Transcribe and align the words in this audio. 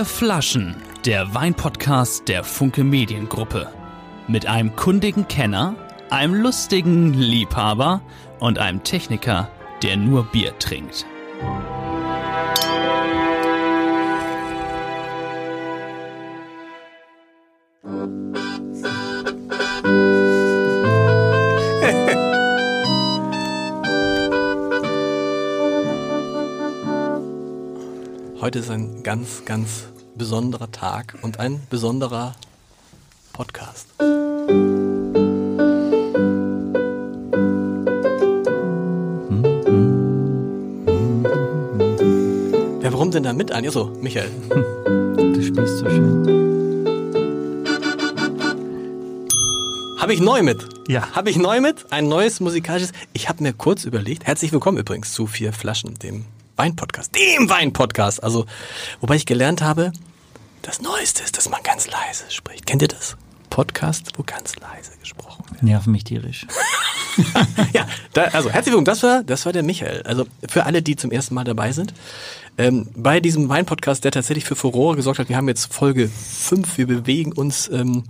Vier 0.00 0.06
Flaschen, 0.06 0.76
der 1.04 1.34
Weinpodcast 1.34 2.26
der 2.26 2.42
Funke 2.42 2.84
Mediengruppe. 2.84 3.70
Mit 4.28 4.46
einem 4.46 4.74
kundigen 4.74 5.28
Kenner, 5.28 5.74
einem 6.08 6.32
lustigen 6.32 7.12
Liebhaber 7.12 8.00
und 8.38 8.58
einem 8.58 8.82
Techniker, 8.82 9.50
der 9.82 9.98
nur 9.98 10.24
Bier 10.24 10.58
trinkt. 10.58 11.04
Heute 28.50 28.58
ist 28.58 28.70
ein 28.70 29.04
ganz, 29.04 29.44
ganz 29.44 29.84
besonderer 30.16 30.72
Tag 30.72 31.16
und 31.22 31.38
ein 31.38 31.60
besonderer 31.70 32.34
Podcast. 33.32 33.86
Wer 42.80 42.90
brummt 42.90 43.14
denn 43.14 43.22
da 43.22 43.32
mit 43.32 43.52
ein? 43.52 43.64
Achso, 43.64 43.92
Michael. 44.00 44.32
Du 45.14 45.42
spielst 45.44 45.78
so 45.78 45.88
schön. 45.88 46.26
Habe 50.00 50.12
ich 50.12 50.20
neu 50.20 50.42
mit? 50.42 50.68
Ja. 50.88 51.12
Habe 51.12 51.30
ich 51.30 51.36
neu 51.36 51.60
mit? 51.60 51.92
Ein 51.92 52.08
neues 52.08 52.40
musikalisches. 52.40 52.90
Ich 53.12 53.28
habe 53.28 53.44
mir 53.44 53.52
kurz 53.52 53.84
überlegt. 53.84 54.26
Herzlich 54.26 54.50
willkommen 54.50 54.78
übrigens 54.78 55.12
zu 55.12 55.28
Vier 55.28 55.52
Flaschen, 55.52 55.94
dem 55.94 56.24
Weinpodcast. 56.60 57.16
Dem 57.16 57.48
Weinpodcast. 57.48 58.22
Also, 58.22 58.44
wobei 59.00 59.16
ich 59.16 59.24
gelernt 59.24 59.62
habe, 59.62 59.92
das 60.60 60.82
Neueste 60.82 61.22
ist, 61.22 61.38
dass 61.38 61.48
man 61.48 61.62
ganz 61.62 61.86
leise 61.86 62.24
spricht. 62.28 62.66
Kennt 62.66 62.82
ihr 62.82 62.88
das? 62.88 63.16
Podcast, 63.48 64.12
wo 64.18 64.22
ganz 64.24 64.56
leise 64.56 64.90
gesprochen 65.00 65.42
wird. 65.48 65.62
Nerven 65.62 65.90
mich 65.90 66.04
tierisch. 66.04 66.46
ja, 67.72 67.88
da, 68.12 68.24
also 68.24 68.50
herzlich 68.50 68.72
willkommen. 68.72 68.84
Das 68.84 69.02
war, 69.02 69.22
das 69.24 69.46
war 69.46 69.54
der 69.54 69.62
Michael. 69.62 70.02
Also 70.02 70.26
für 70.50 70.66
alle, 70.66 70.82
die 70.82 70.96
zum 70.96 71.10
ersten 71.10 71.34
Mal 71.34 71.44
dabei 71.44 71.72
sind. 71.72 71.94
Ähm, 72.58 72.88
bei 72.94 73.20
diesem 73.20 73.48
Weinpodcast, 73.48 74.04
der 74.04 74.12
tatsächlich 74.12 74.44
für 74.44 74.54
Furore 74.54 74.96
gesorgt 74.96 75.18
hat. 75.18 75.30
Wir 75.30 75.38
haben 75.38 75.48
jetzt 75.48 75.72
Folge 75.72 76.10
5. 76.10 76.76
Wir 76.76 76.86
bewegen 76.86 77.32
uns, 77.32 77.70
ähm, 77.70 78.04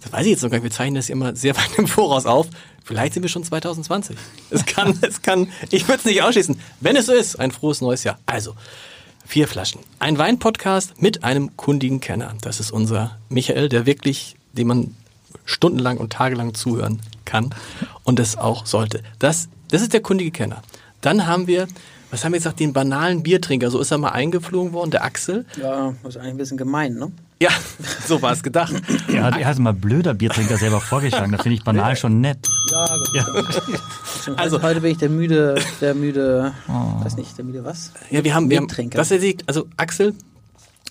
das 0.00 0.12
weiß 0.12 0.26
ich 0.26 0.32
jetzt 0.32 0.42
noch 0.42 0.50
gar 0.50 0.58
nicht, 0.58 0.64
wir 0.64 0.70
zeichnen 0.70 0.94
das 0.94 1.08
immer 1.08 1.34
sehr 1.34 1.56
weit 1.56 1.70
im 1.76 1.86
Voraus 1.86 2.26
auf. 2.26 2.48
Vielleicht 2.84 3.14
sind 3.14 3.22
wir 3.22 3.28
schon 3.28 3.44
2020. 3.44 4.16
Es 4.50 4.64
kann, 4.64 4.98
es 5.02 5.22
kann, 5.22 5.48
ich 5.70 5.88
würde 5.88 5.98
es 5.98 6.04
nicht 6.04 6.22
ausschließen. 6.22 6.58
Wenn 6.80 6.96
es 6.96 7.06
so 7.06 7.12
ist, 7.12 7.38
ein 7.38 7.50
frohes 7.50 7.80
neues 7.80 8.04
Jahr. 8.04 8.18
Also, 8.26 8.54
vier 9.26 9.46
Flaschen. 9.46 9.80
Ein 9.98 10.16
Weinpodcast 10.16 11.02
mit 11.02 11.22
einem 11.24 11.56
kundigen 11.56 12.00
Kenner. 12.00 12.34
Das 12.40 12.60
ist 12.60 12.70
unser 12.70 13.18
Michael, 13.28 13.68
der 13.68 13.84
wirklich, 13.84 14.36
dem 14.52 14.68
man 14.68 14.94
stundenlang 15.44 15.98
und 15.98 16.12
tagelang 16.12 16.54
zuhören 16.54 17.00
kann 17.24 17.54
und 18.04 18.20
es 18.20 18.38
auch 18.38 18.66
sollte. 18.66 19.02
Das, 19.18 19.48
das 19.68 19.82
ist 19.82 19.92
der 19.92 20.00
kundige 20.00 20.30
Kenner. 20.30 20.62
Dann 21.00 21.26
haben 21.26 21.46
wir, 21.46 21.68
was 22.10 22.24
haben 22.24 22.32
wir 22.32 22.38
gesagt, 22.38 22.60
den 22.60 22.72
banalen 22.72 23.22
Biertrinker. 23.22 23.70
So 23.70 23.80
ist 23.80 23.90
er 23.90 23.98
mal 23.98 24.10
eingeflogen 24.10 24.72
worden, 24.72 24.90
der 24.90 25.04
Axel. 25.04 25.44
Ja, 25.60 25.94
das 26.02 26.14
ist 26.14 26.20
eigentlich 26.20 26.34
ein 26.34 26.38
bisschen 26.38 26.56
gemein, 26.56 26.94
ne? 26.94 27.12
Ja, 27.40 27.50
so 28.06 28.20
war 28.22 28.32
es 28.32 28.42
gedacht. 28.42 28.74
Er 29.12 29.24
hat, 29.24 29.38
er 29.38 29.46
hat 29.46 29.58
mal 29.58 29.72
blöder 29.72 30.14
Biertrinker 30.14 30.56
selber 30.58 30.80
vorgeschlagen. 30.80 31.30
Da 31.32 31.38
finde 31.38 31.56
ich 31.56 31.64
banal 31.64 31.96
schon 31.96 32.20
nett. 32.20 32.38
Ja, 32.70 32.86
gut. 32.86 33.14
Ja. 33.14 33.26
Also- 34.36 34.60
heute 34.60 34.82
bin 34.82 34.90
ich 34.92 34.98
der 34.98 35.08
müde, 35.08 35.54
der 35.80 35.94
müde, 35.94 36.52
weiß 36.66 37.16
nicht, 37.16 37.38
der 37.38 37.46
müde 37.46 37.64
was? 37.64 37.92
Ja, 38.10 38.22
wir 38.24 38.34
haben, 38.34 38.50
wir 38.50 38.58
haben 38.58 38.66
Biertrinker. 38.66 38.98
das 38.98 39.10
ist, 39.10 39.42
also 39.46 39.66
Axel 39.78 40.14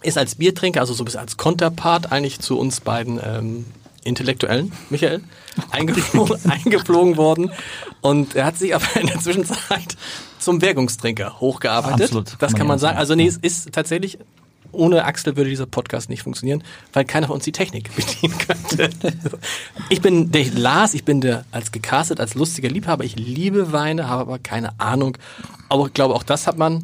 ist 0.02 0.18
als 0.18 0.36
Biertrinker, 0.36 0.80
also 0.80 0.94
so 0.94 1.04
ein 1.04 1.06
bisschen 1.06 1.20
als 1.20 1.38
Konterpart 1.38 2.12
eigentlich 2.12 2.40
zu 2.40 2.58
uns 2.58 2.82
beiden 2.82 3.20
ähm, 3.24 3.66
Intellektuellen, 4.04 4.72
Michael, 4.90 5.22
eingeflogen, 5.72 6.40
eingeflogen 6.50 7.18
worden. 7.18 7.52
Und 8.02 8.36
er 8.36 8.46
hat 8.46 8.58
sich 8.58 8.74
aber 8.74 8.86
in 9.00 9.06
der 9.08 9.20
Zwischenzeit 9.20 9.98
zum 10.40 10.62
Wirkungstrinker 10.62 11.40
hochgearbeitet. 11.40 12.02
Absolut, 12.06 12.36
Das 12.40 12.54
kann 12.54 12.60
kann 12.60 12.68
man 12.68 12.76
ja 12.78 12.80
sagen. 12.80 12.98
Also 12.98 13.14
nee, 13.14 13.28
es 13.28 13.38
ist 13.38 13.72
tatsächlich, 13.72 14.18
ohne 14.78 15.06
Axel 15.06 15.36
würde 15.36 15.50
dieser 15.50 15.66
Podcast 15.66 16.10
nicht 16.10 16.24
funktionieren, 16.24 16.64
weil 16.94 17.06
keiner 17.06 17.28
von 17.28 17.36
uns 17.36 17.46
die 17.46 17.52
Technik 17.52 17.90
bedienen 17.96 18.38
könnte. 18.38 18.90
Ich 19.90 20.02
bin 20.02 20.32
der 20.32 20.46
Lars, 20.52 20.94
ich 20.94 21.04
bin 21.04 21.22
der 21.22 21.46
als 21.52 21.72
gecastet, 21.72 22.20
als 22.20 22.36
lustiger 22.36 22.70
Liebhaber. 22.70 23.04
Ich 23.04 23.16
liebe 23.16 23.72
Weine, 23.72 24.08
habe 24.08 24.22
aber 24.22 24.40
keine 24.40 24.80
Ahnung. 24.80 25.18
Aber 25.70 25.88
ich 25.88 25.94
glaube, 25.94 26.16
auch 26.16 26.24
das 26.24 26.48
hat 26.48 26.58
man 26.58 26.84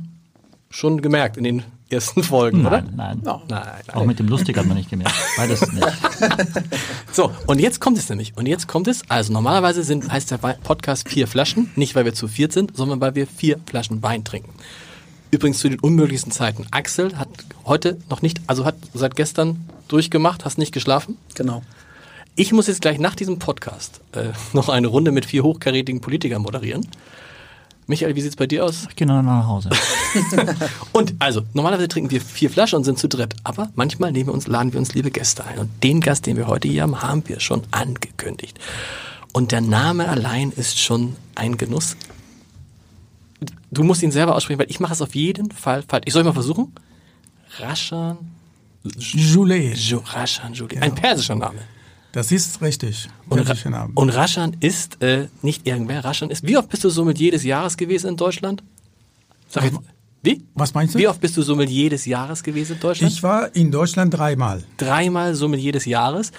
schon 0.70 1.02
gemerkt 1.02 1.38
in 1.38 1.44
den 1.44 1.64
ersten 1.94 2.24
Folgen, 2.24 2.66
oder? 2.66 2.82
Nein, 2.82 2.94
nein. 2.96 3.22
Nein, 3.24 3.42
nein. 3.48 3.96
Auch 3.96 4.06
mit 4.06 4.20
dem 4.20 4.28
Lustig 4.28 4.58
hat 4.58 4.66
man 4.66 4.76
nicht 4.76 4.90
gemerkt. 4.90 5.16
Beides 5.38 5.72
nicht. 5.72 5.88
So, 7.12 7.32
und 7.46 7.60
jetzt 7.60 7.80
kommt 7.80 8.00
es 8.00 8.10
nämlich. 8.10 8.36
Und 8.36 8.48
jetzt 8.48 8.68
kommt 8.68 8.88
es. 8.88 9.04
Also 9.08 9.32
normalerweise 9.34 9.84
sind, 9.84 10.12
heißt 10.12 10.32
der 10.32 10.38
Podcast 10.38 11.08
vier 11.08 11.28
Flaschen. 11.28 11.70
Nicht, 11.76 11.94
weil 11.94 12.06
wir 12.06 12.16
zu 12.16 12.28
viert 12.28 12.52
sind, 12.52 12.76
sondern 12.76 13.02
weil 13.02 13.14
wir 13.14 13.28
vier 13.28 13.60
Flaschen 13.68 14.02
Wein 14.02 14.24
trinken. 14.24 14.52
Übrigens 15.34 15.58
zu 15.58 15.68
den 15.68 15.80
unmöglichsten 15.80 16.32
Zeiten. 16.32 16.68
Axel 16.70 17.18
hat 17.18 17.28
heute 17.66 17.98
noch 18.08 18.22
nicht, 18.22 18.40
also 18.46 18.66
hat 18.66 18.76
seit 18.94 19.16
gestern 19.16 19.68
durchgemacht, 19.88 20.46
hast 20.46 20.60
nicht 20.60 20.72
geschlafen. 20.72 21.18
Genau. 21.34 21.64
Ich 22.36 22.52
muss 22.52 22.68
jetzt 22.68 22.82
gleich 22.82 23.00
nach 23.00 23.16
diesem 23.16 23.40
Podcast 23.40 24.02
äh, 24.12 24.26
noch 24.54 24.70
eine 24.70 24.86
Runde 24.86 25.12
mit 25.12 25.26
vier 25.26 25.42
hochkarätigen 25.42 26.02
Politikern 26.02 26.44
moderieren. 26.44 26.86
Michael, 27.88 28.16
wie 28.16 28.22
sieht's 28.22 28.36
bei 28.36 28.46
dir 28.46 28.64
aus? 28.64 28.86
Ich 28.92 28.96
gehe 28.96 29.08
noch 29.08 29.24
nach 29.24 29.48
Hause. 29.48 29.72
Und 30.92 31.16
also, 31.18 31.42
normalerweise 31.54 31.88
trinken 31.88 32.12
wir 32.12 32.22
vier 32.22 32.52
Flaschen 32.52 32.78
und 32.78 32.84
sind 32.84 33.00
zu 33.00 33.10
dritt. 33.10 33.36
Aber 33.44 33.72
manchmal 33.74 34.12
nehmen 34.12 34.28
wir 34.28 34.34
uns, 34.36 34.46
laden 34.46 34.72
wir 34.72 34.80
uns 34.80 34.94
liebe 34.94 35.10
Gäste 35.10 35.44
ein. 35.46 35.58
Und 35.58 35.84
den 35.84 36.00
Gast, 36.00 36.28
den 36.28 36.38
wir 36.38 36.46
heute 36.46 36.68
hier 36.68 36.84
haben, 36.84 37.02
haben 37.02 37.24
wir 37.28 37.40
schon 37.40 37.64
angekündigt. 37.72 38.60
Und 39.34 39.52
der 39.52 39.62
Name 39.62 40.08
allein 40.08 40.52
ist 40.52 40.80
schon 40.80 41.16
ein 41.34 41.58
Genuss. 41.58 41.98
Du 43.72 43.84
musst 43.84 44.04
ihn 44.04 44.12
selber 44.12 44.36
aussprechen, 44.36 44.60
weil 44.60 44.70
ich 44.70 44.80
mache 44.80 44.94
es 44.94 45.02
auf 45.02 45.16
jeden 45.16 45.52
Fall 45.52 45.84
falsch. 45.88 46.04
Ich 46.06 46.14
soll 46.14 46.24
mal 46.24 46.34
versuchen? 46.34 46.74
Raschan 47.60 48.18
Joulet. 48.84 49.78
Jo, 49.78 50.02
Raschan 50.06 50.54
Juli. 50.54 50.78
Ein 50.80 50.96
persischer 50.96 51.36
Name. 51.36 51.60
Das 52.12 52.32
ist 52.32 52.62
richtig. 52.62 53.10
Und, 53.28 53.40
Ra 53.40 53.90
und 53.96 54.10
Raschan 54.10 54.56
ist 54.60 55.02
äh, 55.02 55.28
nicht 55.42 55.66
irgendwer. 55.66 56.06
Raschan 56.06 56.30
ist. 56.30 56.46
Wie 56.46 56.58
oft 56.58 56.70
bist 56.70 56.84
du 56.84 56.90
Sommelier 56.90 57.32
des 57.32 57.44
Jahres 57.44 57.76
gewesen 57.76 58.10
in 58.10 58.18
Deutschland? 58.18 58.62
Sag 59.48 59.64
jetzt, 59.64 59.80
wie? 60.22 60.44
Was 60.54 60.74
meinst 60.74 60.94
du? 60.94 61.00
Wie 61.00 61.08
oft 61.08 61.20
bist 61.20 61.36
du 61.36 61.42
Sommelier 61.42 61.90
des 61.90 62.06
Jahres 62.06 62.44
gewesen 62.44 62.74
in 62.74 62.80
Deutschland? 62.80 63.12
Ich 63.12 63.24
war 63.24 63.54
in 63.56 63.72
Deutschland 63.72 64.14
dreimal. 64.14 64.64
Dreimal 64.78 65.34
Sommelier 65.34 65.72
des 65.72 65.86
Jahres. 65.86 66.32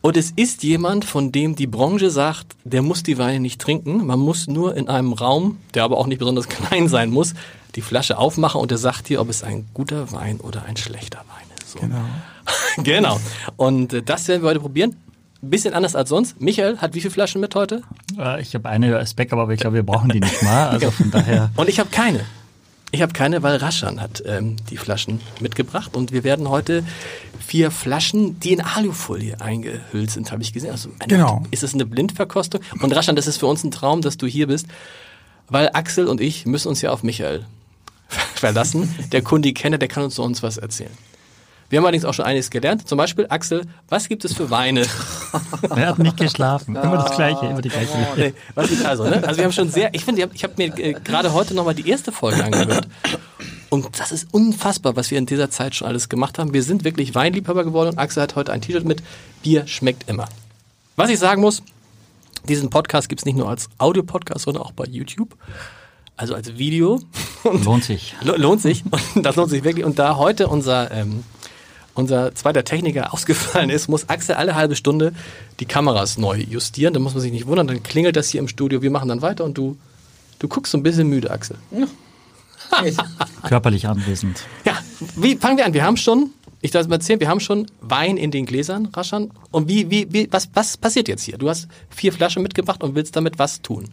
Und 0.00 0.16
es 0.16 0.30
ist 0.30 0.62
jemand, 0.62 1.04
von 1.04 1.32
dem 1.32 1.56
die 1.56 1.66
Branche 1.66 2.10
sagt, 2.10 2.54
der 2.64 2.82
muss 2.82 3.02
die 3.02 3.18
Weine 3.18 3.40
nicht 3.40 3.60
trinken. 3.60 4.06
Man 4.06 4.18
muss 4.20 4.46
nur 4.46 4.76
in 4.76 4.88
einem 4.88 5.12
Raum, 5.12 5.58
der 5.74 5.84
aber 5.84 5.98
auch 5.98 6.06
nicht 6.06 6.18
besonders 6.18 6.48
klein 6.48 6.88
sein 6.88 7.10
muss, 7.10 7.34
die 7.74 7.82
Flasche 7.82 8.16
aufmachen 8.18 8.60
und 8.60 8.70
er 8.70 8.78
sagt 8.78 9.08
dir, 9.08 9.20
ob 9.20 9.28
es 9.28 9.42
ein 9.42 9.66
guter 9.74 10.10
Wein 10.12 10.40
oder 10.40 10.64
ein 10.64 10.76
schlechter 10.76 11.18
Wein 11.18 11.46
ist. 11.60 11.72
So. 11.72 11.78
Genau. 11.80 12.00
genau. 12.78 13.20
Und 13.56 13.92
äh, 13.92 14.02
das 14.02 14.28
werden 14.28 14.42
wir 14.42 14.50
heute 14.50 14.60
probieren. 14.60 14.96
Bisschen 15.40 15.74
anders 15.74 15.94
als 15.94 16.08
sonst. 16.08 16.40
Michael 16.40 16.78
hat 16.78 16.94
wie 16.94 17.00
viele 17.00 17.12
Flaschen 17.12 17.40
mit 17.40 17.54
heute? 17.54 17.82
Äh, 18.18 18.40
Ich 18.40 18.54
habe 18.54 18.68
eine 18.68 18.96
als 18.96 19.14
Backup, 19.14 19.38
aber 19.38 19.52
ich 19.52 19.60
glaube, 19.60 19.76
wir 19.76 19.84
brauchen 19.84 20.08
die 20.10 20.18
nicht 20.20 20.42
mal. 20.42 20.68
Also 20.70 20.90
von 20.92 21.10
daher. 21.10 21.50
Und 21.56 21.68
ich 21.68 21.78
habe 21.78 21.90
keine. 21.90 22.24
Ich 22.90 23.02
habe 23.02 23.12
keine, 23.12 23.42
weil 23.42 23.56
Raschan 23.56 24.00
hat 24.00 24.22
ähm, 24.24 24.56
die 24.70 24.78
Flaschen 24.78 25.20
mitgebracht 25.40 25.94
und 25.94 26.10
wir 26.10 26.24
werden 26.24 26.48
heute 26.48 26.84
vier 27.38 27.70
Flaschen, 27.70 28.40
die 28.40 28.52
in 28.52 28.62
Alufolie 28.62 29.40
eingehüllt 29.40 30.10
sind, 30.10 30.32
habe 30.32 30.42
ich 30.42 30.52
gesehen. 30.52 30.70
Also 30.70 30.88
eine, 30.98 31.08
Genau. 31.08 31.42
Ist 31.50 31.62
es 31.62 31.74
eine 31.74 31.84
Blindverkostung? 31.84 32.62
Und 32.80 32.94
Raschan, 32.94 33.14
das 33.14 33.26
ist 33.26 33.36
für 33.36 33.46
uns 33.46 33.62
ein 33.62 33.70
Traum, 33.70 34.00
dass 34.00 34.16
du 34.16 34.26
hier 34.26 34.46
bist, 34.46 34.66
weil 35.48 35.70
Axel 35.74 36.06
und 36.06 36.20
ich 36.20 36.46
müssen 36.46 36.68
uns 36.68 36.80
ja 36.80 36.90
auf 36.90 37.02
Michael 37.02 37.44
verlassen. 38.34 38.94
Der 39.12 39.22
Kunde 39.22 39.52
Kenner, 39.52 39.76
der 39.76 39.88
kann 39.88 40.04
uns 40.04 40.14
so 40.14 40.22
uns 40.22 40.42
was 40.42 40.56
erzählen. 40.56 40.90
Wir 41.70 41.78
haben 41.78 41.84
allerdings 41.84 42.04
auch 42.06 42.14
schon 42.14 42.24
einiges 42.24 42.48
gelernt. 42.50 42.88
Zum 42.88 42.96
Beispiel, 42.96 43.26
Axel, 43.28 43.66
was 43.88 44.08
gibt 44.08 44.24
es 44.24 44.32
für 44.34 44.50
Weine? 44.50 44.86
Er 45.76 45.88
hat 45.88 45.98
nicht 45.98 46.16
geschlafen. 46.16 46.74
Immer 46.76 46.96
das 47.04 47.14
Gleiche, 47.14 47.46
immer 47.46 47.60
die 47.60 47.68
gleiche. 47.68 47.92
Nee, 48.16 48.32
was 48.54 48.70
ist 48.70 48.84
also, 48.86 49.04
ne? 49.04 49.22
Also 49.26 49.36
wir 49.38 49.44
haben 49.44 49.52
schon 49.52 49.70
sehr, 49.70 49.92
ich 49.94 50.04
finde, 50.04 50.28
ich 50.32 50.42
habe 50.44 50.54
mir 50.56 50.76
äh, 50.78 50.94
gerade 50.94 51.32
heute 51.34 51.52
nochmal 51.54 51.74
die 51.74 51.88
erste 51.88 52.10
Folge 52.12 52.42
angehört. 52.42 52.88
Und 53.68 54.00
das 54.00 54.12
ist 54.12 54.28
unfassbar, 54.32 54.96
was 54.96 55.10
wir 55.10 55.18
in 55.18 55.26
dieser 55.26 55.50
Zeit 55.50 55.74
schon 55.74 55.86
alles 55.88 56.08
gemacht 56.08 56.38
haben. 56.38 56.54
Wir 56.54 56.62
sind 56.62 56.84
wirklich 56.84 57.14
Weinliebhaber 57.14 57.64
geworden 57.64 57.90
und 57.90 57.98
Axel 57.98 58.22
hat 58.22 58.34
heute 58.36 58.52
ein 58.52 58.62
T-Shirt 58.62 58.84
mit 58.86 59.02
Bier 59.42 59.66
schmeckt 59.66 60.08
immer. 60.08 60.26
Was 60.96 61.10
ich 61.10 61.18
sagen 61.18 61.42
muss, 61.42 61.62
diesen 62.48 62.70
Podcast 62.70 63.10
gibt's 63.10 63.26
nicht 63.26 63.36
nur 63.36 63.48
als 63.48 63.68
Audio-Podcast, 63.76 64.44
sondern 64.46 64.62
auch 64.62 64.72
bei 64.72 64.84
YouTube. 64.84 65.36
Also 66.16 66.34
als 66.34 66.56
Video. 66.56 67.00
Und 67.44 67.64
Lohnt 67.64 67.84
sich. 67.84 68.14
Lo- 68.22 68.36
lohnt 68.36 68.62
sich. 68.62 68.82
Und 69.14 69.22
das 69.24 69.36
lohnt 69.36 69.50
sich 69.50 69.62
wirklich. 69.64 69.84
Und 69.84 69.98
da 69.98 70.16
heute 70.16 70.48
unser, 70.48 70.90
ähm, 70.90 71.24
unser 71.98 72.34
zweiter 72.34 72.64
Techniker 72.64 73.12
ausgefallen 73.12 73.70
ist, 73.70 73.88
muss 73.88 74.08
Axel 74.08 74.36
alle 74.36 74.54
halbe 74.54 74.76
Stunde 74.76 75.12
die 75.60 75.66
Kameras 75.66 76.16
neu 76.16 76.38
justieren. 76.38 76.94
Da 76.94 77.00
muss 77.00 77.14
man 77.14 77.20
sich 77.20 77.32
nicht 77.32 77.46
wundern. 77.46 77.66
Dann 77.66 77.82
klingelt 77.82 78.16
das 78.16 78.28
hier 78.28 78.40
im 78.40 78.48
Studio. 78.48 78.82
Wir 78.82 78.90
machen 78.90 79.08
dann 79.08 79.20
weiter 79.20 79.44
und 79.44 79.58
du, 79.58 79.76
du 80.38 80.48
guckst 80.48 80.70
so 80.70 80.78
ein 80.78 80.84
bisschen 80.84 81.08
müde, 81.08 81.30
Axel. 81.30 81.56
Körperlich 83.48 83.88
anwesend. 83.88 84.44
Ja, 84.64 84.78
wie 85.16 85.36
fangen 85.36 85.58
wir 85.58 85.66
an? 85.66 85.74
Wir 85.74 85.84
haben 85.84 85.96
schon, 85.96 86.30
ich 86.60 86.70
darf 86.70 86.82
es 86.82 86.88
mal 86.88 86.96
erzählen, 86.96 87.18
wir 87.18 87.28
haben 87.28 87.40
schon 87.40 87.66
Wein 87.80 88.16
in 88.16 88.30
den 88.30 88.46
Gläsern, 88.46 88.86
Raschan. 88.86 89.30
Und 89.50 89.68
wie, 89.68 89.90
wie, 89.90 90.12
wie, 90.12 90.28
was, 90.30 90.50
was 90.54 90.76
passiert 90.76 91.08
jetzt 91.08 91.22
hier? 91.22 91.38
Du 91.38 91.48
hast 91.48 91.66
vier 91.90 92.12
Flaschen 92.12 92.42
mitgebracht 92.42 92.82
und 92.84 92.94
willst 92.94 93.16
damit 93.16 93.38
was 93.38 93.60
tun? 93.62 93.88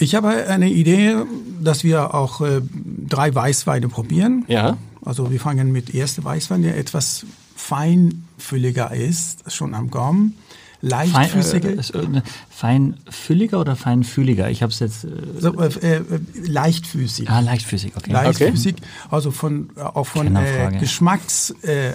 Ich 0.00 0.14
habe 0.14 0.28
eine 0.46 0.68
Idee, 0.68 1.16
dass 1.60 1.82
wir 1.82 2.14
auch 2.14 2.40
äh, 2.40 2.60
drei 3.08 3.34
Weißweine 3.34 3.88
probieren. 3.88 4.44
Ja. 4.46 4.76
Also 5.04 5.30
wir 5.30 5.40
fangen 5.40 5.72
mit 5.72 5.94
erste 5.94 6.24
Weißwein, 6.24 6.62
der 6.62 6.76
etwas 6.76 7.24
feinfülliger 7.56 8.92
ist, 8.92 9.50
schon 9.52 9.74
am 9.74 9.90
Gaumen. 9.90 10.34
Fein, 10.80 11.10
Leichtfüßiger. 11.10 11.70
äh, 11.70 11.74
ist, 11.74 11.90
äh, 11.90 12.22
feinfülliger 12.50 13.60
oder 13.60 13.74
feinfühliger? 13.74 14.48
Ich 14.48 14.62
habe 14.62 14.72
es 14.72 14.78
jetzt. 14.78 15.04
Äh, 15.04 15.08
so, 15.38 15.52
äh, 15.58 15.96
äh, 15.96 16.02
leichtfüßig. 16.46 17.28
ah, 17.28 17.40
leichtfüßig, 17.40 17.96
okay. 17.96 18.12
Leichtfüßig, 18.12 18.76
also 19.10 19.32
von, 19.32 19.70
äh, 19.76 19.80
auch 19.80 20.06
von 20.06 20.36
äh. 20.36 20.76
Geschmacks, 20.78 21.52
äh, 21.62 21.88
äh, 21.90 21.94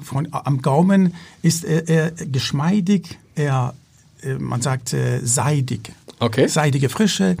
von, 0.00 0.28
am 0.30 0.62
Gaumen 0.62 1.14
ist 1.42 1.64
er, 1.64 1.88
er 1.88 2.10
geschmeidig, 2.12 3.18
er, 3.34 3.74
äh, 4.22 4.34
man 4.34 4.62
sagt 4.62 4.92
äh, 4.92 5.20
seidig. 5.24 5.92
Okay. 6.20 6.46
Seidige 6.46 6.90
Frische. 6.90 7.36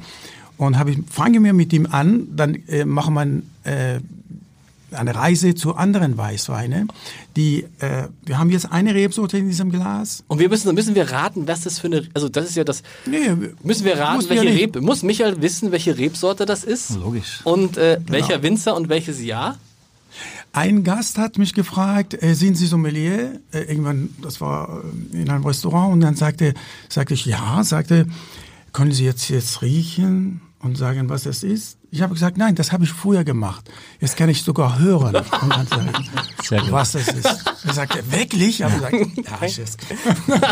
Und 0.56 0.76
ich, 0.88 0.98
fange 1.08 1.40
mir 1.40 1.52
mit 1.52 1.72
ihm 1.72 1.86
an, 1.86 2.26
dann 2.34 2.54
äh, 2.66 2.84
machen 2.84 3.14
wir 3.64 3.70
äh, 3.70 4.00
eine 4.92 5.14
Reise 5.14 5.54
zu 5.54 5.74
anderen 5.74 6.16
Weißweine. 6.16 6.86
Die, 7.36 7.64
äh, 7.78 8.08
wir 8.24 8.38
haben 8.38 8.50
jetzt 8.50 8.70
eine 8.70 8.94
Rebsorte 8.94 9.38
in 9.38 9.48
diesem 9.48 9.70
Glas. 9.70 10.24
Und 10.28 10.38
wir 10.38 10.48
müssen, 10.48 10.74
müssen 10.74 10.94
wir 10.94 11.10
raten, 11.10 11.46
was 11.46 11.62
das 11.62 11.78
für 11.78 11.86
eine, 11.88 12.08
also 12.14 12.28
das 12.28 12.46
ist 12.48 12.56
ja 12.56 12.64
das, 12.64 12.82
Nee, 13.06 13.18
müssen 13.62 13.84
wir 13.84 13.98
raten, 13.98 14.22
ja 14.22 14.30
welche 14.30 14.44
nicht. 14.44 14.60
Reb, 14.76 14.80
muss 14.82 15.02
Michael 15.02 15.40
wissen, 15.42 15.72
welche 15.72 15.96
Rebsorte 15.96 16.46
das 16.46 16.64
ist? 16.64 16.90
Logisch. 16.96 17.40
Und 17.44 17.76
äh, 17.76 17.96
Genau. 17.98 18.12
welcher 18.12 18.42
Winzer 18.42 18.74
und 18.76 18.88
welches 18.88 19.22
Jahr? 19.22 19.58
Ein 20.52 20.82
Gast 20.82 21.18
hat 21.18 21.38
mich 21.38 21.54
gefragt, 21.54 22.20
äh, 22.20 22.34
sind 22.34 22.56
Sie 22.56 22.66
Sommelier? 22.66 23.40
Äh, 23.52 23.60
irgendwann, 23.62 24.10
das 24.22 24.40
war 24.40 24.82
äh, 25.12 25.16
in 25.22 25.30
einem 25.30 25.46
Restaurant 25.46 25.92
und 25.92 26.00
dann 26.00 26.16
sagte, 26.16 26.54
sagte 26.88 27.14
ich, 27.14 27.24
ja, 27.26 27.62
sagte, 27.62 28.06
können 28.72 28.92
Sie 28.92 29.04
jetzt, 29.04 29.28
jetzt 29.28 29.62
riechen 29.62 30.40
und 30.62 30.76
sagen, 30.76 31.08
was 31.08 31.22
das 31.24 31.42
ist? 31.42 31.78
Ich 31.90 32.02
habe 32.02 32.12
gesagt, 32.14 32.36
nein, 32.36 32.54
das 32.54 32.70
habe 32.70 32.84
ich 32.84 32.92
früher 32.92 33.24
gemacht. 33.24 33.68
Jetzt 33.98 34.16
kann 34.16 34.28
ich 34.28 34.42
sogar 34.42 34.78
hören 34.78 35.14
und 35.16 35.50
dann 35.56 35.66
sagen, 35.66 35.90
Sehr 36.42 36.60
gut. 36.60 36.72
was 36.72 36.92
das 36.92 37.08
ist. 37.08 37.26
Er 37.66 37.74
sagte, 37.74 38.12
wirklich? 38.12 38.60
Ich 38.60 38.66
gesagt, 38.66 38.92
ja, 38.92 39.46
ich 39.46 39.58
es. 39.58 39.76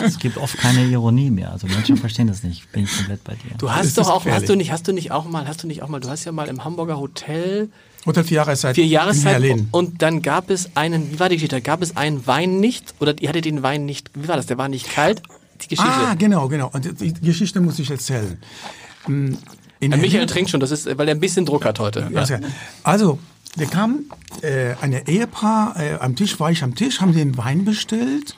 Es 0.02 0.19
gibt 0.19 0.38
oft 0.38 0.56
keine 0.56 0.84
Ironie 0.87 1.31
mehr. 1.31 1.52
Also 1.52 1.66
Menschen 1.66 1.96
verstehen 1.96 2.26
das 2.26 2.43
nicht. 2.43 2.72
Bin 2.72 2.84
ich 2.84 2.96
komplett 2.96 3.22
bei 3.25 3.34
dir. 3.34 3.56
Du 3.58 3.70
hast 3.70 3.87
Es 3.87 3.94
doch 3.94 4.08
auch, 4.08 4.25
hast 4.26 4.49
du 4.49 4.56
nicht, 4.56 4.72
hast 4.72 4.88
du 4.88 4.93
nicht 4.93 5.10
auch 5.12 5.26
mal, 5.28 5.46
hast 5.46 5.62
du 5.62 5.66
nicht 5.66 5.82
auch 5.82 5.88
mal, 5.88 6.00
du 6.00 6.08
hast 6.08 6.25
ja 6.25 6.32
mal 6.32 6.49
im 6.49 6.64
Hamburger 6.64 6.99
Hotel 6.99 7.69
Hotel 8.06 8.25
vier 8.25 8.37
Jahreszeit. 8.37 8.75
vier 8.76 8.87
Jahreszeit 8.87 9.43
und 9.72 10.00
dann 10.00 10.22
gab 10.22 10.50
es 10.50 10.75
einen, 10.76 11.12
wie 11.12 11.20
war 11.20 11.28
die 11.28 11.37
Geschichte? 11.37 11.56
Da 11.56 11.61
gab 11.61 11.82
es 11.82 11.96
einen 11.96 12.26
Wein 12.26 12.61
nicht 12.61 12.94
oder 13.00 13.20
ihr 13.20 13.28
hattet 13.28 13.44
den 13.44 13.62
Wein 13.62 13.84
nicht, 13.84 14.11
wie 14.14 14.28
war 14.28 14.37
das? 14.37 14.46
Der 14.46 14.56
war 14.56 14.69
nicht 14.69 14.88
kalt? 14.90 15.22
Die 15.61 15.69
Geschichte. 15.69 15.90
Ah, 15.93 16.14
genau, 16.14 16.49
genau. 16.49 16.70
Und 16.72 17.00
die 17.00 17.12
Geschichte 17.20 17.61
muss 17.61 17.78
ich 17.78 17.90
erzählen. 17.90 18.38
In 19.80 19.92
Herr 19.92 20.00
Michael 20.00 20.20
Berlin- 20.20 20.28
trinkt 20.28 20.50
schon, 20.50 20.60
das 20.60 20.70
ist, 20.70 20.86
weil 20.98 21.08
er 21.08 21.14
ein 21.14 21.20
bisschen 21.20 21.44
Druck 21.46 21.64
hat 21.64 21.78
heute. 21.78 22.10
Ja. 22.12 22.25
Also, 22.82 23.19
wir 23.56 23.66
kamen, 23.66 24.10
äh, 24.42 24.75
eine 24.80 25.06
Ehepaar, 25.08 25.76
äh, 25.76 25.94
am 26.00 26.16
Tisch 26.16 26.38
war 26.40 26.50
ich 26.50 26.62
am 26.62 26.75
Tisch, 26.75 27.00
haben 27.00 27.12
den 27.12 27.36
Wein 27.36 27.64
bestellt 27.64 28.36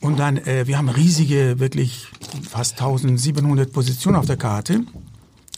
und 0.00 0.18
dann, 0.18 0.36
äh, 0.38 0.66
wir 0.66 0.78
haben 0.78 0.88
riesige, 0.88 1.58
wirklich 1.58 2.06
fast 2.48 2.78
1700 2.78 3.72
Positionen 3.72 4.16
auf 4.16 4.26
der 4.26 4.36
Karte 4.36 4.80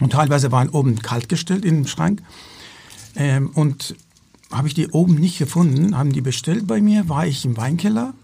und 0.00 0.12
teilweise 0.12 0.52
waren 0.52 0.68
oben 0.68 1.00
kalt 1.00 1.28
gestellt 1.28 1.64
in 1.64 1.74
dem 1.76 1.86
Schrank 1.86 2.22
ähm, 3.16 3.50
und 3.54 3.94
habe 4.50 4.66
ich 4.68 4.74
die 4.74 4.88
oben 4.88 5.14
nicht 5.14 5.38
gefunden, 5.38 5.96
haben 5.96 6.12
die 6.12 6.20
bestellt 6.20 6.66
bei 6.66 6.80
mir, 6.80 7.08
war 7.08 7.26
ich 7.26 7.44
im 7.44 7.56
Weinkeller, 7.56 8.14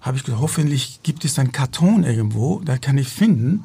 habe 0.00 0.16
ich 0.16 0.24
gedacht, 0.24 0.40
hoffentlich 0.40 1.00
gibt 1.02 1.24
es 1.24 1.38
einen 1.38 1.52
Karton 1.52 2.04
irgendwo, 2.04 2.60
da 2.64 2.78
kann 2.78 2.96
ich 2.98 3.08
finden 3.08 3.64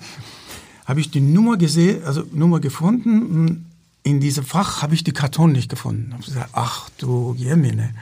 habe 0.85 0.99
ich 0.99 1.09
die 1.09 1.21
Nummer 1.21 1.57
gesehen, 1.57 2.03
also 2.05 2.23
Nummer 2.31 2.59
gefunden. 2.59 3.65
In 4.03 4.19
diesem 4.19 4.45
Fach 4.45 4.83
habe 4.83 4.93
ich 4.93 5.03
die 5.03 5.13
Karton 5.13 5.51
nicht 5.51 5.69
gefunden. 5.69 6.13
Habe 6.13 6.23
gesagt, 6.23 6.49
ach 6.53 6.89
du 6.97 7.33
Jemine. 7.37 7.93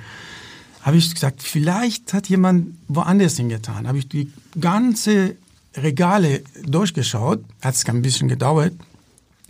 Habe 0.82 0.98
ich 0.98 1.14
gesagt, 1.14 1.42
vielleicht 1.42 2.14
hat 2.14 2.28
jemand 2.28 2.76
woanders 2.90 3.38
hingetan. 3.38 3.88
Habe 3.88 4.00
ich 4.00 4.10
die 4.10 4.32
ganze 4.60 5.38
Regale 5.76 6.44
durchgeschaut. 6.66 7.44
Hat 7.62 7.76
es 7.76 7.86
ein 7.86 8.02
bisschen 8.02 8.28
gedauert. 8.28 8.74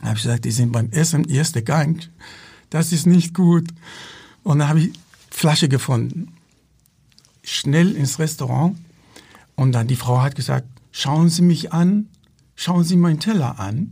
Habe 0.04 0.16
ich 0.16 0.24
gesagt, 0.24 0.46
die 0.46 0.52
sind 0.52 0.72
beim 0.72 0.92
Essen 0.92 1.28
erster 1.28 1.64
Gang. 1.64 2.08
Das 2.70 2.92
ist 2.92 3.08
nicht 3.08 3.34
gut. 3.34 3.68
Und 4.44 4.60
dann 4.60 4.70
habe 4.70 4.82
ich 4.82 4.94
Flasche 5.32 5.70
gefunden. 5.70 6.34
Schnell 7.44 7.96
ins 7.96 8.20
Restaurant. 8.20 8.78
Und 9.56 9.72
dann 9.72 9.88
die 9.88 9.96
Frau 9.96 10.22
hat 10.22 10.36
gesagt, 10.36 10.68
schauen 10.92 11.30
Sie 11.30 11.42
mich 11.42 11.74
an, 11.74 12.10
schauen 12.56 12.84
Sie 12.84 12.96
meinen 12.96 13.20
Teller 13.20 13.60
an. 13.60 13.92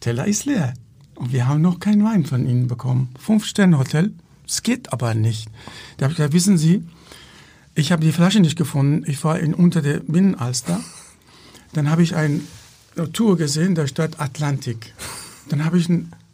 Teller 0.00 0.26
ist 0.26 0.44
leer. 0.44 0.74
Und 1.14 1.32
wir 1.32 1.48
haben 1.48 1.62
noch 1.62 1.80
keinen 1.80 2.04
Wein 2.04 2.24
von 2.26 2.46
Ihnen 2.46 2.68
bekommen. 2.68 3.08
Fünf-Sterne-Hotel, 3.18 4.12
es 4.46 4.62
geht 4.62 4.92
aber 4.92 5.14
nicht. 5.14 5.48
Da 5.96 6.04
habe 6.04 6.12
ich 6.12 6.18
gesagt, 6.18 6.34
wissen 6.34 6.58
Sie, 6.58 6.84
ich 7.74 7.92
habe 7.92 8.02
die 8.02 8.12
Flasche 8.12 8.40
nicht 8.40 8.56
gefunden. 8.56 9.04
Ich 9.06 9.22
war 9.24 9.38
in, 9.38 9.54
unter 9.54 9.82
der 9.82 10.00
Binnenalster. 10.00 10.80
Dann 11.72 11.90
habe 11.90 12.02
ich 12.02 12.16
eine 12.16 12.40
Tour 13.12 13.36
gesehen, 13.36 13.74
da 13.74 13.86
stand 13.86 14.20
Atlantik. 14.20 14.94
Dann 15.48 15.64
habe 15.64 15.78
ich 15.78 15.88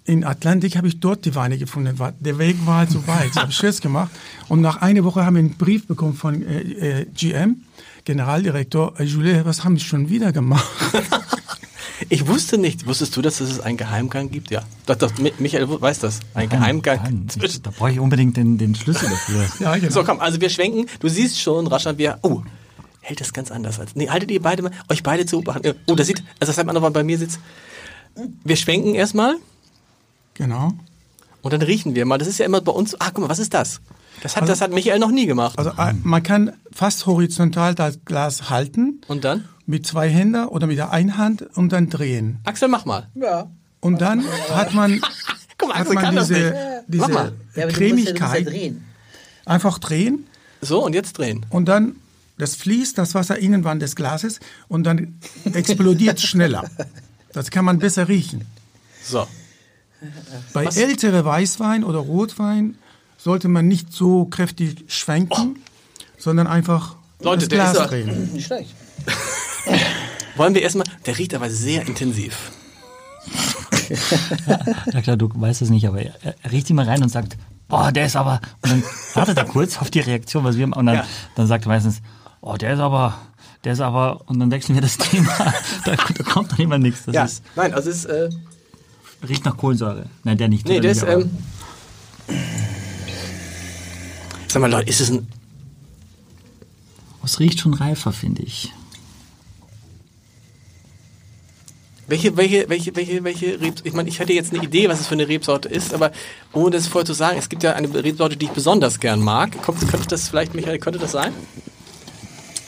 in 0.04 0.24
Atlantik 0.24 0.76
habe 0.76 0.88
ich 0.88 1.00
dort 1.00 1.24
die 1.24 1.34
Weine 1.34 1.58
gefunden. 1.58 1.96
Der 2.20 2.38
Weg 2.38 2.56
war 2.66 2.78
halt 2.78 2.90
so 2.90 3.06
weit. 3.06 3.30
Das 3.30 3.36
habe 3.36 3.50
ich 3.50 3.56
Scherz 3.58 3.80
gemacht. 3.80 4.10
Und 4.48 4.60
nach 4.60 4.82
einer 4.82 5.04
Woche 5.04 5.24
haben 5.24 5.34
wir 5.34 5.40
einen 5.40 5.56
Brief 5.56 5.86
bekommen 5.86 6.14
von 6.14 6.42
äh, 6.42 7.02
äh, 7.02 7.06
GM, 7.14 7.62
Generaldirektor. 8.04 9.00
Jules, 9.00 9.44
was 9.44 9.64
haben 9.64 9.76
Sie 9.78 9.84
schon 9.84 10.08
wieder 10.08 10.32
gemacht? 10.32 10.68
Ich 12.08 12.26
wusste 12.26 12.58
nicht, 12.58 12.84
wusstest 12.86 13.16
du, 13.16 13.22
dass 13.22 13.40
es 13.40 13.60
einen 13.60 13.76
Geheimgang 13.78 14.28
gibt? 14.28 14.50
Ja. 14.50 14.64
Doch, 14.86 14.96
doch, 14.96 15.12
Mi- 15.18 15.32
Michael 15.38 15.68
weiß 15.80 16.00
das. 16.00 16.18
Ein 16.34 16.48
Geheimgang. 16.48 17.00
Nein, 17.04 17.26
ich, 17.42 17.62
da 17.62 17.70
brauche 17.70 17.92
ich 17.92 18.00
unbedingt 18.00 18.36
den, 18.36 18.58
den 18.58 18.74
Schlüssel 18.74 19.08
dafür. 19.08 19.46
ja, 19.60 19.76
genau. 19.76 19.90
So, 19.92 20.02
komm, 20.02 20.18
also 20.20 20.40
wir 20.40 20.50
schwenken. 20.50 20.86
Du 20.98 21.08
siehst 21.08 21.40
schon, 21.40 21.68
Rascha, 21.68 21.96
wir. 21.98 22.18
Oh, 22.22 22.42
hält 23.00 23.20
das 23.20 23.32
ganz 23.32 23.52
anders 23.52 23.78
als. 23.78 23.94
Nee, 23.94 24.08
haltet 24.10 24.32
ihr 24.32 24.42
beide 24.42 24.62
mal, 24.62 24.72
euch 24.88 25.04
beide 25.04 25.24
zu 25.26 25.36
beobachten. 25.40 25.74
Oh, 25.86 25.94
das 25.94 26.08
sieht, 26.08 26.18
also 26.40 26.50
das 26.50 26.58
hat 26.58 26.66
man 26.66 26.74
noch 26.74 26.82
mal 26.82 26.90
bei 26.90 27.04
mir 27.04 27.16
sitzt. 27.16 27.38
Wir 28.44 28.56
schwenken 28.56 28.94
erstmal 28.96 29.36
Genau. 30.34 30.72
und 31.40 31.52
dann 31.52 31.62
riechen 31.62 31.94
wir 31.94 32.04
mal. 32.04 32.18
Das 32.18 32.26
ist 32.28 32.38
ja 32.38 32.46
immer 32.46 32.60
bei 32.60 32.72
uns. 32.72 33.00
Ah, 33.00 33.10
guck 33.12 33.20
mal, 33.22 33.30
was 33.30 33.38
ist 33.38 33.54
das? 33.54 33.80
Das 34.22 34.36
hat, 34.36 34.48
das 34.48 34.60
hat 34.60 34.72
Michael 34.72 34.98
noch 34.98 35.10
nie 35.10 35.26
gemacht. 35.26 35.58
Also 35.58 35.70
äh, 35.70 35.92
man 36.02 36.22
kann 36.22 36.52
fast 36.72 37.06
horizontal 37.06 37.74
das 37.74 37.98
Glas 38.04 38.50
halten 38.50 39.00
Und 39.08 39.24
dann? 39.24 39.44
mit 39.66 39.86
zwei 39.86 40.08
Händen 40.08 40.46
oder 40.46 40.66
mit 40.66 40.78
der 40.78 40.90
einen 40.92 41.18
Hand 41.18 41.42
und 41.56 41.70
dann 41.72 41.88
drehen. 41.90 42.38
Axel, 42.44 42.68
mach 42.68 42.84
mal. 42.84 43.08
Ja. 43.14 43.50
Und 43.80 44.00
dann 44.00 44.24
hat 44.50 44.74
man, 44.74 45.00
Guck 45.58 45.68
mal, 45.70 45.78
hat 45.78 45.92
man 45.92 46.16
diese, 46.16 46.54
Mach 46.88 47.08
mal. 47.08 47.32
diese 47.54 47.60
Ja, 47.60 47.66
musst 47.66 47.80
ja, 47.80 47.88
du 47.88 47.94
musst 47.94 48.06
ja 48.06 48.14
Cremigkeit. 48.14 48.46
drehen. 48.46 48.84
Einfach 49.44 49.78
drehen 49.80 50.26
So, 50.60 50.84
und 50.84 50.94
jetzt 50.94 51.18
drehen. 51.18 51.44
und 51.50 51.66
dann 51.66 51.96
das 52.38 52.56
fließt, 52.56 52.96
das 52.98 53.14
Wasser 53.14 53.38
Innenwand 53.38 53.82
des 53.82 53.94
Glases 53.94 54.40
und 54.68 54.84
dann 54.84 55.18
explodiert 55.52 56.20
schneller. 56.30 56.64
Das 57.32 57.50
kann 57.50 57.64
man 57.64 57.78
besser 57.78 58.08
riechen. 58.08 58.46
So. 59.04 59.26
Bei 60.52 60.64
ältere 60.64 61.24
Weißwein 61.24 61.84
oder 61.84 61.98
Rotwein 62.00 62.76
sollte 63.22 63.48
man 63.48 63.68
nicht 63.68 63.92
so 63.92 64.24
kräftig 64.26 64.84
schwenken, 64.88 65.56
sondern 66.18 66.46
einfach 66.46 66.96
Oh. 67.20 67.24
Leute, 67.26 67.46
das 67.46 67.48
der 67.50 67.58
Glas 67.58 67.76
ist 67.76 67.90
drehen. 67.90 68.32
Nicht 68.32 68.46
schlecht. 68.46 68.74
Wollen 70.36 70.54
wir 70.54 70.62
erstmal. 70.62 70.84
Der 71.06 71.16
riecht 71.18 71.34
aber 71.34 71.48
sehr 71.50 71.86
intensiv. 71.86 72.50
Ja 74.92 75.00
klar, 75.02 75.16
du 75.16 75.28
weißt 75.34 75.62
es 75.62 75.68
nicht, 75.70 75.86
aber 75.86 76.00
er, 76.00 76.14
er 76.42 76.50
riecht 76.52 76.68
immer 76.70 76.86
rein 76.86 77.02
und 77.02 77.10
sagt, 77.10 77.36
boah, 77.68 77.92
der 77.92 78.06
ist 78.06 78.16
aber. 78.16 78.40
Und 78.62 78.70
dann 78.72 78.82
wartet 79.14 79.36
er 79.36 79.44
kurz 79.44 79.78
auf 79.78 79.90
die 79.90 80.00
Reaktion, 80.00 80.44
was 80.44 80.56
wir 80.56 80.64
und 80.64 80.86
dann, 80.86 80.94
Ja. 80.96 81.06
dann 81.36 81.46
sagt 81.46 81.66
er 81.66 81.68
meistens, 81.68 82.00
oh, 82.40 82.56
der 82.56 82.72
ist 82.74 82.80
aber, 82.80 83.18
der 83.64 83.74
ist 83.74 83.80
aber, 83.80 84.22
und 84.28 84.40
dann 84.40 84.50
wechseln 84.50 84.74
wir 84.76 84.82
das 84.82 84.96
Thema. 84.96 85.28
Da, 85.84 85.94
da 86.16 86.24
kommt 86.24 86.52
dann 86.52 86.58
immer 86.60 86.78
nichts. 86.78 87.04
Das 87.04 87.14
Ja. 87.14 87.24
ist, 87.24 87.42
Nein, 87.54 87.74
also 87.74 87.90
es 87.90 87.98
ist. 87.98 88.04
Äh, 88.06 88.30
riecht 89.28 89.44
nach 89.44 89.56
Kohlensäure. 89.56 90.06
Nein, 90.24 90.38
der 90.38 90.48
nicht. 90.48 90.66
nee, 90.66 90.80
der 90.80 90.90
ist. 90.92 91.02
Ähm, 91.02 91.30
sag 94.52 94.60
mal, 94.60 94.70
Leute, 94.70 94.88
ist 94.88 95.00
es 95.00 95.10
ein. 95.10 95.26
es 97.24 97.40
riecht 97.40 97.60
schon 97.60 97.74
reifer, 97.74 98.12
finde 98.12 98.42
ich. 98.42 98.72
Welche, 102.06 102.36
welche, 102.36 102.68
welche, 102.68 102.94
welche, 102.94 103.24
welche 103.24 103.60
Rebsorte? 103.60 103.88
Ich 103.88 103.94
meine, 103.94 104.08
ich 104.08 104.20
hatte 104.20 104.34
jetzt 104.34 104.52
eine 104.52 104.62
Idee, 104.62 104.88
was 104.88 105.00
es 105.00 105.06
für 105.06 105.14
eine 105.14 105.28
Rebsorte 105.28 105.68
ist, 105.68 105.94
aber 105.94 106.12
ohne 106.52 106.72
das 106.72 106.86
vorher 106.86 107.06
zu 107.06 107.14
sagen, 107.14 107.38
es 107.38 107.48
gibt 107.48 107.62
ja 107.62 107.72
eine 107.72 107.92
Rebsorte, 107.92 108.36
die 108.36 108.46
ich 108.46 108.50
besonders 108.50 109.00
gern 109.00 109.20
mag. 109.20 109.62
Kommt, 109.62 109.80
könnte 109.88 110.08
das 110.08 110.28
vielleicht, 110.28 110.54
Michael, 110.54 110.78
könnte 110.78 110.98
das 110.98 111.12
sein? 111.12 111.32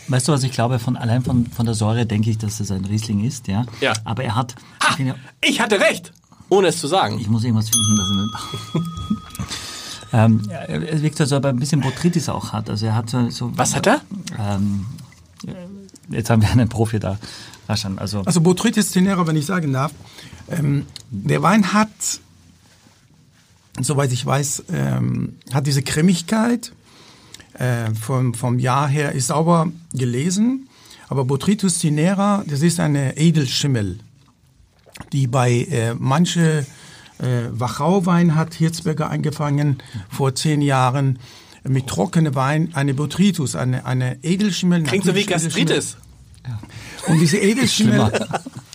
Weißt 0.08 0.28
du, 0.28 0.32
was 0.32 0.42
ich 0.42 0.52
glaube? 0.52 0.78
Von, 0.78 0.96
allein 0.96 1.22
von, 1.22 1.46
von 1.46 1.66
der 1.66 1.74
Säure 1.74 2.06
denke 2.06 2.30
ich, 2.30 2.38
dass 2.38 2.60
es 2.60 2.70
ein 2.70 2.84
Riesling 2.84 3.24
ist, 3.24 3.48
ja. 3.48 3.66
Ja. 3.80 3.92
Aber 4.04 4.24
er 4.24 4.34
hat. 4.34 4.54
Ich, 4.90 4.96
finde, 4.96 5.16
Ich 5.42 5.60
hatte 5.60 5.80
recht! 5.80 6.12
Ohne 6.48 6.68
es 6.68 6.78
zu 6.78 6.86
sagen. 6.86 7.18
ich 7.18 7.28
muss 7.28 7.42
irgendwas 7.42 7.68
finden, 7.68 7.96
das 7.96 8.08
er 8.74 8.80
Ähm, 10.14 10.42
es 10.68 11.02
wirkt 11.02 11.16
so, 11.16 11.24
als 11.24 11.32
ob 11.32 11.44
er 11.44 11.50
ein 11.50 11.58
bisschen 11.58 11.80
Botrytis 11.80 12.28
auch 12.28 12.52
hat. 12.52 12.70
Also 12.70 12.86
er 12.86 12.94
hat 12.94 13.10
so, 13.10 13.30
so 13.30 13.50
Was 13.56 13.74
hat 13.74 13.88
er? 13.88 14.00
Ähm, 14.38 14.86
jetzt 16.08 16.30
haben 16.30 16.40
wir 16.40 16.50
einen 16.50 16.68
Profi 16.68 17.00
da. 17.00 17.18
Also, 17.66 18.22
Also 18.24 18.40
Botrytis 18.40 18.92
tenera, 18.92 19.26
wenn 19.26 19.36
ich 19.36 19.46
sagen 19.46 19.72
darf, 19.72 19.92
ähm, 20.50 20.86
der 21.10 21.42
Wein 21.42 21.72
hat, 21.72 21.88
soweit 23.80 24.12
ich 24.12 24.24
weiß, 24.24 24.64
ähm, 24.72 25.36
hat 25.52 25.66
diese 25.66 25.82
Cremigkeit, 25.82 26.72
äh, 27.54 27.92
vom, 27.94 28.34
vom 28.34 28.58
Jahr 28.60 28.86
her 28.86 29.12
ist 29.12 29.28
sauber 29.28 29.68
gelesen, 29.92 30.68
aber 31.08 31.24
Botrytis 31.24 31.78
tenera, 31.78 32.44
das 32.46 32.62
ist 32.62 32.78
eine 32.78 33.16
Edelschimmel, 33.16 33.98
die 35.12 35.26
bei 35.26 35.62
äh, 35.70 35.94
manche 35.98 36.66
äh, 37.18 37.48
Wachauwein 37.50 38.34
hat 38.34 38.54
Hirzberger 38.54 39.10
eingefangen 39.10 39.78
vor 40.10 40.34
zehn 40.34 40.60
Jahren 40.60 41.18
mit 41.66 41.86
trockenem 41.86 42.34
Wein 42.34 42.70
eine 42.74 42.94
Botrytis, 42.94 43.56
eine, 43.56 43.86
eine 43.86 44.18
Edelschimmel. 44.22 44.82
Klingt 44.82 45.04
so 45.04 45.14
wie. 45.14 45.24
Gastritis. 45.24 45.96
Und 47.06 47.20
diese 47.20 47.38
Edelschimmel 47.40 48.12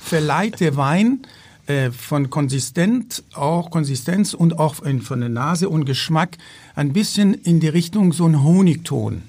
verleiht 0.04 0.60
der 0.60 0.76
Wein 0.76 1.22
äh, 1.68 1.92
von 1.92 2.30
Konsistent, 2.30 3.24
auch 3.36 3.70
Konsistenz 3.70 4.34
und 4.34 4.58
auch 4.58 4.82
in, 4.82 5.02
von 5.02 5.20
der 5.20 5.30
Nase 5.30 5.70
und 5.70 5.86
Geschmack 5.86 6.38
ein 6.76 6.94
bisschen 6.94 7.36
in 7.36 7.60
die 7.60 7.68
Richtung 7.68 8.12
so 8.12 8.26
ein 8.26 8.44
Honigton. 8.44 9.22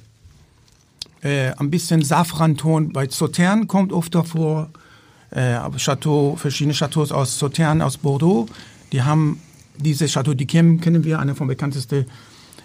Äh, 1.22 1.52
ein 1.58 1.70
bisschen 1.70 2.02
Safranton. 2.02 2.94
Bei 2.94 3.06
Sautern 3.08 3.68
kommt 3.68 3.92
oft 3.92 4.14
davor, 4.14 4.70
äh, 5.32 5.58
Chateau, 5.76 6.36
verschiedene 6.36 6.74
Chateaus 6.74 7.12
aus 7.12 7.38
Sautern, 7.38 7.82
aus 7.82 7.98
Bordeaux, 7.98 8.46
die 8.92 9.02
haben 9.02 9.40
diese 9.76 10.06
Chateau 10.06 10.32
d'Yquem, 10.32 10.80
kennen 10.80 11.04
wir, 11.04 11.18
einer 11.18 11.34
von 11.34 11.48
bekanntesten 11.48 12.06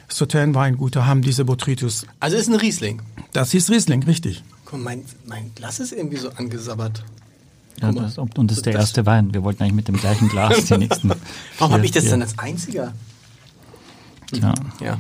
Sautern-Weingüter, 0.10 1.06
haben 1.06 1.22
diese 1.22 1.46
Botrytis. 1.46 2.06
Also 2.20 2.38
ist 2.38 2.48
ein 2.48 2.56
Riesling. 2.56 3.02
Das 3.34 3.54
ist 3.54 3.70
Riesling, 3.70 4.04
richtig. 4.04 4.44
Guck, 4.66 4.82
mein, 4.82 5.04
mein 5.26 5.52
Glas 5.56 5.80
ist 5.80 5.94
irgendwie 5.94 6.18
so 6.18 6.30
angesabbert. 6.30 7.04
ja, 7.82 7.92
das, 7.92 8.18
und 8.18 8.52
das 8.52 8.58
ist 8.58 8.66
der 8.66 8.74
erste 8.74 9.06
Wein. 9.06 9.34
Wir 9.34 9.44
wollten 9.44 9.64
eigentlich 9.64 9.76
mit 9.76 9.88
dem 9.88 9.98
gleichen 9.98 10.30
Glas 10.30 10.66
die 10.66 10.78
nächsten. 10.78 11.12
Warum 11.58 11.74
habe 11.74 11.86
ich 11.86 11.92
das 11.92 12.06
dann 12.10 12.22
als 12.22 12.38
einziger? 12.40 12.94
Tja. 14.32 14.54
Ja. 14.82 14.98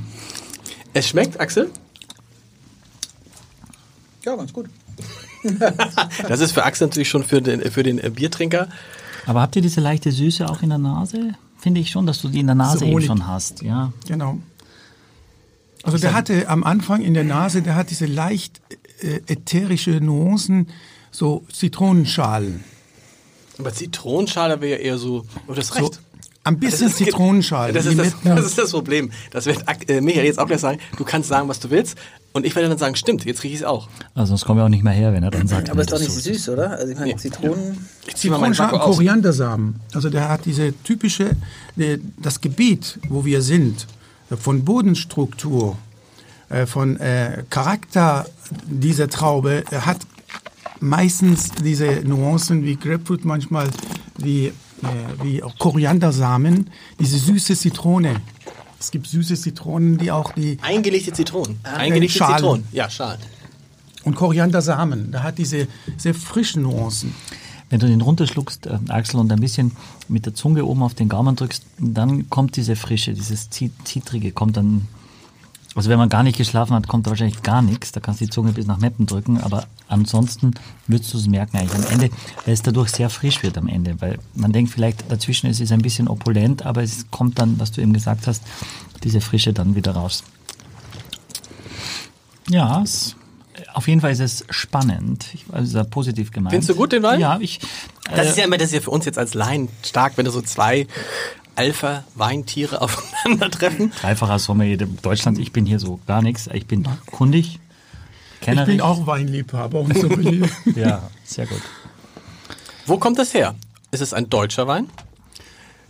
Es 0.93 1.09
schmeckt, 1.09 1.39
Axel? 1.39 1.69
Ja, 4.23 4.35
ganz 4.35 4.53
gut. 4.53 4.69
Das 6.27 6.39
ist 6.39 6.53
für 6.53 6.63
Axel 6.63 6.87
natürlich 6.87 7.09
schon 7.09 7.23
für 7.23 7.39
den, 7.39 7.61
für 7.71 7.83
den 7.83 7.99
äh, 7.99 8.09
Biertrinker. 8.09 8.67
Aber 9.25 9.41
habt 9.41 9.55
ihr 9.55 9.61
diese 9.61 9.81
leichte 9.81 10.11
Süße 10.11 10.47
auch 10.49 10.61
in 10.61 10.69
der 10.69 10.77
Nase? 10.77 11.33
Finde 11.57 11.81
ich 11.81 11.89
schon, 11.89 12.05
dass 12.05 12.21
du 12.21 12.29
die 12.29 12.39
in 12.41 12.45
der 12.47 12.55
Nase 12.55 12.79
So 12.79 12.85
eben 12.85 13.01
schon 13.01 13.27
hast. 13.27 13.61
Ja. 13.63 13.91
Genau. 14.07 14.37
Also 15.83 15.97
der 15.97 16.13
hatte 16.13 16.47
am 16.49 16.63
Anfang 16.63 17.01
in 17.01 17.13
der 17.13 17.23
Nase, 17.23 17.61
der 17.61 17.75
hat 17.75 17.89
diese 17.91 18.05
leicht 18.07 18.59
äh, 19.01 19.19
ätherische 19.27 19.91
Nuancen, 20.01 20.67
so 21.11 21.45
Zitronenschalen. 21.51 22.63
Aber 23.57 23.71
Zitronenschale 23.71 24.59
wäre 24.61 24.79
ja 24.79 24.85
eher 24.85 24.97
so. 24.97 25.25
Oh, 25.47 25.53
das 25.53 25.67
So 25.67 25.75
recht. 25.85 25.99
ein 26.43 26.59
bisschen 26.59 26.87
Das 26.89 26.99
ist- 26.99 27.05
Zitronenschalen. 27.05 27.73
Das 27.75 27.85
ist 27.85 27.97
das, 27.99 28.13
das 28.23 28.45
ist 28.45 28.57
das 28.57 28.71
Problem. 28.71 29.11
Das 29.31 29.45
wird 29.45 29.63
äh, 29.89 30.01
Michael 30.01 30.25
jetzt 30.25 30.39
auch 30.39 30.47
gleich 30.47 30.59
sagen. 30.61 30.79
Du 30.97 31.03
kannst 31.03 31.29
sagen, 31.29 31.47
was 31.47 31.59
du 31.59 31.69
willst. 31.69 31.97
Und 32.35 32.45
ich 32.45 32.53
werde 32.53 32.67
dann 32.67 32.77
sagen, 32.77 32.97
stimmt, 32.97 33.23
jetzt 33.23 33.43
rieche 33.43 33.53
ich 33.53 33.61
es 33.61 33.65
auch. 33.65 33.87
Also 34.13 34.31
sonst 34.31 34.43
kommen 34.43 34.59
wir 34.59 34.65
auch 34.65 34.69
nicht 34.69 34.83
mehr 34.83 34.91
her, 34.91 35.13
wenn 35.13 35.23
er 35.23 35.31
dann 35.31 35.47
sagt. 35.47 35.69
Aber 35.69 35.79
ist 35.79 35.87
nee, 35.87 35.91
doch 35.93 35.99
nicht 36.01 36.17
das 36.17 36.23
süß, 36.25 36.49
oder? 36.49 36.71
Also 36.71 36.91
ich 36.91 36.99
meine, 36.99 37.15
Zitronen. 37.15 37.87
Ich 38.07 38.15
ziehe 38.17 38.29
mal 38.29 38.41
meinen 38.41 38.59
aus. 38.59 38.81
Koriandersamen. 38.81 39.79
Also 39.93 40.09
der 40.09 40.27
hat 40.27 40.43
diese 40.43 40.73
typische, 40.83 41.37
das 42.17 42.41
Gebiet, 42.41 42.99
wo 43.07 43.23
wir 43.23 43.41
sind, 43.41 43.87
von 44.37 44.65
Bodenstruktur, 44.65 45.77
äh, 46.49 46.65
von 46.65 46.97
äh, 46.97 47.45
Charakter 47.49 48.25
dieser 48.65 49.07
Traube, 49.07 49.63
er 49.71 49.85
hat 49.85 49.99
meistens 50.81 51.51
diese 51.63 52.01
Nuancen 52.03 52.65
wie 52.65 52.75
Grapefruit 52.75 53.23
manchmal, 53.23 53.69
wie, 54.17 54.47
äh, 54.47 54.53
wie 55.23 55.41
auch 55.41 55.57
Koriandersamen, 55.57 56.69
diese 56.99 57.17
süße 57.17 57.55
Zitrone. 57.55 58.17
Es 58.79 58.91
gibt 58.91 59.07
süße 59.07 59.35
Zitronen, 59.35 59.97
die 59.97 60.11
auch 60.11 60.33
die 60.33 60.57
Eingelegte 60.61 61.11
Zitronen. 61.13 61.59
Eingelegte 61.63 62.17
Schalen. 62.17 62.35
Zitronen. 62.37 62.63
Ja, 62.71 62.89
Schalen. 62.89 63.19
und 64.03 64.15
Koriandersamen. 64.15 65.11
Da 65.11 65.23
hat 65.23 65.37
diese 65.37 65.67
sehr 65.97 66.13
frischen 66.13 66.61
Nuancen. 66.63 67.13
Wenn 67.71 67.79
du 67.79 67.87
den 67.87 68.01
runterschluckst, 68.01 68.67
äh, 68.67 68.77
Axel, 68.89 69.19
und 69.19 69.31
ein 69.31 69.39
bisschen 69.39 69.71
mit 70.07 70.27
der 70.27 70.35
Zunge 70.35 70.65
oben 70.65 70.83
auf 70.83 70.93
den 70.93 71.09
Gaumen 71.09 71.35
drückst, 71.35 71.63
dann 71.79 72.29
kommt 72.29 72.55
diese 72.57 72.75
Frische, 72.75 73.13
dieses 73.13 73.49
Zit- 73.49 73.71
Zitrige, 73.85 74.31
kommt 74.31 74.57
dann. 74.57 74.87
Also 75.75 75.89
wenn 75.89 75.97
man 75.97 76.07
gar 76.07 76.23
nicht 76.23 76.37
geschlafen 76.37 76.73
hat, 76.73 76.87
kommt 76.87 77.05
da 77.05 77.11
wahrscheinlich 77.11 77.43
gar 77.43 77.61
nichts. 77.61 77.91
Da 77.91 77.99
kannst 77.99 78.21
du 78.21 78.25
die 78.25 78.31
Zunge 78.31 78.53
bis 78.53 78.65
nach 78.65 78.77
Meppen 78.77 79.05
drücken, 79.05 79.41
aber 79.41 79.65
ansonsten 79.89 80.53
würdest 80.87 81.13
du 81.13 81.17
es 81.17 81.27
merken 81.27 81.57
eigentlich 81.57 81.75
am 81.75 81.91
Ende, 81.91 82.09
weil 82.45 82.53
es 82.53 82.61
dadurch 82.61 82.89
sehr 82.89 83.09
frisch 83.09 83.43
wird 83.43 83.57
am 83.57 83.67
Ende. 83.67 83.99
Weil 83.99 84.17
man 84.33 84.53
denkt 84.53 84.71
vielleicht 84.71 85.11
dazwischen, 85.11 85.47
es 85.47 85.59
ist 85.59 85.73
ein 85.73 85.81
bisschen 85.81 86.07
opulent, 86.07 86.65
aber 86.65 86.81
es 86.81 87.11
kommt 87.11 87.39
dann, 87.39 87.59
was 87.59 87.73
du 87.73 87.81
eben 87.81 87.91
gesagt 87.91 88.25
hast, 88.25 88.41
diese 89.03 89.19
Frische 89.19 89.51
dann 89.51 89.75
wieder 89.75 89.91
raus. 89.91 90.23
Ja, 92.49 92.81
es, 92.81 93.17
auf 93.73 93.89
jeden 93.89 93.99
Fall 93.99 94.11
ist 94.11 94.21
es 94.21 94.45
spannend. 94.49 95.25
Ich, 95.33 95.45
also 95.51 95.83
positiv 95.83 96.31
gemeint. 96.31 96.51
Findest 96.51 96.69
du 96.69 96.75
gut 96.75 96.93
den 96.93 97.03
Wein? 97.03 97.19
Ja, 97.19 97.37
ich. 97.41 97.59
Das 98.09 98.27
äh, 98.27 98.29
ist 98.29 98.37
ja 98.37 98.45
immer, 98.45 98.57
das 98.57 98.67
ist 98.67 98.75
ja 98.75 98.81
für 98.81 98.91
uns 98.91 99.03
jetzt 99.03 99.17
als 99.17 99.33
Laien 99.33 99.67
stark, 99.83 100.13
wenn 100.15 100.23
du 100.23 100.31
so 100.31 100.41
zwei 100.41 100.87
Alpha-Weintiere 101.55 102.81
aufeinandertreffen. 102.81 103.91
Dreifacher 104.01 104.39
Sommelier 104.39 104.77
Deutschlands. 104.77 105.39
Ich 105.39 105.51
bin 105.51 105.65
hier 105.65 105.79
so 105.79 105.99
gar 106.07 106.21
nichts. 106.21 106.47
Ich 106.53 106.67
bin 106.67 106.87
kundig, 107.07 107.59
Ich 108.35 108.41
kennerig. 108.41 108.67
bin 108.77 108.81
auch 108.81 109.07
Weinliebhaber 109.07 109.79
und 109.79 109.97
Sommelier. 109.97 110.49
Ja, 110.75 111.09
sehr 111.23 111.45
gut. 111.47 111.61
Wo 112.85 112.97
kommt 112.97 113.17
das 113.17 113.33
her? 113.33 113.55
Ist 113.91 114.01
es 114.01 114.13
ein 114.13 114.29
deutscher 114.29 114.67
Wein? 114.67 114.89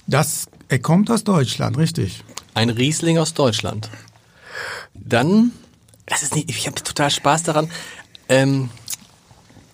Das, 0.07 0.45
er 0.69 0.79
kommt 0.79 1.09
aus 1.09 1.23
Deutschland, 1.23 1.77
richtig. 1.77 2.23
Ein 2.53 2.69
Riesling 2.69 3.17
aus 3.17 3.33
Deutschland. 3.33 3.89
Dann, 4.93 5.51
das 6.05 6.23
ist 6.23 6.35
nicht, 6.35 6.49
ich 6.49 6.67
habe 6.67 6.81
total 6.81 7.09
Spaß 7.09 7.43
daran. 7.43 7.69
Ähm, 8.29 8.69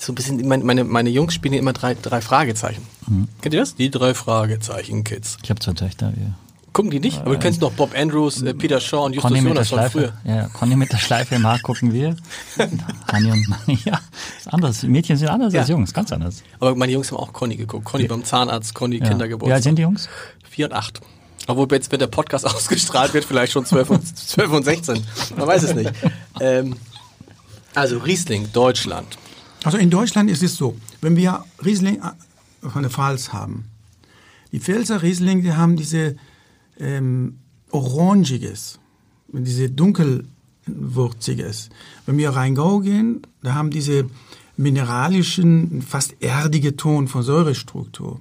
so 0.01 0.11
ein 0.11 0.15
bisschen, 0.15 0.47
meine, 0.47 0.63
meine, 0.63 0.83
meine 0.83 1.09
Jungs 1.09 1.33
spielen 1.33 1.53
immer 1.53 1.73
drei, 1.73 1.93
drei 1.93 2.21
Fragezeichen. 2.21 2.81
Mhm. 3.07 3.27
Kennt 3.41 3.53
ihr 3.53 3.59
das? 3.59 3.75
Die 3.75 3.91
drei 3.91 4.13
Fragezeichen, 4.13 5.03
Kids. 5.03 5.37
Ich 5.43 5.49
habe 5.49 5.59
zwei 5.59 5.73
Töchter. 5.73 6.11
Wir 6.15 6.33
Gucken 6.73 6.89
die 6.89 7.01
nicht? 7.01 7.19
Aber 7.19 7.33
du 7.33 7.39
kennst 7.39 7.59
noch 7.59 7.73
Bob 7.73 7.93
Andrews, 7.97 8.41
äh, 8.43 8.53
Peter 8.53 8.79
Shaw 8.79 9.03
und 9.05 9.13
Justus 9.13 9.29
Conny 9.29 9.45
Jonas 9.45 9.67
von 9.69 9.89
früher. 9.89 10.13
Ja, 10.23 10.47
Conny 10.47 10.77
mit 10.77 10.89
der 10.91 10.99
Schleife 10.99 11.35
im 11.35 11.45
Haar 11.45 11.59
gucken 11.59 11.91
wir. 11.91 12.15
Conny 13.07 13.29
und 13.29 13.45
Manni, 13.49 13.77
ja. 13.83 13.99
Ist 14.37 14.47
anders. 14.47 14.81
Mädchen 14.83 15.17
sind 15.17 15.27
anders 15.27 15.53
Ja. 15.53 15.59
als 15.61 15.69
Jungs, 15.69 15.93
ganz 15.93 16.13
anders. 16.13 16.43
Aber 16.61 16.73
meine 16.75 16.93
Jungs 16.93 17.11
haben 17.11 17.17
auch 17.17 17.33
Conny 17.33 17.57
geguckt. 17.57 17.83
Conny 17.83 18.07
beim 18.07 18.23
Zahnarzt, 18.23 18.73
Conny 18.73 18.95
Ja. 18.95 19.01
Wie 19.01 19.03
alt 19.03 19.11
Kindergeburtstag. 19.11 19.63
sind 19.63 19.75
die 19.75 19.81
Jungs? 19.81 20.07
Vier 20.49 20.67
und 20.67 20.73
acht. 20.73 21.01
Obwohl 21.47 21.67
jetzt, 21.71 21.91
wenn 21.91 21.99
der 21.99 22.07
Podcast 22.07 22.45
ausgestrahlt 22.55 23.13
wird, 23.13 23.25
vielleicht 23.25 23.51
schon 23.51 23.65
12 23.65 23.89
und, 23.89 24.17
12 24.17 24.51
und 24.51 24.63
16. 24.63 25.03
Man 25.35 25.47
weiß 25.47 25.63
es 25.63 25.75
nicht. 25.75 25.91
Ähm, 26.39 26.77
also 27.75 27.99
Riesling, 27.99 28.51
Deutschland. 28.51 29.17
Also 29.63 29.77
in 29.77 29.89
Deutschland 29.89 30.29
ist 30.29 30.43
es 30.43 30.55
so, 30.55 30.75
wenn 31.01 31.15
wir 31.15 31.45
Riesling 31.63 32.01
äh, 32.01 32.69
von 32.69 32.81
der 32.81 32.91
Pfalz 32.91 33.31
haben, 33.31 33.65
die 34.51 34.59
Pfälzer 34.59 35.01
Riesling, 35.01 35.43
die 35.43 35.53
haben 35.53 35.77
diese 35.77 36.17
ähm, 36.79 37.37
orangiges, 37.71 38.79
diese 39.27 39.69
dunkelwürziges. 39.69 41.69
Wenn 42.05 42.17
wir 42.17 42.31
Rheingau 42.31 42.79
gehen, 42.79 43.21
da 43.41 43.53
haben 43.53 43.69
diese 43.69 44.09
mineralischen, 44.57 45.81
fast 45.81 46.21
erdige 46.21 46.75
Ton 46.75 47.07
von 47.07 47.23
Säurestruktur. 47.23 48.19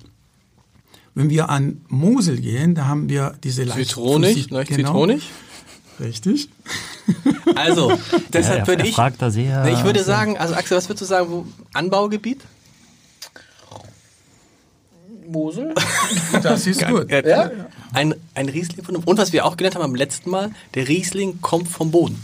Wenn 1.14 1.30
wir 1.30 1.50
an 1.50 1.80
Mosel 1.88 2.40
gehen, 2.40 2.76
da 2.76 2.86
haben 2.86 3.08
wir 3.08 3.36
diese 3.42 3.64
leicht 3.64 3.88
Zitronig, 3.88 4.50
leicht 4.50 4.70
genau, 4.70 4.92
zitronig. 4.92 5.28
Richtig. 6.00 6.48
Also, 7.54 7.92
deshalb 8.32 8.60
er- 8.60 8.66
würde 8.66 8.86
ich, 8.86 8.94
fragt 8.94 9.20
da 9.20 9.30
sehr- 9.30 9.66
ich 9.68 9.84
würde 9.84 10.02
sagen, 10.02 10.36
also 10.38 10.54
Axel, 10.54 10.76
was 10.76 10.88
würdest 10.88 11.02
du 11.02 11.06
sagen, 11.06 11.26
wo, 11.30 11.46
Anbaugebiet? 11.74 12.40
Mosel? 15.28 15.74
Das 16.42 16.66
ist 16.66 16.86
gut. 16.86 17.10
Ja? 17.10 17.50
Ein, 17.92 18.14
ein 18.34 18.48
Riesling 18.48 18.84
von 18.84 18.94
einem, 18.96 19.04
und 19.04 19.18
was 19.18 19.32
wir 19.32 19.44
auch 19.44 19.56
gelernt 19.56 19.74
haben 19.76 19.82
beim 19.82 19.94
letzten 19.94 20.30
Mal, 20.30 20.50
der 20.74 20.88
Riesling 20.88 21.40
kommt 21.40 21.68
vom 21.68 21.90
Boden. 21.90 22.22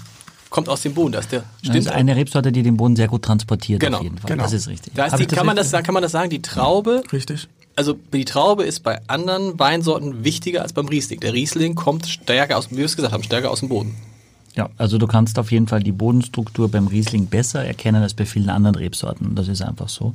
Kommt 0.49 0.68
aus 0.68 0.83
dem 0.83 0.95
Boden, 0.95 1.12
das 1.12 1.26
ist 1.26 1.33
der, 1.33 1.40
Das 1.40 1.49
stimmt. 1.61 1.76
ist 1.76 1.88
eine 1.88 2.16
Rebsorte, 2.16 2.52
die 2.52 2.62
den 2.62 2.76
Boden 2.76 2.97
sehr 2.97 3.09
gut 3.09 3.23
transportiert 3.23 3.80
Genau, 3.80 3.99
auf 3.99 4.02
jeden 4.04 4.16
Fall. 4.18 4.28
genau. 4.30 4.45
Das 4.45 4.52
ist 4.52 4.68
richtig. 4.68 4.95
da 4.95 5.06
ist 5.06 5.18
die, 5.18 5.26
das 5.26 5.37
kann, 5.37 5.45
man 5.47 5.56
das, 5.56 5.71
kann 5.73 5.92
man 5.92 6.02
das 6.02 6.12
sagen, 6.12 6.30
die 6.30 6.40
Traube, 6.40 7.02
Richtig. 7.12 7.49
Also 7.76 7.95
die 8.12 8.25
Traube 8.25 8.64
ist 8.64 8.80
bei 8.80 9.00
anderen 9.06 9.59
Weinsorten 9.59 10.25
wichtiger 10.25 10.62
als 10.62 10.73
beim 10.73 10.87
Riesling. 10.88 11.21
Der 11.21 11.35
Riesling 11.35 11.75
kommt 11.75 12.06
stärker 12.06 12.59
aus, 12.59 12.71
wie 12.71 12.78
wir 12.78 12.87
es 12.87 12.97
gesagt 12.97 13.12
haben, 13.12 13.23
stärker 13.23 13.50
aus 13.50 13.61
dem 13.61 13.68
Boden. 13.68 13.95
Ja, 14.56 14.71
also 14.78 14.97
du 14.97 15.06
kannst 15.06 15.38
auf 15.38 15.52
jeden 15.52 15.68
Fall 15.68 15.83
die 15.83 15.92
Bodenstruktur 15.92 16.71
beim 16.71 16.87
Riesling 16.87 17.26
besser 17.26 17.62
erkennen 17.62 18.02
als 18.02 18.14
bei 18.14 18.25
vielen 18.25 18.49
anderen 18.49 18.75
Rebsorten. 18.75 19.35
Das 19.35 19.49
ist 19.49 19.61
einfach 19.61 19.90
so. 19.90 20.14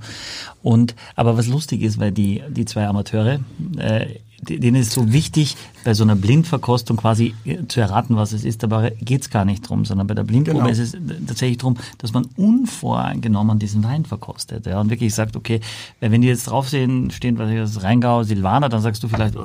Und 0.63 0.95
aber 1.15 1.37
was 1.37 1.45
lustig 1.45 1.83
ist, 1.83 1.99
weil 1.99 2.11
die 2.11 2.41
die 2.49 2.65
zwei 2.65 2.87
Amateure, 2.87 3.39
äh, 3.77 4.07
denen 4.41 4.75
ist 4.81 4.91
so 4.91 5.11
wichtig, 5.13 5.55
bei 5.83 5.93
so 5.93 6.03
einer 6.03 6.15
Blindverkostung 6.15 6.97
quasi 6.97 7.33
äh, 7.45 7.65
zu 7.67 7.79
erraten, 7.79 8.15
was 8.15 8.33
es 8.33 8.43
ist. 8.43 8.63
Dabei 8.63 8.93
geht's 9.01 9.29
gar 9.29 9.45
nicht 9.45 9.67
drum, 9.67 9.85
sondern 9.85 10.07
bei 10.07 10.13
der 10.13 10.23
Blindprobe 10.23 10.59
Genau. 10.59 10.69
ist 10.69 10.79
es 10.79 10.97
tatsächlich 11.27 11.57
drum, 11.57 11.77
dass 11.97 12.13
man 12.13 12.25
unvoreingenommen 12.37 13.59
diesen 13.59 13.83
Wein 13.83 14.05
verkostet. 14.05 14.65
Ja, 14.65 14.79
und 14.81 14.89
wirklich 14.89 15.13
sagt, 15.13 15.35
okay, 15.35 15.59
wenn 15.99 16.21
die 16.21 16.27
jetzt 16.27 16.47
drauf 16.47 16.69
sehen, 16.69 17.11
stehen, 17.11 17.37
was 17.37 17.49
ist 17.49 17.75
das, 17.77 17.83
Rheingau, 17.83 18.23
Silvaner, 18.23 18.69
dann 18.69 18.81
sagst 18.81 19.03
du 19.03 19.07
vielleicht, 19.07 19.35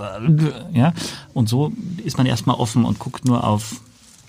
ja. 0.72 0.92
Und 1.34 1.48
so 1.48 1.72
ist 2.04 2.16
man 2.18 2.26
erstmal 2.26 2.56
offen 2.56 2.84
und 2.84 2.98
guckt 2.98 3.24
nur 3.24 3.44
auf 3.44 3.80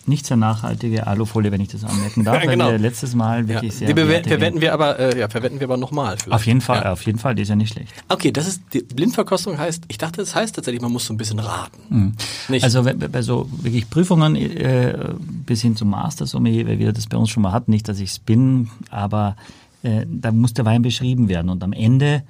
nicht 0.07 0.25
sehr 0.25 0.37
nachhaltige 0.37 1.07
Alufolie, 1.07 1.51
wenn 1.51 1.61
ich 1.61 1.67
das 1.69 1.83
anmerken 1.83 2.23
darf, 2.23 2.35
Ja, 2.43 2.49
genau. 2.51 2.65
weil 2.65 2.71
wir 2.73 2.79
letztes 2.79 3.13
Mal 3.15 3.41
Ja. 3.41 3.47
wirklich 3.49 3.73
sehr 3.75 3.93
Die 3.93 4.01
verwenden 4.29 4.61
wir 4.61 4.73
aber, 4.73 4.99
äh, 4.99 5.19
ja, 5.19 5.27
verwenden 5.29 5.59
wir 5.59 5.67
aber 5.67 5.77
nochmal. 5.77 6.15
Auf 6.29 6.45
jeden 6.45 6.61
Fall, 6.61 6.81
Ja. 6.83 6.91
auf 6.93 7.01
jeden 7.03 7.19
Fall, 7.19 7.35
die 7.35 7.41
ist 7.43 7.49
ja 7.49 7.55
nicht 7.55 7.73
schlecht. 7.73 7.93
Okay, 8.07 8.31
das 8.31 8.47
ist 8.47 8.61
die 8.73 8.81
Blindverkostung 8.81 9.57
heißt, 9.57 9.83
ich 9.87 9.97
dachte, 9.97 10.21
das 10.21 10.35
heißt 10.35 10.55
tatsächlich, 10.55 10.81
man 10.81 10.91
muss 10.91 11.05
so 11.05 11.13
ein 11.13 11.17
bisschen 11.17 11.39
raten. 11.39 12.15
Nicht? 12.47 12.63
Also 12.63 12.83
bei, 12.83 13.21
so 13.21 13.49
wirklich 13.61 13.89
Prüfungen 13.89 14.35
äh, 14.35 15.09
bis 15.45 15.61
hin 15.61 15.75
zum 15.75 15.89
Master 15.89 16.25
Sommelier, 16.25 16.67
weil 16.67 16.79
wir 16.79 16.93
das 16.93 17.07
bei 17.07 17.17
uns 17.17 17.29
schon 17.29 17.43
mal 17.43 17.51
hatten, 17.51 17.71
nicht, 17.71 17.87
dass 17.87 17.99
ich 17.99 18.11
es 18.11 18.19
bin, 18.19 18.69
aber 18.89 19.35
äh, 19.83 20.05
da 20.09 20.31
muss 20.31 20.53
der 20.53 20.65
Wein 20.65 20.81
beschrieben 20.81 21.29
werden 21.29 21.49
und 21.49 21.63
am 21.63 21.73
Ende 21.73 22.23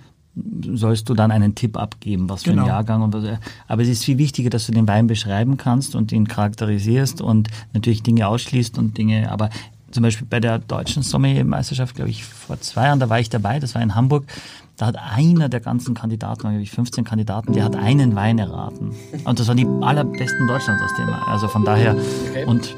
sollst 0.73 1.09
du 1.09 1.13
dann 1.13 1.31
einen 1.31 1.55
Tipp 1.55 1.77
abgeben, 1.77 2.29
was 2.29 2.43
für 2.43 2.51
Genau. 2.51 2.63
ein 2.63 2.67
Jahrgang 2.67 3.01
und 3.01 3.13
was. 3.13 3.23
Aber 3.67 3.81
es 3.81 3.87
ist 3.89 4.05
viel 4.05 4.17
wichtiger, 4.17 4.49
dass 4.49 4.65
du 4.67 4.71
den 4.71 4.87
Wein 4.87 5.07
beschreiben 5.07 5.57
kannst 5.57 5.95
und 5.95 6.11
ihn 6.11 6.27
charakterisierst 6.27 7.21
und 7.21 7.49
natürlich 7.73 8.03
Dinge 8.03 8.27
ausschließt 8.27 8.77
und 8.77 8.97
Dinge, 8.97 9.31
aber 9.31 9.49
zum 9.91 10.03
Beispiel 10.03 10.27
bei 10.29 10.39
der 10.39 10.59
deutschen 10.59 11.01
Sommeliermeisterschaft, 11.01 11.95
glaube 11.95 12.09
ich, 12.09 12.23
vor 12.25 12.59
zwei 12.59 12.85
Jahren, 12.87 12.99
da 12.99 13.09
war 13.09 13.19
ich 13.19 13.29
dabei, 13.29 13.59
das 13.59 13.73
war 13.73 13.81
in 13.81 13.95
Hamburg, 13.95 14.25
da 14.75 14.87
hat 14.87 14.97
einer 14.97 15.49
der 15.49 15.59
ganzen 15.61 15.95
Kandidaten, 15.95 16.41
glaube 16.41 16.61
ich, 16.61 16.69
15 16.71 17.03
Kandidaten, 17.03 17.53
der 17.53 17.63
hat 17.63 17.75
einen 17.75 18.15
Wein 18.15 18.37
erraten. 18.37 18.91
Und 19.23 19.39
das 19.39 19.47
waren 19.47 19.57
die 19.57 19.65
allerbesten 19.81 20.45
Deutschlands 20.47 20.83
aus 20.83 20.93
dem. 20.97 21.09
Also 21.27 21.47
von 21.47 21.63
daher, 21.65 21.95
und 22.45 22.75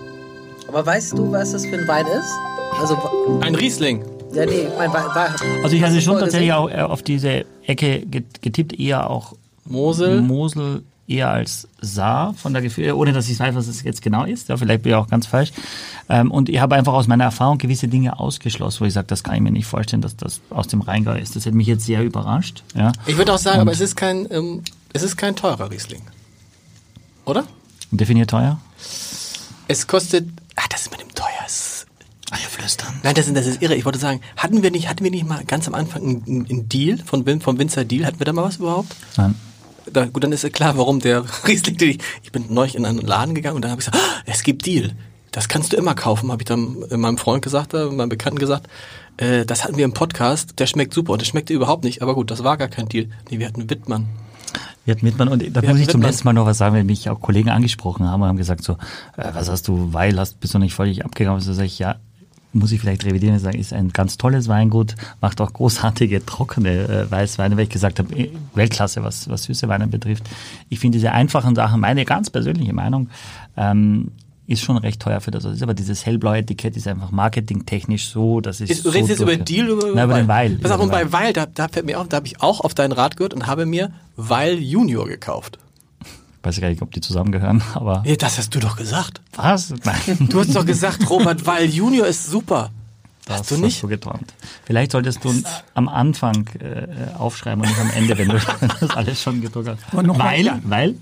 Aber 0.70 0.86
weißt 0.86 1.18
du, 1.18 1.32
was 1.32 1.52
das 1.52 1.66
für 1.66 1.78
ein 1.80 1.88
Wein 1.88 2.06
ist? 2.06 2.32
Also, 2.80 2.96
ein 3.42 3.56
Riesling. 3.56 4.04
Ja, 4.34 4.46
nee, 4.46 4.68
mein 4.78 4.92
Wein. 4.94 5.06
Wein- 5.14 5.34
also 5.64 5.76
ich 5.76 5.84
hatte 5.84 6.02
schon 6.02 6.20
tatsächlich 6.20 6.54
auch 6.54 6.70
äh, 6.70 6.82
auf 6.82 7.02
diese 7.04 7.46
Ecke 7.66 8.02
get- 8.06 8.42
getippt, 8.42 8.80
eher 8.80 9.10
auch 9.10 9.34
Mosel. 9.66 10.22
Mosel 10.22 10.84
eher 11.08 11.30
als 11.32 11.68
Saar 11.82 12.36
von 12.36 12.54
der 12.54 12.62
Gefühl, 12.62 12.92
ohne 12.92 13.14
dass 13.14 13.28
ich 13.30 13.40
weiß, 13.40 13.56
was 13.56 13.68
es 13.68 13.82
jetzt 13.82 14.02
genau 14.04 14.26
ist. 14.26 14.48
Ja, 14.50 14.58
vielleicht 14.58 14.84
bin 14.84 14.92
ich 14.92 14.96
auch 14.96 15.08
ganz 15.08 15.26
falsch. 15.26 15.52
Ähm, 16.08 16.30
und 16.30 16.50
ich 16.50 16.60
habe 16.60 16.76
einfach 16.76 16.94
aus 16.94 17.08
meiner 17.08 17.24
Erfahrung 17.24 17.58
gewisse 17.58 17.88
Dinge 17.88 18.20
ausgeschlossen, 18.20 18.82
wo 18.82 18.86
ich 18.86 18.94
sage, 18.94 19.08
das 19.08 19.24
kann 19.24 19.34
ich 19.36 19.42
mir 19.42 19.52
nicht 19.52 19.66
vorstellen, 19.66 20.04
dass 20.04 20.16
das 20.16 20.40
aus 20.52 20.68
dem 20.68 20.82
Rheingau 20.82 21.14
ist. 21.14 21.36
Das 21.36 21.46
hätte 21.48 21.56
mich 21.56 21.66
jetzt 21.68 21.86
sehr 21.86 22.04
überrascht. 22.04 22.64
Ja. 22.76 22.92
Ich 23.08 23.18
würde 23.18 23.34
auch 23.34 23.40
sagen, 23.40 23.56
Und- 23.58 23.62
aber 23.62 23.72
es 23.72 23.80
ist 23.82 23.96
kein, 23.96 24.28
ähm, 24.32 24.62
es 24.94 25.02
ist 25.02 25.18
kein 25.18 25.36
teurer 25.36 25.72
Riesling. 25.72 26.02
Oder? 27.26 27.44
Definiert 27.92 28.30
teuer? 28.30 28.60
Es 29.68 29.88
kostet, 29.88 30.28
ah, 30.56 30.64
das 30.70 30.82
ist 30.82 30.92
mit 30.92 31.02
dem 31.02 31.14
teuer. 31.16 31.26
Es- 32.32 32.38
Alle 32.38 32.42
flüstern. 32.50 32.94
Nein, 33.04 33.16
das 33.16 33.28
ist, 33.28 33.36
das 33.36 33.46
ist 33.48 33.62
irre. 33.62 33.76
Ich 33.76 33.86
wollte 33.86 34.00
sagen, 34.00 34.22
hatten 34.38 34.62
wir 34.64 34.72
nicht, 34.72 34.88
hatten 34.90 35.04
wir 35.04 35.12
nicht 35.12 35.28
mal 35.28 35.44
ganz 35.46 35.68
am 35.68 35.74
Anfang 35.76 36.02
einen, 36.04 36.46
einen 36.50 36.70
Deal 36.70 36.98
von, 37.04 37.26
Win- 37.26 37.42
vom 37.42 37.58
Winzer 37.58 37.86
Deal? 37.86 38.06
Hatten 38.06 38.20
wir 38.20 38.26
da 38.26 38.34
mal 38.34 38.44
was 38.44 38.58
überhaupt? 38.58 38.96
Nein. 39.18 39.36
Da, 39.92 40.06
gut, 40.06 40.24
dann 40.24 40.32
ist 40.32 40.44
ja 40.44 40.50
klar, 40.50 40.78
warum 40.78 41.00
der 41.00 41.24
Riesling, 41.48 41.78
den 41.78 41.90
ich, 41.92 41.98
ich 42.24 42.32
bin 42.32 42.46
neulich 42.50 42.76
in 42.76 42.86
einen 42.86 43.00
Laden 43.02 43.34
gegangen 43.34 43.56
und 43.56 43.64
dann 43.64 43.72
habe 43.72 43.82
ich 43.82 43.86
gesagt, 43.88 44.04
ah, 44.04 44.22
es 44.26 44.44
gibt 44.44 44.66
Deal. 44.66 44.92
Das 45.32 45.48
kannst 45.48 45.74
du 45.74 45.78
immer 45.78 45.94
kaufen, 45.96 46.32
habe 46.32 46.42
ich 46.42 46.48
dann 46.48 46.78
meinem 46.96 47.18
Freund 47.18 47.44
gesagt, 47.44 47.74
äh, 47.74 47.86
meinem 47.86 48.10
Bekannten 48.10 48.40
gesagt. 48.40 48.68
Äh, 49.18 49.46
das 49.46 49.64
hatten 49.64 49.78
wir 49.78 49.86
im 49.86 49.94
Podcast, 49.94 50.60
der 50.60 50.66
schmeckt 50.68 50.94
super 50.94 51.14
und 51.14 51.22
der 51.22 51.26
schmeckte 51.28 51.54
überhaupt 51.54 51.84
nicht, 51.84 52.02
aber 52.02 52.16
gut, 52.16 52.32
das 52.32 52.44
war 52.44 52.58
gar 52.58 52.68
kein 52.68 52.88
Deal. 52.90 53.10
Nee, 53.30 53.40
wir 53.40 53.48
hatten 53.48 53.70
Wittmann. 53.70 54.08
Wir 54.86 54.96
hatten 54.96 55.06
Wittmann 55.06 55.28
und 55.28 55.44
da 55.56 55.62
Wir 55.62 55.70
muss 55.70 55.80
ich 55.80 55.86
zum 55.88 56.00
Wittmann. 56.02 56.12
letzten 56.12 56.28
Mal 56.28 56.34
noch 56.34 56.46
was 56.48 56.58
sagen, 56.58 56.74
wenn 56.76 56.86
mich 56.88 57.10
auch 57.12 57.20
Kollegen 57.22 57.50
angesprochen 57.50 58.08
haben 58.08 58.22
und 58.24 58.28
haben 58.28 58.38
gesagt 58.38 58.64
so, 58.64 58.74
äh, 59.18 59.30
was 59.34 59.50
hast 59.50 59.68
du, 59.68 59.94
Weil, 59.94 60.18
hast, 60.20 60.40
bist 60.40 60.54
du 60.56 60.60
nicht 60.60 60.74
völlig 60.74 61.06
abgegangen? 61.06 61.40
So 61.42 61.54
sage 61.54 61.68
ich, 61.68 61.78
ja, 61.78 61.98
muss 62.52 62.72
ich 62.72 62.82
vielleicht 62.82 63.06
revidieren 63.06 63.36
und 63.36 63.42
sagen, 63.42 63.60
ist 63.60 63.74
ein 63.74 63.90
ganz 63.90 64.18
tolles 64.18 64.48
Weingut, 64.48 64.96
macht 65.22 65.40
auch 65.42 65.54
großartige 65.54 66.26
trockene 66.26 66.88
äh, 66.88 67.12
Weißweine, 67.12 67.56
weil 67.58 67.66
ich 67.66 67.70
gesagt 67.70 68.00
habe, 68.00 68.14
eh, 68.16 68.32
Weltklasse, 68.56 69.04
was, 69.04 69.30
was 69.30 69.44
süße 69.44 69.68
Weine 69.68 69.88
betrifft. 69.88 70.24
Ich 70.70 70.80
finde 70.80 70.98
diese 70.98 71.12
einfachen 71.12 71.56
Sachen, 71.56 71.82
meine 71.82 72.06
ganz 72.06 72.30
persönliche 72.30 72.74
Meinung, 72.74 73.10
ähm, 73.56 74.12
ist 74.48 74.64
schon 74.64 74.78
recht 74.78 75.00
teuer 75.00 75.22
für 75.22 75.30
das. 75.30 75.44
Das 75.44 75.54
ist 75.54 75.62
aber 75.62 75.76
dieses 75.76 76.08
hellblaue 76.08 76.40
Etikett 76.40 76.76
ist 76.76 76.88
einfach 76.88 77.12
marketingtechnisch 77.12 78.10
so, 78.10 78.42
dass 78.42 78.60
ich 78.60 78.82
du 78.82 78.90
redest 78.90 79.10
jetzt 79.12 79.20
über 79.20 79.38
Deal 79.38 79.70
oder 79.70 79.94
Nein, 79.94 80.06
über 80.06 80.18
den 80.18 80.28
Weil. 80.28 80.56
Pass 80.56 80.72
auf, 80.72 80.78
Über 80.78 80.86
und 80.86 80.90
den 80.92 81.12
bei 81.12 81.20
Weil, 81.20 81.34
da, 81.34 81.46
da 81.46 81.68
fällt 81.68 81.86
mir 81.86 82.00
auf, 82.00 82.08
da 82.08 82.18
habe 82.18 82.26
ich 82.26 82.42
auch 82.42 82.62
auf 82.62 82.74
deinen 82.74 82.92
Rat 82.92 83.16
gehört 83.16 83.36
und 83.36 83.46
habe 83.46 83.68
mir 83.68 83.92
Weil 84.16 84.58
Junior 84.58 85.08
gekauft. 85.08 85.60
Ich 86.42 86.46
weiß 86.48 86.62
gar 86.62 86.70
nicht, 86.70 86.82
ob 86.82 86.92
die 86.92 87.02
zusammengehören, 87.02 87.62
aber 87.74 88.04
Ja, 88.06 88.16
das 88.16 88.38
hast 88.38 88.56
du 88.56 88.60
doch 88.60 88.78
gesagt. 88.78 89.22
was? 89.36 89.74
Nein. 89.84 90.28
Du 90.30 90.40
hast 90.40 90.56
doch 90.56 90.66
gesagt, 90.66 91.10
Robert 91.10 91.46
Weil 91.46 91.66
Junior 91.70 92.08
ist 92.08 92.28
super. 92.28 92.72
Das 93.26 93.42
Hast 93.42 93.52
du 93.52 93.58
nicht? 93.58 93.76
Hast 93.76 93.84
du 93.84 93.88
geträumt. 93.90 94.34
Vielleicht 94.66 94.92
solltest 94.92 95.24
du 95.24 95.32
am 95.76 95.88
Anfang 95.88 96.48
äh, 96.60 96.88
aufschreiben 97.18 97.62
und 97.64 97.70
nicht 97.70 97.80
am 97.80 97.92
Ende, 97.92 98.18
wenn 98.18 98.30
du 98.30 98.40
das 98.80 98.90
alles 98.92 99.22
schon 99.22 99.42
gedruckt 99.42 99.68
hast. 99.70 99.94
Noch 99.94 100.18
mal- 100.18 100.32
weil, 100.32 100.46
ja. 100.46 100.60
weil, 100.64 100.96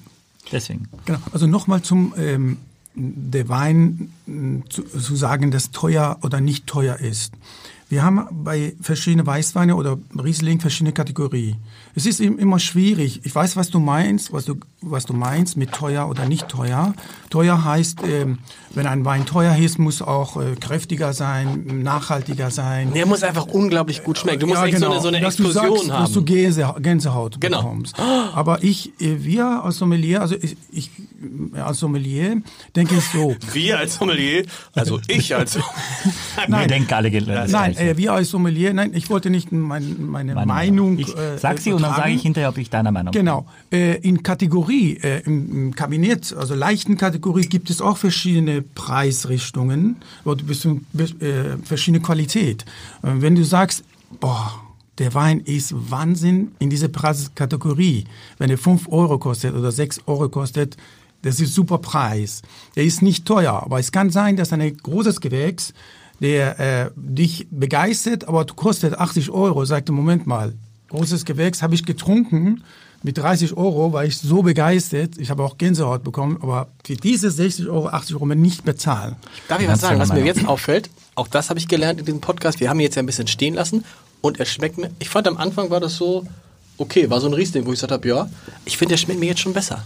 deswegen. 0.52 0.89
Genau. 1.06 1.19
Also 1.32 1.47
nochmal 1.47 1.82
zum 1.84 2.13
ähm, 2.17 2.58
der 2.95 3.47
Wein 3.47 4.12
mh, 4.26 4.63
zu, 4.69 4.84
zu 4.84 5.15
sagen, 5.15 5.52
dass 5.52 5.71
teuer 5.71 6.17
oder 6.21 6.41
nicht 6.41 6.67
teuer 6.67 6.97
ist. 6.97 7.32
Wir 7.89 8.04
haben 8.04 8.28
bei 8.43 8.76
verschiedenen 8.82 9.26
Weißweine 9.26 9.78
oder 9.78 9.97
Riesling 10.21 10.60
verschiedene 10.60 10.91
Kategorien. 10.91 11.56
Es 11.95 12.06
ist 12.06 12.19
im- 12.19 12.38
immer 12.38 12.60
schwierig. 12.60 13.21
Ich 13.23 13.34
weiß, 13.34 13.56
was 13.56 13.69
du 13.69 13.80
meinst, 13.80 14.34
was 14.34 14.43
du, 14.43 14.58
was 14.91 15.06
du 15.06 15.13
meinst 15.13 15.58
mit 15.58 15.71
teuer 15.71 16.08
oder 16.10 16.26
nicht 16.26 16.47
teuer. 16.47 16.93
Teuer 17.30 17.63
heißt, 17.63 18.00
ähm, 18.04 18.39
wenn 18.73 18.88
ein 18.88 19.04
Wein 19.06 19.26
teuer 19.26 19.56
ist, 19.56 19.80
muss 19.80 20.02
auch 20.02 20.38
äh, 20.41 20.56
kräftiger 20.56 21.13
sein, 21.13 21.82
nachhaltiger 21.84 22.52
sein. 22.52 22.93
Der 22.93 23.06
muss 23.06 23.23
einfach 23.23 23.45
unglaublich 23.47 24.04
gut 24.04 24.17
schmecken. 24.17 24.41
Du 24.41 24.47
musst 24.47 24.63
echt 24.63 24.80
so 24.80 24.89
eine, 24.89 25.02
so 25.02 25.08
eine 25.08 25.19
dass 25.19 25.36
du 25.36 25.43
Explosion 25.45 25.78
sagst, 25.78 25.91
haben. 25.91 26.04
Dass 26.06 26.13
du 26.13 26.23
Gänse, 26.23 26.76
Gänsehaut 26.80 27.41
Genau. 27.41 27.62
bekommst. 27.62 27.95
Aber 28.00 28.63
ich, 28.63 28.91
äh, 29.02 29.23
wir 29.23 29.63
als 29.63 29.78
Sommelier, 29.78 30.21
also 30.21 30.36
ich, 30.36 30.56
ich 30.71 30.89
äh, 31.56 31.60
als 31.60 31.80
Sommelier 31.80 32.41
denke 32.76 32.95
ich 32.95 33.04
so, 33.06 33.36
Wir 33.54 33.80
als 33.80 33.95
Sommelier, 33.95 34.45
also 34.73 35.00
ich 35.08 35.36
als 35.36 35.58
Wir 36.47 36.67
denken 36.67 36.93
alle 36.93 37.12
das 37.12 37.52
nein, 37.52 37.76
äh, 37.78 37.97
wir 37.97 38.13
als 38.13 38.30
Sommelier, 38.30 38.73
nein, 38.73 38.91
ich 38.93 39.10
wollte 39.10 39.30
nicht 39.30 39.52
mein, 39.52 40.08
meine, 40.08 40.34
Meine 40.36 40.47
Meinung. 40.47 41.00
Ich 41.00 41.15
äh, 41.15 41.38
sag 41.38 41.60
sie 41.60 41.73
und 41.73 41.82
dann 41.82 41.95
sage 41.95 42.12
ich 42.12 42.21
hinterher, 42.21 42.50
ob 42.50 42.58
ich 42.58 42.69
deiner 42.69 42.91
Meinung 42.91 43.12
bin. 43.12 43.21
Genau. 43.26 43.45
Äh, 43.71 43.95
in 43.97 44.23
Kategorie, 44.77 44.99
äh, 45.01 45.21
im, 45.25 45.51
im 45.51 45.75
Kabinett, 45.75 46.35
also 46.35 46.55
leichten 46.55 46.97
Kategorie, 46.97 47.41
gibt 47.41 47.69
es 47.69 47.81
auch 47.81 47.97
verschiedene 47.97 48.61
Preisrichtungen 48.61 49.97
oder 50.23 50.43
äh, 50.43 51.57
verschiedene 51.63 52.01
Qualität. 52.01 52.63
Äh, 53.03 53.13
wenn 53.15 53.35
du 53.35 53.43
sagst, 53.43 53.83
boah, 54.19 54.61
der 54.97 55.13
Wein 55.13 55.41
ist 55.41 55.73
Wahnsinn 55.91 56.51
in 56.59 56.69
dieser 56.69 56.87
Preiskategorie, 56.87 58.05
wenn 58.37 58.49
er 58.49 58.57
5 58.57 58.87
Euro 58.89 59.19
kostet 59.19 59.53
oder 59.53 59.71
6 59.71 60.01
Euro 60.07 60.29
kostet, 60.29 60.77
das 61.23 61.39
ist 61.39 61.53
super 61.53 61.79
Preis. 61.79 62.41
Der 62.75 62.83
ist 62.83 63.01
nicht 63.01 63.25
teuer, 63.25 63.53
aber 63.63 63.79
es 63.79 63.91
kann 63.91 64.09
sein, 64.09 64.37
dass 64.37 64.53
ein 64.53 64.77
großes 64.77 65.21
Gewächs, 65.21 65.73
der 66.19 66.59
äh, 66.59 66.91
dich 66.95 67.47
begeistert, 67.51 68.27
aber 68.27 68.45
kostet 68.45 68.95
80 68.95 69.29
Euro, 69.29 69.65
sagt, 69.65 69.89
Moment 69.89 70.25
mal, 70.25 70.53
großes 70.89 71.25
Gewächs 71.25 71.61
habe 71.61 71.75
ich 71.75 71.85
getrunken 71.85 72.63
mit 73.03 73.17
30 73.17 73.55
Euro, 73.55 73.93
war 73.93 74.05
ich 74.05 74.17
so 74.17 74.41
begeistert, 74.41 75.17
ich 75.17 75.29
habe 75.29 75.43
auch 75.43 75.57
Gänsehaut 75.57 76.03
bekommen, 76.03 76.38
aber 76.41 76.67
für 76.83 76.95
diese 76.95 77.29
60 77.31 77.67
Euro, 77.67 77.88
80 77.89 78.15
Euro 78.15 78.25
nicht 78.27 78.65
bezahlen. 78.65 79.15
Darf 79.47 79.62
ich 79.62 79.67
was 79.67 79.81
sagen, 79.81 79.99
was 79.99 80.12
mir 80.12 80.23
jetzt 80.25 80.45
auffällt? 80.47 80.89
Auch 81.15 81.27
das 81.27 81.49
habe 81.49 81.60
ich 81.60 81.67
gelernt 81.67 81.99
in 81.99 82.05
diesem 82.05 82.21
Podcast. 82.21 82.60
Wir 82.60 82.69
haben 82.69 82.79
ihn 82.79 82.83
jetzt 82.83 82.95
ja 82.95 83.03
ein 83.03 83.05
bisschen 83.05 83.27
stehen 83.27 83.53
lassen 83.53 83.83
und 84.21 84.39
er 84.39 84.45
schmeckt 84.45 84.77
mir. 84.77 84.91
Ich 84.99 85.10
fand 85.10 85.27
am 85.27 85.38
Anfang 85.38 85.69
war 85.69 85.79
das 85.79 85.95
so, 85.95 86.25
okay, 86.77 87.10
war 87.10 87.21
so 87.21 87.27
ein 87.27 87.33
Riesling, 87.33 87.65
wo 87.65 87.69
ich 87.71 87.75
gesagt 87.77 87.91
habe, 87.91 88.07
ja, 88.07 88.29
ich 88.65 88.77
finde, 88.77 88.93
der 88.93 88.97
schmeckt 88.97 89.19
mir 89.19 89.27
jetzt 89.27 89.39
schon 89.41 89.53
besser. 89.53 89.83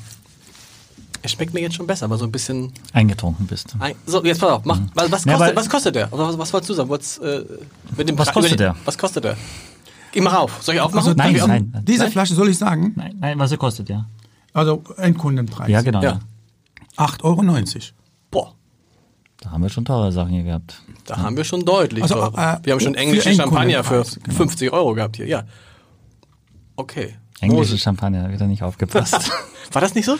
Er 1.23 1.29
schmeckt 1.29 1.53
mir 1.53 1.59
jetzt 1.61 1.75
schon 1.75 1.85
besser, 1.85 2.05
aber 2.05 2.17
so 2.17 2.25
ein 2.25 2.31
bisschen. 2.31 2.71
Eingetrunken 2.93 3.45
bist. 3.45 3.75
Ein, 3.77 3.93
so, 4.07 4.23
jetzt 4.23 4.41
pass 4.41 4.49
auf, 4.49 4.65
mach. 4.65 4.79
Was, 4.95 5.11
was, 5.11 5.25
Ja, 5.25 5.33
kostet, 5.33 5.39
weil- 5.49 5.55
was 5.55 5.69
kostet 5.69 5.95
der? 5.95 6.11
Was, 6.11 6.37
was 6.37 6.51
wolltest 6.53 6.69
du 6.71 6.73
sagen? 6.73 6.89
Wolltest, 6.89 7.21
äh, 7.21 7.43
mit 7.95 8.09
dem 8.09 8.17
Was 8.17 8.31
kostet 8.33 8.59
der? 8.59 8.75
Was 8.85 8.97
kostet 8.97 9.23
der? 9.25 9.37
Geh 10.11 10.21
mal 10.21 10.31
rauf. 10.31 10.59
Soll 10.61 10.75
ich 10.75 10.81
aufmachen? 10.81 11.07
Also 11.09 11.17
Nein, 11.17 11.35
ich 11.35 11.41
auf- 11.41 11.47
nein. 11.47 11.69
nein. 11.73 11.85
Diese 11.85 12.03
Nein? 12.03 12.11
Flasche 12.11 12.33
soll 12.35 12.49
ich 12.49 12.57
sagen, 12.57 12.93
Nein, 12.95 13.15
nein, 13.19 13.39
was 13.39 13.51
er 13.51 13.57
kostet, 13.57 13.89
ja. 13.89 14.05
also 14.53 14.83
Endkundenpreis. 14.97 15.69
Ja, 15.69 15.81
genau. 15.81 16.01
Ja. 16.01 16.19
Ja. 16.97 17.05
8,90 17.05 17.23
Euro. 17.23 17.93
Boah, 18.31 18.53
Da 19.39 19.51
haben 19.51 19.63
wir 19.63 19.69
schon 19.69 19.85
teure 19.85 20.11
Sachen 20.11 20.31
hier 20.31 20.43
gehabt. 20.43 20.81
da 21.05 21.17
haben 21.17 21.37
wir 21.37 21.43
schon 21.45 21.63
deutlich. 21.65 22.03
Also, 22.03 22.15
äh, 22.15 22.59
wir 22.63 22.73
haben 22.73 22.79
schon 22.79 22.93
für 22.93 22.99
englische 22.99 23.33
Champagner 23.33 23.83
für 23.83 24.03
genau. 24.23 24.35
50 24.37 24.71
Euro 24.73 24.93
gehabt 24.93 25.15
hier. 25.17 25.27
Ja. 25.27 25.43
Okay. 26.75 27.15
Englische. 27.39 27.77
Champagner, 27.77 28.31
wieder 28.31 28.45
nicht 28.47 28.61
aufgepasst. 28.63 29.31
War 29.71 29.81
das 29.81 29.95
nicht 29.95 30.05
so? 30.05 30.17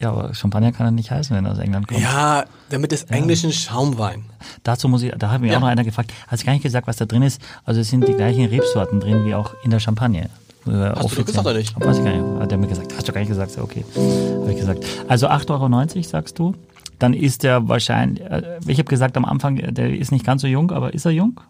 Ja, 0.00 0.10
aber 0.10 0.34
Champagner 0.34 0.72
kann 0.72 0.86
er 0.86 0.90
nicht 0.92 1.10
heißen, 1.10 1.36
wenn 1.36 1.44
er 1.44 1.52
aus 1.52 1.58
England 1.58 1.86
kommt. 1.88 2.00
Ja, 2.00 2.44
damit 2.70 2.92
des 2.92 3.04
englischen 3.04 3.52
Schaumwein. 3.52 4.24
Dazu 4.62 4.88
muss 4.88 5.02
ich, 5.02 5.12
da 5.18 5.30
hat 5.30 5.40
mich 5.40 5.50
Ja. 5.50 5.58
auch 5.58 5.60
noch 5.62 5.68
einer 5.68 5.84
gefragt, 5.84 6.12
hast 6.28 6.42
du 6.42 6.46
gar 6.46 6.52
nicht 6.54 6.62
gesagt, 6.62 6.86
was 6.86 6.96
da 6.96 7.04
drin 7.04 7.22
ist? 7.22 7.40
Also 7.64 7.80
es 7.80 7.90
sind 7.90 8.08
die 8.08 8.14
gleichen 8.14 8.46
Rebsorten 8.46 9.00
drin 9.00 9.24
wie 9.26 9.34
auch 9.34 9.54
in 9.62 9.70
der 9.70 9.78
Champagne. 9.80 10.30
Äh, 10.66 10.70
Hast 10.70 11.12
du 11.12 11.16
doch 11.16 11.24
gesagt, 11.26 11.46
oder 11.46 11.56
nicht? 11.58 11.74
Weiß 11.78 11.98
ich 11.98 12.04
gar 12.04 12.12
nicht. 12.12 12.40
Hat 12.42 12.52
er 12.52 12.58
mir 12.58 12.66
gesagt. 12.66 12.94
Hast 12.96 13.08
du 13.08 13.12
gar 13.12 13.20
nicht 13.20 13.28
gesagt. 13.30 13.56
Okay. 13.58 13.84
Habe 13.94 14.50
ich 14.52 14.58
gesagt. 14.58 14.84
Also 15.08 15.28
8,90 15.28 15.50
Euro 15.96 16.02
sagst 16.02 16.38
du. 16.38 16.54
Dann 16.98 17.14
ist 17.14 17.44
der 17.44 17.66
wahrscheinlich, 17.68 18.20
äh, 18.22 18.58
ich 18.66 18.78
habe 18.78 18.88
gesagt 18.88 19.16
am 19.16 19.24
Anfang, 19.24 19.56
der 19.56 19.90
ist 19.96 20.12
nicht 20.12 20.24
ganz 20.26 20.42
so 20.42 20.48
jung, 20.48 20.70
aber 20.70 20.92
ist 20.92 21.06
er 21.06 21.12
jung? 21.12 21.40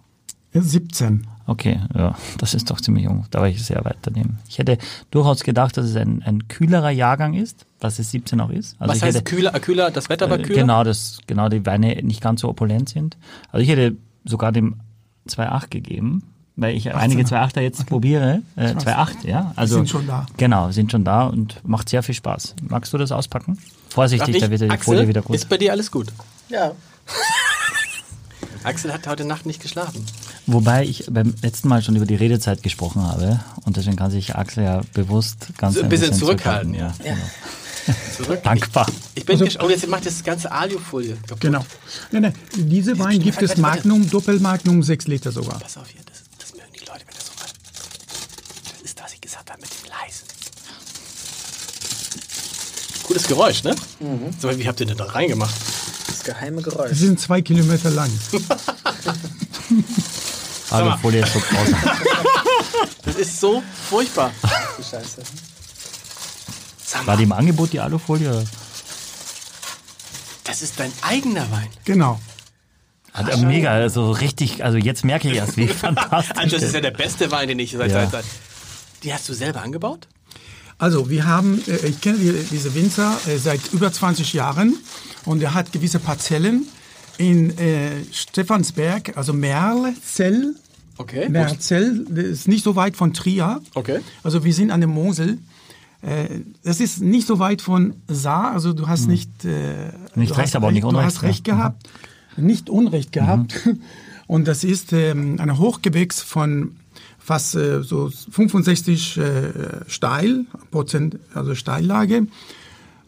17. 0.53 1.27
Okay, 1.47 1.81
ja, 1.97 2.15
das 2.39 2.55
ist 2.55 2.71
doch 2.71 2.81
ziemlich 2.81 3.05
jung. 3.05 3.27
Da 3.31 3.41
war 3.41 3.49
ich 3.49 3.65
sehr 3.65 3.85
weit 3.85 3.99
daneben. 4.03 4.39
Ich 4.49 4.59
hätte 4.59 4.79
durchaus 5.11 5.43
gedacht, 5.43 5.77
dass 5.77 5.87
es 5.87 5.97
ein, 5.97 6.23
ein 6.23 6.49
kühlerer 6.49 6.91
Jahrgang 6.91 7.35
ist, 7.35 7.67
was 7.81 7.99
es 7.99 8.11
17 8.13 8.41
auch 8.41 8.51
ist. 8.51 8.77
Also 8.79 8.91
Was 8.91 8.99
ich 8.99 9.03
heißt 9.03 9.17
hätte, 9.19 9.25
kühler, 9.25 9.53
kühler, 9.59 9.91
das 9.91 10.09
Wetter 10.09 10.31
war 10.31 10.39
äh, 10.39 10.43
kühler? 10.43 10.61
Genau, 10.61 10.85
das, 10.85 11.19
genau, 11.27 11.49
die 11.49 11.67
Weine 11.67 12.01
nicht 12.03 12.21
ganz 12.21 12.43
so 12.43 12.49
opulent 12.49 12.89
sind. 12.89 13.17
Also 13.51 13.63
ich 13.63 13.69
hätte 13.69 13.97
sogar 14.25 14.53
dem 14.53 14.77
2,8 15.29 15.71
gegeben, 15.71 16.23
weil 16.57 16.77
ich 16.77 16.95
einige 16.95 17.23
2,8er 17.23 17.61
jetzt 17.61 17.87
probiere. 17.87 18.43
Äh, 18.57 18.73
2,8, 18.75 19.27
ja. 19.27 19.53
Also, 19.57 19.77
sind 19.77 19.89
schon 19.89 20.07
da. 20.07 20.27
Genau, 20.37 20.71
sind 20.71 20.93
schon 20.93 21.05
da 21.05 21.25
und 21.25 21.67
macht 21.67 21.89
sehr 21.89 22.03
viel 22.03 22.15
Spaß. 22.15 22.55
Magst 22.69 22.93
du 22.93 22.99
das 22.99 23.13
auspacken? 23.13 23.59
Vorsichtig, 23.89 24.37
ich? 24.37 24.43
da 24.43 24.51
wird 24.51 24.61
die 24.61 24.71
Axel, 24.71 24.95
Folie 24.95 25.09
wieder 25.09 25.23
gut. 25.23 25.35
ist 25.35 25.49
bei 25.49 25.57
dir 25.57 25.73
alles 25.73 25.91
gut? 25.91 26.09
Ja. 26.49 26.73
Axel 28.65 28.93
hat 28.93 29.07
heute 29.07 29.25
Nacht 29.25 29.47
nicht 29.47 29.61
geschlafen. 29.63 30.05
Wobei 30.47 30.85
ich 30.85 31.07
beim 31.11 31.35
letzten 31.43 31.69
Mal 31.69 31.83
schon 31.83 31.97
über 31.97 32.07
die 32.07 32.15
Redezeit 32.15 32.63
gesprochen 32.63 33.03
habe 33.03 33.41
und 33.65 33.77
deswegen 33.77 33.97
kann 33.97 34.11
sich 34.11 34.35
Axel 34.37 34.65
ja 34.65 34.83
bewusst 34.93 35.49
ganz 35.59 35.77
So 35.77 35.83
ein 35.83 35.89
bisschen 35.89 36.13
zurückhalten, 36.13 36.75
ja. 36.75 36.95
Ja. 37.05 37.15
Zurück. 38.17 38.43
Dankbar. 38.43 38.87
Ich 39.15 39.25
bin 39.25 39.39
gesch- 39.39 39.59
oh, 39.63 39.69
jetzt 39.71 39.87
macht 39.89 40.05
das 40.05 40.23
ganze 40.23 40.53
Alufolie 40.53 41.15
kaputt. 41.17 41.41
Genau. 41.41 41.65
Nein, 42.11 42.23
nein, 42.23 42.35
diese 42.57 42.99
Wein 42.99 43.21
gibt 43.21 43.41
es 43.41 43.57
Magnum, 43.57 44.09
Doppelmagnum, 44.11 44.83
6 44.83 45.07
Liter 45.09 45.33
sogar. 45.33 45.59
Pass 45.59 45.79
auf 45.79 45.89
hier, 45.89 46.03
das, 46.05 46.23
das 46.39 46.53
mögen 46.53 46.73
die 46.75 46.81
Leute, 46.85 47.01
wenn 47.07 47.15
das 47.17 47.27
so 47.27 47.33
war. 47.41 47.47
Das 48.73 48.83
ist, 48.83 49.03
was 49.03 49.13
ich 49.15 49.21
gesagt 49.23 49.51
habe 49.51 49.61
mit 49.63 49.71
dem 49.71 49.89
Leisen. 49.89 50.27
Cooles 53.05 53.27
Geräusch, 53.27 53.65
ne? 53.65 53.75
So, 54.39 54.57
wie 54.57 54.69
habt 54.69 54.81
ihr 54.81 54.87
denn 54.87 54.99
da 54.99 55.05
reingemacht? 55.07 55.55
Das 56.21 56.35
geheime 56.35 56.59
Sie 56.59 56.65
Geräusch. 56.65 56.99
sind 56.99 57.19
zwei 57.19 57.41
Kilometer 57.41 57.91
lang. 57.91 58.11
Alufolie 60.71 61.23
ist 61.23 61.33
so 61.33 61.41
draußen. 61.41 61.77
Das 63.03 63.17
ist 63.17 63.41
so 63.41 63.63
furchtbar. 63.89 64.31
Die 64.79 64.83
Scheiße. 64.85 65.23
Sag 66.85 67.01
War 67.07 67.15
mal, 67.15 67.17
die 67.17 67.23
im 67.25 67.33
Angebot, 67.33 67.73
die 67.73 67.81
Alufolie? 67.81 68.45
das 70.45 70.63
ist 70.63 70.79
dein 70.79 70.93
eigener 71.03 71.51
Wein. 71.51 71.69
Genau. 71.85 72.21
Hat 73.15 73.29
er 73.29 73.39
mega, 73.39 73.71
also 73.73 74.11
richtig, 74.13 74.63
also 74.65 74.77
jetzt 74.79 75.05
merke 75.05 75.29
ich 75.31 75.37
erst, 75.37 75.57
wie 75.57 75.67
fantastisch. 75.69 76.37
Also 76.37 76.57
das 76.57 76.65
ist 76.67 76.75
ja 76.75 76.81
der 76.81 76.91
beste 76.91 77.31
Wein, 77.31 77.49
den 77.49 77.59
ich 77.59 77.73
seit, 77.73 77.91
Ja. 77.91 78.03
seit, 78.03 78.11
seit. 78.13 78.25
Die 79.03 79.13
hast 79.15 79.29
du 79.29 79.33
selber 79.35 79.63
angebaut? 79.63 80.07
Also 80.81 81.11
wir 81.11 81.27
haben, 81.27 81.61
äh, 81.69 81.87
ich 81.89 82.01
kenne 82.01 82.19
die, 82.19 82.33
diese 82.51 82.75
Winzer 82.75 83.17
äh, 83.29 83.37
seit 83.37 83.61
über 83.73 83.93
20 83.93 84.33
Jahren 84.33 84.77
und 85.27 85.43
er 85.43 85.53
hat 85.55 85.73
gewisse 85.73 85.99
Parzellen 86.01 86.67
in 87.19 87.57
äh, 87.59 87.91
Stephansberg, 88.13 89.17
also 89.17 89.33
Merlzell. 89.35 90.55
Okay. 90.97 91.29
Merzell, 91.29 92.05
das 92.09 92.25
ist 92.25 92.49
nicht 92.49 92.65
so 92.65 92.77
weit 92.77 92.97
von 92.97 93.13
Trier. 93.13 93.61
Okay. 93.75 94.01
Also 94.23 94.43
wir 94.45 94.55
sind 94.55 94.71
an 94.71 94.81
der 94.81 94.89
Mosel. 94.89 95.39
Äh, 96.03 96.41
Das 96.63 96.81
ist 96.81 97.01
nicht 97.03 97.27
so 97.27 97.39
weit 97.39 97.61
von 97.61 97.95
Saar, 98.09 98.53
also 98.53 98.73
du 98.73 98.89
hast 98.89 99.07
nicht... 99.07 99.45
äh, 99.45 99.93
Nicht 100.15 100.33
du 100.33 100.39
recht, 100.39 100.57
aber 100.57 100.69
auch 100.69 100.73
nicht 100.73 100.85
Du 100.85 100.89
Unrecht, 100.89 101.07
hast 101.07 101.23
recht 101.23 101.47
ja. 101.47 101.55
Mhm. 101.55 101.59
gehabt, 101.59 101.89
nicht 102.39 102.71
Unrecht 102.71 103.13
gehabt. 103.13 103.69
Und 104.27 104.47
das 104.49 104.63
ist 104.65 104.93
ähm, 104.93 105.37
ein 105.41 105.59
Hochgewächs 105.59 106.23
von 106.23 106.77
fast 107.21 107.55
äh, 107.55 107.83
so 107.83 108.11
65 108.11 109.17
äh, 109.17 109.53
Steil, 109.87 110.47
Prozent, 110.71 111.19
also 111.35 111.55
Steillage. 111.55 112.27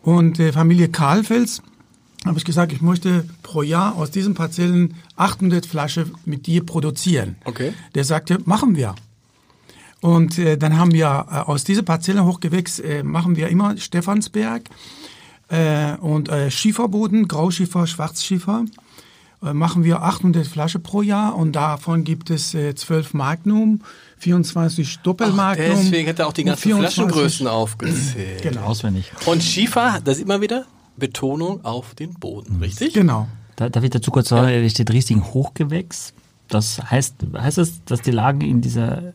Und 0.02 0.38
äh, 0.38 0.52
Familie 0.52 0.88
Karlfels 0.88 1.62
habe 2.24 2.38
ich 2.38 2.44
gesagt, 2.44 2.72
ich 2.72 2.82
möchte 2.82 3.24
pro 3.42 3.62
Jahr 3.62 3.96
aus 3.96 4.10
diesen 4.10 4.34
Parzellen 4.34 4.94
800 5.16 5.66
Flaschen 5.66 6.12
mit 6.24 6.46
dir 6.46 6.64
produzieren. 6.64 7.36
Okay. 7.44 7.72
Der 7.94 8.04
sagte, 8.04 8.38
machen 8.44 8.76
wir. 8.76 8.94
Und 10.00 10.38
äh, 10.38 10.56
dann 10.56 10.78
haben 10.78 10.92
wir 10.92 11.26
äh, 11.30 11.34
aus 11.38 11.64
dieser 11.64 11.82
Parzelle 11.82 12.24
Hochgewächs 12.24 12.78
äh, 12.80 13.02
machen 13.02 13.36
wir 13.36 13.48
immer 13.48 13.76
Stephansberg 13.76 14.68
äh, 15.48 15.94
und 15.96 16.28
äh, 16.28 16.50
Schieferboden, 16.50 17.28
Grauschiefer, 17.28 17.86
Schwarzschiefer. 17.86 18.64
Äh, 19.42 19.52
machen 19.52 19.84
wir 19.84 20.02
800 20.02 20.46
Flaschen 20.46 20.82
pro 20.82 21.02
Jahr 21.02 21.36
und 21.36 21.52
davon 21.52 22.04
gibt 22.04 22.30
es 22.30 22.54
äh, 22.54 22.74
12 22.74 23.14
Magnum, 23.14 23.80
24 24.18 25.00
Doppelmagnum. 25.00 25.76
Deswegen 25.76 26.08
hat 26.08 26.18
er 26.20 26.28
auch 26.28 26.32
die 26.32 26.44
ganzen 26.44 26.62
24 26.62 26.94
Flaschengrößen 26.94 27.46
aufgezählt. 27.48 28.42
Genau. 28.42 28.62
Auswendig. 28.62 29.12
Und 29.26 29.42
Schiefer, 29.42 30.00
das 30.04 30.18
ist 30.18 30.22
immer 30.22 30.40
wieder 30.40 30.66
Betonung 30.96 31.64
auf 31.64 31.94
den 31.94 32.14
Boden, 32.14 32.58
richtig? 32.60 32.94
Genau. 32.94 33.26
Da, 33.56 33.68
darf 33.68 33.82
ich 33.82 33.90
dazu 33.90 34.10
kurz 34.10 34.28
sagen, 34.28 34.62
da 34.62 34.68
steht 34.68 34.90
Riesling 34.90 35.24
Hochgewächs. 35.24 36.14
Das 36.48 36.80
heißt, 36.90 37.16
heißt 37.36 37.58
das, 37.58 37.84
dass 37.84 38.02
die 38.02 38.10
Lagen 38.10 38.42
in 38.42 38.60
dieser, 38.60 39.14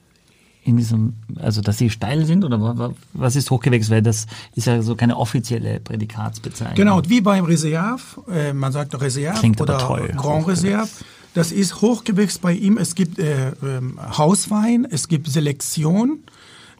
in 0.67 0.77
diesem, 0.77 1.13
also 1.37 1.61
dass 1.61 1.77
sie 1.77 1.89
steil 1.89 2.25
sind 2.25 2.43
oder 2.43 2.61
wa- 2.61 2.77
wa- 2.77 2.93
was 3.13 3.35
ist 3.35 3.49
Hochgewächs? 3.49 3.89
Weil 3.89 4.01
das 4.01 4.27
ist 4.55 4.67
ja 4.67 4.81
so 4.81 4.95
keine 4.95 5.17
offizielle 5.17 5.79
Prädikatsbezeichnung. 5.79 6.75
Genau, 6.75 6.97
und 6.97 7.09
wie 7.09 7.21
beim 7.21 7.45
Reserve, 7.45 8.01
äh, 8.31 8.53
man 8.53 8.71
sagt 8.71 8.93
doch 8.93 9.01
Reserve 9.01 9.39
Klingt 9.39 9.61
aber 9.61 9.75
oder 9.75 9.83
toll, 9.87 10.07
Grand 10.15 10.23
Hochgewächs. 10.45 10.63
Reserve. 10.63 10.89
Das 11.33 11.51
ist 11.51 11.81
Hochgewächs 11.81 12.37
bei 12.39 12.53
ihm. 12.53 12.77
Es 12.77 12.95
gibt 12.95 13.19
äh, 13.19 13.51
ähm, 13.63 13.99
Hauswein, 14.17 14.87
es 14.89 15.07
gibt 15.07 15.27
Selektion, 15.29 16.23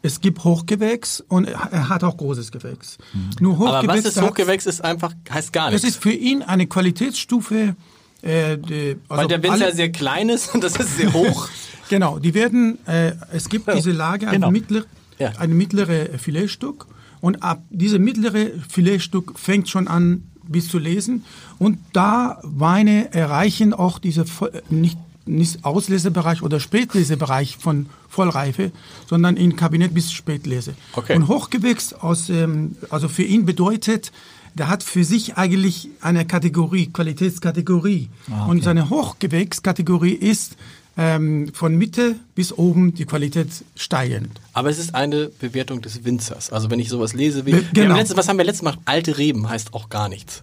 es 0.02 0.20
gibt 0.20 0.44
Hochgewächs 0.44 1.20
und 1.28 1.46
er 1.48 1.88
hat 1.88 2.04
auch 2.04 2.16
großes 2.16 2.52
Gewächs. 2.52 2.98
Nur 3.40 3.54
Aber 3.54 3.64
was 3.64 3.82
Hochgewächs, 3.84 4.06
ist 4.06 4.20
Hochgewächs 4.22 4.66
ist 4.66 4.84
einfach, 4.84 5.12
heißt 5.30 5.52
gar 5.52 5.70
Das 5.70 5.82
nichts. 5.82 5.96
ist 5.96 6.02
für 6.02 6.12
ihn 6.12 6.42
eine 6.42 6.66
Qualitätsstufe. 6.66 7.74
Äh, 8.22 8.58
die, 8.58 8.96
also 9.08 9.22
Weil 9.22 9.28
der 9.28 9.42
Winzer 9.42 9.72
sehr 9.72 9.90
klein 9.92 10.28
ist 10.28 10.54
und 10.54 10.64
das 10.64 10.76
ist 10.76 10.96
sehr 10.96 11.12
hoch. 11.20 11.48
Genau, 11.88 12.18
die 12.18 12.34
werden, 12.34 12.78
äh, 12.86 13.12
es 13.32 13.48
gibt 13.48 13.72
diese 13.72 13.92
Lage, 13.92 14.26
eine, 14.28 14.38
genau. 14.38 14.50
mittler, 14.50 14.82
Ja. 15.18 15.32
eine 15.38 15.54
mittlere 15.54 16.18
Filetstück 16.18 16.86
und 17.20 17.42
ab 17.42 17.62
diese 17.70 17.98
mittlere 17.98 18.50
Filetstück 18.68 19.38
fängt 19.38 19.68
schon 19.68 19.88
an 19.88 20.24
bis 20.42 20.68
zu 20.68 20.78
lesen 20.78 21.24
und 21.58 21.78
da 21.92 22.40
Weine 22.42 23.12
erreichen 23.14 23.72
auch 23.74 23.98
diese 23.98 24.22
Vo- 24.24 24.50
nicht 24.70 24.98
nicht 25.26 25.62
Auslesebereich 25.62 26.40
oder 26.40 26.58
Spätlesebereich 26.58 27.58
von 27.58 27.84
Vollreife, 28.08 28.72
sondern 29.10 29.36
in 29.36 29.56
Kabinett 29.56 29.92
bis 29.92 30.10
Spätlese. 30.10 30.72
Okay. 30.94 31.16
Und 31.16 31.28
Hochgewächs 31.28 31.92
aus, 31.92 32.30
ähm, 32.30 32.76
also 32.88 33.08
für 33.10 33.24
ihn 33.24 33.44
bedeutet, 33.44 34.10
der 34.58 34.68
hat 34.68 34.82
für 34.82 35.04
sich 35.04 35.36
eigentlich 35.36 35.88
eine 36.00 36.24
Kategorie, 36.26 36.86
Qualitätskategorie. 36.88 38.08
Und 38.48 38.64
seine 38.64 38.90
Hochgewächskategorie 38.90 40.12
ist 40.12 40.56
ähm, 40.96 41.52
von 41.54 41.76
Mitte 41.76 42.16
bis 42.34 42.52
oben 42.52 42.94
die 42.94 43.04
Qualität 43.04 43.48
steigend. 43.76 44.40
Aber 44.52 44.68
es 44.70 44.78
ist 44.78 44.94
eine 44.94 45.26
Bewertung 45.40 45.80
des 45.80 46.04
Winzers. 46.04 46.50
Also 46.50 46.70
wenn 46.70 46.80
ich 46.80 46.88
sowas 46.88 47.12
lese, 47.14 47.46
wie, 47.46 47.52
Be- 47.52 47.58
wir 47.58 47.64
haben 47.66 47.72
genau. 47.74 47.96
letztens, 47.96 48.18
was 48.18 48.28
haben 48.28 48.38
wir 48.38 48.44
letztes 48.44 48.62
Mal? 48.62 48.74
Alte 48.84 49.16
Reben 49.16 49.48
heißt 49.48 49.74
auch 49.74 49.88
gar 49.90 50.08
nichts. 50.08 50.42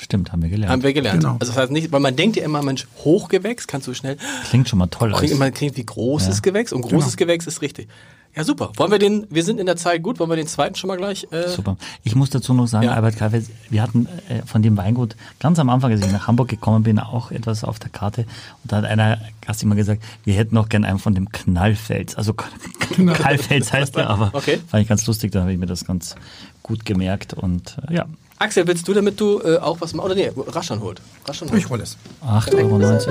Stimmt, 0.00 0.32
haben 0.32 0.42
wir 0.42 0.48
gelernt. 0.48 0.72
Haben 0.72 0.82
wir 0.82 0.92
gelernt. 0.92 1.20
Genau. 1.20 1.36
Also 1.38 1.52
das 1.52 1.56
heißt 1.56 1.70
nicht, 1.70 1.92
weil 1.92 2.00
man 2.00 2.16
denkt 2.16 2.34
ja 2.36 2.42
immer, 2.44 2.60
Mensch, 2.62 2.88
Hochgewächs 3.04 3.68
kannst 3.68 3.86
du 3.86 3.94
schnell, 3.94 4.16
Klingt 4.48 4.68
schon 4.68 4.80
mal 4.80 4.88
toll 4.88 5.12
aus. 5.12 5.20
klingt 5.20 5.32
immer 5.34 5.50
klingt 5.52 5.76
wie 5.76 5.86
großes 5.86 6.36
Ja. 6.38 6.40
Gewächs 6.42 6.72
und 6.72 6.82
großes 6.82 7.16
Genau. 7.16 7.28
Gewächs 7.28 7.46
ist 7.46 7.62
richtig. 7.62 7.86
Ja, 8.36 8.42
super. 8.42 8.72
Wollen 8.76 8.90
wir 8.90 8.98
den, 8.98 9.26
wir 9.30 9.44
sind 9.44 9.60
in 9.60 9.66
der 9.66 9.76
Zeit 9.76 10.02
gut, 10.02 10.18
wollen 10.18 10.28
wir 10.30 10.36
den 10.36 10.48
zweiten 10.48 10.74
schon 10.74 10.88
mal 10.88 10.96
gleich? 10.96 11.28
Äh, 11.30 11.48
Super. 11.48 11.76
Ich 12.02 12.16
muss 12.16 12.30
dazu 12.30 12.52
noch 12.52 12.66
sagen, 12.66 12.86
Ja. 12.86 12.92
Albert 12.94 13.16
Kalfels, 13.16 13.48
wir 13.70 13.80
hatten 13.80 14.08
äh, 14.28 14.42
von 14.44 14.60
dem 14.60 14.76
Weingut 14.76 15.14
ganz 15.38 15.58
am 15.60 15.70
Anfang, 15.70 15.92
als 15.92 16.04
ich 16.04 16.10
nach 16.10 16.26
Hamburg 16.26 16.48
gekommen 16.48 16.82
bin, 16.82 16.98
auch 16.98 17.30
etwas 17.30 17.62
auf 17.62 17.78
der 17.78 17.90
Karte. 17.90 18.22
Und 18.62 18.72
da 18.72 18.78
hat 18.78 18.86
einer 18.86 19.18
Gast 19.46 19.62
immer 19.62 19.76
gesagt, 19.76 20.02
wir 20.24 20.34
hätten 20.34 20.54
noch 20.56 20.68
gern 20.68 20.84
einen 20.84 20.98
von 20.98 21.14
dem 21.14 21.30
Knallfels. 21.30 22.16
Also 22.16 22.34
Knallfels 22.34 23.72
heißt 23.72 23.96
er, 23.96 24.10
aber 24.10 24.30
Okay. 24.32 24.58
fand 24.66 24.82
ich 24.82 24.88
ganz 24.88 25.06
lustig, 25.06 25.30
da 25.32 25.42
habe 25.42 25.52
ich 25.52 25.58
mir 25.58 25.66
das 25.66 25.84
ganz 25.84 26.16
gut 26.62 26.84
gemerkt. 26.84 27.34
Und 27.34 27.76
äh, 27.88 27.94
ja, 27.94 28.06
Axel, 28.38 28.66
willst 28.66 28.88
du, 28.88 28.94
damit 28.94 29.20
du 29.20 29.40
äh, 29.42 29.58
auch 29.58 29.80
was 29.80 29.94
machst? 29.94 30.06
Oder 30.06 30.16
nee, 30.16 30.30
Raschan 30.48 30.80
holt. 30.80 31.00
Raschan 31.24 31.48
holt. 31.50 31.58
Ich 31.60 31.68
hole 31.70 31.84
es. 31.84 31.96
8,90 32.26 33.06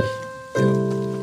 Euro. 0.58 1.23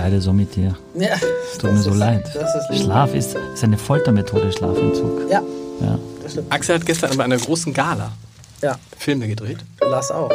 Leide 0.00 0.20
so 0.20 0.32
mit 0.32 0.56
dir. 0.56 0.76
Ja, 0.94 1.08
Es 1.52 1.58
tut 1.58 1.72
mir 1.72 1.78
so 1.82 1.92
leid. 1.92 2.24
Das 2.34 2.54
ist. 2.70 2.84
Schlaf 2.84 3.14
ist, 3.14 3.36
ist 3.54 3.64
eine 3.64 3.76
Foltermethode, 3.78 4.50
Schlafentzug. 4.52 5.30
Ja, 5.30 5.42
Ja. 5.80 5.98
das 6.22 6.32
stimmt. 6.32 6.50
Axel 6.52 6.74
hat 6.76 6.86
gestern 6.86 7.16
bei 7.16 7.24
einer 7.24 7.36
großen 7.36 7.72
Gala 7.74 8.12
Ja, 8.62 8.78
Filme 8.98 9.28
gedreht. 9.28 9.58
Lars 9.80 10.10
auch. 10.10 10.30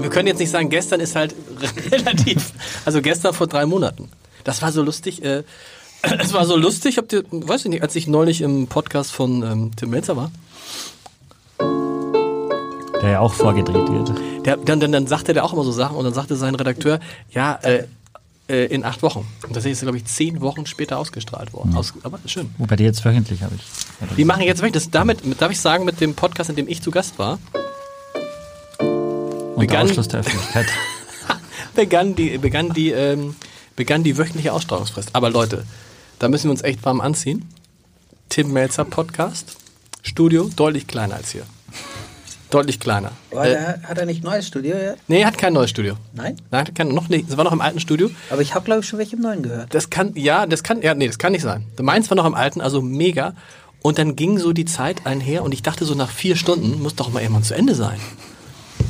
Wir 0.00 0.10
können 0.10 0.26
jetzt 0.28 0.38
nicht 0.40 0.50
sagen, 0.50 0.70
gestern 0.70 1.00
ist 1.00 1.14
halt 1.14 1.34
relativ, 1.92 2.52
also 2.84 3.00
gestern 3.02 3.32
vor 3.34 3.46
drei 3.46 3.64
Monaten. 3.66 4.08
Das 4.44 4.60
war 4.62 4.72
so 4.72 4.82
lustig. 4.82 5.22
Äh, 5.24 5.44
es 6.18 6.32
war 6.32 6.44
so 6.46 6.56
lustig, 6.56 6.96
habt 6.98 7.12
ihr, 7.12 7.22
weiß 7.30 7.64
ich 7.66 7.70
nicht, 7.70 7.82
als 7.82 7.94
ich 7.94 8.06
neulich 8.08 8.40
im 8.40 8.66
Podcast 8.66 9.12
von 9.12 9.42
ähm, 9.42 9.70
Tim 9.76 9.90
Melzer 9.90 10.16
war, 10.16 10.30
Der 13.02 13.10
ja 13.10 13.20
auch 13.20 13.34
vorgedreht 13.34 13.88
wird. 13.90 14.12
der, 14.46 14.56
dann, 14.56 14.80
dann, 14.80 14.92
dann 14.92 15.06
sagte 15.06 15.32
der 15.32 15.44
auch 15.44 15.52
immer 15.52 15.64
so 15.64 15.72
Sachen 15.72 15.96
und 15.96 16.04
dann 16.04 16.14
sagte 16.14 16.34
sein 16.36 16.54
Redakteur, 16.54 16.98
ja, 17.30 17.58
äh, 17.62 17.84
äh, 18.50 18.66
in 18.66 18.84
acht 18.84 19.02
Wochen. 19.02 19.20
Und 19.44 19.54
tatsächlich 19.54 19.72
ist 19.72 19.80
glaube 19.82 19.96
ich, 19.98 20.04
zehn 20.04 20.40
Wochen 20.40 20.66
später 20.66 20.98
ausgestrahlt 20.98 21.52
worden. 21.52 21.74
Aus, 21.76 21.94
aber 22.02 22.18
schön. 22.26 22.50
Wobei 22.58 22.76
die 22.76 22.84
jetzt 22.84 23.04
wöchentlich 23.04 23.42
habe 23.42 23.54
ich. 23.54 24.14
Die 24.16 24.24
machen 24.24 24.42
jetzt 24.42 24.58
wirklich, 24.58 24.72
das 24.74 24.90
damit, 24.90 25.24
mit- 25.24 25.40
darf 25.40 25.50
ich 25.52 25.60
sagen, 25.60 25.84
mit 25.84 26.00
dem 26.00 26.14
Podcast, 26.14 26.50
in 26.50 26.56
dem 26.56 26.68
ich 26.68 26.82
zu 26.82 26.90
Gast 26.90 27.18
war, 27.18 27.38
Unter 28.78 29.56
begann- 29.60 29.84
Ausschluss 29.86 30.08
der 30.08 30.20
Öffentlichkeit. 30.20 30.66
begann 31.74 32.14
die, 32.14 32.38
begann 32.38 32.72
die, 32.72 32.90
ähm, 32.90 33.36
begann 33.76 34.02
die 34.02 34.16
wöchentliche 34.18 34.52
Ausstrahlungsfrist. 34.52 35.10
Aber 35.12 35.30
Leute, 35.30 35.64
da 36.18 36.28
müssen 36.28 36.44
wir 36.44 36.50
uns 36.52 36.62
echt 36.62 36.84
warm 36.84 37.00
anziehen. 37.00 37.48
Tim 38.28 38.52
Melzer 38.52 38.84
Podcast, 38.84 39.56
Studio, 40.02 40.50
deutlich 40.54 40.86
kleiner 40.86 41.16
als 41.16 41.30
hier. 41.32 41.42
Deutlich 42.50 42.80
kleiner. 42.80 43.12
Aber 43.30 43.46
Äh, 43.46 43.50
der, 43.50 43.82
hat 43.84 43.98
er 43.98 44.06
nicht 44.06 44.22
ein 44.22 44.26
neues 44.26 44.46
Studio? 44.46 44.76
Ja? 44.76 44.94
nee, 45.08 45.20
er 45.20 45.26
hat 45.26 45.38
kein 45.38 45.52
neues 45.52 45.70
Studio. 45.70 45.94
Nein? 46.12 46.36
Nein, 46.50 46.66
hat 46.66 46.74
kein, 46.74 46.88
noch 46.88 47.08
nicht. 47.08 47.28
Es 47.28 47.36
war 47.36 47.44
noch 47.44 47.52
im 47.52 47.60
alten 47.60 47.80
Studio. 47.80 48.10
Aber 48.30 48.42
ich 48.42 48.54
habe, 48.54 48.64
glaube 48.64 48.80
ich, 48.80 48.86
schon 48.86 48.98
welche 48.98 49.16
im 49.16 49.22
neuen 49.22 49.42
gehört. 49.42 49.72
Das 49.74 49.90
kann, 49.90 50.12
ja, 50.16 50.46
das 50.46 50.62
kann, 50.62 50.82
ja, 50.82 50.94
nee, 50.94 51.06
das 51.06 51.18
kann 51.18 51.32
nicht 51.32 51.42
sein. 51.42 51.64
Meins 51.80 52.10
war 52.10 52.16
noch 52.16 52.26
im 52.26 52.34
alten, 52.34 52.60
also 52.60 52.82
mega. 52.82 53.34
Und 53.82 53.98
dann 53.98 54.16
ging 54.16 54.38
so 54.38 54.52
die 54.52 54.66
Zeit 54.66 55.06
einher 55.06 55.42
und 55.42 55.54
ich 55.54 55.62
dachte 55.62 55.84
so 55.84 55.94
nach 55.94 56.10
vier 56.10 56.36
Stunden 56.36 56.82
muss 56.82 56.94
doch 56.96 57.10
mal 57.10 57.20
irgendwann 57.22 57.44
zu 57.44 57.54
Ende 57.54 57.74
sein. 57.74 57.98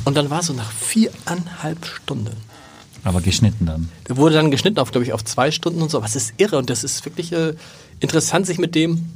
Und 0.05 0.17
dann 0.17 0.29
war 0.29 0.39
es 0.39 0.47
so 0.47 0.53
nach 0.53 0.71
viereinhalb 0.71 1.85
Stunden. 1.85 2.35
Aber 3.03 3.21
geschnitten 3.21 3.65
dann. 3.65 3.89
Der 4.07 4.17
wurde 4.17 4.35
dann 4.35 4.51
geschnitten 4.51 4.79
auf, 4.79 4.91
glaube 4.91 5.05
ich, 5.05 5.13
auf 5.13 5.23
zwei 5.23 5.51
Stunden 5.51 5.81
und 5.81 5.89
so. 5.89 5.97
Aber 5.97 6.05
es 6.05 6.15
ist 6.15 6.33
irre 6.37 6.57
und 6.57 6.69
das 6.69 6.83
ist 6.83 7.03
wirklich 7.05 7.31
äh, 7.31 7.53
interessant, 7.99 8.45
sich 8.45 8.57
mit 8.57 8.75
dem, 8.75 9.09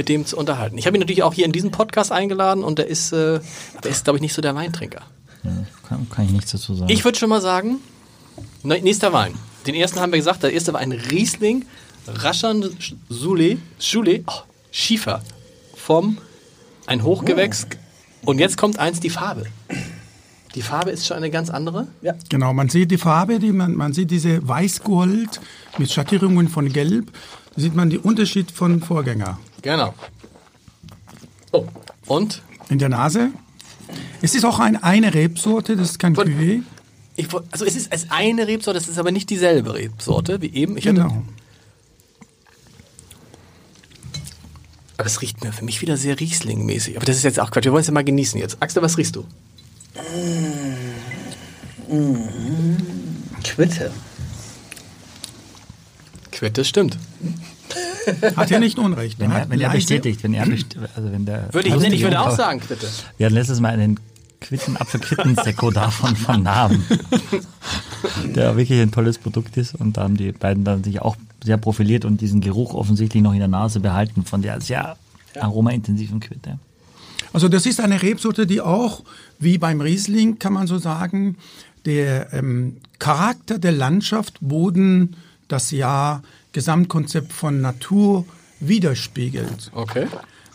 mit 0.00 0.08
dem 0.08 0.24
zu 0.24 0.38
unterhalten. 0.38 0.78
Ich 0.78 0.86
habe 0.86 0.96
ihn 0.96 1.00
natürlich 1.00 1.22
auch 1.22 1.34
hier 1.34 1.44
in 1.44 1.52
diesen 1.52 1.70
Podcast 1.70 2.10
eingeladen 2.10 2.64
und 2.64 2.78
der 2.78 2.86
ist, 2.86 3.12
äh, 3.12 3.38
aber 3.76 3.84
er 3.84 3.90
ist, 3.90 4.04
glaube 4.04 4.16
ich, 4.16 4.22
nicht 4.22 4.32
so 4.32 4.40
der 4.40 4.54
Weintrinker. 4.54 5.02
Ja, 5.44 5.50
kann, 5.86 6.08
kann 6.08 6.24
ich 6.24 6.30
nichts 6.30 6.52
dazu 6.52 6.74
sagen. 6.74 6.90
Ich 6.90 7.04
würde 7.04 7.18
schon 7.18 7.28
mal 7.28 7.42
sagen, 7.42 7.80
ne- 8.62 8.80
nächster 8.80 9.12
Wein. 9.12 9.34
Den 9.66 9.74
ersten 9.74 10.00
haben 10.00 10.10
wir 10.10 10.18
gesagt, 10.18 10.42
der 10.42 10.54
erste 10.54 10.72
war 10.72 10.80
ein 10.80 10.92
Riesling 10.92 11.66
Raschan 12.06 12.64
Sule, 13.10 13.58
Schule, 13.78 14.24
oh, 14.26 14.32
Schiefer 14.70 15.20
vom 15.76 16.16
ein 16.86 17.02
Hochgewächs. 17.04 17.66
Und 18.24 18.38
jetzt 18.38 18.56
kommt 18.56 18.78
eins, 18.78 19.00
die 19.00 19.10
Farbe. 19.10 19.44
Die 20.54 20.62
Farbe 20.62 20.90
ist 20.92 21.06
schon 21.06 21.18
eine 21.18 21.30
ganz 21.30 21.50
andere. 21.50 21.88
Ja. 22.00 22.14
Genau, 22.30 22.54
man 22.54 22.70
sieht 22.70 22.90
die 22.90 22.96
Farbe, 22.98 23.38
die 23.38 23.52
man, 23.52 23.74
man 23.74 23.92
sieht 23.92 24.10
diese 24.10 24.48
Weißgold 24.48 25.40
mit 25.76 25.92
Schattierungen 25.92 26.48
von 26.48 26.72
Gelb. 26.72 27.12
Sieht 27.60 27.74
man 27.74 27.90
den 27.90 28.00
Unterschied 28.00 28.50
von 28.50 28.80
Vorgänger. 28.82 29.38
Genau. 29.62 29.94
Oh, 31.52 31.66
und 32.06 32.42
In 32.68 32.78
der 32.78 32.88
Nase. 32.88 33.30
Es 34.22 34.34
ist 34.34 34.44
auch 34.44 34.58
ein, 34.60 34.82
eine 34.82 35.12
Rebsorte, 35.14 35.76
das 35.76 35.90
ist 35.90 35.98
kein 35.98 36.14
Von- 36.14 36.28
Cuvée. 36.28 36.62
ich, 37.16 37.26
also 37.50 37.64
es 37.64 37.74
ist 37.76 37.90
als 37.92 38.10
eine 38.10 38.46
Rebsorte, 38.46 38.78
es 38.78 38.88
ist 38.88 38.98
aber 38.98 39.10
nicht 39.10 39.28
dieselbe 39.30 39.74
Rebsorte 39.74 40.40
wie 40.40 40.52
eben. 40.54 40.76
Ich 40.76 40.86
hatte- 40.86 40.96
Genau. 41.00 41.22
aber 44.96 45.06
es 45.06 45.20
riecht 45.22 45.42
mir 45.42 45.52
für 45.52 45.64
mich 45.64 45.80
wieder 45.80 45.96
sehr 45.96 46.20
Riesling-mäßig. 46.20 46.96
Aber 46.96 47.06
das 47.06 47.16
ist 47.16 47.22
jetzt 47.24 47.40
auch 47.40 47.50
Quatsch. 47.50 47.64
Wir 47.64 47.72
wollen 47.72 47.80
es 47.80 47.86
ja 47.86 47.92
mal 47.94 48.04
genießen 48.04 48.38
jetzt. 48.38 48.58
Axel, 48.62 48.82
was 48.82 48.96
riechst 48.98 49.16
du? 49.16 49.24
Quitte. 53.42 53.90
Quitte, 56.30 56.64
stimmt. 56.64 56.98
Hat 58.36 58.50
ja 58.50 58.58
nicht 58.58 58.78
Unrecht. 58.78 59.18
wenn 59.18 59.30
er, 59.30 59.42
Hat 59.42 59.50
wenn 59.50 59.60
er 59.60 59.70
bestätigt, 59.70 60.22
wenn 60.22 60.34
er 60.34 60.46
best 60.46 60.76
also 60.94 61.12
wenn 61.12 61.26
der 61.26 61.52
Würde 61.52 61.68
ich, 61.68 61.74
ich 61.74 62.02
würde 62.02 62.20
auch 62.20 62.36
sagen, 62.36 62.60
Quitte. 62.60 62.88
Wir 63.16 63.26
hatten 63.26 63.34
letztes 63.34 63.60
Mal 63.60 63.74
einen 63.74 63.98
Quitten, 64.40 64.76
Apfelquitten-Sekko 64.76 65.70
davon 65.72 66.16
von 66.16 66.42
Namen, 66.42 66.84
der 68.24 68.56
wirklich 68.56 68.80
ein 68.80 68.90
tolles 68.90 69.18
Produkt 69.18 69.56
ist 69.56 69.74
und 69.74 69.96
da 69.96 70.02
haben 70.02 70.16
die 70.16 70.32
beiden 70.32 70.64
dann 70.64 70.82
sich 70.82 71.02
auch 71.02 71.16
sehr 71.44 71.58
profiliert 71.58 72.04
und 72.04 72.20
diesen 72.20 72.40
Geruch 72.40 72.74
offensichtlich 72.74 73.22
noch 73.22 73.32
in 73.32 73.38
der 73.38 73.48
Nase 73.48 73.80
behalten 73.80 74.24
von 74.24 74.42
der 74.42 74.60
sehr 74.60 74.96
aromaintensiven 75.38 76.20
Quitte. 76.20 76.58
Also 77.32 77.48
das 77.48 77.66
ist 77.66 77.80
eine 77.80 78.02
Rebsorte, 78.02 78.46
die 78.46 78.60
auch, 78.60 79.02
wie 79.38 79.58
beim 79.58 79.80
Riesling, 79.80 80.38
kann 80.38 80.52
man 80.52 80.66
so 80.66 80.78
sagen, 80.78 81.36
der 81.84 82.32
ähm, 82.32 82.76
Charakter 82.98 83.58
der 83.58 83.72
Landschaft, 83.72 84.38
Boden, 84.40 85.16
das 85.48 85.70
Jahr, 85.70 86.22
Gesamtkonzept 86.52 87.32
von 87.32 87.60
Natur 87.60 88.24
widerspiegelt. 88.60 89.70
Okay. 89.74 90.06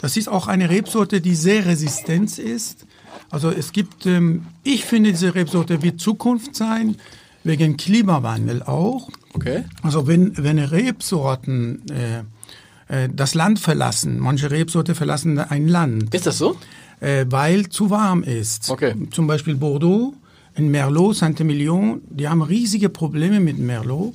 Das 0.02 0.18
ist 0.18 0.28
auch 0.30 0.48
eine 0.48 0.70
Rebsorte, 0.70 1.22
die 1.22 1.36
sehr 1.36 1.66
resistent 1.66 2.38
ist. 2.38 2.86
Also 3.30 3.50
es 3.50 3.72
gibt, 3.72 4.06
ähm, 4.06 4.46
ich 4.64 4.86
finde, 4.86 5.12
diese 5.12 5.34
Rebsorte 5.36 5.82
wird 5.82 6.00
Zukunft 6.00 6.56
sein, 6.56 6.98
wegen 7.44 7.78
Klimawandel 7.78 8.64
auch. 8.64 9.10
Okay. 9.34 9.64
Also 9.82 10.08
wenn, 10.08 10.34
wenn 10.38 10.60
Rebsorten 10.60 11.82
äh, 11.90 13.04
äh, 13.04 13.10
das 13.12 13.34
Land 13.34 13.60
verlassen, 13.60 14.20
manche 14.20 14.52
Rebsorte 14.52 14.96
verlassen 14.96 15.40
ein 15.40 15.68
Land, 15.68 16.14
Ist 16.14 16.26
das 16.26 16.38
so? 16.38 16.58
äh, 17.00 17.26
weil 17.30 17.70
zu 17.70 17.90
warm 17.90 18.24
ist. 18.24 18.70
Okay. 18.70 18.96
Zum 19.12 19.28
Beispiel 19.28 19.56
Bordeaux, 19.56 20.14
in 20.56 20.70
Merlot, 20.72 21.18
Saint-Emilion, 21.18 22.02
die 22.10 22.28
haben 22.30 22.42
riesige 22.42 22.90
Probleme 22.90 23.40
mit 23.40 23.58
Merlot, 23.60 24.14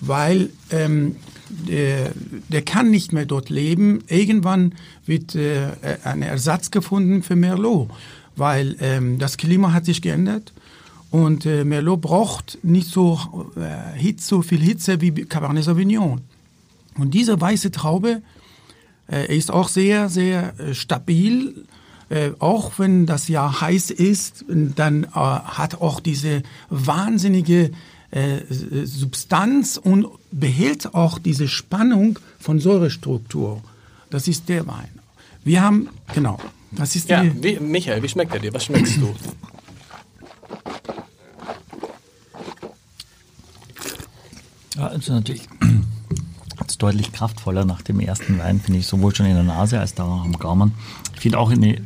weil 0.00 0.50
ähm, 0.70 1.16
der, 1.48 2.12
der 2.48 2.62
kann 2.62 2.90
nicht 2.90 3.12
mehr 3.12 3.26
dort 3.26 3.50
leben. 3.50 4.04
Irgendwann 4.08 4.74
wird 5.06 5.34
äh, 5.34 5.70
ein 6.04 6.22
Ersatz 6.22 6.70
gefunden 6.70 7.22
für 7.22 7.36
Merlot, 7.36 7.88
weil 8.36 8.76
ähm, 8.80 9.18
das 9.18 9.36
Klima 9.36 9.72
hat 9.72 9.84
sich 9.84 10.02
geändert 10.02 10.52
und 11.10 11.46
äh, 11.46 11.64
Merlot 11.64 12.02
braucht 12.02 12.58
nicht 12.62 12.88
so, 12.88 13.18
äh, 13.56 13.98
Hitze, 13.98 14.26
so 14.26 14.42
viel 14.42 14.60
Hitze 14.60 15.00
wie 15.00 15.10
Cabernet 15.10 15.64
Sauvignon. 15.64 16.20
Und 16.98 17.14
diese 17.14 17.40
weiße 17.40 17.70
Traube 17.70 18.22
äh, 19.10 19.34
ist 19.34 19.50
auch 19.50 19.68
sehr, 19.68 20.08
sehr 20.08 20.58
äh, 20.58 20.74
stabil. 20.74 21.64
Äh, 22.10 22.30
auch 22.38 22.78
wenn 22.78 23.06
das 23.06 23.28
Jahr 23.28 23.60
heiß 23.60 23.90
ist, 23.90 24.44
dann 24.48 25.04
äh, 25.04 25.08
hat 25.14 25.80
auch 25.80 26.00
diese 26.00 26.42
wahnsinnige 26.68 27.70
äh, 28.10 28.40
Substanz 28.84 29.76
und 29.76 30.06
behält 30.30 30.94
auch 30.94 31.18
diese 31.18 31.48
Spannung 31.48 32.18
von 32.38 32.58
Säurestruktur. 32.58 33.62
Das 34.10 34.28
ist 34.28 34.48
der 34.48 34.66
Wein. 34.66 34.88
Wir 35.44 35.62
haben, 35.62 35.88
genau, 36.14 36.38
das 36.70 36.96
ist 36.96 37.08
Ja, 37.08 37.22
die, 37.22 37.42
wie, 37.42 37.60
Michael, 37.60 38.02
wie 38.02 38.08
schmeckt 38.08 38.32
er 38.32 38.40
dir? 38.40 38.52
Was 38.54 38.64
schmeckst 38.64 38.96
du? 38.96 39.14
Ja, 44.76 44.88
ist 44.88 45.08
natürlich 45.08 45.48
jetzt 46.60 46.80
deutlich 46.82 47.12
kraftvoller 47.12 47.64
nach 47.64 47.82
dem 47.82 48.00
ersten 48.00 48.38
Wein, 48.38 48.60
finde 48.60 48.80
ich, 48.80 48.86
sowohl 48.86 49.14
schon 49.14 49.26
in 49.26 49.34
der 49.34 49.42
Nase 49.42 49.80
als 49.80 49.98
auch 49.98 50.24
am 50.24 50.38
Gaumen. 50.38 50.72
Ich 51.14 51.20
finde 51.20 51.38
auch 51.38 51.50
eine, 51.50 51.82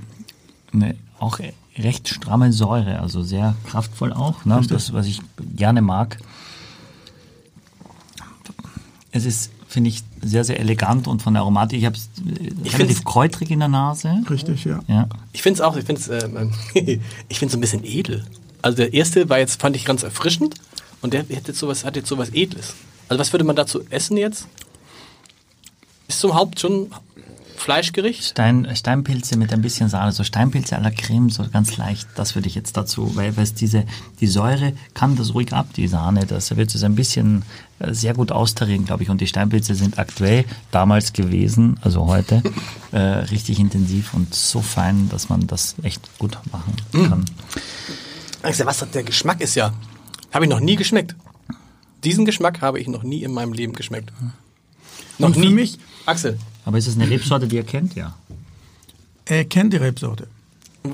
eine 0.73 0.97
auch 1.19 1.41
recht 1.79 2.09
stramme 2.09 2.53
Säure, 2.53 3.01
also 3.01 3.23
sehr 3.23 3.55
kraftvoll 3.67 4.13
auch, 4.13 4.45
ne? 4.45 4.61
das, 4.69 4.93
was 4.93 5.07
ich 5.07 5.21
gerne 5.57 5.83
mag. 5.83 6.19
Es 9.11 9.25
ist, 9.25 9.51
finde 9.69 9.91
ich, 9.91 10.03
sehr, 10.23 10.45
sehr 10.45 10.61
elegant 10.61 11.07
und 11.07 11.23
von 11.23 11.35
der 11.35 11.43
Aromatik, 11.43 11.79
ich 11.79 11.87
habe 11.87 11.97
es 11.97 12.09
Ich 12.65 12.79
relativ 12.79 13.05
kräutrig 13.05 13.51
in 13.51 13.59
der 13.59 13.69
Nase. 13.69 14.23
richtig, 14.31 14.65
ja. 14.65 14.81
Ja. 14.87 15.09
Ich 15.33 15.43
finde 15.43 15.59
es 15.59 15.61
auch, 15.61 15.77
ich 15.77 15.85
finde 15.85 16.01
es 16.01 16.09
ich 17.29 17.39
find's 17.39 17.53
so 17.53 17.59
ein 17.59 17.61
bisschen 17.61 17.85
edel. 17.85 18.25
Also 18.63 18.77
der 18.77 18.95
erste 18.95 19.29
war 19.29 19.39
jetzt, 19.39 19.61
fand 19.61 19.77
ich 19.77 19.85
ganz 19.85 20.03
erfrischend 20.03 20.55
und 21.01 21.13
der 21.13 21.21
hat 21.21 21.31
jetzt 21.31 21.59
sowas, 21.59 21.85
hat 21.85 21.97
jetzt 21.97 22.09
sowas 22.09 22.31
Edles. 22.31 22.75
Also 23.09 23.21
was 23.21 23.33
würde 23.33 23.45
man 23.45 23.57
dazu 23.57 23.83
essen 23.91 24.17
jetzt? 24.17 24.47
Ist 26.09 26.21
zum 26.21 26.35
Haupt 26.35 26.61
schon 26.61 26.91
Fleischgericht? 27.63 28.25
Stein, 28.25 28.69
Steinpilze 28.75 29.37
mit 29.39 29.53
ein 29.53 29.63
bisschen 29.63 29.89
Sahne, 29.89 30.11
so 30.13 30.25
Steinpilze 30.25 30.77
à 30.77 30.81
la 30.81 30.91
Creme, 30.91 31.31
so 31.31 31.45
ganz 31.49 31.77
leicht, 31.77 32.09
das 32.17 32.35
würde 32.35 32.49
ich 32.49 32.57
jetzt 32.57 32.77
dazu, 32.77 33.15
weil, 33.15 33.37
weil 33.37 33.45
es 33.45 33.55
diese, 33.55 33.85
die 34.21 34.27
Säure 34.27 34.73
kann 34.95 35.15
das 35.15 35.33
ruhig 35.35 35.53
ab, 35.53 35.69
die 35.77 35.87
Sahne, 35.87 36.27
das 36.27 36.57
wird 36.57 36.75
es 36.75 36.83
ein 36.83 36.97
bisschen 36.97 37.45
äh, 37.79 37.95
sehr 37.95 38.15
gut 38.15 38.33
austarieren, 38.33 38.85
glaube 38.85 39.05
ich, 39.05 39.11
und 39.11 39.21
die 39.21 39.29
Steinpilze 39.29 39.77
sind 39.77 39.99
aktuell, 39.99 40.45
damals 40.73 41.13
gewesen, 41.13 41.79
also 41.83 42.07
heute, 42.09 42.43
äh, 42.93 42.99
richtig 42.99 43.61
intensiv 43.61 44.13
und 44.13 44.35
so 44.35 44.61
fein, 44.61 45.09
dass 45.09 45.29
man 45.29 45.47
das 45.47 45.77
echt 45.85 46.19
gut 46.19 46.37
machen 46.51 46.75
kann. 46.93 47.25
Also 48.43 48.67
was 48.67 48.85
der 48.91 49.05
Geschmack 49.05 49.41
ist 49.41 49.55
ja, 49.55 49.73
habe 50.33 50.47
ich 50.47 50.51
noch 50.51 50.59
nie 50.61 50.75
geschmeckt. 50.75 51.15
Diesen 52.03 52.25
Geschmack 52.25 52.61
habe 52.61 52.81
ich 52.81 52.89
noch 52.89 53.05
nie 53.05 53.23
in 53.23 53.33
meinem 53.33 53.53
Leben 53.53 53.73
geschmeckt. 53.75 54.13
Noch 55.19 55.29
Und 55.29 55.35
für 55.35 55.41
nie. 55.43 55.51
mich- 55.51 55.79
Axel, 56.07 56.37
Aber 56.65 56.79
ist 56.79 56.87
es 56.87 56.97
eine 56.97 57.09
Rebsorte, 57.09 57.47
die 57.49 57.57
ihr 57.57 57.65
kennt? 57.65 57.95
Ja. 57.95 58.15
Er 59.25 59.45
kennt 59.45 59.73
die 59.73 59.79
Rebsorte. 59.79 60.27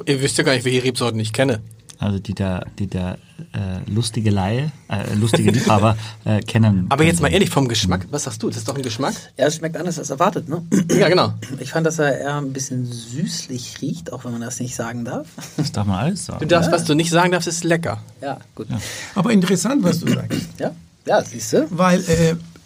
ihr 0.07 0.21
wisst 0.23 0.39
ja 0.39 0.45
gar 0.45 0.53
nicht, 0.55 0.65
welche 0.65 0.83
Rebsorten 0.85 1.19
ich 1.21 1.33
kenne. 1.33 1.61
Also 2.01 2.21
die 2.21 2.33
der, 2.33 2.65
die 2.79 2.87
der 2.87 3.19
äh, 3.53 3.91
lustige 3.91 4.31
Laie, 4.31 4.71
äh, 4.89 5.15
lustige 5.15 5.51
Liebhaber 5.51 5.97
äh, 6.25 6.39
kennen. 6.41 6.87
Aber 6.91 7.03
jetzt 7.03 7.21
mal 7.21 7.27
ehrlich 7.33 7.51
vom 7.51 7.67
Geschmack, 7.67 8.07
was 8.13 8.23
sagst 8.23 8.41
du? 8.41 8.49
Das 8.49 8.59
ist 8.59 8.69
doch 8.69 8.77
ein 8.77 8.83
Geschmack? 8.83 9.15
Ja, 9.37 9.47
es 9.47 9.57
schmeckt 9.57 9.77
anders 9.77 9.99
als 9.99 10.11
erwartet, 10.11 10.49
ne? 10.49 10.63
Ja, 10.97 11.09
genau. 11.09 11.35
Ich 11.59 11.73
fand, 11.73 11.85
dass 11.89 11.99
er 11.99 12.21
eher 12.21 12.37
ein 12.37 12.53
bisschen 12.53 12.85
süßlich 12.87 13.81
riecht, 13.83 14.13
auch 14.13 14.25
wenn 14.25 14.31
man 14.31 14.43
das 14.43 14.61
nicht 14.61 14.77
sagen 14.77 15.05
darf. 15.05 15.27
Das 15.57 15.73
darf 15.73 15.89
man 15.89 15.99
alles 15.99 16.27
Du 16.27 16.33
sagen. 16.33 16.49
darfst, 16.49 16.71
was 16.71 16.85
du 16.85 16.95
nicht 16.95 17.11
sagen 17.11 17.33
darfst, 17.33 17.49
ist 17.49 17.65
lecker. 17.65 18.01
Ja, 18.23 18.39
gut. 18.55 18.69
Aber 19.17 19.33
interessant, 19.33 19.83
was 19.83 19.99
du 19.99 20.13
sagst. 20.13 20.41
Ja? 20.61 20.71
Ja, 21.05 21.25
siehst 21.25 21.53
du? 21.53 21.67
Weil 21.71 22.05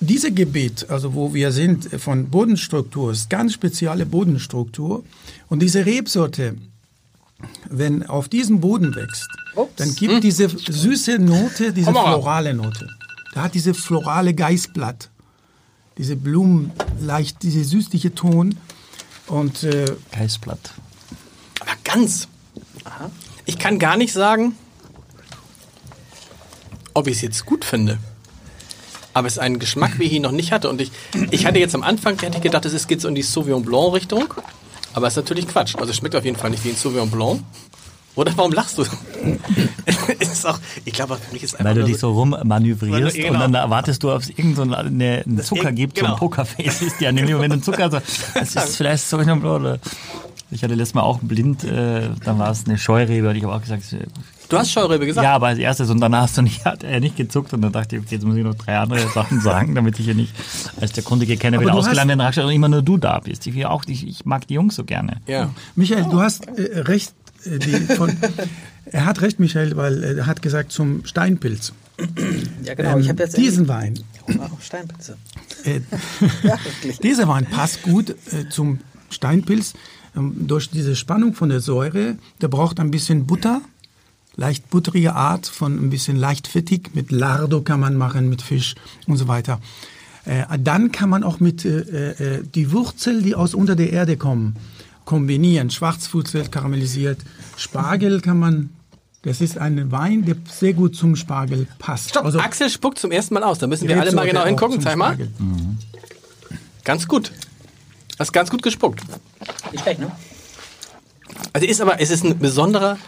äh, 0.03 0.05
diese 0.05 0.33
Gebiet, 0.33 0.87
also 0.89 1.15
wo 1.15 1.35
wir 1.35 1.53
sind, 1.53 1.89
von 2.01 2.29
Bodenstruktur, 2.29 3.13
ist 3.13 3.31
ganz 3.31 3.55
spezielle 3.55 4.07
Bodenstruktur. 4.07 5.05
Und 5.49 5.61
diese 5.61 5.87
Rebsorte, 5.87 6.57
wenn 7.69 8.05
auf 8.07 8.29
diesem 8.29 8.61
Boden 8.61 8.95
wächst, 8.95 9.29
Ups. 9.55 9.73
dann 9.77 9.95
gibt 9.95 10.25
diese 10.25 10.49
süße 10.49 11.19
Note, 11.19 11.73
diese 11.73 11.91
florale 11.91 12.55
Note. 12.55 12.89
Da 13.35 13.45
hat 13.45 13.55
diese 13.55 13.75
florale 13.75 14.35
Geißblatt, 14.35 15.11
diese 15.99 16.17
Blumen, 16.17 16.71
leicht, 17.01 17.43
diese 17.43 17.65
süßliche 17.65 18.15
Ton. 18.15 18.57
Und 19.29 19.63
äh, 19.63 19.87
Geißblatt. 20.13 20.75
Aber 21.61 21.71
ganz. 21.85 22.29
Ich 23.47 23.59
kann 23.59 23.79
gar 23.79 23.97
nicht 23.97 24.13
sagen, 24.13 24.55
ob 26.93 27.07
ich 27.07 27.17
es 27.17 27.23
jetzt 27.23 27.47
gut 27.47 27.65
finde. 27.65 27.99
Aber 29.15 29.27
es 29.27 29.35
ist 29.35 29.39
ein 29.39 29.59
Geschmack, 29.59 29.99
wie 29.99 30.05
ich 30.05 30.13
ihn 30.13 30.23
noch 30.23 30.33
nicht 30.33 30.53
hatte. 30.53 30.69
Und 30.69 30.81
ich, 30.81 30.91
ich 31.31 31.47
hatte 31.47 31.59
jetzt 31.59 31.75
am 31.75 31.83
Anfang 31.83 32.19
hätte 32.21 32.39
ich 32.39 32.43
gedacht, 32.43 32.65
es 32.65 32.87
geht 32.87 33.01
so 33.01 33.09
in 33.09 33.15
die 33.15 33.23
Sauvignon 33.23 33.63
Blanc 33.63 33.95
Richtung. 33.95 34.33
Aber 34.95 35.07
es 35.07 35.15
ist 35.15 35.25
natürlich 35.25 35.49
Quatsch. 35.49 35.75
Also 35.77 35.91
es 35.91 35.97
schmeckt 35.97 36.17
auf 36.17 36.25
jeden 36.25 36.37
Fall 36.37 36.51
nicht 36.51 36.65
wie 36.65 36.71
ein 36.71 36.77
Sauvignon 36.77 37.11
Blanc. 37.11 37.41
Oder 38.15 38.33
warum 38.37 38.53
lachst 38.53 38.77
du? 38.77 38.83
es 40.19 40.33
ist 40.33 40.47
auch, 40.47 40.59
ich 40.85 40.93
glaube, 40.93 41.17
für 41.17 41.33
mich 41.33 41.43
ist 41.43 41.55
einfach 41.55 41.65
Weil 41.65 41.75
du 41.77 41.85
dich 41.85 41.99
so 41.99 42.13
rummanövrierst 42.13 43.17
genau. 43.17 43.33
und 43.33 43.41
dann 43.41 43.55
erwartest 43.55 44.03
du, 44.03 44.13
ob 44.13 44.21
es 44.21 44.29
irgendeinen 44.29 44.71
so 44.71 44.77
eine, 44.77 45.23
einen 45.25 45.43
Zucker 45.43 45.73
gibt, 45.73 45.97
so 45.97 46.03
genau. 46.03 46.15
ein 46.15 46.19
Pokerface 46.19 46.83
ist 46.83 47.01
ja 47.01 47.11
nämlich, 47.11 47.39
wenn 47.39 47.51
du 47.51 47.61
Zucker 47.63 47.91
so, 47.91 47.99
das 48.35 48.55
ist 48.55 48.77
vielleicht 48.77 49.09
so 49.09 49.17
oder 49.17 49.79
ich 50.51 50.63
hatte 50.63 50.75
letztes 50.75 50.95
Mal 50.95 51.03
auch 51.03 51.21
blind, 51.23 51.65
äh, 51.65 52.11
dann 52.23 52.39
war 52.39 52.51
es 52.51 52.67
eine 52.67 52.77
Scheurebe 52.77 53.31
und 53.31 53.37
ich 53.37 53.45
habe 53.45 53.55
auch 53.55 53.63
gesagt, 53.63 53.85
Du 54.49 54.59
hast 54.59 54.71
Scheurebe 54.71 55.07
gesagt. 55.07 55.25
ja, 55.25 55.35
aber 55.35 55.49
als 55.49 55.59
erstes 55.59 55.89
und 55.91 56.01
danach 56.01 56.23
hast 56.23 56.37
du 56.37 56.43
nicht, 56.43 56.65
hat 56.65 56.85
er 56.85 57.01
nicht 57.01 57.17
gezuckt 57.17 57.53
und 57.55 57.63
dann 57.63 57.73
dachte 57.73 57.97
ich, 57.97 58.03
okay, 58.03 58.15
jetzt 58.17 58.25
muss 58.25 58.37
ich 58.37 58.45
noch 58.45 58.55
drei 58.55 58.77
andere 58.79 59.09
Sachen 59.09 59.41
sagen, 59.41 59.75
damit 59.75 59.99
ich 59.99 60.05
hier 60.05 60.15
nicht 60.15 60.35
als 60.81 60.93
der 60.93 61.03
kundige 61.05 61.37
Kenner 61.37 61.61
wieder 61.61 61.71
hast- 61.73 61.79
ausgelandet 61.81 62.19
Raststätte 62.21 62.47
und 62.49 62.53
immer 62.53 62.69
nur 62.69 62.83
du 62.83 62.99
da 62.99 63.19
bist. 63.21 63.47
Ich, 63.47 63.55
will 63.55 63.65
auch, 63.65 63.85
ich, 63.87 64.07
ich 64.07 64.25
mag 64.27 64.47
die 64.47 64.55
Jungs 64.55 64.75
so 64.75 64.85
gerne. 64.85 65.19
ja. 65.27 65.51
Michael, 65.75 66.05
du 66.05 66.21
hast 66.21 66.47
äh, 66.49 66.81
recht. 66.81 67.15
Äh, 67.45 67.59
die 67.59 67.73
von, 67.95 68.15
er 68.87 69.07
hat 69.07 69.21
recht, 69.23 69.41
Michael, 69.41 69.77
weil 69.77 70.03
äh, 70.05 70.15
er 70.19 70.27
hat 70.27 70.43
gesagt 70.43 70.71
zum 70.73 71.05
Steinpilz. 71.05 71.73
Ja, 72.65 72.75
genau. 72.75 72.99
ich 72.99 73.05
Ähm, 73.07 73.09
habe 73.11 73.23
jetzt 73.25 73.37
diesen 73.37 73.69
Wein. 73.69 73.95
Oh, 74.29 74.33
Steinpilze. 74.61 75.17
Äh, 75.65 75.81
Ja, 76.43 76.57
wirklich. 76.65 76.99
Dieser 77.01 77.27
Wein 77.29 77.47
passt 77.47 77.83
gut 77.83 78.11
äh, 78.11 78.49
zum 78.49 78.79
Steinpilz 79.11 79.75
ähm, 80.17 80.47
durch 80.47 80.71
diese 80.71 80.95
Spannung 80.97 81.35
von 81.35 81.49
der 81.49 81.61
Säure. 81.61 82.17
Der 82.41 82.49
braucht 82.49 82.79
ein 82.81 82.91
bisschen 82.91 83.27
Butter, 83.27 83.61
leicht 84.37 84.71
butterige 84.71 85.15
Art 85.15 85.47
von 85.47 85.79
ein 85.79 85.91
bisschen 85.91 86.17
leicht 86.17 86.47
fettig. 86.47 86.95
Mit 86.95 87.11
Lardo 87.11 87.61
kann 87.63 87.81
man 87.81 87.97
machen, 87.97 88.29
mit 88.29 88.43
Fisch 88.43 88.75
und 89.07 89.17
so 89.17 89.29
weiter. 89.29 89.61
Äh, 90.25 90.45
dann 90.59 90.93
kann 90.93 91.09
man 91.09 91.25
auch 91.25 91.41
mit 91.41 91.65
äh, 91.65 92.39
äh, 92.39 92.43
die 92.55 92.73
Wurzel, 92.73 93.23
die 93.23 93.35
aus 93.35 93.55
unter 93.55 93.75
der 93.75 93.93
Erde 93.93 94.17
kommen, 94.17 94.57
kombinieren. 95.05 95.71
Schwarzwurzel 95.71 96.49
karamellisiert, 96.49 97.19
Spargel 97.57 98.21
kann 98.21 98.39
man. 98.39 98.71
Das 99.25 99.41
ist 99.41 99.57
ein 99.57 99.93
Wein, 99.93 100.25
der 100.25 100.35
sehr 100.51 100.73
gut 100.73 100.97
zum 100.97 101.15
Spargel 101.15 101.69
passt. 101.79 102.11
Stopp, 102.11 102.25
Also, 102.25 102.41
Axel 102.41 102.69
spuckt 102.69 102.99
zum 102.99 103.13
ersten 103.13 103.35
Mal 103.35 103.45
aus. 103.45 103.61
Da 103.61 103.69
müssen 103.69 103.87
wir 103.87 104.01
alle 104.01 104.11
mal 104.11 104.27
genau 104.27 104.45
hingucken. 104.45 104.81
Zeig 104.81 104.97
mal. 104.97 105.15
Spargel. 105.15 105.31
Ganz 106.83 107.07
gut. 107.07 107.31
Hast 108.19 108.33
ganz 108.33 108.51
gut 108.51 108.63
gespuckt. 108.63 109.01
Nicht 109.71 109.83
schlecht, 109.83 110.01
ne? 110.01 110.11
Also 111.53 111.67
ist 111.67 111.81
aber, 111.81 112.01
es 112.01 112.11
ist 112.11 112.25
ein 112.25 112.39
besonderer. 112.39 112.99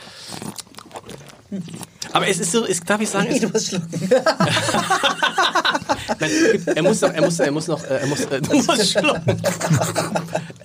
Aber 2.13 2.29
es 2.29 2.39
ist 2.39 2.53
so, 2.53 2.65
ist, 2.65 2.89
darf 2.89 3.01
ich 3.01 3.11
sagen, 3.11 3.27
es, 3.29 3.41
Du 3.41 3.49
musst 3.49 3.69
schlucken. 3.69 4.11
er 6.75 6.83
muss 6.83 7.01
noch, 7.01 7.13
er 7.13 7.23
muss, 7.23 7.41
er 7.41 7.53
muss 7.53 7.67
noch, 7.67 7.83
äh, 7.85 8.01
er 8.01 8.07
muss, 8.07 8.21
äh, 8.21 8.41
du 8.41 8.55
musst 8.55 8.91
schlucken. 8.91 9.43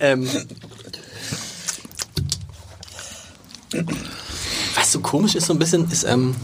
ähm, 0.00 0.28
was 4.74 4.92
so 4.92 5.00
komisch 5.00 5.34
ist, 5.34 5.46
so 5.46 5.52
ein 5.52 5.58
bisschen, 5.58 5.90
ist, 5.90 6.04
ähm, 6.04 6.34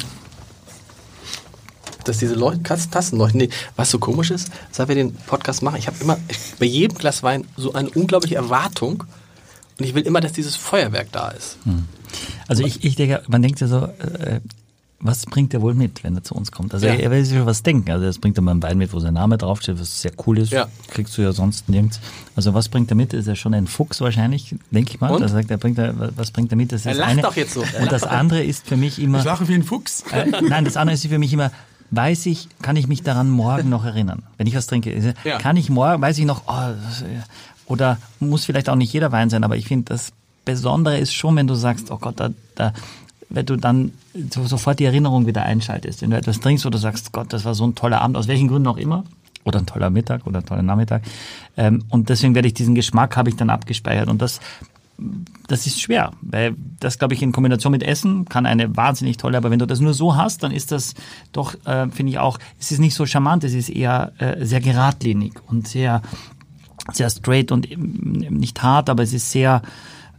dass 2.05 2.19
diese 2.19 2.35
Leute, 2.35 2.61
Katzen, 2.61 2.91
Tassen 2.91 3.19
leuchten. 3.19 3.41
Nee, 3.41 3.51
was 3.75 3.91
so 3.91 3.99
komisch 3.99 4.31
ist, 4.31 4.49
seit 4.71 4.89
wir 4.89 4.95
den 4.95 5.15
Podcast 5.15 5.63
machen, 5.63 5.79
ich 5.79 5.87
habe 5.87 5.97
immer 6.01 6.19
ich, 6.29 6.39
bei 6.59 6.67
jedem 6.67 6.99
Glas 6.99 7.23
Wein 7.23 7.47
so 7.57 7.73
eine 7.73 7.89
unglaubliche 7.91 8.37
Erwartung 8.37 9.05
und 9.79 9.85
ich 9.85 9.95
will 9.95 10.03
immer, 10.03 10.21
dass 10.21 10.33
dieses 10.33 10.57
Feuerwerk 10.57 11.09
da 11.13 11.29
ist. 11.29 11.59
Also 12.49 12.65
ich, 12.65 12.85
ich 12.85 12.97
denke, 12.97 13.23
man 13.29 13.43
denkt 13.43 13.61
ja 13.61 13.67
so, 13.69 13.85
äh, 13.87 14.41
was 14.99 15.27
bringt 15.27 15.53
er 15.53 15.61
wohl 15.61 15.75
mit, 15.75 16.03
wenn 16.05 16.15
er 16.17 16.25
zu 16.25 16.35
uns 16.35 16.51
kommt? 16.51 16.73
Also 16.73 16.87
Ja. 16.87 16.95
er, 16.95 17.01
er 17.01 17.11
will 17.11 17.23
sich 17.25 17.37
schon 17.37 17.45
was 17.45 17.63
denken. 17.63 17.91
Also 17.91 18.07
das 18.07 18.19
bringt 18.19 18.39
er 18.39 18.43
mal 18.43 18.53
einen 18.53 18.63
Wein 18.63 18.79
mit, 18.79 18.93
wo 18.95 18.99
sein 19.01 19.13
Name 19.13 19.37
draufsteht, 19.37 19.79
was 19.79 20.01
sehr 20.01 20.13
cool 20.27 20.39
ist. 20.39 20.53
Ja. 20.53 20.69
Kriegst 20.89 21.17
du 21.19 21.23
ja 21.23 21.33
sonst 21.33 21.69
nirgends. 21.69 22.01
Also 22.35 22.55
was 22.55 22.71
bringt 22.71 22.91
er 22.91 22.95
mit? 22.97 23.13
Ist 23.13 23.27
er 23.27 23.37
schon 23.37 23.53
ein 23.53 23.67
Fuchs 23.67 24.01
wahrscheinlich, 24.01 24.55
denke 24.71 24.93
ich 24.95 25.01
mal. 25.01 25.11
Und? 25.11 25.21
Er 25.21 25.29
sagt, 25.29 25.51
er 25.51 25.59
bringt 25.59 25.77
er, 25.79 26.17
was 26.17 26.31
bringt 26.31 26.51
er 26.53 26.57
mit? 26.57 26.73
Das 26.73 26.81
ist 26.81 26.87
Er 26.87 26.93
das 26.93 26.99
lacht 27.01 27.11
eine. 27.11 27.23
doch 27.23 27.37
jetzt 27.37 27.53
so. 27.53 27.61
Und 27.81 27.93
das 27.93 28.05
andere 28.05 28.43
ist 28.43 28.67
für 28.67 28.79
mich 28.79 28.99
immer, 28.99 29.19
Ich 29.19 29.25
lache 29.25 29.47
wie 29.49 29.55
ein 29.55 29.63
Fuchs. 29.65 30.03
äh, 30.13 30.31
nein, 30.49 30.65
das 30.65 30.79
andere 30.79 30.95
ist 30.95 31.07
für 31.07 31.19
mich 31.19 31.33
immer, 31.35 31.53
weiß 31.91 32.25
ich, 32.27 32.49
kann 32.63 32.77
ich 32.77 32.89
mich 32.89 33.03
daran 33.03 33.29
morgen 33.29 33.69
noch 33.69 33.85
erinnern, 33.85 34.23
wenn 34.39 34.47
ich 34.47 34.57
was 34.57 34.67
trinke. 34.67 35.15
Ja. 35.25 35.39
Kann 35.39 35.57
ich 35.59 35.69
morgen, 35.69 36.01
weiß 36.01 36.17
ich 36.19 36.25
noch, 36.25 36.45
oh, 36.47 36.53
das, 36.55 37.05
oder 37.67 37.99
muss 38.21 38.45
vielleicht 38.45 38.69
auch 38.69 38.77
nicht 38.77 38.93
jeder 38.93 39.13
Wein 39.13 39.31
sein, 39.31 39.45
aber 39.45 39.57
ich 39.57 39.67
finde, 39.67 39.87
das 39.87 40.13
Besondere 40.45 40.99
ist 40.99 41.13
schon, 41.13 41.37
wenn 41.37 41.47
du 41.47 41.55
sagst, 41.55 41.91
oh 41.91 41.99
Gott, 41.99 42.21
da, 42.21 42.31
da, 42.55 42.73
wenn 43.29 43.47
du 43.47 43.57
dann 43.57 43.93
so, 44.33 44.47
sofort 44.47 44.79
die 44.79 44.85
Erinnerung 44.85 45.27
wieder 45.27 45.43
einschaltest, 45.43 46.03
wenn 46.03 46.11
du 46.11 46.17
etwas 46.17 46.41
trinkst 46.41 46.65
oder 46.65 46.79
sagst, 46.79 47.13
Gott, 47.13 47.33
das 47.33 47.45
war 47.45 47.55
so 47.55 47.67
ein 47.67 47.75
toller 47.75 48.01
Abend, 48.01 48.17
aus 48.17 48.29
welchen 48.29 48.49
Gründen 48.49 48.69
auch 48.69 48.77
immer, 48.77 49.05
oder 49.45 49.59
ein 49.59 49.67
toller 49.67 49.91
Mittag 49.91 50.27
oder 50.27 50.39
ein 50.39 50.47
toller 50.47 50.63
Nachmittag. 50.63 51.03
Ähm, 51.57 51.85
und 51.89 52.09
deswegen 52.09 52.35
werde 52.35 52.49
ich 52.49 52.55
diesen 52.55 52.75
Geschmack 52.75 53.17
habe 53.17 53.29
ich 53.31 53.37
dann 53.37 53.51
abgespeichert 53.51 54.09
und 54.09 54.23
das 54.23 54.41
das 55.47 55.67
ist 55.67 55.81
schwer, 55.81 56.13
weil 56.23 56.57
das, 56.81 56.99
glaube 56.99 57.15
ich, 57.15 57.23
in 57.23 57.31
Kombination 57.31 57.71
mit 57.71 57.83
Essen 57.83 58.25
kann 58.25 58.47
eine 58.47 58.77
wahnsinnig 58.77 59.19
tolle, 59.19 59.37
aber 59.37 59.51
wenn 59.51 59.59
du 59.59 59.67
das 59.67 59.81
nur 59.81 59.95
so 59.95 60.17
hast, 60.17 60.43
dann 60.43 60.53
ist 60.53 60.73
das 60.73 60.95
doch, 61.33 61.55
äh, 61.67 61.89
finde 61.91 62.13
ich 62.13 62.19
auch, 62.19 62.39
es 62.59 62.73
ist 62.73 62.79
nicht 62.79 62.95
so 62.95 63.05
charmant, 63.05 63.45
es 63.45 63.53
ist 63.53 63.69
eher 63.69 64.13
äh, 64.19 64.45
sehr 64.45 64.61
geradlinig 64.61 65.35
und 65.47 65.69
sehr, 65.69 66.01
sehr 66.93 67.11
straight 67.11 67.53
und 67.53 67.69
nicht 67.77 68.63
hart, 68.63 68.89
aber 68.91 69.03
es 69.03 69.13
ist 69.13 69.31
sehr, 69.31 69.63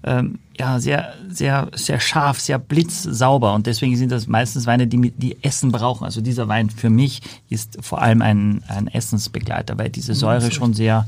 ähm, 0.03 0.39
ja, 0.59 0.79
sehr, 0.79 1.13
sehr, 1.29 1.69
sehr 1.73 1.99
scharf, 1.99 2.39
sehr 2.39 2.59
blitzsauber 2.59 3.53
und 3.53 3.67
deswegen 3.67 3.95
sind 3.95 4.11
das 4.11 4.27
meistens 4.27 4.65
Weine, 4.65 4.87
die, 4.87 5.11
die 5.11 5.43
Essen 5.43 5.71
brauchen. 5.71 6.05
Also 6.05 6.21
dieser 6.21 6.47
Wein 6.47 6.69
für 6.69 6.89
mich 6.89 7.21
ist 7.49 7.77
vor 7.81 8.01
allem 8.01 8.21
ein, 8.21 8.63
ein 8.67 8.87
Essensbegleiter, 8.87 9.77
weil 9.77 9.89
diese 9.89 10.13
Säure 10.13 10.51
schon 10.51 10.73
sehr, 10.73 11.05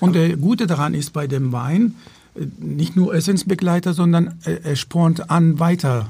Und 0.00 0.14
der 0.14 0.36
Gute 0.36 0.66
daran 0.66 0.94
ist 0.94 1.12
bei 1.12 1.26
dem 1.26 1.52
Wein 1.52 1.94
äh, 2.34 2.46
nicht 2.58 2.96
nur 2.96 3.14
Essensbegleiter, 3.14 3.94
sondern 3.94 4.38
äh, 4.44 4.60
er 4.62 4.76
spornt 4.76 5.30
an, 5.30 5.58
weiter 5.58 6.08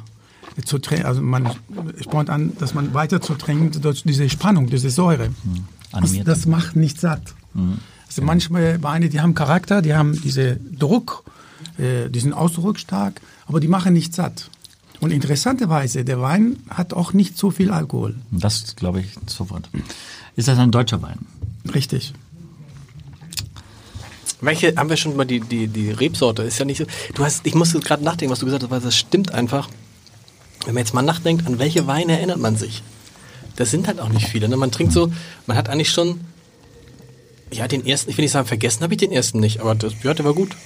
zu 0.64 0.78
trinken. 0.78 1.06
Also 1.06 1.22
man 1.22 1.50
spornt 2.00 2.30
an, 2.30 2.52
dass 2.58 2.74
man 2.74 2.94
weiter 2.94 3.20
zu 3.20 3.34
trinken 3.34 3.80
durch 3.80 4.02
diese 4.02 4.28
Spannung, 4.28 4.68
diese 4.68 4.90
Säure. 4.90 5.28
Das, 5.28 5.77
animiert. 5.92 6.28
das 6.28 6.46
macht 6.46 6.76
nicht 6.76 7.00
satt. 7.00 7.34
Also 8.06 8.22
manchmal 8.22 8.82
Weine, 8.82 9.08
die 9.08 9.20
haben 9.20 9.34
Charakter, 9.34 9.82
die 9.82 9.94
haben 9.94 10.20
diesen 10.20 10.78
Druck, 10.78 11.24
äh, 11.78 12.08
die 12.08 12.20
sind 12.20 12.32
ausdrucksstark, 12.32 13.20
aber 13.46 13.60
die 13.60 13.68
machen 13.68 13.92
nicht 13.92 14.14
satt. 14.14 14.50
Und 15.00 15.12
interessanterweise, 15.12 16.04
der 16.04 16.20
Wein 16.20 16.56
hat 16.70 16.92
auch 16.92 17.12
nicht 17.12 17.38
so 17.38 17.50
viel 17.50 17.70
Alkohol. 17.70 18.16
Das 18.30 18.74
glaube 18.76 19.00
ich 19.00 19.06
sofort. 19.26 19.68
Ist 20.36 20.48
das 20.48 20.58
ein 20.58 20.70
deutscher 20.70 21.00
Wein? 21.02 21.18
Richtig. 21.72 22.14
Welche 24.40 24.74
haben 24.76 24.88
wir 24.88 24.96
schon 24.96 25.16
mal 25.16 25.24
die, 25.24 25.40
die, 25.40 25.66
die 25.68 25.90
Rebsorte? 25.90 26.42
Ist 26.42 26.58
ja 26.58 26.64
nicht 26.64 26.78
so. 26.78 26.84
Du 27.14 27.24
hast, 27.24 27.46
ich 27.46 27.54
musste 27.54 27.80
gerade 27.80 28.04
nachdenken, 28.04 28.30
was 28.32 28.38
du 28.38 28.46
gesagt 28.46 28.62
hast, 28.62 28.70
weil 28.70 28.80
das 28.80 28.96
stimmt 28.96 29.32
einfach. 29.32 29.68
Wenn 30.64 30.74
man 30.74 30.82
jetzt 30.82 30.94
mal 30.94 31.02
nachdenkt, 31.02 31.46
an 31.46 31.58
welche 31.58 31.86
Weine 31.86 32.12
erinnert 32.12 32.38
man 32.38 32.56
sich? 32.56 32.82
Das 33.58 33.72
sind 33.72 33.88
halt 33.88 33.98
auch 33.98 34.08
nicht 34.08 34.28
viele. 34.28 34.48
Ne? 34.48 34.56
Man 34.56 34.70
trinkt 34.70 34.92
so, 34.92 35.10
man 35.46 35.56
hat 35.56 35.68
eigentlich 35.68 35.90
schon, 35.90 36.20
ja, 37.52 37.66
den 37.66 37.84
ersten, 37.84 38.08
ich 38.08 38.16
will 38.16 38.22
nicht 38.22 38.30
sagen, 38.30 38.46
vergessen 38.46 38.84
habe 38.84 38.94
ich 38.94 38.98
den 38.98 39.10
ersten 39.10 39.40
nicht, 39.40 39.60
aber 39.60 39.74
das, 39.74 39.94
ja, 40.04 40.14
der 40.14 40.24
war 40.24 40.32
gut. 40.32 40.56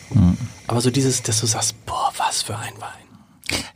Aber 0.67 0.81
so 0.83 0.91
dieses, 0.91 1.23
dass 1.23 1.41
du 1.41 1.47
sagst, 1.47 1.75
boah, 1.87 2.13
was 2.19 2.43
für 2.43 2.55
ein 2.57 2.75
Wein. 2.81 3.03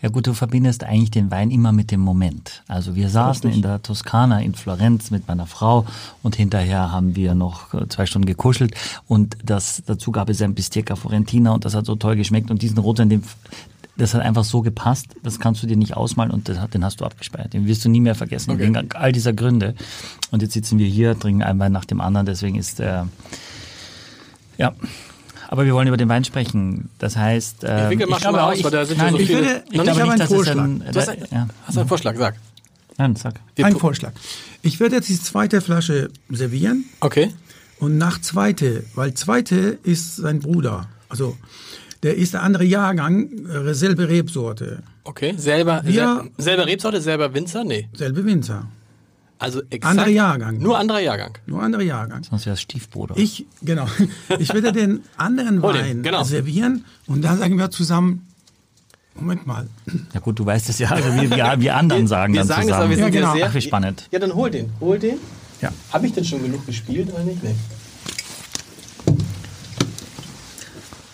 Ja 0.03 0.11
gut, 0.11 0.27
du 0.27 0.35
verbindest 0.35 0.85
eigentlich 0.85 1.11
den 1.11 1.31
Wein 1.31 1.51
immer 1.51 1.73
mit 1.73 1.91
dem 1.91 2.01
Moment. 2.01 2.62
Also 2.69 2.95
wir 2.95 3.09
saßen 3.09 3.51
in 3.51 3.62
der 3.62 3.83
Toskana 3.83 4.41
in 4.41 4.55
Florenz 4.55 5.11
mit 5.11 5.27
meiner 5.29 5.47
Frau 5.47 5.87
und 6.23 6.37
hinterher 6.37 6.93
haben 6.93 7.17
wir 7.17 7.35
noch 7.35 7.73
äh, 7.75 7.89
zwei 7.89 8.05
Stunden 8.07 8.27
gekuschelt 8.27 8.75
und 9.09 9.37
das 9.45 9.83
dazu 9.87 10.12
gab 10.12 10.29
es 10.29 10.43
ein 10.43 10.55
Bistecca 10.55 10.95
Florentina 10.95 11.53
und 11.53 11.64
das 11.64 11.75
hat 11.75 11.87
so 11.87 11.97
toll 11.97 12.17
geschmeckt 12.17 12.51
und 12.51 12.62
diesen 12.62 12.79
Rotwein, 12.79 13.09
den, 13.09 13.23
das 13.99 14.13
hat 14.15 14.23
einfach 14.23 14.45
so 14.45 14.61
gepasst, 14.63 15.07
das 15.23 15.41
kannst 15.41 15.63
du 15.63 15.67
dir 15.67 15.77
nicht 15.77 15.97
ausmalen 15.97 16.31
und 16.31 16.49
das, 16.49 16.59
den 16.71 16.85
hast 16.85 17.01
du 17.01 17.05
abgespeichert. 17.05 17.55
Den 17.55 17.67
wirst 17.67 17.85
du 17.85 17.89
nie 17.89 18.01
mehr 18.01 18.15
vergessen, 18.15 18.51
Okay. 18.51 18.63
wegen 18.63 18.93
all 18.93 19.13
dieser 19.13 19.33
Gründe. 19.33 19.75
Und 20.31 20.43
jetzt 20.43 20.53
sitzen 20.53 20.79
wir 20.79 20.87
hier, 20.87 21.19
trinken 21.19 21.43
einen 21.43 21.59
Wein 21.59 21.73
nach 21.73 21.85
dem 21.87 22.01
anderen, 22.01 22.27
deswegen 22.27 22.57
ist 22.57 22.79
der, 22.79 23.09
ja, 24.59 24.75
aber 25.49 25.65
wir 25.65 25.75
wollen 25.75 25.89
über 25.89 25.97
den 25.97 26.09
Wein 26.09 26.25
sprechen. 26.25 26.89
Das 26.99 27.17
heißt, 27.17 27.59
ähm, 27.65 27.91
Wickel, 27.91 28.07
mach 28.09 28.21
schon 28.21 28.33
mal 28.33 28.53
aus, 28.53 28.63
weil 28.65 28.71
da 28.71 28.85
sind 28.85 28.99
ja 28.99 29.05
nein, 29.05 29.13
so 29.15 29.19
ich, 29.21 29.27
viele- 29.29 29.41
würde, 29.41 29.65
ich 29.71 29.75
ich 29.77 29.83
glaube 29.83 30.03
nicht, 30.03 30.21
es 30.21 30.29
Vorschlag. 30.29 30.57
ein, 30.65 30.79
Du 30.93 30.99
hast, 31.01 31.09
äh, 31.09 31.11
ein, 31.13 31.19
ja. 31.31 31.49
hast 31.65 31.77
du 31.77 31.81
einen 31.81 31.89
Vorschlag, 31.89 32.17
sag. 32.17 32.35
Nein, 32.99 33.15
sag. 33.17 33.35
Wir 33.55 33.67
Ein 33.67 33.77
Vorschlag. 33.77 34.13
Ich 34.63 34.81
werde 34.81 34.97
jetzt 34.97 35.09
die 35.09 35.21
zweite 35.21 35.61
Flasche 35.61 36.11
servieren 36.31 36.85
Okay. 37.01 37.33
und 37.79 37.99
nach 37.99 38.21
zweite, 38.21 38.85
weil 38.95 39.13
zweite 39.15 39.79
ist 39.83 40.17
sein 40.17 40.41
Bruder. 40.41 40.89
Also 41.09 41.37
der 42.07 42.17
ist 42.17 42.33
der 42.35 42.43
andere 42.43 42.65
Jahrgang, 42.65 43.29
äh, 43.49 43.75
selbe 43.75 44.09
Rebsorte, 44.09 44.83
Okay. 45.05 45.35
Selber, 45.37 45.83
Wir- 45.85 46.23
sel 46.39 46.45
selber 46.45 46.67
Rebsorte, 46.67 47.01
selber 47.01 47.35
Winzer? 47.35 47.65
Nee. 47.65 47.89
selbe 47.93 48.25
Winzer, 48.25 48.69
Also 49.39 49.61
exakt. 49.71 49.85
Anderer 49.91 50.09
Jahrgang. 50.09 50.59
Nur 50.59 50.79
anderer 50.79 51.01
Jahrgang. 51.01 51.33
nur 51.47 51.63
andere 51.63 51.83
Jahrgang. 51.85 52.23
Sonst 52.25 52.47
wäre 52.47 52.55
es 52.55 52.61
Stiefbruder. 52.61 53.15
Ich, 53.19 53.45
genau, 53.63 53.87
ich 54.39 54.53
werde 54.55 54.73
den 54.73 55.01
anderen 55.17 55.61
Wein 55.63 56.03
genau. 56.03 56.23
servieren 56.25 56.85
und 57.07 57.23
dann 57.23 57.39
sagen 57.39 57.59
wir 57.59 57.71
zusammen, 57.71 58.27
Moment 59.15 59.47
mal, 59.47 59.67
Ja 60.15 60.21
gut, 60.21 60.39
du 60.39 60.45
weißt 60.47 60.69
es 60.69 60.79
ja, 60.79 60.91
also 60.91 61.09
wir, 61.15 61.31
wir, 61.31 61.55
wir 61.59 61.75
anderen 61.77 62.07
sagen 62.07 62.33
wir 62.35 62.41
dann 62.41 62.49
sagen 62.49 62.61
es, 62.63 62.67
zusammen. 62.69 62.83
aber 62.83 62.91
wir 62.91 62.97
sind 62.97 63.15
Ja, 63.15 63.21
ja, 63.21 63.21
genau. 63.27 63.35
sehr... 63.35 63.47
Ach, 63.49 63.55
wie 63.55 63.61
spannend. 63.63 64.09
Ja, 64.13 64.19
dann 64.19 64.35
hol 64.35 64.51
den. 64.51 64.71
Hol 64.81 64.99
den. 64.99 65.19
ja. 65.63 65.71
Habe 65.93 66.07
ich 66.07 66.13
denn 66.13 66.25
schon 66.25 66.43
genug 66.43 66.65
gespielt 66.67 67.09
eigentlich? 67.17 67.43
Nee. 67.43 67.55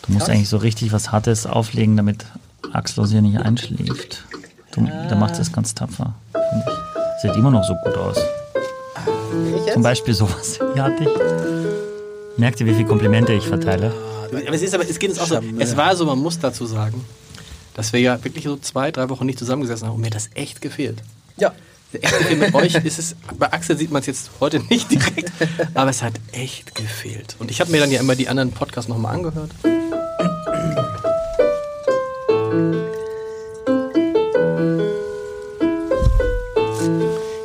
Du 0.06 0.12
musst 0.12 0.28
eigentlich 0.28 0.48
so 0.48 0.56
richtig 0.56 0.92
was 0.92 1.12
Hartes 1.12 1.46
auflegen, 1.46 1.96
damit 1.96 2.24
Axel 2.72 3.00
uns 3.02 3.10
hier 3.12 3.22
nicht 3.22 3.38
einschläft. 3.38 4.24
Du, 4.74 4.84
Der 4.84 5.16
macht 5.16 5.38
das 5.38 5.52
ganz 5.52 5.74
tapfer. 5.74 6.14
finde 6.32 6.64
ich. 6.66 7.22
Sieht 7.22 7.36
immer 7.36 7.50
noch 7.50 7.64
so 7.64 7.74
gut 7.84 7.96
aus. 7.96 8.18
Zum 9.72 9.82
Beispiel 9.82 10.14
sowas. 10.14 10.58
Ja, 10.76 10.88
dich. 10.88 11.08
Merkt 12.38 12.60
ihr, 12.60 12.66
wie 12.66 12.72
viele 12.74 12.86
Komplimente 12.86 13.32
ich 13.34 13.46
verteile? 13.46 13.92
Aber 14.30 14.54
es 14.54 14.62
ist 14.62 14.74
aber, 14.74 14.88
es 14.88 14.98
geht 14.98 15.10
uns 15.10 15.18
auch 15.18 15.26
so. 15.26 15.38
Es 15.58 15.76
war 15.76 15.94
so, 15.94 16.06
man 16.06 16.18
muss 16.18 16.38
dazu 16.38 16.64
sagen, 16.64 17.04
dass 17.74 17.92
wir 17.92 18.00
ja 18.00 18.24
wirklich 18.24 18.44
so 18.44 18.56
zwei, 18.56 18.90
drei 18.90 19.10
Wochen 19.10 19.26
nicht 19.26 19.38
zusammengesessen 19.38 19.86
haben 19.86 19.96
und 19.96 20.00
mir 20.00 20.10
das 20.10 20.30
echt 20.34 20.62
gefehlt. 20.62 21.02
Ja. 21.36 21.52
Echt 21.92 22.18
gefehlt. 22.18 22.40
Mit 22.40 22.54
euch 22.54 22.74
ist 22.74 22.98
es, 22.98 23.16
bei 23.38 23.52
Axel 23.52 23.76
sieht 23.76 23.90
man 23.90 24.00
es 24.00 24.06
jetzt 24.06 24.30
heute 24.40 24.60
nicht 24.60 24.90
direkt, 24.90 25.30
aber 25.74 25.90
es 25.90 26.02
hat 26.02 26.14
echt 26.32 26.74
gefehlt. 26.74 27.36
Und 27.38 27.50
ich 27.50 27.60
habe 27.60 27.70
mir 27.70 27.80
dann 27.80 27.90
ja 27.90 28.00
immer 28.00 28.16
die 28.16 28.28
anderen 28.28 28.50
Podcasts 28.50 28.88
nochmal 28.88 29.14
angehört. 29.14 29.50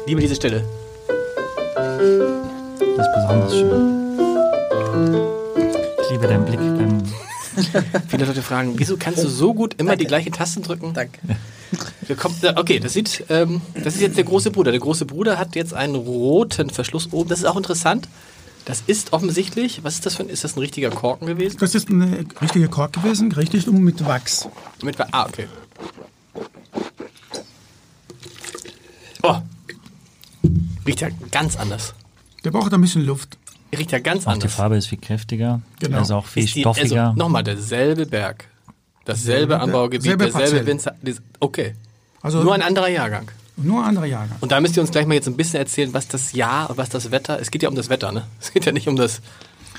Liebe 0.05 0.21
diese 0.21 0.35
Stelle. 0.35 0.63
Das 1.75 3.07
ist 3.07 3.13
besonders 3.15 3.53
schön. 3.53 4.17
Ich 6.01 6.09
liebe 6.11 6.27
deinen 6.27 6.45
Blick 6.45 6.59
beim. 6.59 7.03
Viele 8.07 8.25
Leute 8.25 8.41
fragen, 8.41 8.73
wieso 8.77 8.97
kannst 8.97 9.23
du 9.23 9.27
so 9.27 9.53
gut 9.53 9.75
immer 9.79 9.95
die 9.95 10.05
gleichen 10.05 10.31
Tasten 10.31 10.61
drücken? 10.61 10.93
Danke. 10.93 11.19
Wir 12.07 12.15
kommen, 12.15 12.35
okay, 12.55 12.79
das 12.79 12.93
sieht, 12.93 13.25
ähm, 13.29 13.61
das 13.83 13.95
ist 13.95 14.01
jetzt 14.01 14.17
der 14.17 14.23
große 14.23 14.51
Bruder. 14.51 14.71
Der 14.71 14.79
große 14.79 15.05
Bruder 15.05 15.37
hat 15.37 15.55
jetzt 15.55 15.73
einen 15.73 15.95
roten 15.95 16.69
Verschluss 16.69 17.11
oben. 17.11 17.29
Das 17.29 17.39
ist 17.39 17.45
auch 17.45 17.57
interessant. 17.57 18.07
Das 18.67 18.83
ist 18.85 19.13
offensichtlich, 19.13 19.85
was 19.85 19.93
ist 19.95 20.05
das 20.05 20.15
für 20.15 20.23
ein, 20.23 20.29
ist 20.29 20.43
das 20.43 20.57
ein 20.57 20.59
richtiger 20.59 20.89
Korken 20.89 21.25
gewesen? 21.25 21.55
Das 21.57 21.73
ist 21.73 21.89
eine 21.89 22.25
richtige 22.41 22.67
Kork 22.67 22.91
gewesen, 22.91 23.31
richtig 23.31 23.65
um 23.69 23.81
mit 23.81 24.05
Wachs. 24.05 24.49
Mit, 24.83 24.97
ah, 25.13 25.25
okay. 25.25 25.47
Oh. 29.23 29.37
Riecht 30.85 30.99
ja 30.99 31.07
ganz 31.31 31.55
anders. 31.55 31.93
Der 32.43 32.51
braucht 32.51 32.73
ein 32.73 32.81
bisschen 32.81 33.05
Luft. 33.05 33.37
Riecht 33.73 33.93
ja 33.93 33.99
ganz 33.99 34.23
Auch 34.27 34.31
die 34.31 34.33
anders. 34.33 34.53
Farbe 34.53 34.75
ist 34.75 34.87
viel 34.87 34.99
kräftiger. 34.99 35.61
Genau. 35.79 36.01
Ist 36.01 36.11
auch 36.11 36.25
viel 36.25 36.43
Ist 36.43 36.55
die- 36.55 36.59
stoffiger. 36.59 37.07
Also, 37.07 37.17
Nochmal, 37.17 37.43
derselbe 37.45 38.05
Berg. 38.05 38.49
Dasselbe 39.05 39.53
Selbe- 39.53 39.59
Anbaugebiet, 39.61 40.03
selbe 40.03 40.25
derselbe 40.25 40.49
Parzelle. 40.49 40.65
Winzer. 40.67 40.93
Okay. 41.39 41.73
Also 42.21 42.43
Nur 42.43 42.53
ein 42.53 42.61
anderer 42.61 42.89
Jahrgang. 42.89 43.31
Nur 43.57 43.81
ein 43.81 43.89
anderer 43.89 44.05
Jahrgang. 44.05 44.37
Und 44.39 44.51
da 44.51 44.61
müsst 44.61 44.77
ihr 44.77 44.81
uns 44.81 44.91
gleich 44.91 45.05
mal 45.05 45.15
jetzt 45.15 45.27
ein 45.27 45.35
bisschen 45.35 45.59
erzählen, 45.59 45.93
was 45.93 46.07
das 46.07 46.33
Jahr 46.33 46.69
und 46.69 46.77
was 46.77 46.89
das 46.89 47.11
Wetter. 47.11 47.39
Es 47.39 47.51
geht 47.51 47.63
ja 47.63 47.69
um 47.69 47.75
das 47.75 47.89
Wetter, 47.89 48.11
ne? 48.11 48.23
Es 48.39 48.53
geht 48.53 48.65
ja 48.65 48.71
nicht 48.71 48.87
um 48.87 48.95
das, 48.95 49.21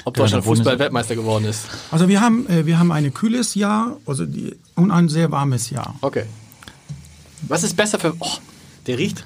ob 0.05 0.14
Genau, 0.14 0.24
Deutschland 0.24 0.45
Fußball-Weltmeister 0.45 1.14
geworden 1.14 1.45
ist. 1.45 1.66
Also 1.91 2.09
wir 2.09 2.20
haben, 2.20 2.49
äh, 2.49 2.66
wir 2.66 2.79
haben 2.79 2.93
ein 2.93 3.12
kühles 3.14 3.55
Jahr 3.55 3.97
also 4.07 4.26
die, 4.26 4.57
und 4.74 4.91
ein 4.91 5.09
sehr 5.09 5.31
warmes 5.31 5.70
Jahr. 5.70 5.95
Okay. 6.01 6.24
Was 7.43 7.62
ist 7.62 7.76
besser 7.76 7.99
für. 7.99 8.14
Oh, 8.18 8.39
der 8.87 8.99
riecht. 8.99 9.24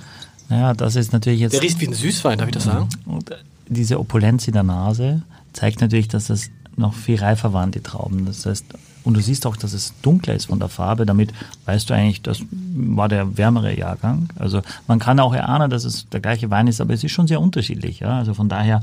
Naja, 0.48 0.74
das 0.74 0.96
ist 0.96 1.12
natürlich 1.12 1.40
jetzt. 1.40 1.53
Der 1.53 1.62
riecht 1.62 1.80
wie 1.80 1.88
ein 1.88 1.94
Süßwein, 1.94 2.38
darf 2.38 2.48
ich 2.48 2.55
das 2.55 2.64
sagen? 2.64 2.88
Und 3.07 3.30
äh, 3.30 3.36
diese 3.68 3.98
Opulenz 3.98 4.46
in 4.46 4.53
der 4.53 4.64
Nase 4.64 5.22
zeigt 5.55 5.80
natürlich, 5.80 6.09
dass 6.09 6.26
das 6.26 6.50
noch 6.76 6.94
viel 6.94 7.18
reifer 7.18 7.53
waren, 7.53 7.70
die 7.70 7.80
Trauben. 7.80 8.26
Das 8.26 8.44
heißt, 8.44 8.64
und 9.05 9.14
du 9.14 9.20
siehst 9.20 9.46
auch, 9.46 9.57
dass 9.57 9.72
es 9.72 9.92
dunkler 10.03 10.34
ist 10.34 10.46
von 10.46 10.59
der 10.59 10.68
Farbe. 10.68 11.07
Damit 11.07 11.32
weißt 11.64 11.90
du 11.90 11.94
eigentlich, 11.94 12.22
das 12.22 12.40
war 12.50 13.09
der 13.09 13.36
wärmere 13.36 13.76
Jahrgang. 13.76 14.28
Also 14.38 14.62
man 14.86 14.98
kann 14.98 15.18
auch 15.20 15.34
erahnen, 15.34 15.70
dass 15.70 15.84
es 15.84 16.09
der 16.09 16.20
gleiche 16.20 16.50
Wein 16.50 16.66
ist, 16.66 16.80
aber 16.80 16.94
es 16.94 17.03
ist 17.05 17.12
schon 17.12 17.26
sehr 17.26 17.40
unterschiedlich. 17.40 18.00
Ja? 18.00 18.18
Also 18.18 18.34
von 18.34 18.48
daher 18.48 18.82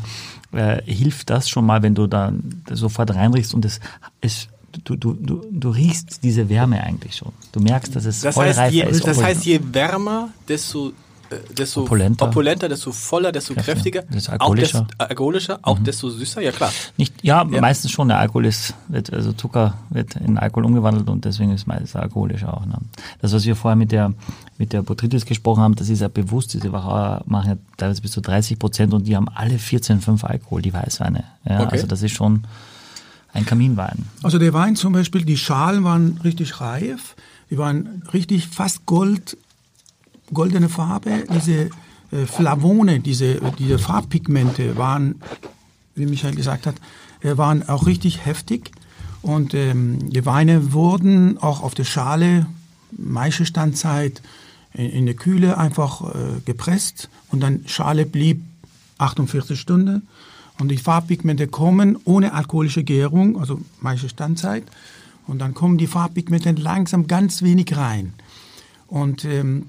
äh, 0.51 0.81
hilft 0.83 1.29
das 1.29 1.49
schon 1.49 1.65
mal, 1.65 1.81
wenn 1.83 1.95
du 1.95 2.07
da 2.07 2.33
sofort 2.71 3.13
reinriechst 3.13 3.53
und 3.53 3.65
es, 3.65 3.79
es 4.21 4.47
du, 4.83 4.95
du, 4.95 5.13
du, 5.13 5.45
du 5.51 5.69
riechst 5.69 6.23
diese 6.23 6.49
Wärme 6.49 6.83
eigentlich 6.83 7.15
schon. 7.15 7.31
Du 7.51 7.59
merkst, 7.59 7.95
dass 7.95 8.05
es 8.05 8.21
Das 8.21 8.35
voll 8.35 8.47
heißt, 8.47 8.59
reifer 8.59 8.73
je, 8.73 8.83
ist. 8.83 9.07
das 9.07 9.21
heißt, 9.21 9.45
je 9.45 9.59
wärmer, 9.71 10.29
desto, 10.47 10.91
desto 11.57 11.81
Opulenter. 11.83 12.27
opulenter, 12.27 12.69
desto 12.69 12.91
voller, 12.91 13.31
desto 13.31 13.53
Kräftiger. 13.53 14.01
kräftiger. 14.01 14.01
Das 14.07 14.15
ist 14.15 14.29
Auch 14.29 14.33
alkoholischer. 14.33 14.81
desto, 14.89 15.03
alkoholischer, 15.03 15.59
auch 15.61 15.79
desto 15.79 16.09
süßer, 16.09 16.41
ja 16.41 16.51
klar. 16.51 16.71
Nicht, 16.97 17.13
ja, 17.23 17.43
meistens 17.43 17.91
schon. 17.91 18.07
Der 18.07 18.19
Alkohol 18.19 18.45
ist, 18.45 18.73
wird, 18.87 19.11
also 19.13 19.31
Zucker 19.33 19.75
wird 19.89 20.15
in 20.15 20.37
Alkohol 20.37 20.65
umgewandelt 20.65 21.09
und 21.09 21.25
deswegen 21.25 21.51
ist 21.51 21.67
meistens 21.67 21.95
alkoholisch 21.95 22.43
auch. 22.43 22.65
Ne? 22.65 22.77
Das, 23.21 23.33
was 23.33 23.45
wir 23.45 23.55
vorher 23.55 23.75
mit 23.75 23.91
der, 23.91 24.13
mit 24.57 24.73
der 24.73 24.81
Botrytis 24.81 25.25
gesprochen 25.25 25.61
haben, 25.61 25.75
das 25.75 25.89
ist 25.89 26.01
ja 26.01 26.07
bewusst. 26.07 26.53
Diese 26.53 26.71
Wachauer 26.71 27.21
machen 27.25 27.49
ja 27.49 27.57
teilweise 27.77 28.01
bis 28.01 28.11
zu 28.11 28.21
30 28.21 28.57
Prozent 28.59 28.93
und 28.93 29.07
die 29.07 29.15
haben 29.15 29.29
alle 29.33 29.55
14,5 29.55 30.23
Alkohol, 30.23 30.61
die 30.61 30.73
Weißweine. 30.73 31.23
Ja, 31.45 31.59
Okay. 31.61 31.69
Also 31.71 31.87
das 31.87 32.01
ist 32.01 32.11
schon 32.15 32.43
ein 33.33 33.45
Kaminwein. 33.45 34.05
Also 34.23 34.39
der 34.39 34.53
Wein 34.53 34.75
zum 34.75 34.93
Beispiel, 34.93 35.23
die 35.23 35.37
Schalen 35.37 35.83
waren 35.83 36.19
richtig 36.23 36.59
reif, 36.61 37.15
die 37.51 37.57
waren 37.57 38.03
richtig 38.13 38.47
fast 38.47 38.85
gold, 38.85 39.37
goldene 40.33 40.69
Farbe. 40.69 41.25
Diese 41.33 41.69
äh, 42.11 42.25
Flavone, 42.25 42.99
diese, 42.99 43.39
diese 43.57 43.79
Farbpigmente 43.79 44.77
waren, 44.77 45.21
wie 45.95 46.05
Michael 46.05 46.35
gesagt 46.35 46.65
hat, 46.65 46.75
äh, 47.21 47.37
waren 47.37 47.67
auch 47.67 47.85
richtig 47.85 48.25
heftig. 48.25 48.71
Und 49.21 49.53
ähm, 49.53 50.11
die 50.11 50.25
Weine 50.25 50.71
wurden 50.71 51.37
auch 51.37 51.61
auf 51.61 51.75
der 51.75 51.83
Schale, 51.83 52.45
Maischestandzeit, 52.91 54.21
in, 54.73 54.89
in 54.89 55.05
der 55.05 55.15
Kühle 55.15 55.57
einfach 55.57 56.13
äh, 56.13 56.39
gepresst 56.45 57.09
und 57.29 57.41
dann 57.41 57.63
Schale 57.67 58.05
blieb 58.05 58.41
48 58.97 59.59
Stunden. 59.59 60.07
Und 60.59 60.69
die 60.69 60.77
Farbpigmente 60.77 61.47
kommen 61.47 61.97
ohne 62.03 62.33
alkoholische 62.33 62.83
Gärung, 62.83 63.39
also 63.39 63.61
meiste 63.79 64.09
Standzeit. 64.09 64.63
Und 65.25 65.39
dann 65.39 65.53
kommen 65.53 65.77
die 65.77 65.87
Farbpigmente 65.87 66.51
langsam 66.51 67.07
ganz 67.07 67.41
wenig 67.41 67.77
rein. 67.77 68.13
Und 68.87 69.23
ähm, 69.23 69.67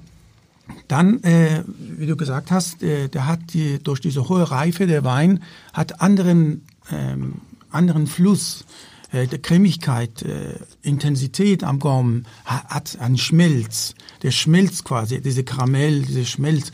dann, 0.88 1.22
äh, 1.22 1.62
wie 1.98 2.06
du 2.06 2.16
gesagt 2.16 2.50
hast, 2.50 2.82
äh, 2.82 3.08
der 3.08 3.26
hat 3.26 3.40
die, 3.52 3.78
durch 3.82 4.00
diese 4.00 4.28
hohe 4.28 4.50
Reife 4.50 4.86
der 4.86 5.04
Wein 5.04 5.42
hat 5.72 6.00
anderen 6.00 6.62
ähm, 6.92 7.34
anderen 7.70 8.06
Fluss, 8.08 8.64
äh, 9.12 9.28
der 9.28 9.38
Cremigkeit, 9.40 10.22
äh, 10.22 10.54
Intensität 10.82 11.62
am 11.62 11.78
Gaumen, 11.78 12.26
ha- 12.44 12.64
hat 12.68 12.98
einen 13.00 13.16
Schmelz. 13.18 13.94
Der 14.22 14.32
schmilzt 14.32 14.84
quasi, 14.84 15.20
diese 15.20 15.44
Karamell, 15.44 16.02
diese 16.02 16.24
Schmelz. 16.26 16.72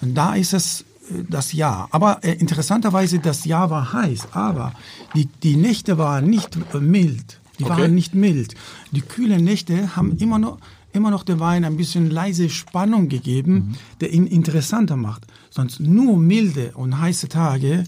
Und 0.00 0.14
da 0.14 0.34
ist 0.34 0.54
es 0.54 0.82
äh, 1.10 1.24
das 1.28 1.52
Jahr. 1.52 1.88
Aber 1.90 2.24
äh, 2.24 2.32
interessanterweise, 2.32 3.18
das 3.18 3.44
Jahr 3.44 3.68
war 3.68 3.92
heiß, 3.92 4.28
aber 4.32 4.72
die, 5.14 5.26
die 5.26 5.56
Nächte 5.56 5.98
waren 5.98 6.30
nicht 6.30 6.56
äh, 6.72 6.78
mild. 6.80 7.40
Die 7.58 7.64
Okay. 7.64 7.72
waren 7.82 7.94
nicht 7.94 8.14
mild. 8.14 8.54
Die 8.92 9.02
kühlen 9.02 9.44
Nächte 9.44 9.96
haben 9.96 10.16
immer 10.18 10.38
noch, 10.38 10.58
immer 10.98 11.10
noch 11.10 11.24
der 11.24 11.40
Wein 11.40 11.64
ein 11.64 11.76
bisschen 11.76 12.10
leise 12.10 12.50
Spannung 12.50 13.08
gegeben, 13.08 13.76
der 14.00 14.12
ihn 14.12 14.26
interessanter 14.26 14.96
macht. 14.96 15.26
Sonst 15.48 15.80
nur 15.80 16.18
milde 16.18 16.72
und 16.74 17.00
heiße 17.00 17.28
Tage, 17.28 17.84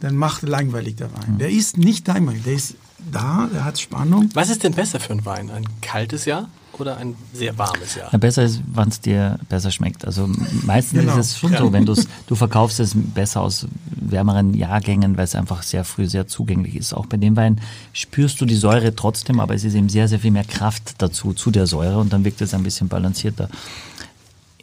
dann 0.00 0.16
macht 0.16 0.42
langweilig 0.42 0.96
der 0.96 1.12
Wein. 1.12 1.38
Der 1.38 1.50
ist 1.50 1.76
nicht 1.76 2.08
langweilig, 2.08 2.42
der 2.44 2.54
ist 2.54 2.76
da, 3.12 3.48
der 3.52 3.64
hat 3.64 3.78
Spannung. 3.78 4.30
Was 4.34 4.48
ist 4.48 4.62
denn 4.62 4.72
besser 4.72 4.98
für 5.00 5.10
einen 5.12 5.26
Wein? 5.26 5.50
Ein 5.50 5.66
kaltes 5.80 6.24
Jahr 6.24 6.48
oder 6.80 6.96
ein 6.96 7.14
sehr 7.32 7.56
warmes 7.58 7.94
Jahr? 7.94 8.08
Ja, 8.12 8.18
besser 8.18 8.42
ist, 8.44 8.62
wann 8.72 8.88
es 8.88 9.00
dir 9.00 9.38
besser 9.48 9.70
schmeckt. 9.70 10.04
Also 10.04 10.28
meistens 10.64 11.00
Genau. 11.00 11.18
ist 11.18 11.26
es 11.32 11.38
schon 11.38 11.56
so, 11.56 11.72
wenn 11.72 11.86
du's, 11.86 12.06
du 12.26 12.34
verkaufst 12.34 12.80
es 12.80 12.92
besser 12.94 13.40
aus 13.42 13.66
wärmeren 13.86 14.54
Jahrgängen, 14.54 15.16
weil 15.16 15.24
es 15.24 15.34
einfach 15.34 15.62
sehr 15.62 15.84
früh 15.84 16.06
sehr 16.06 16.26
zugänglich 16.26 16.74
ist. 16.76 16.92
Auch 16.94 17.06
bei 17.06 17.16
dem 17.16 17.36
Wein 17.36 17.60
spürst 17.92 18.40
du 18.40 18.46
die 18.46 18.56
Säure 18.56 18.94
trotzdem, 18.94 19.40
aber 19.40 19.54
es 19.54 19.64
ist 19.64 19.74
eben 19.74 19.88
sehr, 19.88 20.08
sehr 20.08 20.18
viel 20.20 20.30
mehr 20.30 20.44
Kraft 20.44 20.94
dazu, 20.98 21.32
zu 21.32 21.50
der 21.50 21.66
Säure 21.66 21.98
und 21.98 22.12
dann 22.12 22.24
wirkt 22.24 22.40
es 22.40 22.54
ein 22.54 22.62
bisschen 22.62 22.88
balancierter. 22.88 23.48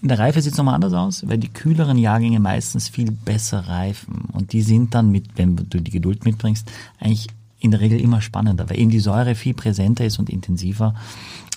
In 0.02 0.08
der 0.08 0.18
Reife 0.20 0.42
sieht 0.42 0.54
es 0.54 0.58
nochmal 0.58 0.76
anders 0.76 0.94
aus, 0.94 1.28
weil 1.28 1.38
die 1.38 1.50
kühleren 1.50 1.98
Jahrgänge 1.98 2.40
meistens 2.40 2.88
viel 2.88 3.12
besser 3.12 3.68
reifen. 3.68 4.30
Und 4.32 4.54
die 4.54 4.62
sind 4.62 4.96
dann, 4.96 5.12
mit, 5.12 5.26
wenn 5.36 5.58
du 5.58 5.82
die 5.82 5.92
Geduld 5.92 6.24
mitbringst, 6.24 6.72
eigentlich 7.00 7.28
in 7.60 7.72
der 7.72 7.82
Regel 7.82 8.00
immer 8.00 8.22
spannender, 8.22 8.70
weil 8.70 8.80
eben 8.80 8.90
die 8.92 9.02
Säure 9.02 9.36
viel 9.36 9.54
präsenter 9.54 10.06
ist 10.06 10.18
und 10.18 10.30
intensiver. 10.30 10.96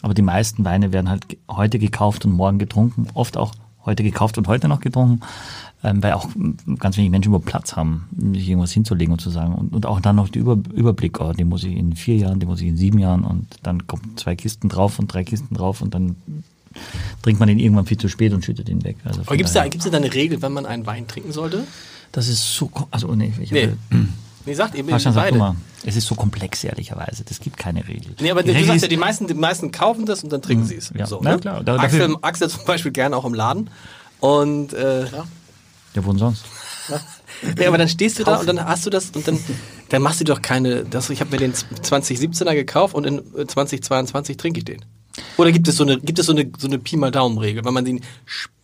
Aber 0.03 0.15
die 0.15 0.23
meisten 0.23 0.65
Weine 0.65 0.93
werden 0.93 1.09
halt 1.09 1.39
heute 1.49 1.79
gekauft 1.79 2.25
und 2.25 2.33
morgen 2.33 2.59
getrunken, 2.59 3.07
oft 3.15 3.37
auch 3.37 3.55
heute 3.85 4.03
gekauft 4.03 4.39
und 4.39 4.47
heute 4.47 4.69
noch 4.69 4.81
getrunken, 4.81 5.21
ähm, 5.83 6.03
weil 6.03 6.13
auch 6.13 6.29
ganz 6.79 6.97
wenig 6.97 7.11
Menschen 7.11 7.31
überhaupt 7.31 7.47
Platz 7.47 7.75
haben, 7.75 8.09
sich 8.35 8.49
irgendwas 8.49 8.71
hinzulegen 8.73 9.13
und 9.13 9.21
zu 9.21 9.31
sagen. 9.31 9.55
Und, 9.55 9.75
und 9.75 9.87
auch 9.87 10.01
dann 10.01 10.17
noch 10.17 10.29
der 10.29 10.43
Über, 10.43 10.57
Überblick, 10.73 11.21
oh, 11.21 11.33
den 11.33 11.49
muss 11.49 11.65
ich 11.65 11.77
in 11.77 11.97
vier 11.97 12.17
Jahren, 12.17 12.39
den 12.39 12.49
muss 12.49 12.61
ich 12.61 12.69
in 12.69 12.77
sieben 12.77 12.99
Jahren 12.99 13.25
und 13.25 13.47
dann 13.63 13.87
kommen 13.87 14.17
zwei 14.17 14.37
Kisten 14.37 14.69
drauf 14.69 14.99
und 15.01 15.13
drei 15.13 15.25
Kisten 15.25 15.55
drauf 15.57 15.81
und 15.83 15.95
dann 15.95 16.17
trinkt 17.23 17.41
man 17.41 17.49
den 17.49 17.59
irgendwann 17.59 17.87
viel 17.87 17.99
zu 17.99 18.09
spät 18.09 18.33
und 18.33 18.45
schüttet 18.45 18.69
ihn 18.69 18.85
weg. 18.85 18.97
Also 19.05 19.23
Aber 19.23 19.37
gibt 19.37 19.49
es 19.49 19.55
da, 19.55 19.67
gibt's 19.67 19.89
da 19.91 19.97
eine 19.97 20.13
Regel, 20.15 20.43
wenn 20.43 20.53
man 20.53 20.65
einen 20.67 20.87
Wein 20.87 21.07
trinken 21.09 21.33
sollte? 21.33 21.65
Das 22.13 22.29
ist 22.29 22.55
so, 22.55 22.71
also 22.91 23.15
nee, 23.15 23.33
ich 23.41 23.51
Nee. 23.51 23.63
habe, 23.63 23.77
Nee, 24.45 24.55
sagt 24.55 24.75
eben 24.75 24.89
Bastian, 24.89 25.15
sag 25.15 25.23
beide. 25.25 25.39
mal, 25.39 25.55
es 25.85 25.97
ist 25.97 26.07
so 26.07 26.15
komplex, 26.15 26.65
ehrlicherweise. 26.65 27.23
Das 27.25 27.39
gibt 27.41 27.57
keine 27.57 27.87
Regel. 27.87 28.15
Nee, 28.21 28.31
aber 28.31 28.43
Die 28.43 28.49
du 28.49 28.55
Regel 28.55 28.67
sagst 28.69 28.83
ja, 28.83 28.89
die 28.89 28.97
meisten, 28.97 29.27
die 29.29 29.35
meisten 29.35 29.71
kaufen 29.71 30.05
das 30.07 30.25
und 30.25 30.33
dann 30.33 30.43
trinken 30.43 30.65
sie 30.67 30.77
es. 30.77 30.93
ja. 30.97 31.07
So, 31.07 31.21
Na 31.23 31.33
ne? 31.33 31.39
klar, 31.39 31.63
da- 31.63 31.77
Axel, 31.77 32.17
Axel 32.23 32.49
zum 32.51 32.65
Beispiel 32.65 32.91
gerne 32.93 33.17
auch 33.17 33.25
im 33.25 33.35
Laden. 33.35 33.71
Und 34.21 34.73
äh, 34.73 35.05
Ja, 35.05 35.25
wo 35.95 36.11
denn 36.11 36.19
sonst? 36.19 36.45
ja, 37.59 37.69
aber 37.69 37.79
dann 37.79 37.89
stehst 37.89 38.19
du 38.19 38.25
da 38.25 38.37
und 38.37 38.47
dann 38.47 38.65
hast 38.65 38.85
du 38.87 38.91
das 38.91 39.11
und 39.11 39.27
dann, 39.29 39.39
dann 39.89 40.03
machst 40.03 40.21
du 40.21 40.25
doch 40.25 40.43
keine. 40.43 40.85
Das, 40.85 41.11
ich 41.11 41.21
habe 41.21 41.31
mir 41.31 41.39
den 41.39 41.53
2017er 41.55 42.55
gekauft 42.55 42.95
und 42.95 43.05
in 43.07 43.19
äh, 43.37 43.47
2022 43.47 44.37
trinke 44.37 44.59
ich 44.59 44.65
den. 44.65 44.85
Oder 45.37 45.53
gibt 45.53 45.69
es 45.69 45.77
so 45.77 45.85
eine, 45.85 45.99
gibt 46.01 46.19
es 46.19 46.27
so 46.27 46.33
eine, 46.33 46.51
so 46.59 46.67
eine 46.67 46.79
Pi 46.79 46.97
mal 46.97 47.11
Daumen-Regel, 47.11 47.65
wenn 47.65 47.75
man 47.75 47.85
den 47.85 48.01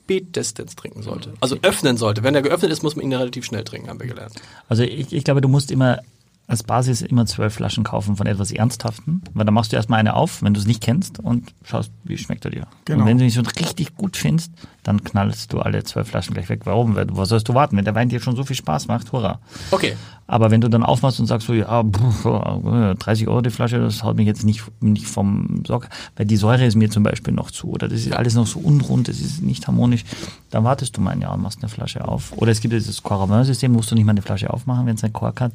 spätestens 0.08 0.74
trinken 0.74 1.02
sollte? 1.02 1.34
Also 1.40 1.58
öffnen 1.60 1.98
sollte. 1.98 2.22
Wenn 2.22 2.34
er 2.34 2.40
geöffnet 2.40 2.72
ist, 2.72 2.82
muss 2.82 2.96
man 2.96 3.04
ihn 3.04 3.12
relativ 3.12 3.44
schnell 3.44 3.62
trinken, 3.62 3.90
haben 3.90 4.00
wir 4.00 4.06
gelernt. 4.06 4.34
Also 4.68 4.82
ich, 4.82 5.12
ich 5.12 5.22
glaube, 5.22 5.42
du 5.42 5.48
musst 5.48 5.70
immer 5.70 5.98
als 6.46 6.62
Basis 6.62 7.02
immer 7.02 7.26
zwölf 7.26 7.52
Flaschen 7.52 7.84
kaufen 7.84 8.16
von 8.16 8.26
etwas 8.26 8.50
Ernsthaften, 8.50 9.20
weil 9.34 9.44
dann 9.44 9.52
machst 9.52 9.72
du 9.72 9.76
erstmal 9.76 10.00
eine 10.00 10.14
auf, 10.14 10.42
wenn 10.42 10.54
du 10.54 10.60
es 10.60 10.66
nicht 10.66 10.82
kennst 10.82 11.20
und 11.20 11.52
schaust, 11.62 11.92
wie 12.04 12.16
schmeckt 12.16 12.46
er 12.46 12.50
dir. 12.50 12.66
Genau. 12.86 13.00
Und 13.00 13.06
wenn 13.06 13.18
du 13.18 13.24
ihn 13.24 13.30
schon 13.30 13.44
richtig 13.44 13.96
gut 13.96 14.16
findest, 14.16 14.50
dann 14.82 15.04
knallst 15.04 15.52
du 15.52 15.60
alle 15.60 15.84
zwölf 15.84 16.08
Flaschen 16.08 16.32
gleich 16.32 16.48
weg. 16.48 16.62
Warum? 16.64 16.96
Was 16.96 17.28
sollst 17.28 17.50
du 17.50 17.54
warten? 17.54 17.76
Wenn 17.76 17.84
der 17.84 17.94
Wein 17.94 18.08
dir 18.08 18.20
schon 18.20 18.34
so 18.34 18.44
viel 18.44 18.56
Spaß 18.56 18.88
macht, 18.88 19.12
hurra. 19.12 19.40
Okay. 19.70 19.94
Aber 20.30 20.50
wenn 20.50 20.60
du 20.60 20.68
dann 20.68 20.82
aufmachst 20.82 21.18
und 21.20 21.26
sagst 21.26 21.46
so, 21.46 21.54
ja, 21.54 21.82
pff, 21.82 22.24
äh, 22.26 22.94
30 22.94 23.28
Euro 23.28 23.40
die 23.40 23.50
Flasche, 23.50 23.78
das 23.78 24.04
haut 24.04 24.16
mich 24.16 24.26
jetzt 24.26 24.44
nicht, 24.44 24.62
nicht 24.80 25.06
vom 25.06 25.62
Sock, 25.66 25.88
weil 26.16 26.26
die 26.26 26.36
Säure 26.36 26.66
ist 26.66 26.76
mir 26.76 26.90
zum 26.90 27.02
Beispiel 27.02 27.32
noch 27.32 27.50
zu 27.50 27.70
oder 27.70 27.88
das 27.88 28.00
ist 28.00 28.12
alles 28.12 28.34
noch 28.34 28.46
so 28.46 28.60
unrund, 28.60 29.08
das 29.08 29.20
ist 29.20 29.42
nicht 29.42 29.66
harmonisch, 29.66 30.04
dann 30.50 30.64
wartest 30.64 30.96
du 30.96 31.00
mal 31.00 31.12
ein 31.12 31.22
Jahr 31.22 31.32
und 31.32 31.42
machst 31.42 31.60
eine 31.62 31.70
Flasche 31.70 32.06
auf. 32.06 32.32
Oder 32.36 32.52
es 32.52 32.60
gibt 32.60 32.74
dieses 32.74 33.02
Coravin-System, 33.02 33.72
musst 33.72 33.90
du 33.90 33.94
nicht 33.94 34.04
mal 34.04 34.12
eine 34.12 34.22
Flasche 34.22 34.52
aufmachen, 34.52 34.84
wenn 34.86 34.96
es 34.96 35.02
einen 35.02 35.14
Kork 35.14 35.40
hat, 35.40 35.52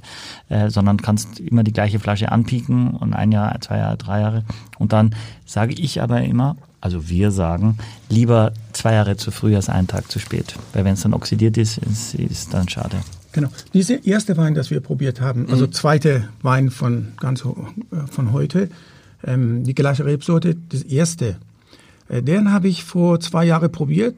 äh, 0.50 0.72
sondern 0.72 0.98
kannst 0.98 1.40
immer 1.40 1.64
die 1.64 1.74
gleiche 1.74 2.00
Flasche 2.00 2.32
anpieken 2.32 2.96
und 2.96 3.14
ein 3.14 3.32
Jahr, 3.32 3.62
zwei 3.62 3.78
Jahre, 3.78 3.98
drei 3.98 4.22
Jahre. 4.22 4.44
Und 4.80 4.92
dann 4.92 5.14
sage 5.46 5.74
ich 5.74 6.02
aber 6.02 6.22
immer, 6.24 6.56
also 6.82 7.08
wir 7.10 7.30
sagen, 7.30 7.78
lieber 8.10 8.54
zwei 8.74 8.94
Jahre 8.94 9.18
zu 9.18 9.30
früh 9.30 9.56
als 9.56 9.70
einen 9.70 9.88
Tag 9.88 10.12
zu 10.12 10.18
spät. 10.18 10.56
Weil 10.74 10.84
wenn 10.84 10.96
es 10.96 11.02
dann 11.02 11.14
oxidiert 11.14 11.58
ist, 11.58 11.78
ist, 11.78 12.16
ist 12.16 12.54
dann 12.56 12.68
schade. 12.68 12.98
Genau. 13.34 13.50
Dieser 13.74 14.06
erste 14.06 14.38
Wein, 14.38 14.54
das 14.54 14.70
wir 14.70 14.80
probiert 14.80 15.20
haben, 15.20 15.50
also 15.50 15.68
zweite 15.68 16.30
Wein 16.42 16.70
von 16.70 17.14
ganz 17.20 17.44
äh, 17.44 18.08
von 18.10 18.32
heute, 18.32 18.70
ähm, 19.26 19.64
die 19.64 19.74
gleiche 19.76 20.06
Rebsorte, 20.06 20.56
das 20.70 20.84
erste, 20.84 21.38
äh, 22.10 22.22
den 22.22 22.52
habe 22.52 22.68
ich 22.68 22.84
vor 22.84 23.20
zwei 23.20 23.44
Jahren 23.44 23.72
probiert, 23.72 24.16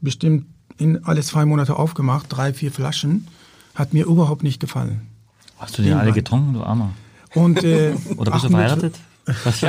bestimmt 0.00 0.46
in 0.76 1.04
alle 1.04 1.22
zwei 1.22 1.44
Monate 1.44 1.76
aufgemacht, 1.76 2.26
drei, 2.28 2.52
vier 2.52 2.72
Flaschen, 2.72 3.28
hat 3.74 3.94
mir 3.94 4.06
überhaupt 4.06 4.42
nicht 4.42 4.60
gefallen. 4.60 5.02
Hast 5.58 5.78
du 5.78 5.82
die 5.82 5.92
alle 5.92 6.08
Wein. 6.08 6.14
getrunken, 6.14 6.54
du 6.54 6.62
Armer? 6.62 6.92
Und, 7.34 7.62
äh, 7.62 7.94
Oder 8.16 8.32
bist 8.32 8.44
du 8.44 8.48
800 8.48 8.50
verheiratet? 8.50 9.00
Was? 9.44 9.62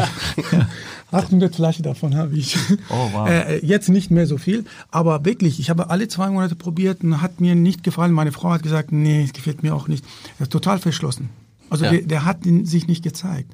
800 1.12 1.55
Flaschen 1.55 1.84
davon 1.84 2.16
habe 2.16 2.36
ich. 2.38 2.55
Oh, 2.89 3.10
wow. 3.14 3.28
Äh, 3.28 3.66
jetzt 3.66 3.89
nicht 3.89 4.12
mehr 4.12 4.28
so 4.28 4.38
viel, 4.38 4.66
aber 4.91 5.26
wirklich, 5.26 5.60
ich 5.60 5.70
habe 5.70 5.89
alle 5.89 6.07
zwei 6.07 6.30
Monate 6.30 6.55
probiert 6.55 7.03
und 7.03 7.22
hat 7.22 7.41
mir 7.41 7.55
nicht 7.55 7.84
gefallen. 7.84 8.12
Meine 8.12 8.32
Frau 8.32 8.51
hat 8.51 8.64
gesagt, 8.64 8.91
nee, 8.91 9.24
es 9.24 9.34
gefällt 9.34 9.64
mir 9.64 9.74
auch 9.76 9.88
nicht. 9.88 10.05
Er 10.38 10.43
ist 10.43 10.51
total 10.51 10.80
verschlossen. 10.80 11.30
Also 11.70 11.86
Ja. 11.86 11.91
der, 11.91 12.01
der 12.01 12.26
hat 12.26 12.39
sich 12.43 12.88
nicht 12.88 13.03
gezeigt. 13.03 13.51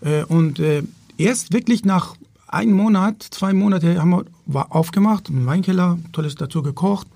Äh, 0.00 0.24
und 0.24 0.58
äh, 0.58 0.82
erst 1.18 1.52
wirklich 1.52 1.84
nach 1.84 2.14
einem 2.48 2.72
Monat, 2.72 3.22
zwei 3.22 3.52
Monate 3.52 3.98
haben 4.00 4.10
wir 4.10 4.24
war 4.46 4.74
aufgemacht, 4.74 5.28
im 5.28 5.44
Weinkeller, 5.46 5.98
tolles 6.12 6.36
dazu 6.36 6.62
gekocht 6.62 7.08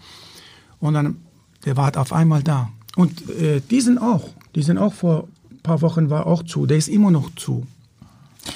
und 0.80 0.94
dann, 0.94 1.16
der 1.64 1.76
war 1.76 1.96
auf 1.96 2.12
einmal 2.12 2.42
da. 2.42 2.70
Und 2.96 3.30
äh, 3.30 3.60
die 3.70 3.80
sind 3.80 3.98
auch, 3.98 4.28
die 4.56 4.62
sind 4.62 4.78
auch 4.78 4.92
vor 4.92 5.28
ein 5.50 5.58
paar 5.62 5.80
Wochen 5.80 6.10
war 6.10 6.26
auch 6.26 6.42
zu, 6.42 6.66
der 6.66 6.76
ist 6.78 6.88
immer 6.88 7.10
noch 7.12 7.32
zu. 7.36 7.66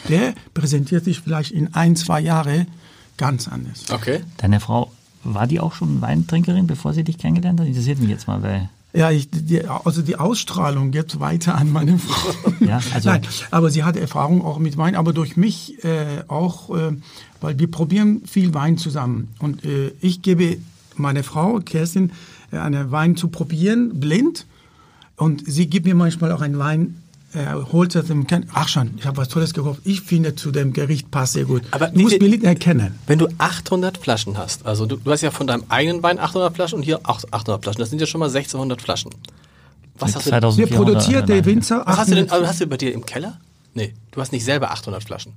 Der 0.08 0.34
präsentiert 0.54 1.04
sich 1.04 1.20
vielleicht 1.20 1.50
in 1.52 1.74
ein, 1.74 1.96
zwei 1.96 2.20
Jahre 2.20 2.66
ganz 3.16 3.48
anders. 3.48 3.84
Okay. 3.90 4.20
Deine 4.38 4.60
Frau, 4.60 4.92
war 5.22 5.46
die 5.46 5.60
auch 5.60 5.74
schon 5.74 6.00
Weintrinkerin, 6.00 6.66
bevor 6.66 6.92
sie 6.92 7.04
dich 7.04 7.18
kennengelernt 7.18 7.60
hat? 7.60 7.66
Interessiert 7.66 7.98
mich 8.00 8.10
jetzt 8.10 8.26
mal, 8.26 8.42
weil. 8.42 8.68
Ja, 8.92 9.10
ich, 9.10 9.28
die, 9.30 9.64
also 9.66 10.02
die 10.02 10.16
Ausstrahlung 10.16 10.90
geht 10.92 11.18
weiter 11.18 11.56
an 11.56 11.70
meine 11.72 11.98
Frau. 11.98 12.52
Ja, 12.60 12.80
also- 12.94 13.10
Nein, 13.10 13.22
aber 13.50 13.70
sie 13.70 13.82
hat 13.84 13.96
Erfahrung 13.96 14.42
auch 14.44 14.58
mit 14.58 14.76
Wein, 14.76 14.94
aber 14.94 15.12
durch 15.12 15.36
mich 15.36 15.82
äh, 15.84 16.22
auch, 16.28 16.70
äh, 16.74 16.92
weil 17.40 17.58
wir 17.58 17.70
probieren 17.70 18.22
viel 18.26 18.54
Wein 18.54 18.78
zusammen. 18.78 19.28
Und 19.38 19.64
äh, 19.64 19.92
ich 20.00 20.22
gebe 20.22 20.58
meine 20.96 21.22
Frau, 21.24 21.58
Kerstin, 21.60 22.12
äh, 22.52 22.58
einen 22.58 22.90
Wein 22.90 23.16
zu 23.16 23.28
probieren, 23.28 23.98
blind. 24.00 24.46
Und 25.16 25.42
sie 25.46 25.66
gibt 25.66 25.86
mir 25.86 25.94
manchmal 25.94 26.32
auch 26.32 26.40
einen 26.40 26.58
Wein, 26.58 26.96
äh, 27.34 27.54
holt 27.72 27.96
aus 27.96 28.06
dem 28.06 28.26
Ken 28.26 28.46
Ach 28.54 28.68
schon, 28.68 28.92
ich 28.96 29.06
habe 29.06 29.16
was 29.16 29.28
Tolles 29.28 29.52
gekauft. 29.54 29.80
Ich 29.84 30.00
finde, 30.00 30.34
zu 30.34 30.50
dem 30.50 30.72
Gericht 30.72 31.10
passt 31.10 31.34
sehr 31.34 31.44
gut. 31.44 31.62
Aber 31.72 31.88
du 31.88 31.98
wie 31.98 32.02
musst 32.04 32.18
blind 32.18 32.44
erkennen. 32.44 32.98
Wenn 33.06 33.18
du 33.18 33.28
800 33.38 33.98
Flaschen 33.98 34.38
hast, 34.38 34.64
also 34.66 34.86
du, 34.86 34.96
du 34.96 35.10
hast 35.10 35.20
ja 35.22 35.30
von 35.30 35.46
deinem 35.46 35.64
eigenen 35.68 36.02
Wein 36.02 36.18
800 36.18 36.54
Flaschen 36.54 36.76
und 36.78 36.82
hier 36.84 37.00
auch 37.04 37.20
800 37.30 37.62
Flaschen, 37.62 37.80
das 37.80 37.90
sind 37.90 38.00
ja 38.00 38.06
schon 38.06 38.20
mal 38.20 38.26
1600 38.28 38.80
Flaschen. 38.80 39.10
Was 39.98 40.14
hast, 40.16 40.26
du, 40.26 40.30
2400 40.30 40.56
Wir 40.70 40.76
produziert 40.76 41.28
der. 41.28 41.44
Winzer 41.44 41.82
was 41.86 41.98
hast 41.98 42.10
du 42.10 42.14
denn, 42.14 42.24
800 42.24 42.32
also 42.32 42.48
hast 42.48 42.60
du 42.60 42.66
bei 42.66 42.76
dir 42.76 42.92
im 42.92 43.04
Keller? 43.06 43.38
Nee, 43.74 43.94
du 44.12 44.20
hast 44.20 44.32
nicht 44.32 44.44
selber 44.44 44.70
800 44.70 45.02
Flaschen. 45.04 45.32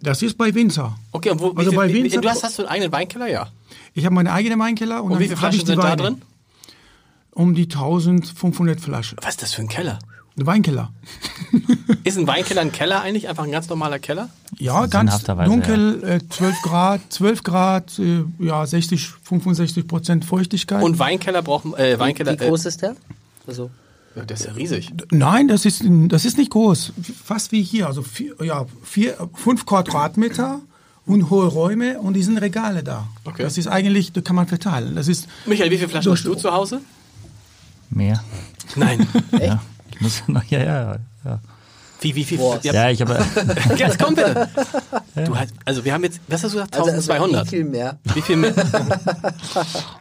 Das 0.00 0.22
ist 0.22 0.38
bei 0.38 0.54
Winzer. 0.54 0.96
Okay, 1.12 1.30
und 1.30 1.40
wo, 1.40 1.52
wie 1.54 1.58
Also 1.58 1.70
viel, 1.70 1.76
bei 1.78 1.88
wie, 1.92 2.04
Winzer- 2.04 2.20
du 2.20 2.28
hast, 2.28 2.44
hast 2.44 2.58
du 2.58 2.62
einen 2.62 2.70
eigenen 2.70 2.92
Weinkeller? 2.92 3.26
Ja. 3.28 3.48
Ich 3.94 4.04
habe 4.04 4.14
meine 4.14 4.32
eigene 4.32 4.58
Weinkeller 4.58 4.98
und, 5.02 5.06
Und 5.06 5.10
dann 5.12 5.20
wie 5.20 5.24
viele 5.24 5.36
Flaschen 5.36 5.66
sind 5.66 5.82
da 5.82 5.96
drin? 5.96 6.22
Um 7.32 7.54
die 7.54 7.64
1500 7.64 8.80
Flaschen. 8.80 9.18
Was 9.22 9.30
ist 9.30 9.42
das 9.42 9.54
für 9.54 9.62
ein 9.62 9.68
Keller? 9.68 9.98
Ein 10.38 10.46
Weinkeller. 10.46 10.92
Ist 12.04 12.16
ein 12.16 12.26
Weinkeller 12.26 12.60
ein 12.60 12.70
Keller 12.70 13.00
eigentlich? 13.00 13.28
Einfach 13.28 13.44
ein 13.44 13.50
ganz 13.50 13.68
normaler 13.68 13.98
Keller? 13.98 14.28
Ja, 14.56 14.86
ganz 14.86 15.24
dunkel, 15.24 16.04
äh, 16.04 16.20
12 16.28 16.62
Grad, 16.62 17.00
12 17.08 17.42
Grad, 17.42 17.98
äh, 17.98 18.22
ja, 18.38 18.64
60, 18.64 19.08
65 19.22 19.88
Prozent 19.88 20.24
Feuchtigkeit. 20.24 20.82
Und 20.82 20.98
Weinkeller 20.98 21.42
brauchen, 21.42 21.74
äh, 21.74 21.98
Weinkeller, 21.98 22.32
Wie 22.32 22.36
groß 22.36 22.66
ist 22.66 22.82
der? 22.82 22.94
Also, 23.48 23.70
äh, 24.14 24.20
ja, 24.20 24.24
der 24.26 24.36
ist 24.36 24.46
ja 24.46 24.52
riesig. 24.52 24.92
Nein, 25.10 25.48
das 25.48 25.64
ist, 25.64 25.82
das 25.84 26.24
ist 26.24 26.38
nicht 26.38 26.50
groß. 26.50 26.92
Fast 27.24 27.50
wie 27.50 27.62
hier. 27.62 27.88
Also 27.88 28.02
vier, 28.02 28.34
ja, 28.42 28.66
vier, 28.84 29.16
fünf 29.34 29.66
Quadratmeter 29.66 30.60
und 31.04 31.30
hohe 31.30 31.46
Räume 31.46 31.98
und 31.98 32.14
die 32.14 32.22
sind 32.22 32.38
Regale 32.38 32.84
da. 32.84 33.08
Okay. 33.24 33.42
Das 33.42 33.58
ist 33.58 33.66
eigentlich, 33.66 34.12
da 34.12 34.20
kann 34.20 34.36
man 34.36 34.46
verteilen. 34.46 34.94
Das 34.94 35.08
ist 35.08 35.26
Michael, 35.46 35.70
wie 35.72 35.78
viele 35.78 35.88
Flaschen 35.88 36.12
hast 36.12 36.24
du 36.24 36.34
zu 36.34 36.52
Hause? 36.52 36.80
Mehr. 37.90 38.22
Nein. 38.76 39.06
Ja. 39.40 39.60
Ich 39.90 40.00
muss 40.00 40.22
noch, 40.26 40.44
ja, 40.50 40.58
ja, 40.62 40.96
ja. 41.24 41.40
Wie, 42.00 42.14
wie 42.14 42.24
viel? 42.24 42.38
Boah. 42.38 42.60
Ja, 42.62 42.72
Ja, 42.72 42.90
ich 42.90 43.00
habe. 43.00 43.18
Jetzt 43.76 43.98
komm 43.98 44.14
bitte. 44.14 44.48
Du 45.26 45.36
hast, 45.36 45.52
also 45.64 45.84
wir 45.84 45.92
haben 45.92 46.04
jetzt, 46.04 46.20
was 46.28 46.44
hast 46.44 46.52
du 46.54 46.58
gesagt? 46.58 46.76
also, 46.76 46.92
also 46.92 47.10
1200. 47.12 47.46
wie 47.46 47.50
viel 47.50 47.64
mehr? 47.64 47.98
Wie 48.14 48.22
viel 48.22 48.36
mehr? 48.36 48.54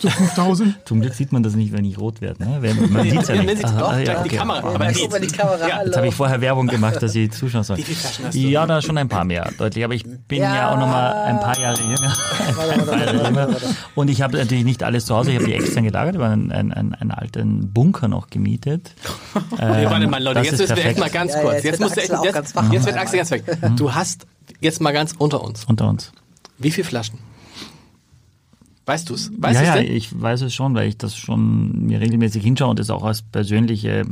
so 0.00 0.08
5000. 0.10 0.74
Zum 0.86 1.00
Glück 1.00 1.14
sieht 1.14 1.32
man 1.32 1.42
das 1.42 1.54
nicht, 1.54 1.72
wenn 1.72 1.84
ich 1.84 1.98
rot 1.98 2.20
werde. 2.20 2.42
Ne? 2.44 2.58
Wenn- 2.60 2.92
Man 2.92 3.08
sieht's 3.10 3.28
ja 3.28 3.34
Ja, 3.36 3.42
nicht. 3.42 3.62
man 3.62 3.72
Aha, 3.72 3.80
doch, 3.80 3.92
ah, 3.92 3.98
ja, 3.98 4.14
die 4.22 4.28
okay. 4.28 4.36
Kamera. 4.36 4.58
Aber 4.74 4.92
die 4.92 5.26
Kamera, 5.28 5.68
Ja, 5.68 5.76
hallo. 5.76 5.86
Jetzt 5.86 5.96
habe 5.96 6.08
ich 6.08 6.14
vorher 6.14 6.40
Werbung 6.40 6.66
gemacht, 6.66 7.02
dass 7.02 7.12
sie 7.12 7.28
zuschauen 7.30 7.64
sollen. 7.64 7.78
Wie 7.78 7.82
viele 7.82 7.96
Flaschen 7.98 8.24
hast 8.26 8.34
du? 8.34 8.38
Ja, 8.38 8.66
da 8.66 8.82
schon 8.82 8.98
ein 8.98 9.08
paar 9.08 9.24
mehr, 9.24 9.50
deutlich. 9.58 9.84
Aber 9.84 9.94
ich 9.94 10.04
bin 10.04 10.38
ja, 10.42 10.54
Ja. 10.54 10.72
auch 10.72 10.78
noch 10.78 10.86
mal 10.86 11.12
ein 11.24 11.40
paar 11.40 11.58
Jahre 11.58 11.80
jünger. 11.82 12.16
Und 13.94 14.08
ich 14.10 14.22
habe 14.22 14.36
natürlich 14.38 14.64
nicht 14.64 14.82
alles 14.82 15.06
zu 15.06 15.14
Hause. 15.16 15.30
Ich 15.30 15.36
habe 15.36 15.46
die 15.46 15.54
extern 15.54 15.84
gelagert. 15.84 16.14
Ich 16.16 16.20
habe 16.20 16.32
einen, 16.32 16.52
einen, 16.52 16.72
einen, 16.72 16.94
einen 16.94 17.10
alten 17.10 17.72
Bunker 17.72 18.08
noch 18.08 18.28
gemietet. 18.30 18.94
Nee, 19.58 19.84
warte 19.86 20.06
mal, 20.06 20.22
Leute, 20.22 20.40
jetzt 20.40 20.52
ist 20.54 20.60
müssen 20.60 20.76
wir 20.76 20.84
echt 20.86 20.98
mal 20.98 21.10
ganz 21.10 21.32
Ja, 21.32 21.38
ja, 21.38 21.44
kurz. 21.44 21.62
jetzt 21.64 21.80
jetzt 21.80 21.96
jetzt, 21.96 22.32
ganz 22.32 22.54
wach. 22.54 22.72
jetzt 22.72 22.86
wird 22.86 22.96
Axel 22.96 23.18
ganz 23.18 23.30
weg. 23.30 23.44
Du 23.76 23.94
hast 23.94 24.26
jetzt 24.60 24.80
mal 24.80 24.92
ganz 24.92 25.14
unter 25.18 25.42
uns. 25.42 25.64
Unter 25.64 25.88
uns. 25.88 26.12
Wie 26.58 26.70
viele 26.70 26.86
Flaschen? 26.86 27.18
Weißt 28.86 29.10
du 29.10 29.14
es? 29.14 29.30
Weißt 29.36 29.60
ja, 29.60 29.76
ja, 29.76 29.82
ich 29.82 30.20
weiß 30.20 30.42
es 30.42 30.54
schon, 30.54 30.74
weil 30.74 30.88
ich 30.88 30.96
das 30.96 31.16
schon 31.16 31.86
mir 31.86 32.00
regelmäßig 32.00 32.42
hinschaue 32.42 32.70
und 32.70 32.78
das 32.78 32.88
auch 32.90 33.02
als 33.04 33.20
persönliche, 33.22 34.04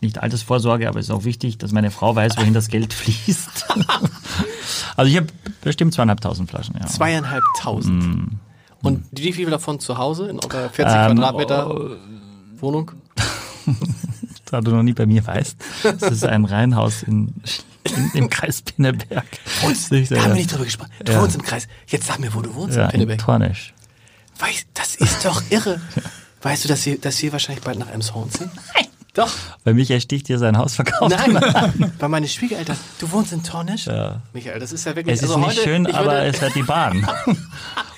nicht 0.00 0.22
Altersvorsorge, 0.22 0.88
aber 0.88 1.00
es 1.00 1.06
ist 1.06 1.10
auch 1.10 1.24
wichtig, 1.24 1.58
dass 1.58 1.72
meine 1.72 1.90
Frau 1.90 2.14
weiß, 2.14 2.36
wohin 2.36 2.54
das 2.54 2.68
Geld 2.68 2.92
fließt. 2.94 3.66
also 4.96 5.10
ich 5.10 5.16
habe 5.16 5.26
bestimmt 5.60 5.92
zweieinhalbtausend 5.92 6.48
Flaschen, 6.48 6.76
ja. 6.80 6.86
Zweieinhalbtausend. 6.86 8.38
Und 8.82 9.04
wie 9.10 9.32
viel 9.32 9.50
davon 9.50 9.80
zu 9.80 9.98
Hause 9.98 10.28
in 10.28 10.38
eurer 10.38 10.68
40 10.70 10.94
Ähm, 10.96 11.16
Quadratmeter 11.16 11.96
Wohnung? 12.58 12.92
da 14.44 14.60
du 14.60 14.70
noch 14.70 14.84
nie 14.84 14.92
bei 14.92 15.06
mir 15.06 15.26
weißt. 15.26 15.56
Das 15.82 16.02
ist 16.12 16.24
ein 16.24 16.44
Reihenhaus 16.44 17.02
in 17.02 17.34
im, 17.96 18.10
im 18.14 18.30
Kreis 18.30 18.62
Pinneberg. 18.62 19.24
Uns, 19.64 19.88
da 19.88 19.96
haben 19.96 20.08
wir 20.08 20.34
nicht 20.34 20.52
drüber 20.52 20.64
gesprochen. 20.64 20.90
Du 21.04 21.12
Ja. 21.12 21.20
wohnst 21.22 21.36
im 21.36 21.42
Kreis. 21.42 21.68
Jetzt 21.86 22.06
sag 22.06 22.18
mir, 22.18 22.34
wo 22.34 22.40
du 22.42 22.52
wohnst 22.54 22.76
Ja, 22.76 22.84
in 22.84 22.86
in 22.86 22.92
Pinneberg. 22.92 23.18
Tornisch. 23.18 23.74
Weißt, 24.38 24.66
das 24.74 24.96
ist 24.96 25.24
doch 25.24 25.42
irre. 25.50 25.80
Weißt 26.42 26.64
du, 26.64 26.68
dass 26.68 26.84
wir, 26.86 26.98
dass 26.98 27.20
wir 27.22 27.32
wahrscheinlich 27.32 27.64
bald 27.64 27.78
nach 27.78 27.90
Emshorn 27.90 28.30
ziehen? 28.30 28.50
Nein. 28.74 28.86
Doch. 29.14 29.32
Weil 29.64 29.72
Michael 29.72 30.02
Sticht 30.02 30.26
hier 30.26 30.38
sein 30.38 30.58
Haus 30.58 30.74
verkauft. 30.74 31.16
Nein, 31.16 31.34
weil 31.98 32.08
meine 32.10 32.28
Schwiegereltern, 32.28 32.76
du 32.98 33.10
wohnst 33.12 33.32
in 33.32 33.42
Tornisch? 33.42 33.86
Ja. 33.86 34.20
Michael, 34.34 34.60
das 34.60 34.72
ist 34.72 34.84
ja 34.84 34.94
wirklich... 34.94 35.16
Es 35.16 35.22
ist 35.22 35.30
also 35.30 35.38
nicht 35.38 35.58
heute, 35.58 35.62
schön, 35.62 35.86
aber 35.86 36.24
es 36.24 36.42
hat 36.42 36.54
die 36.54 36.62
Bahn. 36.62 37.08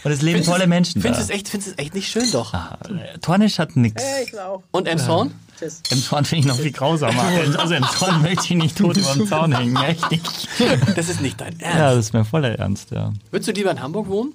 Und 0.04 0.12
es 0.12 0.22
leben 0.22 0.36
Findest 0.36 0.50
tolle 0.52 0.68
Menschen. 0.68 1.02
Findest 1.02 1.28
du 1.28 1.32
es 1.32 1.36
echt, 1.36 1.48
findest 1.48 1.72
du 1.72 1.72
es 1.72 1.84
echt 1.84 1.94
nicht 1.94 2.08
schön 2.08 2.30
doch? 2.30 2.54
Äh, 2.54 3.18
Tornisch 3.20 3.58
hat 3.58 3.74
nix. 3.74 4.00
Hey, 4.00 4.26
ich 4.28 4.38
auch. 4.38 4.62
Und 4.70 4.86
Emshorn? 4.86 5.34
Tschüss. 5.58 5.82
Im 5.90 5.98
Zorn 5.98 6.24
finde 6.24 6.40
ich 6.40 6.46
noch 6.46 6.58
viel 6.58 6.72
grausamer. 6.72 7.22
Also 7.58 7.74
im 7.74 7.84
Zorn 7.84 8.22
möchte 8.22 8.44
ich 8.44 8.50
nicht 8.54 8.78
tot 8.78 8.96
über 8.96 9.12
dem 9.14 9.26
Zaun 9.26 9.52
hängen. 9.56 9.76
Echt 9.76 10.10
nicht. 10.10 10.48
Das 10.96 11.08
ist 11.08 11.20
nicht 11.20 11.40
dein 11.40 11.54
Ja, 11.60 11.66
Ernst. 11.68 11.80
das 11.96 11.98
ist 12.06 12.12
mir 12.12 12.24
voller 12.24 12.58
Ernst, 12.58 12.90
ja. 12.90 13.12
Würdest 13.30 13.48
du 13.48 13.52
lieber 13.52 13.70
in 13.70 13.80
Hamburg 13.82 14.08
wohnen? 14.08 14.32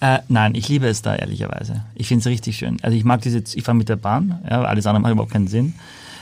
Äh, 0.00 0.18
nein, 0.28 0.54
ich 0.54 0.68
liebe 0.68 0.86
es 0.88 1.02
da, 1.02 1.16
ehrlicherweise. 1.16 1.84
Ich 1.94 2.08
finde 2.08 2.20
es 2.20 2.26
richtig 2.26 2.56
schön. 2.58 2.78
Also 2.82 2.96
ich 2.96 3.04
mag 3.04 3.22
diese, 3.22 3.38
ich 3.54 3.62
fahre 3.64 3.76
mit 3.76 3.88
der 3.88 3.96
Bahn, 3.96 4.40
ja, 4.48 4.62
alles 4.62 4.86
andere 4.86 5.00
macht 5.02 5.12
überhaupt 5.12 5.32
keinen 5.32 5.48
Sinn. 5.48 5.74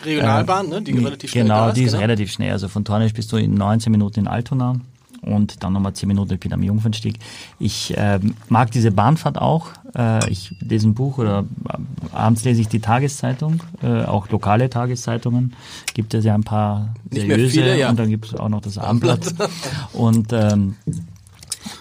Regionalbahn, 0.04 0.68
ne? 0.68 0.82
Die 0.82 0.92
relativ 0.92 1.30
schnell 1.30 1.44
Genau, 1.44 1.70
die 1.72 1.82
ist 1.84 1.92
genau. 1.92 2.02
relativ 2.02 2.32
schnell. 2.32 2.52
Also 2.52 2.68
von 2.68 2.84
Tornisch 2.84 3.12
bist 3.12 3.30
du 3.32 3.36
in 3.36 3.54
19 3.54 3.90
Minuten 3.92 4.20
in 4.20 4.28
Altona 4.28 4.80
und 5.20 5.62
dann 5.62 5.72
nochmal 5.72 5.92
10 5.92 6.08
Minuten 6.08 6.38
bin 6.38 6.52
am 6.52 6.62
Jungfernstieg. 6.62 7.18
Ich 7.58 7.94
ähm, 7.96 8.34
mag 8.48 8.70
diese 8.70 8.90
Bahnfahrt 8.90 9.38
auch. 9.38 9.68
Äh, 9.96 10.30
ich 10.30 10.54
lese 10.60 10.88
ein 10.88 10.94
Buch 10.94 11.18
oder 11.18 11.44
äh, 11.68 11.76
abends 12.12 12.44
lese 12.44 12.60
ich 12.60 12.68
die 12.68 12.80
Tageszeitung, 12.80 13.62
äh, 13.82 14.04
auch 14.04 14.28
lokale 14.30 14.68
Tageszeitungen. 14.68 15.54
Gibt 15.94 16.14
es 16.14 16.24
ja 16.24 16.34
ein 16.34 16.44
paar 16.44 16.94
seriöse 17.10 17.50
viele, 17.50 17.78
ja. 17.78 17.90
und 17.90 17.98
dann 17.98 18.10
gibt 18.10 18.26
es 18.26 18.34
auch 18.34 18.48
noch 18.48 18.60
das 18.60 18.78
Abendblatt. 18.78 19.34
und 19.92 20.32
ähm, 20.32 20.76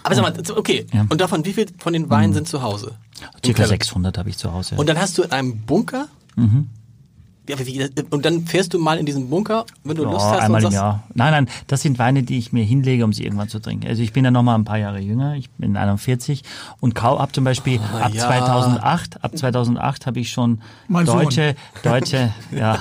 Aber 0.04 0.14
sag 0.14 0.22
mal, 0.22 0.34
okay. 0.56 0.86
Ja. 0.92 1.06
Und 1.08 1.20
davon, 1.20 1.44
wie 1.44 1.52
viel 1.52 1.66
von 1.78 1.92
den 1.92 2.10
Weinen 2.10 2.32
sind 2.32 2.46
zu 2.46 2.62
Hause? 2.62 2.92
Circa 3.44 3.62
Keller. 3.62 3.68
600 3.68 4.18
habe 4.18 4.28
ich 4.28 4.36
zu 4.36 4.52
Hause. 4.52 4.76
Und 4.76 4.88
dann 4.88 4.98
hast 4.98 5.18
du 5.18 5.22
in 5.22 5.32
einem 5.32 5.58
Bunker? 5.58 6.08
Mhm. 6.36 6.68
Ja, 7.48 7.58
wie, 7.66 7.88
und 8.10 8.24
dann 8.24 8.46
fährst 8.46 8.72
du 8.72 8.78
mal 8.78 8.98
in 8.98 9.04
diesen 9.06 9.28
Bunker, 9.28 9.66
wenn 9.82 9.96
du 9.96 10.04
Lust 10.04 10.26
Ja, 10.26 10.32
hast 10.32 10.42
einmal 10.44 10.60
und 10.60 10.66
im 10.68 10.72
sagst, 10.72 10.74
Jahr. 10.74 11.02
Nein, 11.14 11.32
nein, 11.32 11.48
das 11.66 11.82
sind 11.82 11.98
Weine, 11.98 12.22
die 12.22 12.38
ich 12.38 12.52
mir 12.52 12.62
hinlege, 12.62 13.04
um 13.04 13.12
sie 13.12 13.24
irgendwann 13.24 13.48
zu 13.48 13.58
trinken. 13.58 13.88
Also 13.88 14.00
ich 14.02 14.12
bin 14.12 14.24
ja 14.24 14.30
noch 14.30 14.44
mal 14.44 14.54
ein 14.54 14.64
paar 14.64 14.78
Jahre 14.78 15.00
jünger, 15.00 15.34
ich 15.34 15.50
bin 15.50 15.76
41 15.76 16.44
und 16.78 16.94
kaum 16.94 17.18
ab 17.18 17.34
zum 17.34 17.42
Beispiel 17.42 17.80
Ah, 17.80 18.04
ab 18.06 18.14
ja. 18.14 18.26
2008, 18.26 19.24
ab 19.24 19.36
2008 19.36 20.06
habe 20.06 20.20
ich 20.20 20.30
schon 20.30 20.60
Mein 20.86 21.04
Sohn. 21.04 21.24
deutsche, 21.24 21.56
deutsche, 21.82 22.32
ja, 22.52 22.58
Ja, 22.74 22.78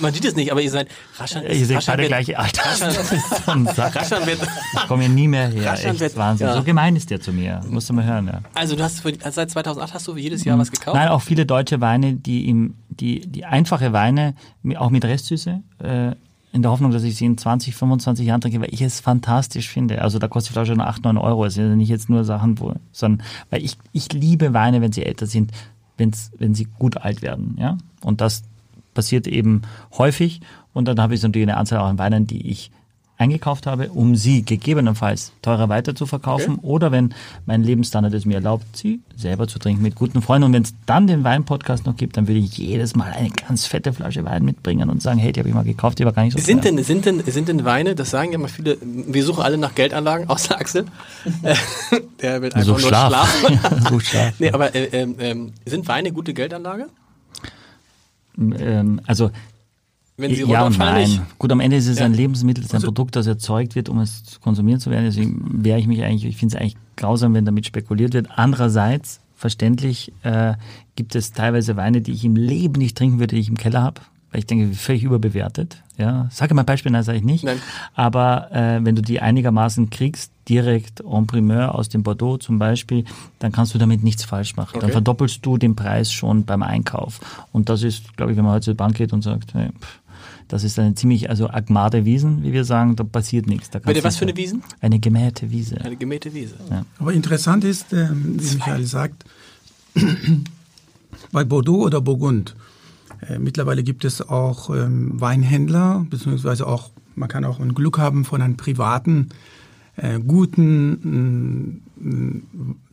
man 0.00 0.12
sieht 0.12 0.24
es 0.24 0.34
nicht, 0.36 0.50
aber 0.52 0.60
ihr 0.62 0.70
seid, 0.70 0.88
Raschan 1.18 1.42
ist, 1.44 1.58
ihr 1.58 1.66
seht 1.66 1.76
Raschan 1.78 1.96
beide 1.96 2.08
gleiche 2.08 2.38
Alter. 2.38 2.62
Raschan. 2.64 3.66
Raschan 3.76 4.26
wird, 4.26 4.40
Ich 4.74 4.86
komme 4.88 5.04
ja 5.04 5.08
nie 5.08 5.28
mehr 5.28 5.48
her, 5.48 5.72
Raschan 5.72 5.90
echt 5.92 6.00
wird- 6.00 6.16
Wahnsinn. 6.16 6.46
ja. 6.48 6.54
So 6.54 6.62
gemein 6.62 6.96
ist 6.96 7.10
der 7.10 7.20
zu 7.20 7.32
mir, 7.32 7.60
musst 7.68 7.88
du 7.88 7.92
mal 7.94 8.04
hören, 8.04 8.26
ja. 8.26 8.40
also 8.54 8.76
du 8.76 8.82
hast 8.82 9.00
für, 9.00 9.12
seit 9.30 9.50
2008 9.50 9.94
hast 9.94 10.06
du 10.08 10.16
jedes 10.16 10.44
Jahr 10.44 10.58
was 10.58 10.70
gekauft? 10.70 10.96
Nein, 10.96 11.08
auch 11.08 11.22
viele 11.22 11.46
deutsche 11.46 11.80
Weine, 11.80 12.14
die 12.14 12.48
im, 12.48 12.74
die, 12.88 13.20
die 13.26 13.44
einfache 13.44 13.92
Weine, 13.92 14.34
auch 14.76 14.90
mit 14.90 15.04
Restsüße, 15.04 15.60
äh, 15.82 16.12
in 16.52 16.62
der 16.62 16.70
Hoffnung, 16.70 16.90
dass 16.90 17.02
ich 17.02 17.16
sie 17.16 17.26
in 17.26 17.36
20, 17.36 17.74
25 17.74 18.26
Jahren 18.26 18.40
trinke, 18.40 18.60
weil 18.62 18.72
ich 18.72 18.80
es 18.80 19.00
fantastisch 19.00 19.68
finde. 19.68 20.00
Also 20.00 20.18
da 20.18 20.26
kostet 20.26 20.50
die 20.50 20.52
Flasche 20.54 20.72
nur 20.72 20.86
8, 20.86 21.04
9 21.04 21.18
Euro. 21.18 21.44
Es 21.44 21.52
sind 21.52 21.76
nicht 21.76 21.90
jetzt 21.90 22.08
nur 22.08 22.24
Sachen, 22.24 22.58
wo, 22.60 22.72
sondern, 22.92 23.26
weil 23.50 23.62
ich, 23.62 23.76
ich 23.92 24.10
liebe 24.14 24.54
Weine, 24.54 24.80
wenn 24.80 24.90
sie 24.90 25.04
älter 25.04 25.26
sind, 25.26 25.52
wenn's, 25.98 26.30
wenn 26.38 26.54
sie 26.54 26.66
gut 26.78 26.96
alt 26.96 27.20
werden, 27.20 27.56
ja. 27.60 27.76
Und 28.02 28.22
das 28.22 28.42
passiert 28.96 29.28
eben 29.28 29.62
häufig. 29.96 30.40
Und 30.72 30.88
dann 30.88 31.00
habe 31.00 31.14
ich 31.14 31.20
so 31.20 31.28
natürlich 31.28 31.48
eine 31.48 31.56
Anzahl 31.58 31.78
auch 31.78 31.86
an 31.86 31.98
Weinen, 31.98 32.26
die 32.26 32.50
ich 32.50 32.72
eingekauft 33.18 33.66
habe, 33.66 33.88
um 33.88 34.14
sie 34.14 34.42
gegebenenfalls 34.44 35.32
teurer 35.40 35.70
weiter 35.70 35.94
zu 35.94 36.04
verkaufen 36.04 36.58
oder 36.60 36.92
wenn 36.92 37.14
mein 37.46 37.62
Lebensstandard 37.62 38.12
es 38.12 38.26
mir 38.26 38.34
erlaubt, 38.34 38.66
sie 38.76 39.00
selber 39.16 39.48
zu 39.48 39.58
trinken 39.58 39.80
mit 39.82 39.94
guten 39.94 40.20
Freunden. 40.20 40.44
Und 40.44 40.52
wenn 40.52 40.64
es 40.64 40.74
dann 40.84 41.06
den 41.06 41.24
Weinpodcast 41.24 41.86
noch 41.86 41.96
gibt, 41.96 42.18
dann 42.18 42.28
würde 42.28 42.40
ich 42.40 42.58
jedes 42.58 42.94
Mal 42.94 43.12
eine 43.12 43.30
ganz 43.30 43.64
fette 43.64 43.94
Flasche 43.94 44.22
Wein 44.26 44.44
mitbringen 44.44 44.90
und 44.90 45.00
sagen, 45.00 45.18
hey, 45.18 45.32
die 45.32 45.40
habe 45.40 45.48
ich 45.48 45.54
mal 45.54 45.64
gekauft, 45.64 45.98
die 45.98 46.04
war 46.04 46.12
gar 46.12 46.24
nicht 46.24 46.34
so 46.36 46.38
Sind 46.44 46.62
teuer. 46.62 46.72
denn, 46.72 46.84
sind, 46.84 47.06
denn, 47.06 47.22
sind 47.24 47.48
denn 47.48 47.64
Weine, 47.64 47.94
das 47.94 48.10
sagen 48.10 48.32
ja 48.32 48.38
mal 48.38 48.48
viele, 48.48 48.76
wir 48.82 49.24
suchen 49.24 49.42
alle 49.42 49.56
nach 49.56 49.74
Geldanlagen, 49.74 50.28
außer 50.34 50.60
Axel. 50.60 50.84
Äh, 51.42 51.54
Der 52.20 52.42
will 52.42 52.52
einfach 52.52 52.66
so 52.66 52.72
nur 52.72 52.80
Schlaf. 52.80 53.08
schlafen. 53.08 53.82
so 53.88 53.98
Schlaf. 53.98 54.34
nee, 54.38 54.50
aber 54.50 54.74
äh, 54.74 54.84
ähm, 54.92 55.54
sind 55.64 55.88
Weine 55.88 56.12
gute 56.12 56.34
Geldanlage? 56.34 56.88
Ähm, 58.38 59.00
also 59.06 59.30
Wenn 60.16 60.34
sie 60.34 60.44
ja 60.44 60.64
und 60.64 60.78
nein. 60.78 61.02
nicht? 61.08 61.38
Gut, 61.38 61.52
am 61.52 61.60
Ende 61.60 61.76
ist 61.76 61.86
es 61.88 61.98
Ja. 61.98 62.06
ein 62.06 62.14
Lebensmittel, 62.14 62.62
es 62.62 62.66
ist 62.68 62.72
ein 62.74 62.76
Also- 62.76 62.86
Produkt, 62.88 63.16
das 63.16 63.26
erzeugt 63.26 63.74
wird, 63.74 63.88
um 63.88 63.98
es 64.00 64.38
konsumieren 64.40 64.80
zu 64.80 64.90
werden. 64.90 65.04
Deswegen 65.04 65.64
wehre 65.64 65.78
ich 65.78 65.86
mich 65.86 66.02
eigentlich, 66.02 66.24
ich 66.24 66.36
finde 66.36 66.54
es 66.56 66.60
eigentlich 66.60 66.76
grausam, 66.96 67.34
wenn 67.34 67.44
damit 67.44 67.66
spekuliert 67.66 68.14
wird. 68.14 68.28
Andererseits, 68.36 69.20
verständlich, 69.34 70.12
äh, 70.22 70.54
gibt 70.96 71.14
es 71.14 71.32
teilweise 71.32 71.76
Weine, 71.76 72.00
die 72.00 72.12
ich 72.12 72.24
im 72.24 72.36
Leben 72.36 72.78
nicht 72.78 72.96
trinken 72.96 73.18
würde, 73.18 73.34
die 73.34 73.40
ich 73.40 73.48
im 73.48 73.56
Keller 73.58 73.82
habe. 73.82 74.00
Weil 74.32 74.40
ich 74.40 74.46
denke, 74.46 74.74
völlig 74.74 75.02
überbewertet. 75.04 75.82
Ja, 75.98 76.28
sage 76.30 76.52
mal 76.54 76.62
ein 76.62 76.66
Beispiel, 76.66 76.90
nein, 76.92 77.02
sage 77.04 77.18
ich 77.18 77.24
nicht. 77.24 77.44
Nein. 77.44 77.58
Aber 77.94 78.50
äh, 78.52 78.84
wenn 78.84 78.96
du 78.96 79.02
die 79.02 79.20
einigermaßen 79.20 79.88
kriegst, 79.90 80.30
direkt 80.48 81.00
en 81.00 81.26
primeur 81.26 81.74
aus 81.74 81.88
dem 81.88 82.02
Bordeaux 82.02 82.38
zum 82.38 82.58
Beispiel, 82.58 83.04
dann 83.40 83.52
kannst 83.52 83.74
du 83.74 83.78
damit 83.78 84.02
nichts 84.04 84.24
falsch 84.24 84.56
machen. 84.56 84.74
Dann 84.74 84.84
Okay. 84.84 84.92
verdoppelst 84.92 85.44
du 85.44 85.56
den 85.58 85.74
Preis 85.76 86.12
schon 86.12 86.44
beim 86.44 86.62
Einkauf. 86.62 87.20
Und 87.52 87.68
das 87.68 87.82
ist, 87.82 88.16
glaube 88.16 88.32
ich, 88.32 88.38
wenn 88.38 88.44
man 88.44 88.54
heute 88.54 88.66
zur 88.66 88.74
Bank 88.74 88.96
geht 88.96 89.12
und 89.12 89.22
sagt, 89.22 89.54
hey, 89.54 89.70
pff, 89.80 90.00
das 90.48 90.62
ist 90.62 90.78
eine 90.78 90.94
ziemlich, 90.94 91.28
also 91.28 91.50
Agmade 91.50 92.04
Wiesen, 92.04 92.44
wie 92.44 92.52
wir 92.52 92.64
sagen, 92.64 92.94
da 92.94 93.02
passiert 93.02 93.48
nichts. 93.48 93.70
Da 93.70 93.80
Bitte, 93.80 94.04
was 94.04 94.16
für 94.16 94.24
eine 94.26 94.36
Wiesen? 94.36 94.62
Eine 94.80 95.00
gemähte 95.00 95.50
Wiese. 95.50 95.80
Eine 95.80 95.96
gemähte 95.96 96.32
Wiese. 96.34 96.54
Aber 97.00 97.12
interessant 97.12 97.64
ist, 97.64 97.92
ähm, 97.92 98.36
wie 98.40 98.54
Michael 98.54 98.86
sagt, 98.86 99.24
bei 101.32 101.44
Bordeaux 101.44 101.84
oder 101.84 102.00
Burgund, 102.00 102.54
äh, 103.28 103.38
mittlerweile 103.38 103.82
gibt 103.82 104.04
es 104.04 104.20
auch 104.26 104.70
ähm, 104.70 105.20
Weinhändler, 105.20 106.06
beziehungsweise 106.08 106.66
auch, 106.66 106.90
man 107.14 107.28
kann 107.28 107.44
auch 107.44 107.58
ein 107.60 107.74
Glück 107.74 107.98
haben 107.98 108.24
von 108.24 108.40
einem 108.42 108.56
privaten, 108.56 109.30
äh, 109.96 110.18
guten, 110.20 111.82
mh, 111.96 112.42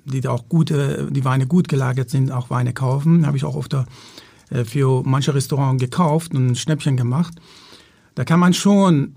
die 0.05 0.21
da 0.21 0.31
auch 0.31 0.49
gute, 0.49 1.09
die 1.11 1.25
Weine 1.25 1.47
gut 1.47 1.67
gelagert 1.67 2.09
sind, 2.09 2.31
auch 2.31 2.49
Weine 2.49 2.73
kaufen. 2.73 3.25
Habe 3.25 3.37
ich 3.37 3.45
auch 3.45 3.55
oft 3.55 3.73
äh, 3.73 4.65
für 4.65 5.03
manche 5.03 5.33
Restaurants 5.33 5.81
gekauft 5.81 6.33
und 6.33 6.47
ein 6.47 6.55
Schnäppchen 6.55 6.97
gemacht. 6.97 7.33
Da 8.15 8.25
kann 8.25 8.39
man 8.39 8.53
schon 8.53 9.15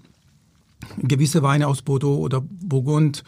gewisse 0.99 1.43
Weine 1.43 1.67
aus 1.69 1.83
Bordeaux 1.83 2.19
oder 2.19 2.41
Burgund 2.41 3.25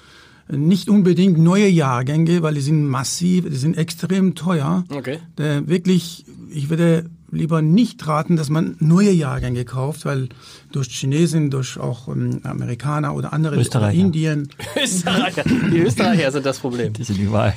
nicht 0.51 0.89
unbedingt 0.89 1.39
neue 1.39 1.69
Jahrgänge, 1.69 2.43
weil 2.43 2.55
die 2.55 2.61
sind 2.63 2.87
massiv, 2.87 3.49
die 3.49 3.57
sind 3.57 3.77
extrem 3.77 4.35
teuer. 4.35 4.85
Okay. 4.89 5.19
Äh, 5.37 5.67
wirklich, 5.67 6.25
ich 6.51 6.71
würde 6.71 7.11
lieber 7.31 7.63
nicht 7.63 8.07
raten, 8.07 8.37
dass 8.37 8.49
man 8.49 8.77
neue 8.79 9.11
Jahrgänge 9.11 9.65
kauft, 9.65 10.05
weil 10.05 10.29
durch 10.73 10.89
Chinesen, 10.89 11.51
durch 11.51 11.79
auch 11.79 12.09
ähm, 12.09 12.41
Amerikaner 12.45 13.15
oder 13.15 13.33
andere 13.33 13.55
oder 13.55 13.63
Österreicher. 13.63 13.99
Indien, 13.99 14.49
Österreicher. 14.83 15.45
Die 15.45 15.79
Österreicher 15.79 16.33
sind 16.33 16.47
das 16.47 16.59
Problem. 16.59 16.93
Die 16.93 17.05
sind 17.05 17.19
überall. 17.19 17.55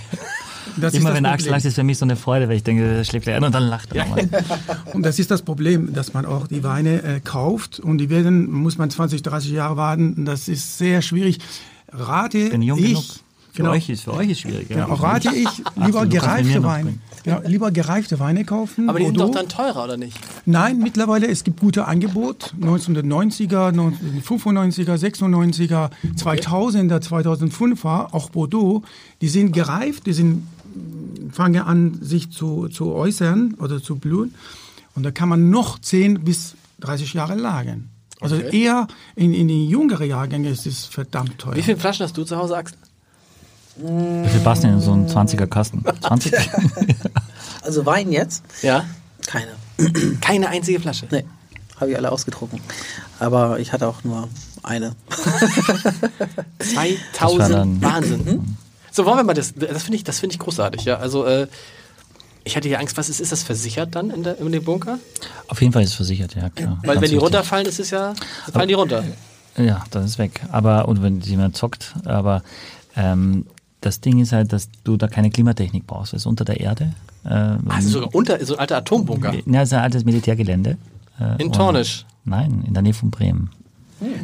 das 0.78 0.94
Immer 0.94 1.10
ist 1.10 1.16
wenn 1.16 1.24
das 1.24 1.34
Axel 1.34 1.52
lacht, 1.52 1.66
ist 1.66 1.76
für 1.76 1.84
mich 1.84 1.98
so 1.98 2.06
eine 2.06 2.16
Freude, 2.16 2.50
weil 2.50 2.58
ich 2.58 2.64
denke, 2.64 2.84
der 2.84 3.04
schläft 3.04 3.28
er 3.28 3.38
ein 3.38 3.44
und 3.44 3.54
dann 3.54 3.64
lacht 3.64 3.94
er 3.94 4.06
nochmal. 4.06 4.30
Und 4.94 5.04
das 5.04 5.20
ist 5.20 5.32
das 5.32 5.42
Problem, 5.42 5.94
dass 5.94 6.14
man 6.14 6.26
auch 6.26 6.48
die 6.48 6.64
Weine 6.64 7.02
äh, 7.04 7.20
kauft 7.22 7.80
und 7.80 7.98
die 7.98 8.10
werden, 8.10 8.52
muss 8.52 8.78
man 8.78 8.90
20, 8.90 9.22
30 9.22 9.52
Jahre 9.52 9.78
warten. 9.78 10.26
Das 10.26 10.48
ist 10.48 10.78
sehr 10.78 11.02
schwierig. 11.02 11.40
Rate 11.92 12.50
Bin 12.50 12.62
jung 12.62 12.80
ich, 12.80 12.88
genug. 12.88 13.04
Für 13.52 13.64
genau, 13.64 13.72
euch 13.72 13.89
ist, 13.89 14.04
für 14.04 14.14
euch 14.14 14.30
ist 14.30 14.39
schwierig. 14.39 14.70
Ja, 14.70 14.88
auch 14.88 15.04
rate 15.04 15.30
ich, 15.36 15.49
lieber 15.76 16.02
mir 16.04 16.08
gereifte 16.08 16.64
Weine. 16.64 16.93
Genau, 17.24 17.41
lieber 17.45 17.70
gereifte 17.72 18.18
Weine 18.20 18.45
kaufen. 18.45 18.89
Aber 18.89 18.97
die 18.99 19.06
sind 19.06 19.18
doch 19.20 19.26
Bordeaux. 19.26 19.39
dann 19.39 19.49
teurer, 19.49 19.84
oder 19.84 19.97
nicht? 19.97 20.18
Nein, 20.45 20.80
mittlerweile, 20.80 21.28
es 21.28 21.43
gibt 21.43 21.60
gute 21.60 21.86
Angebot. 21.86 22.54
1990er, 22.62 23.72
1995er, 23.74 24.95
96er, 24.97 25.89
2000er, 26.18 26.99
2005er, 27.02 28.14
auch 28.14 28.30
Bordeaux. 28.30 28.84
Die 29.22 29.28
sind 29.28 29.52
gereift, 29.52 30.06
die 30.06 30.14
sind, 30.14 30.47
fangen 31.32 31.62
an, 31.62 31.99
sich 32.02 32.32
zu, 32.32 32.70
zu 32.70 32.93
äußern 32.93 33.56
oder 33.60 33.82
zu 33.84 33.97
blühen. 33.97 34.34
Und 34.95 35.04
da 35.04 35.12
kann 35.12 35.30
man 35.30 35.49
noch 35.49 35.78
10 35.80 36.24
bis 36.24 36.56
30 36.80 37.14
Jahre 37.14 37.36
lagern. 37.36 37.89
Also 38.20 38.36
Okay. 38.36 38.64
eher 38.64 38.88
in, 39.16 39.34
in 39.34 39.47
die 39.47 39.68
jüngere 39.68 40.06
Jahrgänge 40.06 40.49
ist 40.49 40.66
es 40.68 40.86
verdammt 40.86 41.38
teuer. 41.39 41.56
Wie 41.56 41.62
viele 41.64 41.78
Flaschen 41.78 42.04
hast 42.06 42.16
du 42.18 42.24
zu 42.24 42.38
Hause, 42.38 42.56
Axel? 42.56 42.78
Wie 43.78 44.30
viel 44.30 44.40
passen 44.42 44.70
in 44.74 44.82
so 44.82 44.92
einen 44.94 45.08
20er 45.08 45.48
Kasten? 45.48 45.84
20? 46.02 46.34
Also 47.64 47.86
Wein 47.86 48.12
jetzt? 48.12 48.44
Ja. 48.64 48.86
Keine. 49.28 49.52
Keine 50.20 50.50
einzige 50.50 50.80
Flasche. 50.80 51.08
Nee, 51.12 51.26
habe 51.80 51.92
ich 51.92 51.98
alle 51.98 52.12
ausgetrunken. 52.12 52.60
Aber 53.20 53.60
ich 53.60 53.72
hatte 53.72 53.88
auch 53.88 54.04
nur 54.04 54.28
eine. 54.64 54.96
2000 56.60 57.00
Das 57.20 57.38
war 57.40 57.50
dann- 57.50 57.82
Wahnsinn. 57.82 58.58
So, 58.92 59.06
wollen 59.06 59.18
wir 59.18 59.24
mal 59.24 59.34
das, 59.36 59.54
das 59.54 59.84
finde 59.84 59.96
ich, 59.98 60.04
das 60.04 60.20
finde 60.20 60.34
ich 60.34 60.40
großartig, 60.40 60.84
ja. 60.86 60.98
Also, 60.98 61.26
äh, 61.26 61.48
ich 62.44 62.56
hatte 62.58 62.68
ja 62.68 62.80
Angst, 62.80 62.98
was 62.98 63.10
ist, 63.10 63.22
ist 63.22 63.32
das 63.32 63.44
versichert 63.44 63.96
dann 63.96 64.10
in, 64.10 64.24
der, 64.24 64.40
in 64.40 64.52
dem 64.52 64.64
Bunker? 64.64 64.98
Auf 65.48 65.62
jeden 65.62 65.72
Fall 65.72 65.84
ist 65.84 65.90
es 65.92 65.96
versichert, 65.96 66.34
ja 66.36 66.50
klar. 66.50 66.80
Weil 66.82 66.96
Ganz 66.96 66.96
wenn 66.96 67.02
die 67.02 67.02
wichtig. 67.16 67.22
runterfallen, 67.22 67.68
ist 67.68 67.80
es 67.80 67.92
ja, 67.92 68.14
fallen 68.52 68.68
die 68.68 68.74
runter. 68.74 69.04
Ja, 69.56 69.84
das 69.92 70.06
ist 70.06 70.18
weg. 70.18 70.42
Aber, 70.52 70.88
und 70.88 71.04
wenn 71.04 71.22
jemand 71.22 71.56
zockt, 71.56 71.94
aber 72.06 72.42
ähm, 72.98 73.46
das 73.82 74.00
Ding 74.00 74.20
ist 74.20 74.32
halt, 74.32 74.54
dass 74.54 74.70
du 74.84 74.96
da 74.98 75.08
keine 75.08 75.30
Klimatechnik 75.30 75.86
brauchst. 75.88 76.14
Es 76.14 76.22
ist 76.22 76.26
unter 76.26 76.46
der 76.46 76.60
Erde. 76.60 76.94
Äh, 77.26 77.30
Also 77.68 77.90
sogar 77.90 78.14
unter, 78.16 78.44
so 78.46 78.54
ein 78.56 78.60
alter 78.60 78.78
Atombunker. 78.78 79.34
ja, 79.46 79.62
es 79.62 79.70
ist 79.70 79.74
ein 79.74 79.82
altes 79.84 80.06
Militärgelände. 80.06 80.78
Äh, 81.20 81.42
In 81.44 81.52
Tornisch. 81.52 82.06
Nein, 82.24 82.64
in 82.68 82.74
der 82.74 82.84
Nähe 82.84 82.94
von 82.94 83.10
Bremen. 83.12 83.50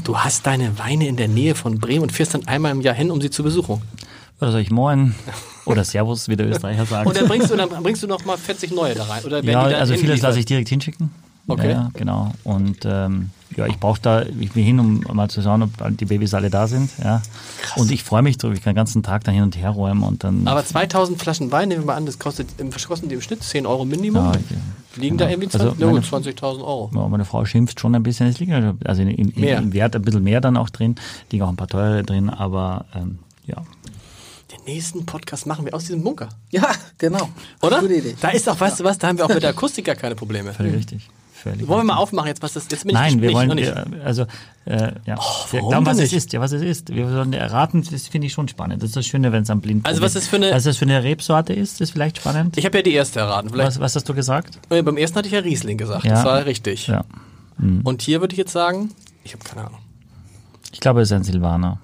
Du 0.03 0.18
hast 0.18 0.45
deine 0.47 0.80
Weine 0.80 1.08
in 1.08 1.18
der 1.18 1.28
Nähe 1.28 1.53
von 1.53 1.80
Bremen 1.80 2.03
und 2.03 2.12
fährst 2.12 2.34
dann 2.34 2.47
einmal 2.47 2.72
im 2.72 2.82
Jahr 2.82 2.95
hin, 2.95 3.12
um 3.12 3.22
sie 3.22 3.30
zu 3.30 3.43
besuchen. 3.43 3.82
Oder 4.41 4.51
soll 4.51 4.62
ich 4.62 4.72
Moin 4.72 5.14
oder 5.66 5.84
Servus, 5.84 6.30
wie 6.30 6.36
der 6.36 6.47
Österreicher 6.47 6.86
sagt. 6.88 7.08
Und 7.08 7.16
dann 7.18 7.28
bringst 7.28 7.49
du, 7.51 7.55
dann 7.55 7.70
bringst 7.84 8.01
du 8.03 8.08
noch 8.08 8.24
mal 8.26 8.38
40 8.38 8.72
neue 8.72 8.95
da 8.95 9.03
rein. 9.03 9.24
Oder 9.24 9.43
ja, 9.43 9.62
also 9.62 9.95
vieles 9.95 10.22
lasse 10.22 10.39
ich 10.39 10.45
direkt 10.45 10.70
hinschicken. 10.70 11.10
Okay. 11.47 11.72
Ja, 11.72 11.89
genau. 11.93 12.34
Und 12.43 12.80
ähm, 12.86 13.30
ja, 13.56 13.66
ich 13.66 13.80
brauche 13.80 14.00
da, 14.02 14.24
ich 14.24 14.56
will 14.56 14.64
hin, 14.64 14.80
um 14.80 15.04
mal 15.14 15.30
zu 15.30 15.41
schauen, 15.41 15.64
ob 15.64 15.72
die 15.98 16.06
Babys 16.06 16.34
alle 16.34 16.50
da 16.50 16.68
sind. 16.68 16.89
Ja. 17.04 17.22
Und 17.76 17.91
ich 17.91 18.04
freue 18.04 18.22
mich 18.22 18.38
drauf, 18.38 18.54
ich 18.54 18.62
kann 18.62 18.74
den 18.74 18.78
ganzen 18.78 19.04
Tag 19.04 19.24
da 19.24 19.32
hin 19.32 19.43
und 19.43 19.58
her 19.58 19.70
räumen 19.70 20.04
und 20.04 20.24
dann. 20.24 20.48
Aber 20.48 20.66
2000 20.66 21.20
Flaschen 21.22 21.52
Wein, 21.52 21.70
nehmen 21.70 21.82
wir 21.84 21.88
mal 21.88 21.95
an, 21.95 22.06
das 22.06 22.20
kostet, 22.20 22.48
kosten 22.88 23.10
die 23.10 23.16
im 23.16 23.22
Schnitt 23.22 23.43
10 23.43 23.66
Euro 23.66 23.86
Minimum. 23.86 24.24
Ja, 24.26 24.32
Liegen 24.95 25.18
da 25.18 25.26
genau. 25.28 25.41
irgendwie 25.43 25.54
Also 25.58 25.68
20 25.72 25.80
na 25.80 25.86
gut, 25.91 26.12
meine- 26.12 26.26
20.000 26.26 26.60
Euro. 26.62 26.91
ja, 26.93 27.08
meine 27.08 27.26
Frau 27.26 27.45
schimpft 27.45 27.80
schon 27.80 27.93
ein 27.95 28.04
bisschen, 28.04 28.28
es 28.28 28.39
liegt 28.39 28.52
ja- 28.52 28.74
also 28.86 29.02
in, 29.02 29.10
in, 29.10 29.34
Mehr. 29.39 29.60
im 29.60 29.72
Wert 29.74 29.95
ein 29.95 30.02
bisschen 30.02 30.24
mehr 30.24 30.41
dann 30.41 30.58
auch 30.58 30.70
drin, 30.70 30.95
liegen 31.32 31.43
auch 31.43 31.50
ein 31.50 31.56
paar 31.56 31.68
teure 31.68 32.04
drin, 32.04 32.30
aber 32.30 32.86
ähm, 32.95 33.20
ja. 33.45 33.58
Den 34.52 34.64
nächsten 34.74 35.06
Podcast 35.06 35.45
machen 35.45 35.66
wir 35.66 35.74
aus 35.74 35.86
diesem 35.86 36.04
Bunker. 36.04 36.30
Ja, 36.52 36.68
genau. 36.98 37.30
Oder? 37.62 37.80
Gute 37.82 37.95
Idee. 37.95 38.16
Da 38.22 38.30
ist 38.30 38.48
auch, 38.50 38.60
weißt 38.60 38.80
du 38.80 38.84
was, 38.86 38.98
da 38.98 39.08
haben 39.08 39.18
wir 39.18 39.26
auch 39.26 39.30
mit 39.30 39.43
der 39.43 39.50
Akustik 39.52 39.86
gar 39.86 39.95
keine 39.95 40.16
Probleme. 40.16 40.54
Völlig 40.54 40.74
richtig. 40.76 41.10
Völlig 41.52 41.68
Wollen 41.68 41.80
wir 41.82 41.93
mal 41.93 41.98
aufmachen 41.98 42.28
jetzt, 42.28 42.41
was 42.43 42.54
das 42.54 42.68
jetzt 42.70 42.82
bin 42.84 42.89
ich 42.89 42.93
Nein, 42.95 43.22
wir 43.22 43.28
nicht, 43.30 43.36
wollen, 43.36 43.50
nicht. 43.56 43.68
äh, 43.70 43.86
also, 44.04 44.24
äh, 44.66 44.91
ja, 45.06 45.16
wir 45.16 45.18
warum 45.18 45.70
glauben, 45.70 45.86
was 45.86 45.98
es 45.98 46.04
nicht? 46.04 46.14
ist, 46.14 46.34
ja, 46.34 46.39
was 46.39 46.52
es 46.52 46.62
ist. 46.62 46.93
Wir 46.93 47.10
sollen 47.10 47.34
erraten, 47.34 47.86
das 47.91 48.08
finde 48.08 48.28
ich 48.28 48.34
schon 48.34 48.48
spannend. 48.48 48.82
Das 48.84 48.89
ist 48.89 48.95
das 48.95 49.06
Schöne, 49.06 49.32
wenn 49.32 49.43
es 49.43 49.50
am 49.50 49.62
Blind 49.62 49.86
Also 49.86 50.02
was 50.02 50.14
das 50.14 50.28
für 50.28 50.36
eine- 50.38 50.52
was 50.52 50.64
das 50.64 50.78
für 50.78 50.86
eine 50.86 51.04
Rebsorte 51.04 51.54
ist, 51.54 51.80
ist 51.82 51.91
vielleicht 51.91 52.18
spannend. 52.18 52.58
Ich 52.58 52.66
habe 52.66 52.78
ja 52.78 52.82
die 52.84 52.93
erste 52.93 53.20
erraten. 53.20 53.50
Vielleicht, 53.50 53.68
Was, 53.68 53.80
was 53.80 53.95
hast 53.95 54.08
du 54.10 54.14
gesagt? 54.14 54.60
äh, 54.70 54.82
beim 54.82 54.98
ersten 54.98 55.18
hatte 55.18 55.28
ich 55.28 55.34
ja 55.34 55.39
Riesling 55.39 55.78
gesagt. 55.78 56.04
Ja. 56.06 56.12
Das 56.16 56.26
war 56.26 56.45
richtig. 56.45 56.88
Ja. 56.88 57.04
Und 57.84 58.02
hier 58.04 58.22
würde 58.22 58.34
ich 58.34 58.38
jetzt 58.38 58.52
sagen, 58.54 58.91
ich 59.24 59.34
habe 59.34 59.43
keine 59.43 59.66
Ahnung. 59.68 59.80
Ich 60.72 60.80
glaube, 60.80 61.02
es 61.02 61.10
ist 61.10 61.14
ein 61.16 61.24
Silvaner. 61.24 61.80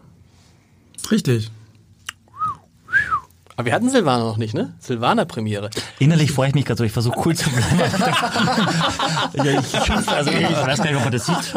Richtig. 1.10 1.50
Aber 3.56 3.66
wir 3.68 3.74
hatten 3.74 3.90
Silvaner 3.90 4.24
noch 4.24 4.38
nicht, 4.38 4.54
ne? 4.54 4.74
Silvaner 4.80 5.26
Premiere. 5.26 5.70
Innerlich 6.00 6.32
freue 6.32 6.50
ich 6.50 6.56
mich 6.56 6.66
gerade 6.66 6.80
so, 6.80 6.84
ich 6.84 6.92
versuche 6.92 7.20
cool 7.26 7.36
zu 7.36 7.50
bleiben. 7.50 7.68
ja, 9.34 9.44
ich, 9.60 10.10
also, 10.10 10.32
ich 10.32 10.42
weiß 10.44 10.78
gar 10.80 10.86
nicht, 10.86 10.96
ob 10.96 11.04
man 11.04 11.12
das 11.12 11.26
sieht. 11.26 11.54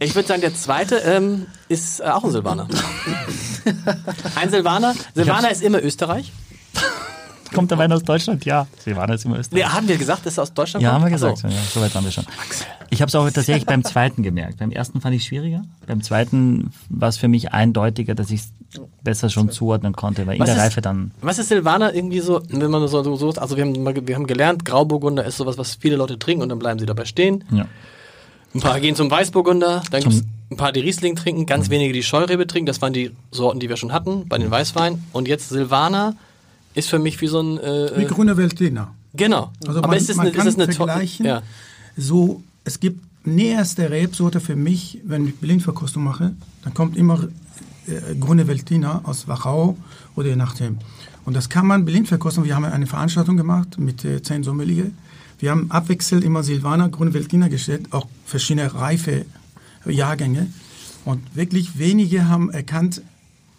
Ich 0.00 0.14
würde 0.14 0.28
sagen, 0.28 0.40
der 0.42 0.54
zweite 0.54 0.96
ähm, 0.96 1.46
ist 1.68 2.00
äh, 2.00 2.04
auch 2.04 2.24
ein 2.24 2.30
Silvaner. 2.30 2.68
ein 4.36 4.50
Silvaner. 4.50 4.94
Silvaner 5.14 5.50
ist 5.50 5.62
immer 5.62 5.82
Österreich. 5.82 6.32
Kommt 7.54 7.70
der 7.70 7.78
Wein 7.78 7.92
aus 7.92 8.02
Deutschland? 8.02 8.44
Ja. 8.44 8.66
Silvaner 8.82 9.14
ist 9.14 9.24
immer 9.24 9.38
Österreich. 9.38 9.62
Nee, 9.62 9.68
haben 9.68 9.86
wir 9.88 9.98
gesagt, 9.98 10.24
dass 10.26 10.38
er 10.38 10.42
aus 10.42 10.54
Deutschland 10.54 10.82
Ja, 10.82 10.92
haben 10.92 11.02
kommt? 11.02 11.20
wir 11.20 11.28
Ach 11.28 11.32
gesagt. 11.34 11.38
so. 11.38 11.48
Ja, 11.48 11.62
so 11.72 11.80
weit 11.80 11.94
waren 11.94 12.04
wir 12.04 12.12
schon. 12.12 12.24
Ich 12.90 13.00
habe 13.02 13.08
es 13.08 13.14
auch 13.14 13.24
tatsächlich 13.30 13.66
beim 13.66 13.84
zweiten 13.84 14.22
gemerkt. 14.22 14.58
Beim 14.58 14.70
ersten 14.70 15.00
fand 15.00 15.14
ich 15.14 15.22
es 15.22 15.28
schwieriger. 15.28 15.62
Beim 15.86 16.02
zweiten 16.02 16.72
war 16.88 17.08
es 17.08 17.16
für 17.18 17.28
mich 17.28 17.52
eindeutiger, 17.52 18.14
dass 18.14 18.30
ich 18.30 18.40
es 18.40 18.52
besser 19.02 19.28
schon 19.30 19.50
zuordnen 19.50 19.92
konnte, 19.94 20.26
weil 20.26 20.34
in 20.34 20.40
Was 20.40 20.46
der 20.46 20.56
ist- 20.56 20.62
Reife 20.62 20.80
dann. 20.80 21.10
Was 21.20 21.38
ist 21.38 21.48
Silvaner 21.48 21.94
irgendwie 21.94 22.20
so, 22.20 22.40
wenn 22.48 22.70
man 22.70 22.86
so, 22.88 23.02
so, 23.02 23.16
so 23.16 23.30
also 23.40 23.56
wir 23.56 23.64
haben, 23.64 24.06
wir 24.06 24.14
haben 24.14 24.26
gelernt, 24.26 24.64
Grauburgunder 24.64 25.24
ist 25.24 25.36
sowas, 25.36 25.58
was 25.58 25.74
viele 25.76 25.96
Leute 25.96 26.18
trinken 26.18 26.42
und 26.42 26.48
dann 26.48 26.58
bleiben 26.58 26.78
sie 26.78 26.86
dabei 26.86 27.04
stehen. 27.04 27.44
Ja. 27.50 27.66
Ein 28.54 28.60
paar 28.60 28.80
gehen 28.80 28.94
zum 28.94 29.10
Weißburgunder, 29.10 29.82
dann 29.90 30.02
gibt 30.02 30.14
es 30.14 30.22
ein 30.50 30.56
paar, 30.58 30.72
die 30.72 30.80
Riesling 30.80 31.16
trinken, 31.16 31.46
ganz 31.46 31.70
wenige, 31.70 31.92
die 31.94 32.02
Scheurebe 32.02 32.46
trinken. 32.46 32.66
Das 32.66 32.82
waren 32.82 32.92
die 32.92 33.10
Sorten, 33.30 33.60
die 33.60 33.68
wir 33.70 33.76
schon 33.78 33.92
hatten 33.92 34.28
bei 34.28 34.36
den 34.36 34.50
Weißweinen. 34.50 35.02
Und 35.12 35.26
jetzt 35.26 35.48
Silvaner 35.48 36.14
ist 36.74 36.90
für 36.90 36.98
mich 36.98 37.20
wie 37.22 37.26
so 37.28 37.40
ein... 37.40 37.58
Äh, 37.58 37.90
Wie 37.96 38.02
äh, 38.02 38.06
grüne 38.06 38.36
Veltliner. 38.36 38.92
genau. 39.14 39.50
Also 39.66 39.78
Aber 39.78 39.88
man, 39.88 39.96
ist 39.96 40.10
es 40.10 40.16
man 40.16 40.26
eine, 40.26 40.34
kann 40.36 40.46
ist 40.46 40.58
es 40.58 40.60
eine 40.62 40.72
vergleichen. 40.72 41.24
Ja. 41.24 41.42
So, 41.96 42.42
es 42.64 42.80
gibt 42.80 43.00
näherste 43.26 43.90
Rebsorte 43.90 44.40
für 44.40 44.56
mich, 44.56 44.98
wenn 45.04 45.26
ich 45.28 45.36
Blindverkostung 45.36 46.02
mache, 46.04 46.32
dann 46.64 46.74
kommt 46.74 46.96
immer 46.96 47.20
äh, 47.86 48.14
grüne 48.14 48.46
Veltliner 48.46 49.02
aus 49.04 49.28
Wachau 49.28 49.76
oder 50.16 50.28
je 50.28 50.36
nachdem. 50.36 50.78
Und 51.24 51.34
das 51.34 51.48
kann 51.48 51.66
man 51.66 51.84
blind 51.84 52.08
verkosten. 52.08 52.44
Wir 52.44 52.56
haben 52.56 52.64
eine 52.64 52.86
Veranstaltung 52.86 53.36
gemacht 53.36 53.78
mit 53.78 54.04
äh, 54.04 54.22
zehn 54.22 54.42
Sommelier. 54.42 54.90
Wir 55.38 55.50
haben 55.50 55.70
abwechselnd 55.70 56.24
immer 56.24 56.42
Silvaner, 56.42 56.88
grüne 56.88 57.14
Veltliner 57.14 57.48
gestellt, 57.48 57.92
auch 57.92 58.06
verschiedene 58.24 58.74
reife 58.74 59.24
Jahrgänge. 59.84 60.46
Und 61.04 61.34
wirklich 61.34 61.78
wenige 61.78 62.28
haben 62.28 62.50
erkannt, 62.50 63.02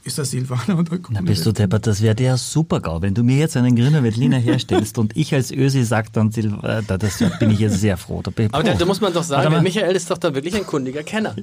ist 0.05 0.17
das 0.17 0.31
Silvaner 0.31 0.77
oder 0.79 0.97
grüne 0.97 1.19
Na, 1.19 1.21
bist 1.21 1.45
du 1.45 1.51
deppert, 1.53 1.87
das 1.87 2.01
wäre 2.01 2.13
der 2.13 2.35
super 2.37 2.81
GAU. 2.81 3.01
Wenn 3.01 3.13
du 3.13 3.23
mir 3.23 3.37
jetzt 3.37 3.55
einen 3.55 3.75
Grüner 3.75 4.03
Veltliner 4.03 4.37
herstellst 4.37 4.97
und 4.97 5.15
ich 5.15 5.33
als 5.33 5.49
Ösi 5.51 5.83
sag 5.85 6.11
dann, 6.13 6.31
Sil 6.35 6.51
äh, 6.61 6.81
da 6.85 6.97
das 6.97 7.19
bin 7.39 7.51
ich 7.51 7.59
jetzt 7.59 7.79
sehr 7.79 7.95
froh. 7.97 8.21
Da, 8.21 8.31
Aber 8.51 8.63
da, 8.63 8.73
da 8.73 8.85
muss 8.85 8.99
man 8.99 9.13
doch 9.13 9.23
sagen, 9.23 9.51
mal. 9.51 9.61
Michael 9.61 9.95
ist 9.95 10.11
doch 10.11 10.17
da 10.17 10.33
wirklich 10.35 10.55
ein 10.55 10.65
kundiger 10.65 11.03
Kenner. 11.03 11.35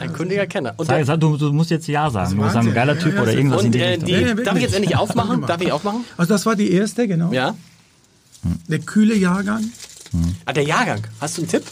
Ein 0.00 0.12
kundiger 0.12 0.46
Kenner. 0.46 0.74
Und, 0.76 0.86
Sag, 0.86 1.04
sag, 1.04 1.18
du, 1.20 1.36
du 1.36 1.52
musst 1.52 1.70
jetzt 1.70 1.88
Ja 1.88 2.08
sagen. 2.10 2.30
Du 2.36 2.42
musst 2.42 2.54
sagen, 2.54 2.72
geiler 2.72 2.94
Ja, 2.94 3.00
Typ 3.02 3.14
ja, 3.14 3.22
oder 3.22 3.26
das- 3.32 3.34
irgendwas 3.34 3.60
in 3.62 3.66
und 3.66 3.72
die 3.74 3.78
äh, 3.80 3.88
Richtung. 3.88 4.06
die, 4.06 4.12
Ja, 4.12 4.20
ja, 4.20 4.34
darf 4.34 4.56
ich 4.56 4.62
jetzt 4.62 4.74
endlich 4.74 4.96
aufmachen? 4.96 5.40
Mach 5.40 5.48
Darf 5.48 5.60
ich 5.60 5.72
aufmachen? 5.72 6.04
Also 6.16 6.32
das 6.32 6.46
war 6.46 6.54
die 6.56 6.70
erste, 6.70 7.08
genau. 7.08 7.32
Ja. 7.32 7.54
Der 8.68 8.78
kühle 8.78 9.16
Jahrgang. 9.16 9.64
Ah, 10.44 10.52
der 10.52 10.62
Jahrgang. 10.62 11.02
Hast 11.20 11.36
du 11.38 11.42
einen 11.42 11.50
Tipp? 11.50 11.64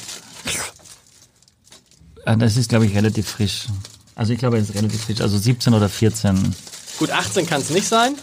Äh, 2.26 2.36
Das 2.36 2.56
ist, 2.56 2.68
glaube 2.70 2.86
ich, 2.86 2.94
relativ 2.96 3.28
frisch. 3.28 3.66
Also 4.14 4.32
ich 4.32 4.38
glaube, 4.38 4.58
es 4.58 4.68
ist 4.70 4.74
relativ 4.76 5.04
frisch. 5.04 5.20
Also 5.20 5.38
17 5.38 5.74
oder 5.74 5.88
14. 5.88 6.54
Gut, 6.98 7.10
18 7.10 7.46
kann 7.46 7.60
es 7.60 7.70
nicht 7.70 7.88
sein, 7.88 8.14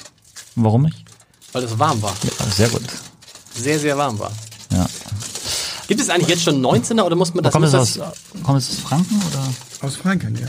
Warum 0.56 0.84
nicht? 0.84 1.04
weil 1.52 1.64
es 1.64 1.78
warm 1.78 2.02
war. 2.02 2.16
Ja, 2.24 2.46
sehr 2.46 2.70
gut. 2.70 2.84
Sehr, 3.54 3.78
sehr 3.78 3.98
warm 3.98 4.18
war. 4.18 4.32
Ja. 4.72 4.88
Gibt 5.88 6.00
es 6.00 6.10
eigentlich 6.10 6.30
jetzt 6.30 6.44
schon 6.44 6.66
19er 6.66 7.02
oder 7.02 7.18
muss 7.18 7.34
man 7.34 7.44
das... 7.44 7.52
kommt, 7.52 7.66
es 7.66 7.74
aus, 7.74 8.00
kommt 8.44 8.60
es 8.60 8.70
aus 8.70 8.80
Franken 8.80 9.22
oder? 9.30 9.54
Aus 9.82 9.98
Franken, 9.98 10.36
ja. 10.38 10.48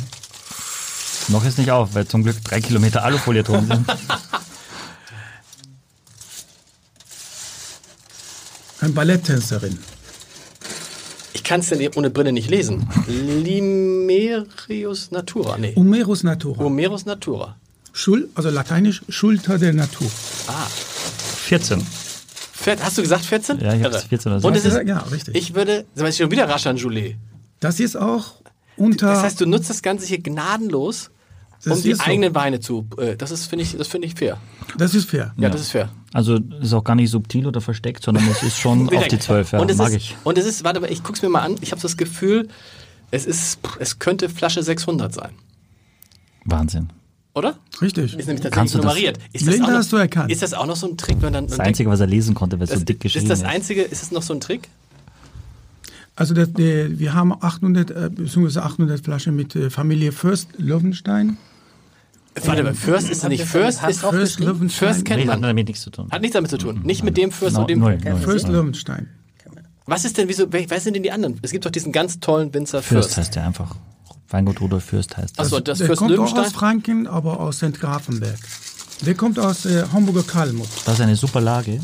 Noch 1.29 1.45
ist 1.45 1.59
nicht 1.59 1.71
auf, 1.73 1.95
weil 1.95 2.07
zum 2.07 2.23
Glück 2.23 2.43
drei 2.45 2.61
Kilometer 2.61 3.03
Alufolie 3.03 3.43
drum 3.43 3.67
sind. 3.67 3.85
Eine 8.81 8.91
Balletttänzerin. 8.93 9.79
Kann 11.53 11.61
es 11.61 11.69
denn 11.69 11.87
ohne 11.97 12.09
Brille 12.09 12.33
nicht 12.33 12.49
lesen. 12.49 12.89
Limerius 13.07 15.11
Natura. 15.11 15.59
Nee. 15.59 15.75
Humerus 15.77 16.23
natura. 16.23 16.65
Homerus 16.65 17.05
Natura. 17.05 17.57
Schul, 17.93 18.31
also 18.35 18.49
lateinisch 18.49 19.03
Schulter 19.11 19.59
der 19.59 19.75
Natur. 19.75 20.11
Ah. 20.47 20.67
14. 21.45 21.87
Vier- 22.55 22.79
Hast 22.83 22.97
du 22.97 23.03
gesagt 23.03 23.27
14? 23.27 23.61
Ja, 23.61 23.75
ich 23.75 23.85
hab's 23.85 23.97
Irre. 23.97 24.09
14 24.09 24.33
oder 24.33 24.41
so. 24.41 24.49
Und 24.49 24.57
es 24.57 24.65
ist, 24.65 24.79
Ja, 24.87 25.01
richtig. 25.13 25.35
ich 25.35 25.55
würde, 25.55 25.85
das 25.95 26.05
heißt 26.05 26.19
schon 26.19 26.31
wieder 26.31 26.49
Raschan 26.49 26.79
Joulet. 26.79 27.17
Das 27.61 27.81
ist 27.81 27.97
auch 27.97 28.37
unter. 28.79 29.09
Das 29.09 29.23
heißt, 29.23 29.39
du 29.43 29.45
nutzt 29.45 29.69
das 29.69 29.83
Ganze 29.83 30.07
hier 30.07 30.23
gnadenlos, 30.23 31.11
Das 31.65 31.79
um 31.79 31.83
die 31.83 31.95
so. 31.95 32.03
eigenen 32.03 32.35
Weine 32.35 32.61
zu. 32.61 32.87
Äh, 32.99 33.17
das 33.17 33.31
ist, 33.31 33.47
finde 33.47 33.63
ich, 33.65 33.77
das 33.77 33.87
finde 33.89 34.07
ich 34.09 34.15
fair. 34.15 34.39
das 34.79 34.95
ist 34.95 35.09
fair. 35.09 35.33
Ja, 35.37 35.49
das 35.49 35.61
ist 35.61 35.71
fair. 35.71 35.91
Also 36.13 36.37
ist 36.61 36.73
auch 36.73 36.83
gar 36.85 36.95
nicht 36.97 37.11
subtil 37.11 37.47
oder 37.47 37.61
versteckt, 37.61 38.03
sondern 38.03 38.27
es 38.29 38.43
ist 38.43 38.59
schon 38.59 38.89
auf 38.97 39.09
die 39.09 39.19
12. 39.19 39.53
Ja, 39.53 39.61
und 39.61 39.71
es 39.71 39.77
mag 39.79 39.89
ist, 39.91 39.95
ich. 39.97 40.17
Und 40.25 40.39
es 40.39 40.45
ist, 40.47 40.65
warte 40.65 40.81
mal, 40.81 40.91
ich 40.91 41.03
guck's 41.03 41.23
mir 41.23 41.29
mal 41.29 41.41
an. 41.43 41.57
Ich 41.61 41.71
habe 41.73 41.81
das 41.81 41.97
Gefühl, 41.97 42.49
es 43.11 43.25
ist, 43.27 43.61
es 43.79 43.99
könnte 43.99 44.29
Flasche 44.29 44.63
600 44.63 45.15
sein, 45.15 45.31
Wahnsinn. 46.45 46.89
oder? 47.35 47.57
Richtig. 47.81 48.19
Ist 48.19 48.27
nämlich 48.27 48.43
Kannst 48.51 48.73
tatsächlich 48.73 48.73
du 48.73 48.79
das- 48.79 48.85
nummeriert. 48.87 49.19
Ist 49.33 49.49
auch 49.63 49.69
noch, 49.69 49.75
hast 49.77 49.93
du 49.93 49.97
erkannt. 49.97 50.33
Ist 50.33 50.43
das 50.43 50.55
auch 50.55 50.67
noch 50.67 50.77
so 50.77 50.89
ein 50.89 50.97
Trick, 50.97 51.19
wenn 51.21 51.33
dann 51.33 51.47
Das 51.47 51.61
Einzige, 51.61 51.89
was 51.91 52.01
er 52.01 52.07
lesen 52.09 52.35
konnte, 52.35 52.59
weil 52.59 52.65
es 52.65 52.71
so 52.71 52.77
das, 52.77 52.85
dick 52.85 53.01
geschrieben 53.01 53.25
ist 53.25 53.31
das 53.31 53.45
einzige, 53.49 53.83
ist 53.83 54.03
es 54.03 54.11
noch 54.11 54.23
so 54.23 54.35
ein 54.35 54.41
Trick? 54.41 54.69
Also 56.15 56.35
der, 56.35 56.49
wir 56.99 57.15
haben 57.15 57.33
800 57.33 57.91
äh, 57.91 58.11
beziehungsweise 58.11 58.63
800 58.63 59.03
Flaschen 59.03 59.35
mit 59.35 59.57
äh, 59.57 59.71
Familie 59.71 60.13
Fürst 60.13 60.49
Löwenstein. 60.59 61.39
Warte 62.45 62.63
mal, 62.63 62.75
Fürst 62.75 63.11
ist 63.11 63.29
nicht 63.29 63.45
Fürst, 63.45 63.83
ist 63.87 64.01
Fürst 64.01 64.41
Löwenstein. 64.41 64.89
Fürst 64.89 65.05
kennt 65.05 65.21
hat 65.23 65.41
man. 65.41 65.43
damit 65.43 65.69
nichts 65.69 65.83
zu 65.83 65.91
tun. 65.91 66.09
Hat 66.11 66.23
nichts 66.23 66.35
damit 66.35 66.51
zu 66.51 66.59
tun. 66.59 66.81
Nicht 66.83 67.05
mit 67.05 67.17
dem 67.17 67.31
Fürst 67.31 67.55
No, 67.57 67.63
und 67.63 67.71
dem. 67.71 67.79
null, 67.81 67.99
null. 68.03 68.17
Fürst 68.21 68.49
Löwenstein. 68.49 69.09
Was 69.85 70.05
ist 70.05 70.17
denn, 70.17 70.29
wieso, 70.29 70.47
wer, 70.51 70.81
sind 70.81 70.95
denn 70.95 71.03
die 71.03 71.11
anderen? 71.11 71.39
Es 71.43 71.51
gibt 71.51 71.67
doch 71.67 71.71
diesen 71.71 71.93
ganz 71.93 72.21
tollen 72.21 72.55
Winzer 72.55 72.83
Fürst 72.83 73.09
Fürst. 73.09 73.19
heißt 73.19 73.35
der 73.35 73.45
einfach. 73.47 73.77
Weingut 74.29 74.61
Rudolf 74.61 74.85
Fürst 74.85 75.17
heißt 75.17 75.37
der. 75.37 75.45
Achso, 75.45 75.61
das 75.61 75.79
der 75.79 75.89
Fürst 75.89 75.99
kommt 75.99 76.13
auch 76.13 76.17
Löwenstein? 76.17 76.45
aus 76.47 76.53
Franken, 76.53 77.07
aber 77.07 77.41
aus 77.41 77.57
St. 77.59 77.79
Grafenberg. 77.79 78.39
Der 79.05 79.15
kommt 79.15 79.39
aus 79.39 79.67
äh, 79.67 79.85
Hamburger 79.93 80.23
Kalmut. 80.23 80.69
Das 80.87 80.95
ist 80.95 81.01
eine 81.01 81.17
super 81.17 81.41
Lage. 81.41 81.81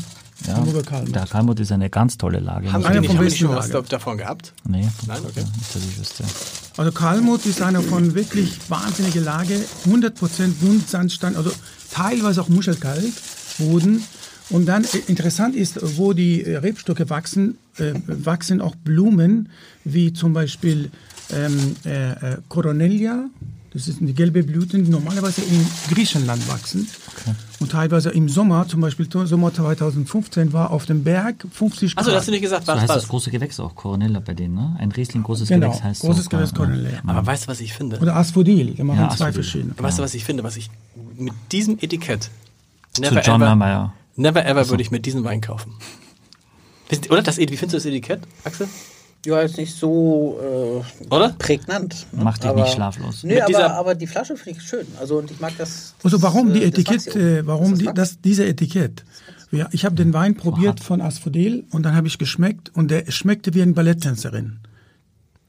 Ja, 0.47 0.55
Hamburger 0.55 0.83
Kalmut. 0.83 1.15
Der 1.15 1.25
Kalmut 1.25 1.59
ist 1.59 1.71
eine 1.71 1.89
ganz 1.89 2.17
tolle 2.17 2.39
Lage. 2.39 2.71
Haben 2.71 2.83
wir 2.83 2.89
Einer 2.89 3.01
nicht, 3.01 3.13
haben 3.13 3.23
nicht 3.23 3.37
schon 3.37 3.49
was 3.49 3.69
davon 3.69 4.17
gehabt? 4.17 4.53
Nee, 4.67 4.87
Nein, 5.07 5.19
okay. 5.25 5.43
nicht, 5.57 5.75
dass 5.75 5.83
ich 5.83 5.99
wüsste. 5.99 6.23
Also 6.77 6.91
Kalmut 6.91 7.45
ist 7.45 7.61
eine 7.61 7.81
von 7.81 8.15
wirklich 8.15 8.57
wahnsinnige 8.69 9.19
Lage, 9.19 9.59
100% 9.85 10.53
Buntsandstein, 10.61 11.35
also 11.35 11.51
teilweise 11.91 12.41
auch 12.41 12.49
Muschelkalkboden. 12.49 14.03
Und 14.49 14.65
dann 14.65 14.83
äh, 14.83 14.97
interessant 15.07 15.55
ist, 15.55 15.79
wo 15.97 16.13
die 16.13 16.43
äh, 16.43 16.57
Rebstöcke 16.57 17.09
wachsen, 17.09 17.57
äh, 17.77 17.93
wachsen 18.07 18.61
auch 18.61 18.75
Blumen, 18.75 19.49
wie 19.83 20.13
zum 20.13 20.33
Beispiel 20.33 20.89
ähm, 21.31 21.75
äh, 21.85 22.11
äh, 22.11 22.37
Coronelia. 22.47 23.25
Das 23.71 23.85
sind 23.85 24.05
die 24.07 24.15
gelbe 24.15 24.41
Blüten, 24.43 24.83
die 24.83 24.89
normalerweise 24.89 25.41
in 25.41 25.65
Griechenland 25.93 26.47
wachsen. 26.49 26.87
Und 27.59 27.71
teilweise 27.71 28.09
im 28.09 28.27
Sommer, 28.27 28.67
zum 28.67 28.81
Beispiel 28.81 29.07
Sommer 29.11 29.53
2015, 29.53 30.53
war 30.53 30.71
auf 30.71 30.87
dem 30.87 31.03
Berg 31.03 31.45
50 31.51 31.95
Grad. 31.95 32.03
Achso, 32.05 32.15
hast 32.17 32.27
du 32.27 32.31
nicht 32.31 32.41
gesagt, 32.41 32.65
So 32.65 32.71
was 32.73 32.81
heißt 32.81 32.89
das 32.89 33.03
was? 33.03 33.09
große 33.09 33.29
Gewächs 33.29 33.59
auch, 33.59 33.75
Coronella 33.75 34.21
bei 34.21 34.33
denen, 34.33 34.55
ne? 34.55 34.75
Ein 34.79 34.91
Riesling, 34.91 35.21
großes 35.21 35.49
genau, 35.49 35.67
Gewächs 35.67 35.83
heißt 35.83 36.01
großes 36.01 36.23
so. 36.23 36.29
Gewächs 36.31 36.51
ja. 36.51 36.57
Coronelia. 36.57 37.01
Aber 37.05 37.25
weißt 37.27 37.43
du, 37.43 37.47
was 37.49 37.59
ich 37.59 37.73
finde? 37.73 37.99
Oder 37.99 38.15
Asphodel, 38.15 38.73
da 38.73 38.83
machen 38.83 39.01
Ja, 39.01 39.09
zwei 39.09 39.31
verschiedene. 39.31 39.73
Weißt 39.77 39.99
du, 39.99 40.03
was 40.03 40.13
ich 40.15 40.25
finde? 40.25 40.43
Was 40.43 40.57
ich 40.57 40.71
mit 41.15 41.33
diesem 41.51 41.77
Etikett. 41.79 42.29
Zu 42.93 43.03
John 43.03 43.41
ever, 43.41 43.55
Meyer. 43.55 43.93
never 44.15 44.43
ever 44.45 44.67
würde 44.69 44.81
ich 44.81 44.89
mir 44.89 44.99
diesen 44.99 45.23
Wein 45.23 45.41
kaufen. 45.41 45.73
Oder 47.09 47.21
das, 47.21 47.37
wie 47.37 47.45
findest 47.45 47.73
du 47.73 47.77
das 47.77 47.85
Etikett, 47.85 48.21
Axel? 48.43 48.67
Ja, 49.25 49.41
ist 49.41 49.57
nicht 49.57 49.75
so 49.75 50.39
äh, 51.01 51.05
Oder? 51.13 51.29
prägnant. 51.37 52.07
ne? 52.13 52.23
Macht 52.23 52.43
dich 52.43 52.49
Aber- 52.49 52.61
nicht 52.61 52.73
schlaflos. 52.73 53.23
Nee, 53.23 53.39
aber, 53.41 53.47
dieser- 53.47 53.73
aber 53.75 53.95
die 53.95 54.07
Flasche 54.07 54.37
finde 54.37 54.59
ich 54.59 54.65
schön. 54.65 54.87
Also 54.99 55.17
und 55.17 55.29
ich 55.29 55.39
mag 55.41 55.53
das. 55.57 55.93
Also 56.03 56.21
warum 56.21 56.53
die 56.53 56.61
das, 56.61 56.67
äh, 56.69 56.71
das 56.71 56.79
Etikett, 56.79 57.05
Wachs 57.07 57.13
hier 57.13 57.37
äh, 57.39 57.47
warum 57.47 57.73
Ist 57.73 57.81
die, 57.81 57.89
das, 57.93 58.21
diese 58.21 58.45
Etikett? 58.45 59.03
Ja, 59.51 59.67
ich 59.71 59.83
habe 59.83 59.95
den 59.95 60.13
Wein 60.13 60.35
probiert 60.35 60.79
von 60.79 61.01
Asphodel 61.01 61.65
und 61.71 61.83
dann 61.83 61.95
habe 61.95 62.07
ich 62.07 62.17
geschmeckt 62.17 62.71
und 62.75 62.91
der 62.91 63.09
schmeckte 63.11 63.53
wie 63.55 63.61
eine 63.61 63.73
Balletttänzerin. 63.73 64.59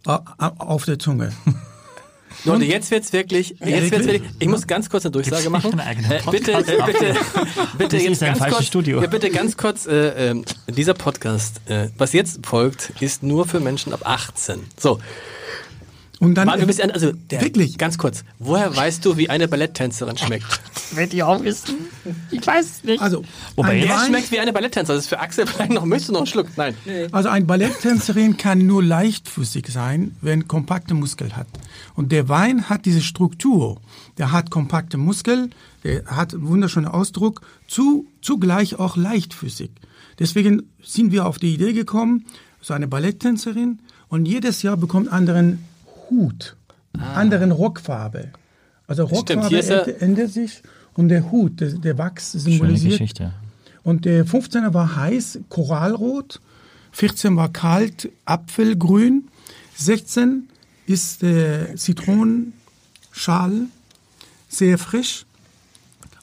A- 0.06 0.22
a- 0.38 0.54
Auf 0.58 0.84
der 0.86 0.98
Zunge. 0.98 1.30
Leute, 2.44 2.64
jetzt 2.64 2.90
wird's 2.90 3.12
wirklich, 3.12 3.56
jetzt 3.64 3.90
wird's 3.90 4.06
wirklich? 4.06 4.22
ich 4.38 4.48
muss 4.48 4.66
ganz 4.66 4.88
kurz 4.88 5.04
eine 5.04 5.12
Durchsage 5.12 5.50
machen. 5.50 5.78
Äh, 5.78 6.20
bitte, 6.30 6.52
äh, 6.52 6.62
bitte, 6.86 7.14
bitte 7.78 7.96
Das 7.96 8.04
jetzt 8.04 8.20
ganz 8.20 8.38
kurz, 8.38 8.66
Studio. 8.66 9.00
Ja, 9.00 9.08
bitte 9.08 9.30
ganz 9.30 9.56
kurz, 9.56 9.86
äh, 9.86 10.30
ähm, 10.30 10.44
dieser 10.68 10.94
Podcast, 10.94 11.60
äh, 11.66 11.88
was 11.98 12.12
jetzt 12.12 12.46
folgt, 12.46 12.92
ist 13.00 13.22
nur 13.22 13.46
für 13.46 13.60
Menschen 13.60 13.92
ab 13.92 14.00
18. 14.04 14.60
So, 14.78 15.00
Und 16.20 16.34
dann, 16.34 16.46
Mann, 16.46 16.60
du 16.60 16.66
bist 16.66 16.82
also, 16.82 17.12
der, 17.12 17.40
Wirklich? 17.40 17.78
ganz 17.78 17.96
kurz, 17.96 18.24
woher 18.38 18.76
weißt 18.76 19.02
du, 19.06 19.16
wie 19.16 19.30
eine 19.30 19.48
Balletttänzerin 19.48 20.18
schmeckt? 20.18 20.44
Will 20.94 21.08
ich 21.10 21.22
auch 21.22 21.42
wissen? 21.42 21.76
Ich 22.30 22.46
weiß 22.46 22.66
es 22.66 22.84
nicht. 22.84 23.02
also, 23.02 23.24
Wobei 23.56 23.82
ein 23.82 23.88
Wein, 23.88 24.06
schmeckt 24.08 24.30
wie 24.30 24.38
eine 24.38 24.52
Balletttänzerin? 24.52 24.98
Das 24.98 25.06
ist 25.06 25.08
für 25.08 25.18
Axel 25.18 25.46
vielleicht 25.46 25.72
noch, 25.72 25.86
möchtest 25.86 26.10
du 26.10 26.12
noch 26.12 26.20
einen 26.20 26.26
Schluck? 26.26 26.48
Nein. 26.56 26.74
also 27.10 27.30
ein 27.30 27.46
Balletttänzerin 27.46 28.36
kann 28.36 28.66
nur 28.66 28.82
leichtfüßig 28.82 29.68
sein, 29.68 30.14
wenn 30.20 30.46
kompakte 30.46 30.92
Muskel 30.92 31.34
hat. 31.34 31.46
Und 31.94 32.12
der 32.12 32.28
Wein 32.28 32.68
hat 32.68 32.84
diese 32.84 33.00
Struktur. 33.00 33.80
Der 34.18 34.30
hat 34.30 34.50
kompakte 34.50 34.98
Muskel, 34.98 35.48
der 35.84 36.04
hat 36.04 36.34
einen 36.34 36.46
wunderschönen 36.46 36.88
Ausdruck, 36.88 37.40
zu, 37.66 38.06
zugleich 38.20 38.78
auch 38.78 38.98
leichtfüßig. 38.98 39.70
Deswegen 40.18 40.64
sind 40.82 41.12
wir 41.12 41.24
auf 41.24 41.38
die 41.38 41.54
Idee 41.54 41.72
gekommen, 41.72 42.26
so 42.60 42.74
eine 42.74 42.88
Balletttänzerin 42.88 43.78
und 44.08 44.26
jedes 44.26 44.60
Jahr 44.60 44.76
bekommt 44.76 45.10
anderen 45.10 45.64
Hut, 46.10 46.56
anderen 46.98 47.52
Rockfarbe. 47.52 48.28
Also 48.86 49.06
Stimmt, 49.06 49.44
Rockfarbe 49.44 49.56
er- 49.56 50.02
ändert- 50.02 50.30
sich 50.32 50.62
und 50.94 51.08
der 51.08 51.30
Hut, 51.30 51.60
der, 51.60 51.70
der 51.72 51.96
Wachs 51.98 52.32
Schöne 52.32 52.42
symbolisiert 52.42 52.92
Geschichte. 52.92 53.32
und 53.84 54.04
der 54.04 54.26
15er 54.26 54.74
war 54.74 54.96
heiß, 54.96 55.40
Korallrot. 55.48 56.40
14 56.92 57.36
war 57.36 57.52
kalt, 57.52 58.10
Apfelgrün. 58.24 59.28
16 59.76 60.48
ist 60.86 61.22
äh, 61.22 61.76
Zitronenschal, 61.76 63.66
sehr 64.48 64.76
frisch. 64.78 65.24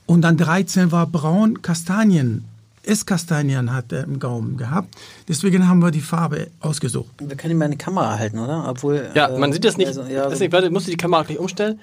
Und 0.05 0.21
dann 0.21 0.37
13 0.37 0.91
war 0.91 1.07
braun, 1.07 1.61
Kastanien. 1.61 2.43
Esskastanien 2.87 3.73
hat 3.73 3.91
er 3.91 4.03
im 4.03 4.19
Gaumen 4.19 4.57
gehabt. 4.57 4.95
Deswegen 5.27 5.67
haben 5.67 5.79
wir 5.79 5.91
die 5.91 6.01
Farbe 6.01 6.47
ausgesucht. 6.59 7.09
Wir 7.19 7.35
können 7.35 7.51
ihm 7.51 7.57
mal 7.57 7.65
eine 7.65 7.77
Kamera 7.77 8.17
halten, 8.17 8.39
oder? 8.39 8.65
Obwohl. 8.69 9.09
Ja, 9.13 9.27
äh, 9.27 9.37
man 9.37 9.51
sieht 9.53 9.65
das 9.65 9.77
nicht. 9.77 9.87
Also, 9.87 10.03
ja, 10.03 10.23
das 10.29 10.39
so- 10.39 10.43
nicht 10.45 10.53
warte, 10.53 10.69
musst 10.69 10.87
du 10.87 10.91
die 10.91 10.97
Kamera 10.97 11.23
gleich 11.23 11.39
umstellen? 11.39 11.79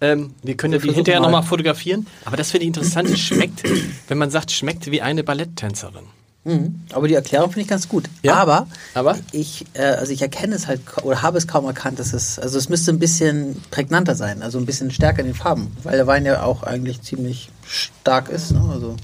Ähm, 0.00 0.34
wir 0.42 0.56
können 0.56 0.72
ja 0.74 0.78
die 0.80 0.92
hinterher 0.92 1.20
mal. 1.20 1.26
nochmal 1.26 1.42
fotografieren. 1.44 2.06
Aber 2.24 2.36
das 2.36 2.50
finde 2.50 2.62
ich 2.64 2.68
interessant. 2.68 3.08
Es 3.08 3.20
schmeckt, 3.20 3.62
wenn 4.08 4.18
man 4.18 4.30
sagt, 4.30 4.50
schmeckt 4.50 4.90
wie 4.90 5.00
eine 5.00 5.22
Balletttänzerin. 5.24 6.04
Mhm. 6.44 6.80
Aber 6.92 7.06
die 7.06 7.14
Erklärung 7.14 7.50
finde 7.50 7.60
ich 7.60 7.68
ganz 7.68 7.88
gut. 7.88 8.08
Ja, 8.24 8.34
Aber, 8.34 8.66
aber? 8.94 9.16
ich, 9.30 9.64
äh, 9.74 9.82
also 9.84 10.12
ich 10.12 10.20
erkenne 10.22 10.56
es 10.56 10.66
halt 10.66 10.80
oder 11.04 11.22
habe 11.22 11.38
es 11.38 11.46
kaum 11.46 11.66
erkannt, 11.66 12.00
dass 12.00 12.12
es, 12.12 12.36
also 12.40 12.58
es 12.58 12.68
müsste 12.68 12.90
ein 12.90 12.98
bisschen 12.98 13.62
prägnanter 13.70 14.16
sein, 14.16 14.42
also 14.42 14.58
ein 14.58 14.66
bisschen 14.66 14.90
stärker 14.90 15.20
in 15.20 15.26
den 15.26 15.34
Farben, 15.36 15.68
weil 15.84 15.96
der 15.96 16.08
Wein 16.08 16.24
ja 16.26 16.42
auch 16.42 16.64
eigentlich 16.64 17.00
ziemlich 17.02 17.48
stark 17.64 18.28
ist. 18.28 18.50
Ne? 18.50 18.60
Also 18.72 18.96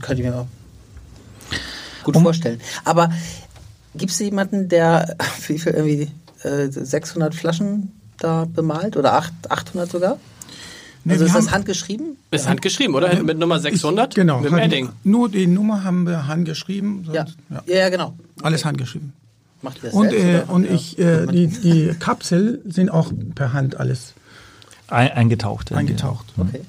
könnte 0.00 0.22
ich 0.22 0.28
mir 0.28 0.34
auch 0.36 0.46
gut 2.04 2.16
vorstellen. 2.16 2.60
Aber 2.84 3.10
gibt 3.94 4.12
es 4.12 4.18
jemanden, 4.18 4.68
der 4.68 5.16
wie 5.46 5.58
viel 5.58 5.72
irgendwie 5.72 6.10
äh, 6.42 6.68
600 6.70 7.34
Flaschen 7.34 7.92
da 8.18 8.44
bemalt 8.52 8.96
oder 8.96 9.14
acht- 9.14 9.32
800 9.50 9.90
sogar? 9.90 10.18
Nee, 11.06 11.14
also 11.14 11.26
ist 11.26 11.34
das 11.34 11.50
handgeschrieben? 11.50 12.16
Ist 12.30 12.48
handgeschrieben, 12.48 12.94
oder? 12.94 13.22
Mit 13.22 13.38
Nummer 13.38 13.58
600? 13.60 14.08
Ich, 14.10 14.14
genau. 14.14 14.40
Mit 14.40 14.50
dem 14.50 14.58
Edding. 14.58 14.88
Nur 15.04 15.28
die 15.28 15.46
Nummer 15.46 15.84
haben 15.84 16.06
wir 16.06 16.26
handgeschrieben. 16.26 17.06
Ja. 17.12 17.26
sonst- 17.26 17.36
ja. 17.50 17.62
ja, 17.66 17.76
ja, 17.80 17.88
genau. 17.90 18.14
Alles 18.42 18.64
handgeschrieben. 18.64 19.12
Macht 19.60 19.78
ihr 19.78 19.82
das 19.90 19.92
Und, 19.94 20.10
selbst, 20.10 20.48
äh, 20.48 20.52
und 20.52 20.64
Ja. 20.64 20.70
ich, 20.72 20.98
äh, 20.98 21.26
die, 21.26 21.46
die 21.48 21.94
Kapsel 21.98 22.62
sind 22.66 22.88
auch 22.90 23.12
per 23.34 23.52
Hand 23.52 23.78
alles 23.78 24.14
Ein, 24.88 25.10
eingetaucht. 25.12 25.72
eingetaucht. 25.72 26.26
Okay. 26.38 26.60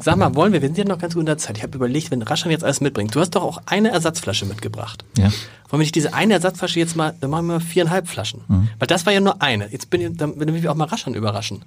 Sag 0.00 0.16
mal, 0.16 0.34
wollen 0.34 0.52
wir, 0.52 0.60
wir 0.62 0.68
sind 0.68 0.76
ja 0.78 0.84
noch 0.84 0.98
ganz 0.98 1.14
gut 1.14 1.20
in 1.22 1.26
der 1.26 1.38
Zeit. 1.38 1.56
Ich 1.56 1.62
habe 1.62 1.74
überlegt, 1.76 2.10
wenn 2.10 2.20
Raschan 2.22 2.50
jetzt 2.50 2.62
alles 2.64 2.80
mitbringt. 2.80 3.14
Du 3.14 3.20
hast 3.20 3.30
doch 3.30 3.42
auch 3.42 3.62
eine 3.66 3.90
Ersatzflasche 3.90 4.44
mitgebracht. 4.46 5.04
Ja. 5.16 5.24
Wollen 5.24 5.32
wir 5.70 5.78
nicht 5.78 5.94
diese 5.94 6.12
eine 6.14 6.34
Ersatzflasche 6.34 6.78
jetzt 6.78 6.96
mal, 6.96 7.14
dann 7.20 7.30
machen 7.30 7.46
wir 7.46 7.54
mal 7.54 7.60
viereinhalb 7.60 8.06
Flaschen. 8.08 8.42
Mhm. 8.48 8.68
Weil 8.78 8.86
das 8.88 9.06
war 9.06 9.12
ja 9.12 9.20
nur 9.20 9.40
eine. 9.42 9.70
Jetzt 9.72 9.88
bin 9.90 10.00
ich, 10.02 10.16
dann 10.16 10.38
will 10.38 10.54
ich 10.54 10.68
auch 10.68 10.74
mal 10.74 10.84
Raschan 10.84 11.14
überraschen. 11.14 11.64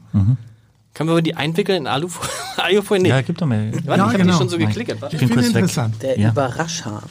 Können 0.94 1.10
wir 1.10 1.22
die 1.22 1.36
einwickeln 1.36 1.78
in 1.84 1.88
Alufolie? 1.88 2.30
Alufolie? 2.58 3.02
Nee. 3.04 3.10
Ja, 3.10 3.22
gib 3.22 3.38
doch 3.38 3.46
mal. 3.48 3.72
Warte, 3.74 3.88
Ja, 3.88 3.96
ich 3.96 4.02
habe 4.02 4.18
genau. 4.18 4.32
die 4.34 4.38
schon 4.38 4.50
so 4.50 4.58
geklickert. 4.58 5.02
Warte. 5.02 5.16
Ich 5.16 5.20
bin 5.20 5.30
finde 5.30 5.44
kurz 5.44 5.54
weg. 5.56 5.62
interessant. 5.64 6.02
Der 6.02 6.20
Ja. 6.20 6.30
Überrascher. 6.30 7.04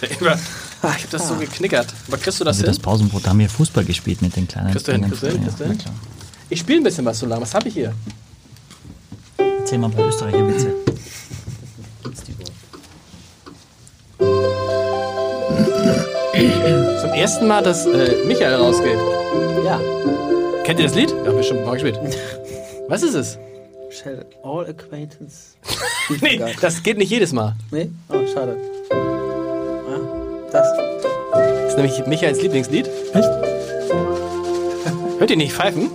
Über- 0.20 0.34
Ich 0.36 0.82
habe 0.82 0.98
das 1.10 1.28
so 1.28 1.34
geknickert. 1.36 1.86
Aber 2.08 2.18
kriegst 2.18 2.38
du 2.40 2.44
das 2.44 2.56
Also 2.56 2.66
das 2.66 2.76
hin? 2.76 2.82
Pausenbrot, 2.82 3.24
da 3.24 3.30
haben 3.30 3.38
wir 3.38 3.48
Fußball 3.48 3.84
gespielt 3.84 4.20
mit 4.20 4.36
den 4.36 4.46
kleinen 4.48 4.70
Kriegst 4.72 4.86
du 4.88 4.92
hin, 4.92 5.02
kriegst 5.08 5.22
du 5.22 5.28
hin, 5.30 5.42
kriegst 5.42 5.60
du 5.60 5.64
hin? 5.64 5.78
Ich 6.50 6.60
spiele 6.60 6.80
ein 6.80 6.84
bisschen 6.84 7.04
was 7.06 7.18
so 7.18 7.26
lange. 7.26 7.40
Was 7.42 7.54
habe 7.54 7.68
ich 7.68 7.74
hier? 7.74 7.94
Erzähl 9.64 9.78
mal 9.78 9.86
ein 9.86 9.94
paar 9.94 10.06
Österreicher 10.08 10.46
Witze. 10.46 10.74
Zum 17.00 17.10
ersten 17.14 17.46
Mal, 17.46 17.62
dass 17.62 17.86
äh, 17.86 18.26
Michael 18.26 18.56
rausgeht. 18.56 18.98
Ja. 19.64 19.80
Kennt 20.64 20.80
ihr 20.80 20.84
das 20.84 20.94
Lied? 20.94 21.14
Ja, 21.24 21.32
bestimmt. 21.32 21.64
Mal 21.64 21.72
gespielt. 21.72 21.98
Was 22.88 23.02
ist 23.02 23.14
es? 23.14 23.38
Shall 23.88 24.26
all 24.42 24.66
acquaintance. 24.66 25.54
Nee, 26.20 26.38
das 26.60 26.82
geht 26.82 26.98
nicht 26.98 27.08
jedes 27.08 27.32
Mal. 27.32 27.56
Nee? 27.70 27.88
Oh, 28.10 28.16
schade. 28.34 28.58
Ah, 28.90 29.98
das. 30.52 30.66
Das 31.32 31.68
ist 31.70 31.76
nämlich 31.78 32.06
Michaels 32.06 32.42
Lieblingslied. 32.42 32.86
Echt? 33.14 33.28
Hört 35.18 35.30
ihr 35.30 35.38
nicht 35.38 35.54
pfeifen? 35.54 35.88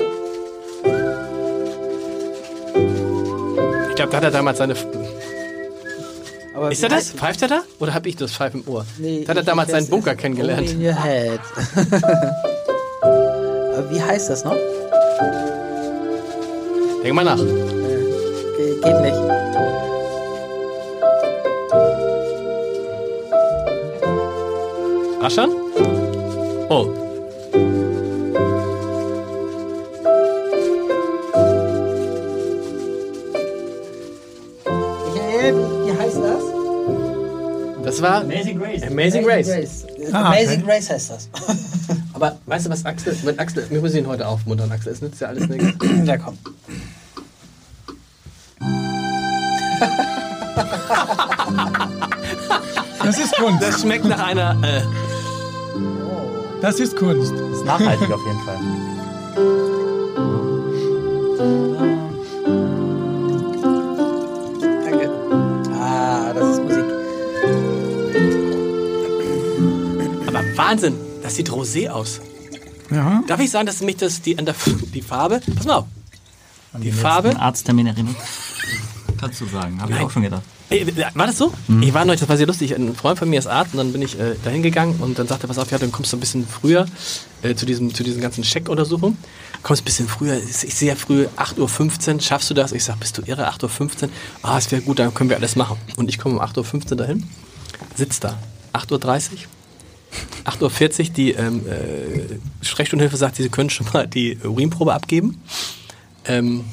Glaube, 4.00 4.12
da 4.12 4.18
hat 4.18 4.24
er 4.24 4.32
damals 4.32 4.58
seine. 4.58 4.76
Aber 6.56 6.72
Ist 6.72 6.82
er 6.84 6.90
das? 6.90 7.12
Pfeift 7.12 7.42
er 7.42 7.48
da? 7.48 7.64
Oder 7.80 7.94
habe 7.94 8.08
ich 8.10 8.16
das 8.16 8.32
Pfeifen 8.32 8.64
im 8.66 8.74
Ohr? 8.74 8.86
Nee, 8.98 9.24
da 9.26 9.32
hat 9.32 9.38
er 9.38 9.44
damals 9.44 9.72
seinen 9.72 9.88
Bunker 9.88 10.16
kennengelernt. 10.16 10.70
In 10.72 10.86
your 10.86 10.96
head. 10.96 11.40
Aber 13.02 13.90
wie 13.92 14.02
heißt 14.02 14.30
das 14.30 14.44
noch? 14.46 14.56
Denk 17.04 17.14
mal 17.16 17.26
nach. 17.26 17.38
Ge 17.38 18.76
geht 18.84 19.02
nicht. 19.02 19.18
Raschan? 25.22 25.50
Oh. 26.70 27.09
Das 37.90 38.04
war 38.04 38.22
Amazing 38.22 38.60
Grace. 38.60 38.84
Amazing 38.84 39.24
Grace. 39.24 39.50
Ah, 40.14 40.28
Amazing 40.28 40.62
okay. 40.62 40.62
Grace 40.64 40.90
heißt 40.92 41.10
das. 41.10 41.30
Aber 42.14 42.38
weißt 42.46 42.68
du 42.68 42.70
was, 42.70 42.86
Axel? 42.86 43.18
Mit 43.24 43.40
Axel, 43.40 43.66
wir 43.68 43.82
müssen 43.82 43.98
ihn 43.98 44.08
heute 44.08 44.28
aufmuntern, 44.28 44.72
Axel. 44.72 44.94
Es 44.94 45.02
nützt 45.02 45.20
ja 45.20 45.30
alles 45.30 45.50
nichts. 45.50 45.74
ja, 46.06 46.18
komm. 46.20 46.38
Das 53.04 53.18
ist 53.18 53.36
Kunst. 53.38 53.64
Das 53.64 53.82
schmeckt 53.82 54.06
nach 54.06 54.24
einer. 54.24 54.56
Äh, 54.64 54.82
Das 56.62 56.80
ist 56.80 56.96
Kunst. 56.96 57.34
Das 57.34 57.58
ist 57.58 57.66
nachhaltig 57.66 58.12
auf 58.12 58.22
jeden 58.28 58.40
Fall. 58.42 58.89
Wahnsinn, 70.70 70.96
das 71.24 71.36
sieht 71.36 71.50
rosé 71.50 71.90
aus. 71.90 72.22
Ja. 72.92 73.24
Darf 73.26 73.40
ich 73.40 73.50
sagen, 73.50 73.66
dass 73.66 73.82
mich 73.82 73.98
das 73.98 74.22
die, 74.22 74.38
an 74.38 74.46
der, 74.46 74.54
die 74.94 75.02
Farbe, 75.02 75.42
pass 75.56 75.66
mal 75.66 75.78
auf, 75.78 75.86
die 76.78 76.92
Den 76.92 76.94
Farbe, 76.94 77.36
Arzttermin 77.40 77.88
erinnert. 77.88 78.16
Kannst 79.20 79.42
du 79.42 79.48
sagen, 79.48 79.82
habe 79.82 79.94
ich 79.94 80.00
auch 80.00 80.12
schon 80.12 80.22
gedacht. 80.22 80.44
Ey, 80.70 80.86
war 81.16 81.26
das 81.26 81.40
so? 81.40 81.52
Ich 81.82 81.92
war 81.96 82.06
neulich, 82.06 82.20
das 82.20 82.30
war 82.30 82.38
sehr 82.38 82.46
lustig, 82.46 82.76
ein 82.76 82.96
Freund 82.96 83.18
von 83.18 83.28
mir 83.28 83.40
ist 83.40 83.48
Arzt 83.48 83.74
und 83.74 83.80
dann 83.80 83.92
bin 83.92 84.04
ich 84.04 84.20
äh, 84.20 84.36
dahin 84.44 84.62
gegangen 84.62 84.98
und 85.00 85.18
dann 85.18 85.28
sagte 85.28 85.46
er, 85.46 85.48
pass 85.48 85.58
auf, 85.58 85.72
ja, 85.72 85.80
dann 85.80 85.92
kommst 85.92 86.14
du 86.14 86.18
ein 86.18 86.20
bisschen 86.20 86.46
früher 86.48 86.86
äh, 87.42 87.56
zu, 87.56 87.66
diesem, 87.66 87.92
zu 87.92 88.04
diesen 88.04 88.22
ganzen 88.22 88.44
Checkuntersuchungen. 88.44 89.18
Kommst 89.64 89.82
ein 89.82 89.86
bisschen 89.86 90.08
früher, 90.08 90.38
ich 90.38 90.76
sehe 90.76 90.90
ja 90.90 90.96
früh 90.96 91.26
8.15 91.36 92.14
Uhr, 92.14 92.22
schaffst 92.22 92.52
du 92.52 92.54
das? 92.54 92.74
Ich 92.74 92.84
sag, 92.84 93.00
bist 93.00 93.18
du 93.18 93.24
irre, 93.24 93.50
8.15 93.50 94.04
Uhr? 94.04 94.10
Ah, 94.44 94.60
es 94.60 94.72
wäre 94.72 94.84
gut, 94.84 95.00
dann 95.00 95.16
können 95.16 95.32
wir 95.32 95.38
alles 95.38 95.56
machen. 95.56 95.78
Und 95.98 96.10
ich 96.10 96.20
komme 96.20 96.36
um 96.36 96.42
8.15 96.42 96.92
Uhr 96.92 96.98
dahin, 96.98 97.28
sitz 97.96 98.20
da, 98.20 98.38
8.30 98.74 98.92
Uhr, 99.32 99.38
8.40 100.46 101.00
Uhr, 101.10 101.14
die 101.14 101.32
ähm, 101.32 101.62
äh, 101.68 102.66
Sprechstundenhilfe 102.66 103.18
sagt, 103.18 103.36
sie 103.36 103.50
können 103.50 103.70
schon 103.70 103.88
mal 103.94 104.08
die 104.08 104.38
Urinprobe 104.44 104.94
abgeben. 104.94 105.42
Ähm, 106.26 106.66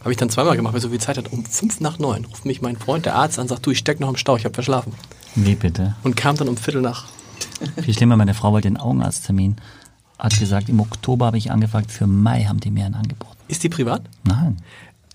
habe 0.00 0.12
ich 0.12 0.16
dann 0.16 0.30
zweimal 0.30 0.56
gemacht, 0.56 0.72
weil 0.72 0.80
so 0.80 0.88
viel 0.88 1.00
Zeit 1.00 1.18
hat. 1.18 1.30
Um 1.32 1.44
fünf 1.44 1.80
nach 1.80 1.98
neun 1.98 2.24
ruft 2.24 2.46
mich 2.46 2.62
mein 2.62 2.76
Freund, 2.76 3.04
der 3.04 3.14
Arzt, 3.14 3.38
an, 3.38 3.48
sagt, 3.48 3.66
du, 3.66 3.70
ich 3.70 3.78
steck 3.78 4.00
noch 4.00 4.08
im 4.08 4.16
Stau, 4.16 4.36
ich 4.36 4.44
habe 4.44 4.54
verschlafen. 4.54 4.94
Wie 5.34 5.54
bitte? 5.54 5.94
Und 6.02 6.16
kam 6.16 6.36
dann 6.36 6.48
um 6.48 6.56
Viertel 6.56 6.80
nach. 6.80 7.06
Viel 7.82 7.94
schlimmer, 7.94 8.16
meine 8.16 8.34
Frau 8.34 8.52
wollte 8.52 8.68
den 8.68 8.78
Augenarzttermin. 8.78 9.56
Hat 10.18 10.38
gesagt, 10.38 10.68
im 10.68 10.80
Oktober 10.80 11.26
habe 11.26 11.38
ich 11.38 11.50
angefragt, 11.50 11.90
für 11.90 12.06
Mai 12.06 12.44
haben 12.44 12.60
die 12.60 12.70
mir 12.70 12.86
einen 12.86 12.94
angeboten. 12.94 13.36
Ist 13.48 13.62
die 13.62 13.68
privat? 13.68 14.02
Nein. 14.24 14.56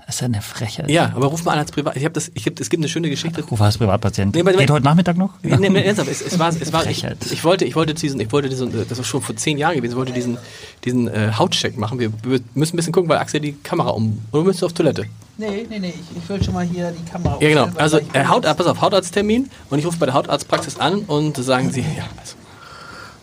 Das 0.05 0.15
ist 0.15 0.21
ja 0.21 0.25
eine 0.25 0.41
Frechheit. 0.41 0.87
Ja, 0.89 1.11
aber 1.15 1.27
ruf 1.27 1.43
mal 1.45 1.53
an 1.53 1.59
als 1.59 1.71
privat. 1.71 1.95
Ich 1.95 2.03
habe 2.03 2.13
das, 2.13 2.29
ich 2.35 2.45
hab, 2.45 2.59
es 2.59 2.69
gibt 2.69 2.81
eine 2.81 2.87
schöne 2.89 3.09
Geschichte. 3.09 3.43
Ruf 3.43 3.59
als 3.59 3.77
Privatpatient. 3.79 4.35
Nee, 4.35 4.41
aber- 4.41 4.53
Geht 4.53 4.69
heute 4.69 4.85
Nachmittag 4.85 5.17
noch? 5.17 5.31
Nee, 5.41 5.57
nee, 5.57 5.69
nee, 5.69 5.81
ernsthaft, 5.83 6.09
es, 6.11 6.21
es 6.21 6.37
war, 6.37 6.49
es 6.49 6.71
war, 6.71 6.81
ich, 6.87 6.99
Frechheit. 6.99 7.17
ich 7.31 7.43
wollte, 7.43 7.65
ich 7.65 7.75
wollte 7.75 7.95
diesen, 7.95 8.19
ich 8.19 8.31
wollte 8.31 8.47
diesen, 8.49 8.71
das 8.87 8.97
war 8.99 9.03
schon 9.03 9.21
vor 9.23 9.35
zehn 9.35 9.57
Jahren 9.57 9.75
gewesen, 9.75 9.93
ich 9.93 9.97
wollte 9.97 10.13
diesen, 10.13 10.37
diesen 10.83 11.07
äh, 11.07 11.31
Hautcheck 11.35 11.75
machen. 11.77 11.97
Wir, 11.99 12.11
wir 12.23 12.39
müssen 12.53 12.75
ein 12.75 12.77
bisschen 12.77 12.93
gucken, 12.93 13.09
weil 13.09 13.17
Axel 13.17 13.39
die 13.39 13.53
Kamera 13.53 13.89
um, 13.89 14.21
oder 14.31 14.43
müsst 14.43 14.61
du 14.61 14.67
auf 14.67 14.73
Toilette? 14.73 15.05
Nee, 15.39 15.65
nee, 15.69 15.79
nee, 15.79 15.89
ich, 15.89 16.17
ich 16.23 16.29
will 16.29 16.41
schon 16.43 16.53
mal 16.53 16.65
hier 16.65 16.91
die 16.91 17.09
Kamera 17.11 17.37
Ja, 17.41 17.49
genau. 17.49 17.67
Also, 17.75 17.97
äh, 18.13 18.25
Haut, 18.27 18.45
jetzt- 18.45 18.57
pass 18.57 18.67
auf, 18.67 18.81
Hautarzttermin 18.81 19.49
und 19.71 19.79
ich 19.79 19.85
rufe 19.87 19.97
bei 19.97 20.05
der 20.05 20.13
Hautarztpraxis 20.13 20.77
an 20.77 20.99
und 20.99 21.35
sagen 21.37 21.71
sie, 21.71 21.81
ja, 21.81 22.05
also, 22.19 22.35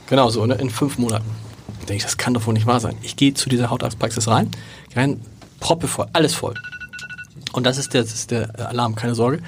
genau 0.08 0.30
so, 0.30 0.44
ne, 0.46 0.54
in 0.56 0.68
fünf 0.68 0.98
Monaten. 0.98 1.30
Denke 1.82 1.94
ich, 1.94 2.02
das 2.02 2.16
kann 2.16 2.34
doch 2.34 2.44
wohl 2.46 2.54
nicht 2.54 2.66
wahr 2.66 2.80
sein. 2.80 2.96
Ich 3.02 3.16
gehe 3.16 3.34
zu 3.34 3.48
dieser 3.48 3.70
Hautarztpraxis 3.70 4.26
rein, 4.28 4.50
rein, 4.96 5.20
Proppe 5.62 5.86
voll, 5.86 6.06
alles 6.12 6.34
voll. 6.34 6.54
Und 7.52 7.64
das 7.64 7.78
ist 7.78 7.94
der, 7.94 8.02
das 8.02 8.12
ist 8.12 8.30
der 8.32 8.68
Alarm, 8.68 8.94
keine 8.96 9.14
Sorge. 9.14 9.40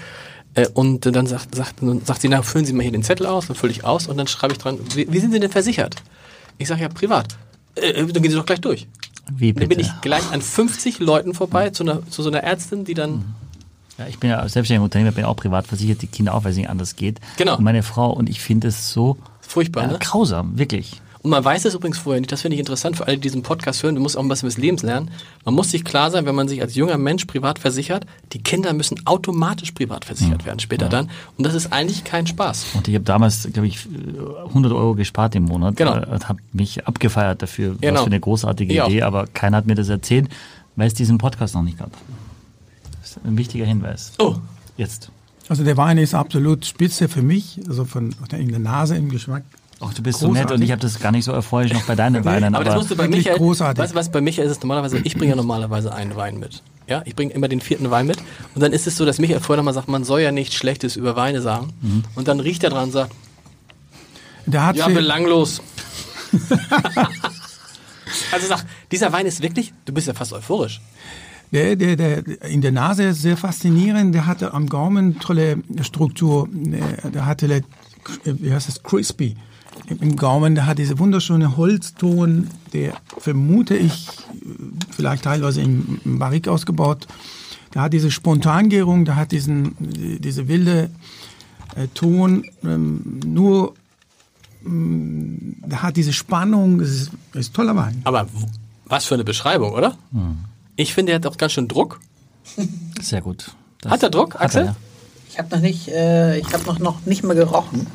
Äh, 0.54 0.68
Und 0.72 1.04
dann 1.06 1.26
sagt, 1.26 1.54
sagt, 1.54 1.82
dann 1.82 2.04
sagt 2.04 2.20
sie, 2.22 2.28
na, 2.28 2.42
füllen 2.42 2.64
Sie 2.64 2.72
mal 2.72 2.82
hier 2.84 2.92
den 2.92 3.02
Zettel 3.02 3.26
aus, 3.26 3.48
dann 3.48 3.56
fülle 3.56 3.72
ich 3.72 3.84
aus 3.84 4.06
und 4.06 4.16
dann 4.16 4.28
schreibe 4.28 4.52
ich 4.52 4.58
dran, 4.58 4.78
wie, 4.94 5.06
wie 5.12 5.18
sind 5.18 5.32
Sie 5.32 5.40
denn 5.40 5.50
versichert? 5.50 5.96
Ich 6.58 6.68
sage 6.68 6.82
ja, 6.82 6.88
privat. 6.88 7.36
Äh, 7.74 7.92
dann 7.94 8.22
gehen 8.22 8.30
Sie 8.30 8.36
doch 8.36 8.46
gleich 8.46 8.60
durch. 8.60 8.86
Wie 9.34 9.52
Dann 9.52 9.60
bitte? 9.68 9.68
bin 9.76 9.80
ich 9.80 9.90
gleich 10.02 10.30
an 10.32 10.40
50 10.42 11.00
Leuten 11.00 11.34
vorbei 11.34 11.70
zu, 11.70 11.82
einer, 11.82 12.06
zu 12.08 12.22
so 12.22 12.28
einer 12.30 12.44
Ärztin, 12.44 12.84
die 12.84 12.94
dann 12.94 13.34
Ja, 13.98 14.06
ich 14.06 14.18
bin 14.20 14.30
ja 14.30 14.46
selbstständiger 14.48 14.84
Unternehmer, 14.84 15.12
bin 15.12 15.24
auch 15.24 15.34
privat 15.34 15.66
versichert, 15.66 16.02
die 16.02 16.06
Kinder 16.06 16.34
auch, 16.34 16.44
weil 16.44 16.50
es 16.52 16.56
nicht 16.58 16.68
anders 16.68 16.94
geht. 16.94 17.20
Genau. 17.38 17.56
Und 17.56 17.64
meine 17.64 17.82
Frau 17.82 18.12
und 18.12 18.28
ich 18.28 18.40
finde 18.40 18.68
es 18.68 18.90
so 18.92 19.16
furchtbar, 19.40 19.84
ja, 19.84 19.92
ne? 19.92 19.98
grausam, 19.98 20.58
wirklich. 20.58 21.00
Und 21.24 21.30
man 21.30 21.42
weiß 21.42 21.64
es 21.64 21.72
übrigens 21.74 21.96
vorher 21.96 22.20
nicht, 22.20 22.30
das 22.30 22.42
finde 22.42 22.54
ich 22.56 22.60
interessant 22.60 22.98
für 22.98 23.06
alle, 23.06 23.16
die 23.16 23.22
diesen 23.22 23.42
Podcast 23.42 23.82
hören, 23.82 23.94
du 23.94 24.00
musst 24.02 24.14
auch 24.16 24.22
ein 24.22 24.28
bisschen 24.28 24.46
des 24.46 24.58
Lebens 24.58 24.82
lernen. 24.82 25.10
Man 25.46 25.54
muss 25.54 25.70
sich 25.70 25.82
klar 25.82 26.10
sein, 26.10 26.26
wenn 26.26 26.34
man 26.34 26.48
sich 26.48 26.60
als 26.60 26.74
junger 26.74 26.98
Mensch 26.98 27.24
privat 27.24 27.58
versichert, 27.58 28.04
die 28.34 28.42
Kinder 28.42 28.74
müssen 28.74 29.06
automatisch 29.06 29.72
privat 29.72 30.04
versichert 30.04 30.44
werden 30.44 30.58
später 30.60 30.90
dann. 30.90 31.08
Und 31.38 31.46
das 31.46 31.54
ist 31.54 31.72
eigentlich 31.72 32.04
kein 32.04 32.26
Spaß. 32.26 32.66
Und 32.74 32.88
ich 32.88 32.94
habe 32.94 33.04
damals, 33.06 33.48
glaube 33.50 33.66
ich, 33.66 33.88
100 34.48 34.70
Euro 34.72 34.94
gespart 34.94 35.34
im 35.34 35.44
Monat 35.44 35.76
Genau. 35.76 35.96
äh, 35.96 36.04
und 36.06 36.28
habe 36.28 36.40
mich 36.52 36.86
abgefeiert 36.86 37.40
dafür, 37.40 37.74
Genau. 37.80 37.94
was 37.94 38.00
für 38.02 38.06
eine 38.08 38.20
großartige 38.20 38.74
Ich 38.74 38.82
auch. 38.82 38.88
Idee, 38.90 39.00
aber 39.02 39.26
keiner 39.26 39.56
hat 39.56 39.66
mir 39.66 39.74
das 39.76 39.88
erzählt, 39.88 40.28
weil 40.76 40.88
es 40.88 40.94
diesen 40.94 41.16
Podcast 41.16 41.54
noch 41.54 41.62
nicht 41.62 41.78
gab. 41.78 41.90
Das 43.00 43.12
ist 43.12 43.18
ein 43.24 43.38
wichtiger 43.38 43.64
Hinweis. 43.64 44.12
Oh, 44.18 44.36
Jetzt. 44.76 45.10
Also 45.48 45.64
der 45.64 45.76
Wein 45.78 45.96
ist 45.98 46.14
absolut 46.14 46.66
spitze 46.66 47.08
für 47.08 47.22
mich, 47.22 47.60
also 47.68 47.84
von 47.86 48.14
in 48.32 48.48
der 48.50 48.58
Nase 48.58 48.96
im 48.96 49.08
Geschmack. 49.08 49.42
Ach, 49.80 49.92
du 49.92 50.02
bist 50.02 50.20
so 50.20 50.26
nett 50.28 50.34
Großartig. 50.34 50.56
und 50.56 50.62
ich 50.62 50.70
habe 50.70 50.80
das 50.80 51.00
gar 51.00 51.12
nicht 51.12 51.24
so 51.24 51.32
erfreulich 51.32 51.72
noch 51.72 51.82
bei 51.84 51.94
deinen 51.94 52.24
Weinen. 52.26 52.54
aber, 52.54 52.64
das 52.64 52.74
musst 52.76 52.90
du 52.90 52.96
bei 52.96 53.08
Michael, 53.08 53.36
großartig. 53.36 53.82
weißt 53.82 53.92
du 53.92 53.96
was, 53.96 54.10
bei 54.10 54.20
Michael 54.20 54.46
ist 54.46 54.52
es 54.52 54.60
normalerweise, 54.62 54.98
ich 54.98 55.16
bringe 55.16 55.30
ja 55.30 55.36
normalerweise 55.36 55.92
einen 55.94 56.14
Wein 56.16 56.38
mit. 56.38 56.62
Ja, 56.86 57.02
ich 57.06 57.16
bringe 57.16 57.32
immer 57.32 57.48
den 57.48 57.60
vierten 57.60 57.90
Wein 57.90 58.06
mit. 58.06 58.18
Und 58.54 58.62
dann 58.62 58.72
ist 58.72 58.86
es 58.86 58.96
so, 58.96 59.04
dass 59.06 59.18
Michael 59.18 59.40
vorher 59.40 59.56
nochmal 59.56 59.74
sagt, 59.74 59.88
man 59.88 60.04
soll 60.04 60.20
ja 60.20 60.32
nichts 60.32 60.54
Schlechtes 60.54 60.96
über 60.96 61.16
Weine 61.16 61.40
sagen. 61.40 61.72
Und 62.14 62.28
dann 62.28 62.40
riecht 62.40 62.62
er 62.62 62.70
dran 62.70 62.84
und 62.84 62.92
sagt, 62.92 63.12
Der 64.46 64.66
hat 64.66 64.76
ja, 64.76 64.88
belanglos. 64.88 65.62
also 68.32 68.46
sag, 68.46 68.64
dieser 68.92 69.12
Wein 69.12 69.26
ist 69.26 69.42
wirklich, 69.42 69.72
du 69.86 69.92
bist 69.94 70.08
ja 70.08 70.14
fast 70.14 70.32
euphorisch. 70.32 70.80
Der, 71.52 71.76
der, 71.76 71.96
der, 71.96 72.42
in 72.42 72.60
der 72.60 72.72
Nase 72.72 73.04
ist 73.04 73.22
sehr 73.22 73.36
faszinierend. 73.36 74.14
Der 74.14 74.26
hatte 74.26 74.52
am 74.52 74.68
Gaumen 74.68 75.20
tolle 75.20 75.62
Struktur. 75.82 76.48
Der, 76.52 77.26
hatte, 77.26 77.62
wie 78.24 78.52
heißt 78.52 78.68
das, 78.68 78.82
crispy. 78.82 79.36
Im- 80.00 80.16
Gaumen, 80.16 80.54
der 80.54 80.66
hat 80.66 80.78
diese 80.78 80.98
wunderschöne 80.98 81.56
Holzton, 81.56 82.48
der 82.72 82.94
vermute 83.18 83.76
ich 83.76 84.08
vielleicht 84.96 85.24
teilweise 85.24 85.60
im, 85.62 86.00
im 86.04 86.18
Barrik 86.18 86.48
ausgebaut. 86.48 87.06
Der 87.74 87.82
hat 87.82 87.92
diese 87.92 88.10
Spontangärung, 88.10 89.04
der 89.04 89.16
hat 89.16 89.32
diesen, 89.32 89.74
diese 90.20 90.46
wilde 90.48 90.90
äh, 91.76 91.88
Ton, 91.94 92.44
ähm, 92.62 93.20
nur, 93.26 93.74
ähm, 94.64 95.56
der 95.66 95.82
hat 95.82 95.96
diese 95.96 96.12
Spannung, 96.12 96.80
es 96.80 96.90
ist, 96.90 97.10
ist 97.34 97.54
toller 97.54 97.74
Wein. 97.76 98.00
Aber 98.04 98.26
was 98.86 99.04
für 99.06 99.14
eine 99.14 99.24
Beschreibung, 99.24 99.72
oder? 99.72 99.96
Ich 100.76 100.94
finde, 100.94 101.12
er 101.12 101.16
hat 101.16 101.26
auch 101.26 101.36
ganz 101.36 101.52
schön 101.52 101.68
Druck. 101.68 102.00
Sehr 103.00 103.20
gut. 103.22 103.52
Das 103.80 103.92
Hat 103.92 104.02
er 104.02 104.10
Druck, 104.10 104.40
Axel? 104.40 104.62
er, 104.62 104.66
ja. 104.66 104.76
Ich 105.30 105.38
habe 105.38 105.54
noch 105.56 105.62
nicht, 105.62 105.88
äh, 105.88 106.38
ich 106.38 106.52
habe 106.52 106.64
noch, 106.64 106.78
noch 106.78 107.06
nicht 107.06 107.24
mal 107.24 107.34
gerochen, 107.34 107.86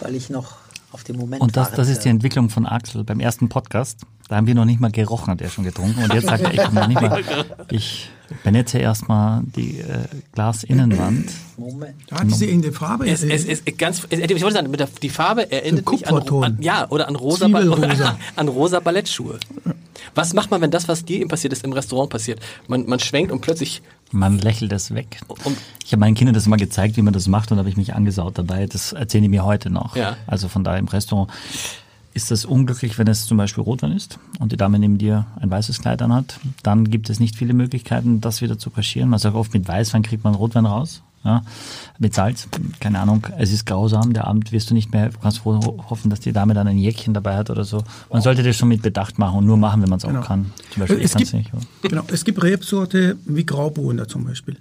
weil 0.00 0.14
ich 0.16 0.28
noch 0.30 0.56
auf 0.94 1.04
den 1.04 1.16
Moment 1.16 1.42
Und 1.42 1.56
das, 1.56 1.72
das 1.72 1.88
ist 1.88 2.04
die 2.04 2.08
Entwicklung 2.08 2.48
von 2.48 2.66
Axel 2.66 3.04
beim 3.04 3.20
ersten 3.20 3.48
Podcast. 3.48 4.06
Da 4.28 4.36
haben 4.36 4.46
wir 4.46 4.54
noch 4.54 4.64
nicht 4.64 4.80
mal 4.80 4.90
gerochen, 4.90 5.30
hat 5.32 5.42
er 5.42 5.50
schon 5.50 5.64
getrunken. 5.64 6.02
Und 6.02 6.14
jetzt 6.14 6.26
sagt 6.26 6.42
er, 6.42 6.54
ich 6.54 6.62
komme 6.62 6.80
noch 6.80 6.88
nicht 6.88 7.00
mal. 7.00 7.22
Ich 7.70 8.08
benetze 8.42 8.78
erstmal 8.78 9.42
die 9.44 9.80
äh, 9.80 9.84
Glasinnenwand. 10.32 11.30
Moment. 11.58 11.94
Da 12.08 12.16
hat 12.20 12.26
diese 12.30 12.46
in 12.46 12.62
der 12.62 12.72
Farbe. 12.72 13.06
Es, 13.06 13.22
es, 13.22 13.44
es, 13.44 13.62
ganz, 13.76 14.06
es, 14.08 14.18
ich 14.18 14.30
wollte 14.42 14.54
sagen, 14.54 14.70
mit 14.70 14.80
der, 14.80 14.88
die 15.02 15.10
Farbe 15.10 15.52
erinnert 15.52 15.88
mich 15.90 16.08
an, 16.08 16.16
an, 16.42 16.58
ja, 16.60 16.88
oder 16.90 17.06
an 17.08 17.16
rosa, 17.16 17.48
Ba- 17.48 17.60
Zwiebelrosa. 17.60 18.18
an 18.36 18.48
rosa 18.48 18.80
Ballettschuhe. 18.80 19.38
Was 20.14 20.32
macht 20.32 20.50
man, 20.50 20.60
wenn 20.62 20.70
das, 20.70 20.88
was 20.88 21.04
dir 21.04 21.20
eben 21.20 21.28
passiert 21.28 21.52
ist, 21.52 21.62
im 21.64 21.72
Restaurant 21.72 22.08
passiert? 22.10 22.40
Man, 22.66 22.86
man 22.86 23.00
schwenkt 23.00 23.30
und 23.30 23.40
plötzlich, 23.42 23.82
Man 24.10 24.38
lächelt 24.38 24.72
es 24.72 24.94
weg. 24.94 25.20
Und- 25.28 25.58
ich 25.84 25.92
habe 25.92 26.00
meinen 26.00 26.14
Kindern 26.14 26.34
das 26.34 26.46
mal 26.46 26.56
gezeigt, 26.56 26.96
wie 26.96 27.02
man 27.02 27.12
das 27.12 27.28
macht 27.28 27.52
und 27.52 27.58
habe 27.58 27.68
ich 27.68 27.76
mich 27.76 27.94
angesaut 27.94 28.38
dabei. 28.38 28.66
Das 28.66 28.94
erzählen 28.94 29.22
die 29.22 29.28
mir 29.28 29.44
heute 29.44 29.68
noch. 29.68 29.96
Ja. 29.96 30.16
Also 30.26 30.48
von 30.48 30.64
daher 30.64 30.78
im 30.78 30.88
Restaurant 30.88 31.30
ist 32.14 32.30
das 32.30 32.44
unglücklich, 32.44 32.96
wenn 32.98 33.08
es 33.08 33.26
zum 33.26 33.36
Beispiel 33.36 33.62
Rotwein 33.64 33.92
ist 33.92 34.18
und 34.38 34.52
die 34.52 34.56
Dame 34.56 34.78
neben 34.78 34.98
dir 34.98 35.26
ein 35.40 35.50
weißes 35.50 35.80
Kleid 35.80 36.00
anhat. 36.00 36.38
Dann 36.62 36.88
gibt 36.90 37.10
es 37.10 37.20
nicht 37.20 37.36
viele 37.36 37.54
Möglichkeiten, 37.54 38.20
das 38.20 38.40
wieder 38.40 38.58
zu 38.58 38.70
kaschieren. 38.70 39.10
Man 39.10 39.18
sagt 39.18 39.34
oft, 39.34 39.52
mit 39.52 39.66
Weißwein 39.66 40.02
kriegt 40.02 40.24
man 40.24 40.34
Rotwein 40.34 40.66
raus. 40.66 41.02
Ja, 41.24 41.42
mit 41.98 42.12
Salz, 42.12 42.48
keine 42.80 43.00
Ahnung, 43.00 43.26
es 43.38 43.50
ist 43.50 43.64
grausam, 43.64 44.12
der 44.12 44.26
Abend 44.26 44.52
wirst 44.52 44.68
du 44.68 44.74
nicht 44.74 44.92
mehr, 44.92 45.08
du 45.08 45.18
kannst 45.18 45.38
froh 45.38 45.58
hoffen, 45.88 46.10
dass 46.10 46.20
die 46.20 46.32
Dame 46.34 46.52
dann 46.52 46.68
ein 46.68 46.76
Jäckchen 46.76 47.14
dabei 47.14 47.34
hat 47.36 47.48
oder 47.48 47.64
so. 47.64 47.82
Man 48.12 48.20
sollte 48.20 48.42
das 48.42 48.54
schon 48.56 48.68
mit 48.68 48.82
Bedacht 48.82 49.18
machen 49.18 49.38
und 49.38 49.46
nur 49.46 49.56
machen, 49.56 49.80
wenn 49.80 49.88
man 49.88 49.96
es 49.96 50.04
auch 50.04 50.10
Genau. 50.10 50.20
kann. 50.20 50.52
Zum 50.74 50.80
Beispiel, 50.80 51.00
es, 51.00 51.14
gibt, 51.14 51.32
nicht. 51.32 51.50
genau, 51.80 52.02
es 52.08 52.26
gibt 52.26 52.42
Rebsorte 52.42 53.16
wie 53.24 53.46
Grauburgunder 53.46 54.06
zum 54.06 54.24
Beispiel. 54.26 54.58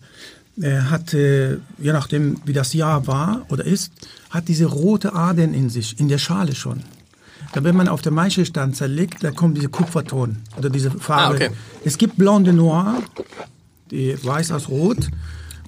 Er 0.55 0.89
hat, 0.89 1.13
äh, 1.13 1.57
je 1.79 1.91
nachdem 1.91 2.39
wie 2.45 2.53
das 2.53 2.71
Jahr 2.73 3.07
war 3.07 3.41
oder 3.49 3.65
ist, 3.65 3.91
hat 4.29 4.47
diese 4.47 4.65
rote 4.67 5.13
Adern 5.13 5.53
in 5.53 5.69
sich, 5.69 5.99
in 5.99 6.07
der 6.07 6.17
Schale 6.17 6.55
schon. 6.55 6.83
Da, 7.53 7.63
wenn 7.63 7.75
man 7.75 7.87
auf 7.87 8.01
der 8.01 8.11
Maische-Stand 8.11 8.75
zerlegt, 8.75 9.23
da 9.23 9.31
kommt 9.31 9.57
diese 9.57 9.69
Kupferton 9.69 10.37
oder 10.57 10.69
diese 10.69 10.89
Farbe. 10.91 11.35
Ah, 11.35 11.45
okay. 11.47 11.49
Es 11.85 11.97
gibt 11.97 12.17
Blanc 12.17 12.45
de 12.45 12.53
Noir, 12.53 12.95
die 13.91 14.17
weiß 14.23 14.51
aus 14.51 14.69
Rot. 14.69 15.09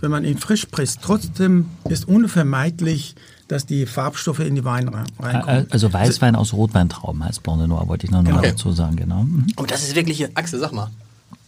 Wenn 0.02 0.12
man 0.12 0.26
ihn 0.26 0.38
frisch 0.38 0.66
presst, 0.66 1.00
trotzdem 1.04 1.68
ist 1.88 2.08
unvermeidlich, 2.08 3.16
dass 3.48 3.66
die 3.66 3.86
Farbstoffe 3.86 4.40
in 4.40 4.56
die 4.56 4.66
Weine 4.66 4.92
rein- 4.94 5.06
reinkommen. 5.20 5.68
Also 5.70 5.94
Weißwein 5.94 6.36
aus 6.36 6.54
Rotweintrauben 6.54 7.24
heißt 7.24 7.44
Blanc 7.44 7.60
de 7.60 7.68
Noir, 7.68 7.88
wollte 7.88 8.06
ich 8.06 8.12
noch 8.12 8.24
mal 8.24 8.34
Okay. 8.40 8.50
dazu 8.52 8.72
sagen, 8.72 8.96
genau. 8.96 9.24
Mhm. 9.24 9.46
aber 9.56 9.68
das 9.68 9.84
ist 9.84 9.96
wirklich 9.96 10.36
Axel, 10.36 10.60
sag 10.60 10.74
mal. 10.74 10.90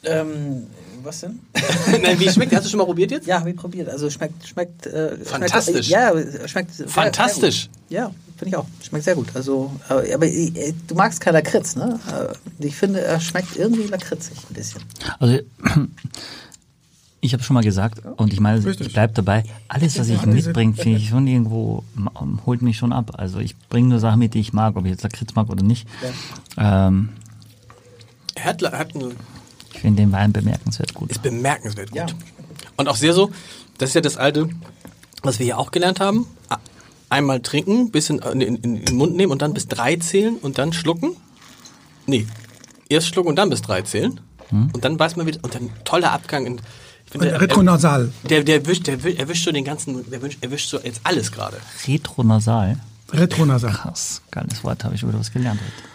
Ähm, 0.03 0.63
was 1.07 1.21
denn? 1.21 1.39
Nein, 2.01 2.19
wie 2.19 2.29
schmeckt, 2.29 2.53
hast 2.55 2.65
du 2.65 2.69
schon 2.69 2.77
mal 2.77 2.85
probiert 2.85 3.11
jetzt? 3.11 3.25
Ja, 3.27 3.39
habe 3.39 3.49
ich 3.49 3.55
probiert. 3.55 3.89
Also 3.89 4.09
schmeckt, 4.09 4.47
schmeckt. 4.47 4.85
Äh, 4.85 5.17
Fantastisch. 5.23 5.87
Schmeckt, 5.87 5.89
ja, 6.41 6.47
schmeckt. 6.47 6.73
sehr- 6.73 6.87
Fantastisch. 6.87 7.61
Sehr 7.63 7.67
gut. 7.69 7.79
Ja, 7.89 8.11
finde 8.37 8.49
ich 8.49 8.55
auch. 8.57 8.65
Schmeckt 8.87 9.05
sehr 9.05 9.15
gut. 9.15 9.27
Also, 9.33 9.71
äh, 9.89 10.13
aber 10.13 10.27
äh, 10.27 10.73
du 10.87 10.95
magst 10.95 11.21
kein 11.21 11.33
Lakritz, 11.33 11.75
ne? 11.75 11.99
Äh, 12.59 12.65
Ich 12.67 12.75
finde, 12.75 13.01
er 13.01 13.19
schmeckt 13.19 13.55
irgendwie 13.55 13.83
lakritzig 13.87 14.37
ein 14.49 14.53
bisschen. 14.53 14.81
Also 15.19 15.39
ich 17.21 17.33
habe 17.33 17.43
schon 17.43 17.55
mal 17.55 17.63
gesagt 17.63 18.01
und 18.17 18.31
ich 18.31 18.39
meine, 18.39 18.63
Richtig. 18.63 18.87
ich 18.87 18.93
bleib 18.93 19.15
dabei. 19.15 19.43
Alles, 19.67 19.97
was 19.97 20.07
ich 20.09 20.25
mitbringe, 20.25 20.73
finde 20.75 20.99
ich 20.99 21.09
schon 21.09 21.25
irgendwo 21.27 21.83
holt 22.45 22.61
mich 22.61 22.77
schon 22.77 22.93
ab. 22.93 23.11
Also 23.17 23.39
ich 23.39 23.57
bringe 23.69 23.89
nur 23.89 23.99
Sachen 23.99 24.19
mit, 24.19 24.33
die 24.33 24.39
ich 24.39 24.53
mag, 24.53 24.75
ob 24.77 24.85
ich 24.85 24.91
jetzt 24.91 25.03
Lakritz 25.03 25.33
mag 25.35 25.49
oder 25.49 25.63
nicht. 25.63 25.87
Ähm, 26.57 27.09
Er 28.35 28.43
hat, 28.45 28.61
hat 28.61 28.95
einen 28.95 29.15
Ich 29.77 29.81
finde 29.81 30.01
den 30.03 30.11
Wein 30.11 30.33
bemerkenswert 30.33 30.93
gut. 30.93 31.09
Ist 31.11 31.21
bemerkenswert 31.21 31.91
gut. 31.91 32.15
Und 32.75 32.87
auch 32.89 32.95
sehr 32.95 33.13
so, 33.13 33.31
das 33.77 33.89
ist 33.91 33.93
ja 33.95 34.01
das 34.01 34.17
alte, 34.17 34.49
was 35.23 35.39
wir 35.39 35.45
hier 35.45 35.57
auch 35.57 35.71
gelernt 35.71 35.99
haben. 35.99 36.27
Einmal 37.09 37.39
trinken, 37.41 37.89
bisschen 37.91 38.19
in, 38.19 38.41
in, 38.41 38.55
in 38.57 38.85
den 38.85 38.95
Mund 38.97 39.15
nehmen 39.15 39.31
und 39.31 39.41
dann 39.41 39.53
bis 39.53 39.67
drei 39.67 39.95
zählen 39.95 40.35
und 40.37 40.57
dann 40.57 40.73
schlucken. 40.73 41.15
Nee, 42.05 42.27
erst 42.89 43.07
schlucken 43.07 43.29
und 43.29 43.35
dann 43.37 43.49
bis 43.49 43.61
drei 43.61 43.81
zählen. 43.83 44.19
Und 44.51 44.83
dann 44.83 44.97
weiß 44.99 45.15
man 45.15 45.25
wieder, 45.27 45.39
und 45.43 45.53
dann 45.55 45.69
toller 45.85 46.11
Abgang. 46.11 46.45
In, 46.45 46.61
ich 47.05 47.11
finde, 47.11 47.27
der, 47.29 47.39
Retronasal. 47.41 48.11
der, 48.29 48.43
der, 48.43 48.55
erwischt, 48.61 48.87
der 48.87 49.03
wi- 49.03 49.15
erwischt 49.15 49.45
so 49.45 49.51
den 49.51 49.63
ganzen, 49.65 50.09
der 50.09 50.19
erwischt, 50.19 50.43
erwischt 50.43 50.69
so 50.69 50.79
jetzt 50.79 51.01
alles 51.03 51.31
gerade. 51.31 51.57
Retronasal. 51.87 52.77
Retronasal. 53.11 53.71
Krass, 53.71 54.21
geiles 54.31 54.63
Wort, 54.63 54.83
habe 54.83 54.95
ich 54.95 55.05
wieder 55.07 55.19
was 55.19 55.31
gelernt 55.31 55.59
heute. 55.61 55.87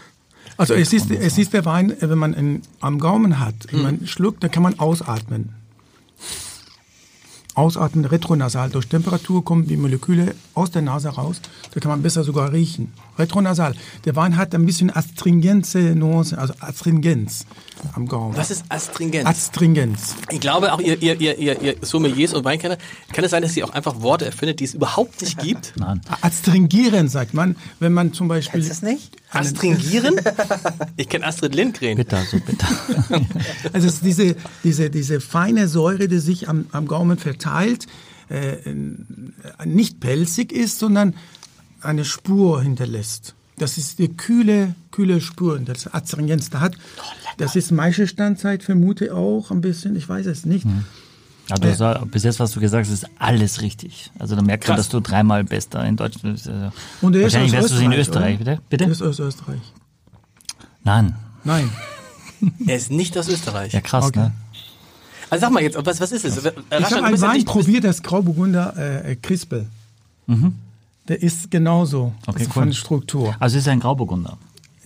Also 0.63 0.75
es 0.75 0.93
ist, 0.93 1.11
es 1.11 1.39
ist 1.39 1.53
der 1.53 1.65
Wein, 1.65 1.91
äh, 1.91 2.09
wenn 2.09 2.19
man 2.19 2.35
ihn 2.35 2.63
am 2.81 3.01
Gaumen 3.01 3.41
hat, 3.41 3.55
wenn 3.73 3.83
man 3.83 4.07
schluckt, 4.07 4.45
dann 4.45 4.51
kann 4.51 4.63
man 4.63 4.79
ausatmen. 4.79 5.55
Ausatmen, 7.55 8.07
retronasal. 8.07 8.71
Durch 8.71 8.87
Temperatur 8.87 9.45
kommen 9.45 9.67
die 9.67 9.77
Moleküle 9.77 10.35
aus 10.55 10.71
der 10.71 10.81
Nase 10.81 11.11
raus. 11.11 11.43
Da 11.75 11.81
kann 11.81 11.91
man 11.91 12.01
besser 12.01 12.25
sogar 12.25 12.51
riechen. 12.51 12.95
Retronasal. 13.19 13.75
Der 14.07 14.17
Wein 14.17 14.39
hat 14.39 14.55
ein 14.55 14.65
bisschen 14.65 14.95
astringenze 14.95 15.95
Nuance, 15.95 16.39
also 16.39 16.55
Astringenz 16.61 17.45
am 17.93 18.09
Gaumen. 18.09 18.37
Was 18.39 18.51
ist 18.51 18.65
Astringenz? 18.71 19.29
Astringenz. 19.29 20.15
Ich 20.31 20.41
glaube 20.41 20.73
auch, 20.73 20.81
ihr, 20.81 21.03
ihr, 21.03 21.21
ihr, 21.21 21.39
ihr, 21.39 21.61
ihr 21.61 21.77
Sommeliers 21.83 22.33
und 22.33 22.45
Weinkenner, 22.45 22.79
kann 23.13 23.25
es 23.25 23.33
sein, 23.33 23.43
dass 23.43 23.55
ihr 23.55 23.67
auch 23.67 23.75
einfach 23.75 24.01
Worte 24.01 24.25
erfindet, 24.25 24.61
die 24.61 24.65
es 24.65 24.73
überhaupt 24.73 25.21
nicht 25.21 25.39
gibt? 25.39 25.75
Nein. 25.77 26.01
Astringieren 26.23 27.09
sagt 27.09 27.35
man, 27.35 27.57
wenn 27.81 27.93
man 27.93 28.15
zum 28.15 28.29
Beispiel... 28.29 28.61
Ist 28.61 28.71
das 28.71 28.83
nicht? 28.83 29.22
Astringieren? 29.33 30.17
Ich 30.97 31.09
kenne 31.09 31.27
Astrid 31.27 31.55
Lindgren. 31.55 31.97
Bitter, 31.97 32.23
so 32.31 32.39
bitter. 32.39 32.69
Also 33.73 33.89
es 33.89 33.95
ist 33.95 34.05
diese, 34.05 34.37
diese, 34.63 34.91
diese 34.91 35.21
feine 35.21 35.69
Säure, 35.69 36.09
die 36.09 36.19
sich 36.19 36.49
am, 36.49 36.67
am 36.73 36.87
Gaumen 36.87 37.19
verteilt, 37.19 37.87
äh, 38.29 38.57
nicht 39.65 40.01
pelzig 40.01 40.53
ist, 40.53 40.79
sondern 40.79 41.15
eine 41.81 42.05
Spur 42.05 42.63
hinterlässt. 42.63 43.35
Das 43.57 43.79
ist 43.79 43.99
die 43.99 44.09
kühle, 44.09 44.75
kühle 44.91 45.21
Spur, 45.21 45.59
das 45.61 45.93
Astringenz 45.93 46.51
da 46.51 46.61
hat. 46.61 46.77
Das 47.37 47.57
ist 47.57 47.71
Maischestandzeit, 47.71 48.63
vermute 48.63 49.15
auch 49.15 49.51
ein 49.51 49.61
bisschen, 49.61 49.97
ich 49.97 50.09
weiß 50.09 50.27
es 50.27 50.47
nicht. 50.47 50.67
Ja, 51.49 51.57
du 51.57 51.69
hast, 51.79 52.11
bis 52.11 52.23
jetzt, 52.23 52.39
was 52.41 52.53
du 52.53 52.61
gesagt 52.61 52.87
hast, 52.87 52.93
ist 52.93 53.07
alles 53.19 53.61
richtig. 53.63 54.11
Also 54.19 54.37
da 54.37 54.43
merkt 54.43 54.67
man, 54.67 54.77
Krass. 54.77 54.87
dass 54.87 54.93
du 54.93 55.01
dreimal 55.01 55.45
Bester 55.45 55.85
in 55.85 55.97
Deutschland 55.97 56.35
bist. 56.35 56.49
Also 56.49 56.73
Und 57.03 57.15
er 57.15 57.21
ist 57.21 57.25
wahrscheinlich 57.35 57.57
aus 57.59 57.71
wärst 57.71 57.75
du 57.81 57.85
in 57.85 57.93
Österreich, 57.93 58.41
oder? 58.41 58.57
bitte? 58.57 58.63
Bitte? 58.71 58.85
Er 58.85 58.91
ist 58.91 59.03
aus 59.03 59.19
Österreich. 59.19 59.61
Nein. 60.85 61.15
Nein. 61.45 61.71
Er 62.67 62.75
ist 62.77 62.91
nicht 62.91 63.17
aus 63.17 63.29
Österreich. 63.29 63.73
Ja, 63.73 63.81
krass, 63.81 64.07
Okay. 64.07 64.19
ne? 64.19 64.33
Also 65.31 65.43
sag 65.43 65.53
mal 65.53 65.63
jetzt, 65.63 65.77
was, 65.87 66.01
was 66.01 66.11
ist 66.11 66.25
es? 66.25 66.39
Ich 66.39 66.45
habe 66.45 67.05
einen 67.05 67.21
Wein 67.21 67.45
probiert, 67.45 67.85
das 67.85 68.03
Grauburgunder 68.03 68.77
äh, 69.05 69.15
Crispel. 69.17 69.67
Der 71.09 71.23
ist 71.23 71.51
genauso 71.51 72.13
Okay, 72.27 72.39
also 72.41 72.45
cool. 72.47 72.53
von 72.53 72.73
Struktur. 72.73 73.37
Also 73.39 73.57
es 73.59 73.63
ist 73.65 73.69
ein 73.69 73.81
Grauburgunder. 73.81 74.39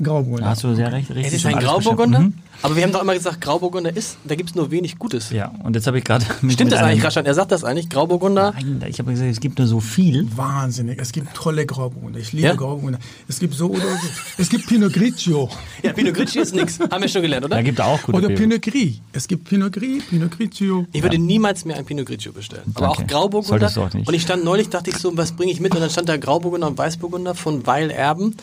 Grauburgunder. 0.02 0.48
Hast 0.48 0.62
du 0.64 0.74
sehr 0.74 0.92
recht. 0.92 1.08
richtig 1.10 1.26
Es 1.28 1.32
ist 1.32 1.46
ein 1.46 1.58
Grauburgunder, 1.58 2.18
beschrieben. 2.18 2.42
aber 2.62 2.76
wir 2.76 2.82
haben 2.82 2.92
doch 2.92 3.02
immer 3.02 3.14
gesagt, 3.14 3.40
Grauburgunder 3.40 3.96
ist, 3.96 4.18
da 4.24 4.34
gibt 4.34 4.50
es 4.50 4.54
nur 4.54 4.70
wenig 4.70 4.98
Gutes. 4.98 5.30
Mhm. 5.30 5.36
Ja, 5.36 5.52
und 5.64 5.74
jetzt 5.74 5.86
habe 5.86 5.96
ich 5.98 6.04
gerade... 6.04 6.24
Stimmt 6.24 6.58
mit 6.58 6.72
das 6.72 6.80
eigentlich, 6.80 7.02
Raschan? 7.04 7.24
Er 7.24 7.34
sagt 7.34 7.50
das 7.52 7.64
eigentlich, 7.64 7.88
Grauburgunder. 7.88 8.52
Nein, 8.54 8.84
ich 8.88 8.98
habe 8.98 9.10
gesagt, 9.10 9.30
es 9.30 9.40
gibt 9.40 9.58
nur 9.58 9.66
so 9.66 9.80
viel. 9.80 10.28
Wahnsinnig. 10.36 11.00
Es 11.00 11.12
gibt 11.12 11.32
tolle 11.34 11.64
Grauburgunder. 11.64 12.18
Ich 12.20 12.32
liebe 12.32 12.48
Ja? 12.48 12.54
Grauburgunder. 12.54 12.98
Es 13.26 13.38
gibt 13.38 13.54
so 13.54 13.70
oder 13.70 13.80
so. 13.80 14.08
Es 14.38 14.48
gibt 14.50 14.66
Pinot 14.66 14.92
Grigio 14.92 15.48
Ja, 15.82 15.92
Pinot 15.92 16.14
Grigio 16.14 16.42
ist 16.42 16.54
nix. 16.54 16.78
Haben 16.78 17.00
wir 17.02 17.08
schon 17.08 17.22
gelernt, 17.22 17.46
oder? 17.46 17.56
Da 17.56 17.62
gibt 17.62 17.78
es 17.78 17.84
auch 17.84 18.02
gute 18.02 18.18
oder. 18.18 18.28
Pinot 18.28 18.60
Gris. 18.62 19.00
Es 19.12 19.26
gibt 19.26 19.44
Pinot 19.48 19.72
Gris, 19.72 20.04
Pinot 20.10 20.30
Grigio. 20.30 20.86
Ich 20.92 21.02
würde 21.02 21.18
niemals 21.18 21.64
mehr 21.64 21.76
ein 21.78 21.84
Pinot 21.86 22.04
Grigio 22.06 22.32
bestellen. 22.32 22.64
Aber 22.74 22.88
Danke. 22.88 23.02
auch 23.02 23.06
Grauburgunder. 23.06 23.68
Solltest 23.70 23.76
du 23.76 23.82
auch 23.82 23.94
nicht. 23.94 24.08
Und 24.08 24.14
ich 24.14 24.22
stand 24.22 24.44
neulich, 24.44 24.68
dachte 24.68 24.90
ich 24.90 24.96
so, 24.98 25.16
was 25.16 25.32
bringe 25.32 25.52
ich 25.52 25.60
mit? 25.60 25.74
Und 25.74 25.80
dann 25.80 25.90
stand 25.90 26.08
da 26.08 26.16
Grauburgunder 26.18 26.66
und 26.66 26.76
Weißburgunder 26.76 27.34
von 27.34 27.66
Weil 27.66 27.90
Erben. 27.90 28.34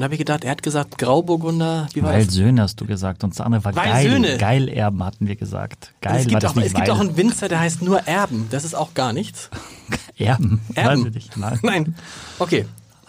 Und 0.00 0.04
habe 0.04 0.14
ich 0.14 0.18
gedacht, 0.18 0.44
er 0.44 0.52
hat 0.52 0.62
gesagt, 0.62 0.96
Grauburgunder, 0.96 1.86
wie 1.92 2.02
war 2.02 2.14
Weil 2.14 2.24
das? 2.24 2.32
Söhne 2.32 2.62
hast 2.62 2.80
du 2.80 2.86
gesagt 2.86 3.22
und 3.22 3.34
das 3.34 3.40
andere 3.42 3.62
war 3.66 3.76
Weil 3.76 3.84
geil. 3.92 4.10
Söhne. 4.10 4.38
Geil 4.38 4.66
Erben 4.70 5.04
hatten 5.04 5.28
wir 5.28 5.36
gesagt. 5.36 5.92
Geil 6.00 6.20
es 6.22 6.26
gibt, 6.26 6.42
das 6.42 6.56
auch, 6.56 6.62
es 6.62 6.72
gibt 6.72 6.88
auch 6.88 7.00
einen 7.00 7.18
Winzer, 7.18 7.50
der 7.50 7.60
heißt 7.60 7.82
nur 7.82 8.00
Erben. 8.06 8.46
Das 8.50 8.64
ist 8.64 8.72
auch 8.74 8.94
gar 8.94 9.12
nichts. 9.12 9.50
Erben. 10.16 10.62
Erben. 10.74 11.02
Nicht. 11.10 11.36
Nein. 11.36 11.58
Nein. 11.62 11.94
Okay. 12.38 12.64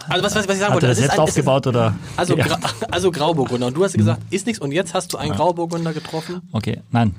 Also 0.06 0.22
was, 0.22 0.34
was, 0.34 0.46
was 0.48 0.54
ich 0.56 0.60
sagen 0.60 0.74
Hat 0.74 0.82
wollte, 0.82 0.86
er 0.86 0.90
das 0.90 0.98
ist 0.98 1.04
jetzt 1.04 1.12
ein- 1.14 1.20
aufgebaut 1.20 1.66
oder? 1.66 1.94
Also, 2.18 2.36
Ja. 2.36 2.44
Gra 2.44 2.58
also 2.90 3.10
Grauburgunder. 3.10 3.68
Und 3.68 3.74
du 3.74 3.84
hast 3.84 3.94
gesagt, 3.94 4.20
ist 4.28 4.44
nichts. 4.44 4.60
Und 4.60 4.72
jetzt 4.72 4.92
hast 4.92 5.14
du 5.14 5.16
einen 5.16 5.32
Grauburgunder 5.32 5.94
getroffen. 5.94 6.42
Okay, 6.52 6.82
nein. 6.90 7.14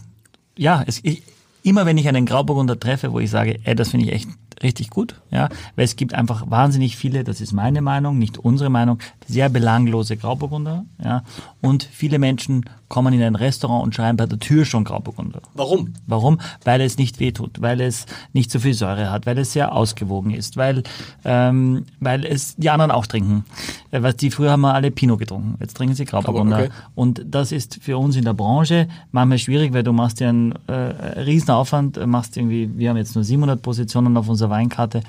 Ja, 0.56 0.84
es, 0.86 1.00
ich, 1.02 1.24
immer 1.64 1.88
wenn 1.88 1.98
ich 1.98 2.08
einen 2.08 2.28
Grauburgunder 2.28 2.80
treffe, 2.80 3.12
wo 3.12 3.20
ich 3.20 3.32
sage, 3.32 3.58
ey, 3.64 3.74
das 3.74 3.90
finde 3.90 4.06
ich 4.06 4.12
echt 4.12 4.28
richtig 4.64 4.90
gut, 4.90 5.22
ja, 5.30 5.50
weil 5.76 5.86
es 5.86 5.96
gibt 5.96 6.14
einfach 6.14 6.50
wahnsinnig 6.50 6.96
viele, 6.98 7.24
das 7.24 7.42
ist 7.42 7.54
meine 7.54 7.82
Meinung, 7.82 8.18
nicht 8.18 8.38
unsere 8.38 8.70
Meinung, 8.70 9.00
sehr 9.28 9.50
belanglose 9.50 10.18
Grauburgunder, 10.18 10.86
ja, 11.04 11.24
und 11.62 11.84
viele 11.84 12.20
Menschen 12.20 12.66
kommen 12.94 13.12
in 13.12 13.24
ein 13.24 13.34
Restaurant 13.34 13.84
und 13.84 13.96
schreiben 13.96 14.18
bei 14.18 14.28
der 14.28 14.38
Tür 14.38 14.66
schon 14.66 14.84
Grauburgunder. 14.84 15.42
Warum? 15.56 15.96
Warum? 16.06 16.38
Weil 16.64 16.80
es 16.80 17.00
nicht 17.00 17.20
wehtut, 17.20 17.60
weil 17.60 17.82
es 17.82 18.06
nicht 18.34 18.52
so 18.52 18.60
viel 18.60 18.76
Säure 18.76 19.10
hat, 19.10 19.26
weil 19.26 19.40
es 19.40 19.52
sehr 19.52 19.74
ausgewogen 19.74 20.30
ist, 20.30 20.58
weil, 20.58 20.84
ähm, 21.26 21.86
weil 22.00 22.24
es 22.24 22.56
die 22.56 22.70
anderen 22.70 22.92
auch 22.92 23.08
trinken. 23.08 23.46
Äh, 23.90 24.04
Was 24.04 24.18
die 24.18 24.30
früher 24.30 24.52
haben 24.52 24.62
wir 24.62 24.76
alle 24.76 24.92
Pinot 24.92 25.18
getrunken, 25.18 25.56
jetzt 25.60 25.76
trinken 25.76 25.96
sie 25.96 26.06
Grauburgunder. 26.06 26.58
okay. 26.58 26.70
Und 26.94 27.26
das 27.26 27.52
ist 27.52 27.80
für 27.82 27.98
uns 27.98 28.16
in 28.16 28.26
der 28.26 28.36
Branche 28.36 28.88
manchmal 29.12 29.40
schwierig, 29.40 29.74
weil 29.74 29.82
du 29.82 29.92
machst 29.92 30.20
dir 30.20 30.30
einen 30.30 30.54
äh, 30.68 30.74
riesen 30.74 31.50
Aufwand, 31.50 31.98
äh, 31.98 32.06
machst 32.06 32.38
irgendwie, 32.38 32.70
wir 32.78 32.92
haben 32.92 32.98
jetzt 32.98 33.16
nur 33.16 33.24
700 33.24 33.60
Positionen 33.60 34.16
auf 34.18 34.30
unserer 34.30 34.52
Weinkarte 34.52 35.02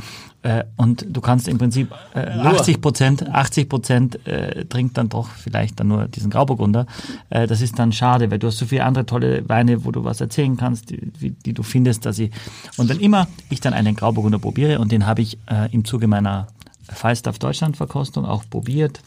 äh, 0.45 0.65
und 0.77 1.07
du 1.09 1.21
kannst 1.23 1.49
im 1.49 1.57
Prinzip 1.57 1.91
äh, 2.15 2.21
80 2.21 2.81
Prozent, 2.81 3.29
80 3.29 3.69
Prozent 3.69 4.27
äh, 4.27 4.67
trinkt 4.67 4.99
dann 4.99 5.09
doch 5.09 5.31
vielleicht 5.31 5.81
dann 5.81 5.89
nur 5.89 6.07
diesen 6.07 6.31
Grauburgunder. 6.31 6.87
Äh, 7.31 7.47
das 7.47 7.63
ist 7.63 7.79
dann 7.79 7.93
schade, 7.93 8.31
weil 8.31 8.39
du 8.39 8.49
hast 8.49 8.59
so 8.59 8.67
viele 8.67 8.85
andere 8.85 9.07
tolle 9.07 9.49
Weine, 9.49 9.87
wo 9.87 9.91
du 9.91 10.05
was 10.05 10.21
erzählen 10.21 10.57
kannst, 10.59 10.91
die, 10.91 11.01
die, 11.13 11.31
die 11.31 11.55
du 11.55 11.63
findest, 11.63 12.05
dass 12.05 12.17
sie 12.17 12.31
und 12.77 12.91
wenn 12.91 13.01
immer 13.01 13.27
ich 13.49 13.61
dann 13.61 13.73
einen 13.73 13.97
Grauburgunder 13.97 14.39
probiere 14.39 14.79
und 14.81 14.93
den 14.93 15.07
habe 15.07 15.23
ich 15.23 15.39
äh, 15.47 15.73
im 15.73 15.87
Zuge 15.87 16.09
meiner 16.09 16.49
Falstaff 16.91 17.39
Deutschland 17.39 17.79
Verkostung 17.79 18.27
auch 18.27 18.45
probiert, 18.49 19.01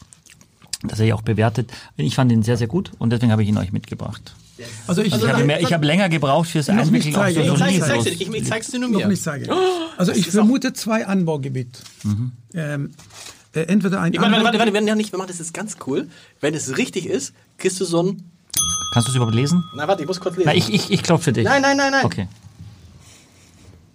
das 0.82 0.98
habe 0.98 1.06
ich 1.06 1.12
auch 1.12 1.22
bewertet. 1.22 1.72
Ich 1.96 2.16
fand 2.16 2.32
ihn 2.32 2.42
sehr, 2.42 2.56
sehr 2.56 2.66
gut 2.66 2.90
und 2.98 3.10
deswegen 3.10 3.30
habe 3.30 3.44
ich 3.44 3.48
ihn 3.48 3.58
euch 3.58 3.72
mitgebracht. 3.72 4.34
Also 4.86 5.02
ich, 5.02 5.14
Ich 5.14 5.28
habe, 5.28 5.44
mehr, 5.44 5.60
ich 5.60 5.72
habe 5.72 5.86
länger 5.86 6.08
gebraucht 6.08 6.48
fürs 6.50 6.68
Einwickeln. 6.68 7.14
auch 7.14 7.20
zeigen, 7.20 7.44
so 7.46 7.54
noch 7.56 7.66
Ich, 7.68 7.72
nicht 7.74 7.84
zeig, 7.84 7.96
ich, 8.00 8.02
riesig. 8.02 8.04
zeig's 8.04 8.04
dir, 8.04 8.10
ich, 8.12 8.34
ich 8.42 8.48
zeig's 8.48 8.66
dir 8.70 8.78
nur 8.80 8.88
noch 8.90 8.98
mir. 9.00 9.08
nicht 9.08 9.22
sagen. 9.22 9.46
Also 9.96 10.12
ich 10.12 10.26
vermute 10.28 10.72
zwei 10.72 11.06
Anbaugebiete. 11.06 11.80
Ähm, 12.54 12.90
äh, 13.54 13.60
entweder 13.62 14.00
ein 14.00 14.12
Ich 14.12 14.20
meine, 14.20 14.32
warte, 14.32 14.44
warte, 14.44 14.58
warte, 14.58 14.58
Anbaugebiet- 14.58 14.66
wir, 14.66 14.74
werden 14.74 14.86
ja 14.88 14.94
nicht, 14.94 15.12
wir 15.12 15.18
machen 15.18 15.28
das 15.28 15.38
jetzt 15.38 15.54
ganz 15.54 15.76
cool. 15.86 16.08
Wenn 16.40 16.54
es 16.54 16.76
richtig 16.76 17.06
ist, 17.06 17.32
kriegst 17.56 17.80
du 17.80 17.84
so 17.84 18.02
ein. 18.02 18.30
Kannst 18.94 19.08
du 19.08 19.10
es 19.12 19.16
überhaupt 19.16 19.34
lesen? 19.34 19.62
Na, 19.76 19.86
warte, 19.86 20.02
ich 20.02 20.08
muss 20.08 20.18
kurz 20.20 20.36
lesen. 20.36 20.46
Na, 20.48 20.54
ich, 20.54 20.72
ich, 20.72 20.90
ich 20.90 21.02
klopfe 21.02 21.24
für 21.26 21.32
dich. 21.32 21.44
Nein, 21.44 21.62
nein, 21.62 21.76
nein, 21.76 21.92
nein. 21.92 22.04
Okay. 22.04 22.26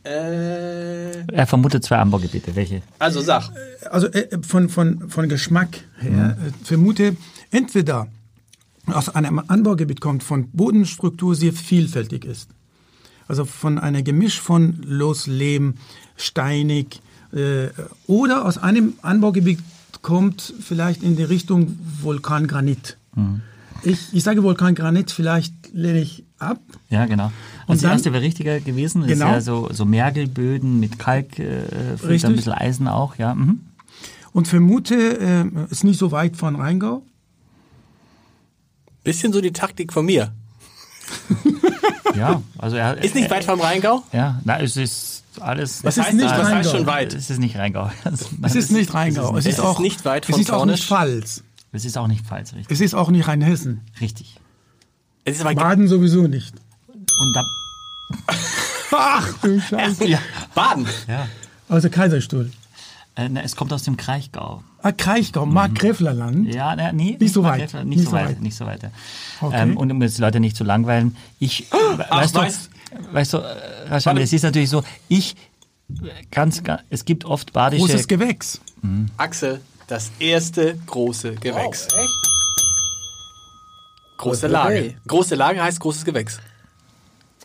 Äh, 0.05 1.25
Er 1.33 1.47
vermutet 1.47 1.83
zwei 1.85 1.97
Anbaugebiete. 1.97 2.55
Welche? 2.55 2.81
also 2.99 3.21
sag. 3.21 3.49
also 3.89 4.07
äh, 4.07 4.27
von, 4.45 4.67
von, 4.69 5.09
von 5.09 5.29
Geschmack 5.29 5.79
her, 5.99 6.37
äh, 6.45 6.65
vermute 6.65 7.15
entweder 7.51 8.07
aus 8.87 9.09
einem 9.09 9.41
Anbaugebiet 9.47 10.01
kommt, 10.01 10.23
von 10.23 10.49
Bodenstruktur 10.51 11.35
sehr 11.35 11.53
vielfältig 11.53 12.25
ist. 12.25 12.49
Also 13.27 13.45
von 13.45 13.77
einer 13.79 14.01
Gemisch 14.01 14.39
von 14.41 14.81
Loslehm, 14.85 15.75
steinig, 16.17 17.01
äh, 17.33 17.67
oder 18.07 18.45
aus 18.45 18.57
einem 18.57 18.93
Anbaugebiet 19.01 19.59
kommt 20.01 20.53
vielleicht 20.59 21.01
in 21.03 21.15
die 21.15 21.23
Richtung 21.23 21.77
Vulkangranit. 22.01 22.97
Ich, 23.83 23.99
ich 24.11 24.23
sage 24.23 24.43
Vulkangranit, 24.43 25.11
vielleicht 25.11 25.53
lehne 25.73 26.01
ich 26.01 26.25
ab. 26.39 26.59
Ja, 26.89 27.05
genau. 27.05 27.27
Und 27.27 27.31
Also 27.67 27.79
die 27.79 27.83
dann- 27.83 27.91
erste 27.93 28.13
wäre 28.13 28.21
richtiger 28.23 28.59
gewesen. 28.59 29.03
Genau. 29.07 29.11
ist 29.27 29.31
ja 29.31 29.41
so, 29.41 29.69
so 29.71 29.85
Mergelböden 29.85 30.79
mit 30.79 30.99
Kalk, 30.99 31.39
äh, 31.39 31.63
ein 32.01 32.35
bisschen 32.35 32.51
Eisen 32.51 32.87
auch, 32.89 33.15
ja. 33.17 33.33
Mhm. 33.33 33.61
Und 34.33 34.47
vermute, 34.47 34.95
äh, 35.19 35.45
ist 35.69 35.83
nicht 35.85 35.99
so 35.99 36.11
weit 36.11 36.35
von 36.35 36.55
Rheingau. 36.57 37.03
Bisschen 39.03 39.33
so 39.33 39.41
die 39.41 39.51
Taktik 39.53 39.91
von 39.93 40.05
mir. 40.05 40.33
Ja, 42.15 42.43
also 42.59 42.75
er 42.75 43.03
Ist 43.03 43.15
nicht 43.15 43.29
weit 43.31 43.43
vom 43.43 43.59
Rheingau? 43.59 44.03
Ja, 44.13 44.39
na, 44.45 44.59
es 44.59 44.77
ist 44.77 45.23
alles. 45.39 45.83
Was 45.83 45.97
ist 45.97 46.05
heißt 46.05 46.15
nicht 46.15 46.29
das? 46.29 46.37
Was 46.37 46.45
heißt 46.45 46.53
Rheingau. 46.67 46.69
schon 46.69 46.85
weit? 46.85 47.13
Es 47.15 47.29
ist 47.31 47.39
nicht 47.39 47.57
Rheingau. 47.57 47.89
Es 48.43 48.55
ist 48.55 48.71
nicht 48.71 48.93
Rheingau. 48.93 49.35
Es 49.35 49.45
Es 49.47 49.53
ist, 49.53 49.59
auch 49.59 49.79
nicht 49.79 50.05
weit 50.05 50.25
Es 50.25 50.31
von 50.31 50.39
ist 50.39 50.51
auch 50.51 50.65
nicht. 50.65 50.83
Pfalz. 50.83 51.43
Es 51.71 51.85
ist 51.85 51.97
auch 51.97 52.07
nicht 52.07 52.23
Pfalz, 52.25 52.53
richtig. 52.53 52.71
Es 52.71 52.81
ist 52.81 52.93
auch 52.93 53.09
nicht 53.09 53.27
Rheinhessen. 53.27 53.81
Richtig. 53.99 54.39
Es 55.25 55.37
ist 55.37 55.41
aber 55.41 55.55
Baden 55.55 55.87
sowieso 55.87 56.27
nicht. 56.27 56.53
Und 56.87 57.33
da, 57.35 57.43
Ach 58.91 59.33
du 59.41 59.59
Scheiße. 59.69 60.05
ja. 60.05 60.19
Baden. 60.53 60.85
ja. 61.07 61.27
Also 61.67 61.89
Kaiserstuhl. 61.89 62.51
Äh, 63.15 63.29
na, 63.29 63.41
es 63.41 63.55
kommt 63.55 63.73
aus 63.73 63.83
dem 63.83 63.97
Kraichgau. 63.97 64.63
Ah, 64.83 64.91
Kraichgau, 64.91 65.45
Markgräflerland. 65.45 66.53
Ja, 66.53 66.75
na, 66.75 66.91
nee, 66.91 67.15
Nicht 67.19 67.33
so 67.33 67.41
weit. 67.43 67.61
Gräfler, 67.61 67.85
Nicht, 67.85 68.03
so 68.03 68.11
weit, 68.11 68.41
nicht 68.41 68.55
so 68.55 68.65
weit. 68.65 68.81
Okay. 69.41 69.55
Ähm, 69.61 69.77
und 69.77 69.89
um 69.89 70.01
jetzt 70.01 70.19
Leute 70.19 70.41
nicht 70.41 70.57
zu 70.57 70.65
langweilen, 70.65 71.15
ich, 71.39 71.71
weißt, 72.09 72.35
weißt- 72.35 72.67
du, 72.91 73.13
weißt 73.13 73.33
du, 73.33 73.37
äh, 73.37 73.87
Raschan, 73.89 74.17
es 74.17 74.33
ist 74.33 74.43
natürlich 74.43 74.69
so, 74.69 74.83
ich, 75.07 75.35
äh, 75.89 76.09
ganz, 76.31 76.63
ganz 76.63 76.81
es 76.89 77.05
gibt 77.05 77.23
oft 77.23 77.53
badische, 77.53 77.81
Großes 77.85 78.07
Gewächs. 78.09 78.59
Axel, 79.15 79.61
das 79.87 80.11
erste 80.19 80.77
große 80.85 81.35
Gewächs. 81.35 81.87
Wow, 81.89 81.99
echt? 81.99 82.33
Große. 84.17 84.47
Lage. 84.47 84.95
Große 85.07 85.35
Lage 85.35 85.63
heißt 85.63 85.79
großes 85.79 86.03
Gewächs. 86.05 86.39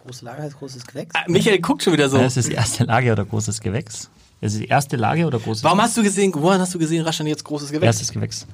Große 0.05 0.25
Lager 0.25 0.43
heißt 0.43 0.59
großes 0.59 0.87
Gewächs. 0.87 1.15
Ah, 1.15 1.25
Michael 1.29 1.61
guckt 1.61 1.83
schon 1.83 1.93
wieder 1.93 2.09
so. 2.09 2.19
das 2.19 2.37
ist 2.37 2.49
die 2.49 2.55
erste 2.55 2.85
Lage 2.85 3.13
oder 3.13 3.25
großes 3.25 3.61
Gewächs. 3.61 4.11
Das 4.41 4.53
ist 4.55 4.61
die 4.63 4.67
erste 4.69 4.97
Lage 4.97 5.27
oder 5.27 5.39
großes 5.39 5.65
Warum 5.65 5.81
hast 5.81 5.97
du 5.97 6.03
gesehen, 6.03 6.33
woran 6.35 6.61
hast 6.61 6.75
du 6.75 6.79
gesehen, 6.79 7.05
Raschan, 7.05 7.27
jetzt 7.27 7.45
großes 7.45 7.71
Gewächs? 7.71 7.85
Erstes 7.87 8.13
Gewächs. 8.13 8.47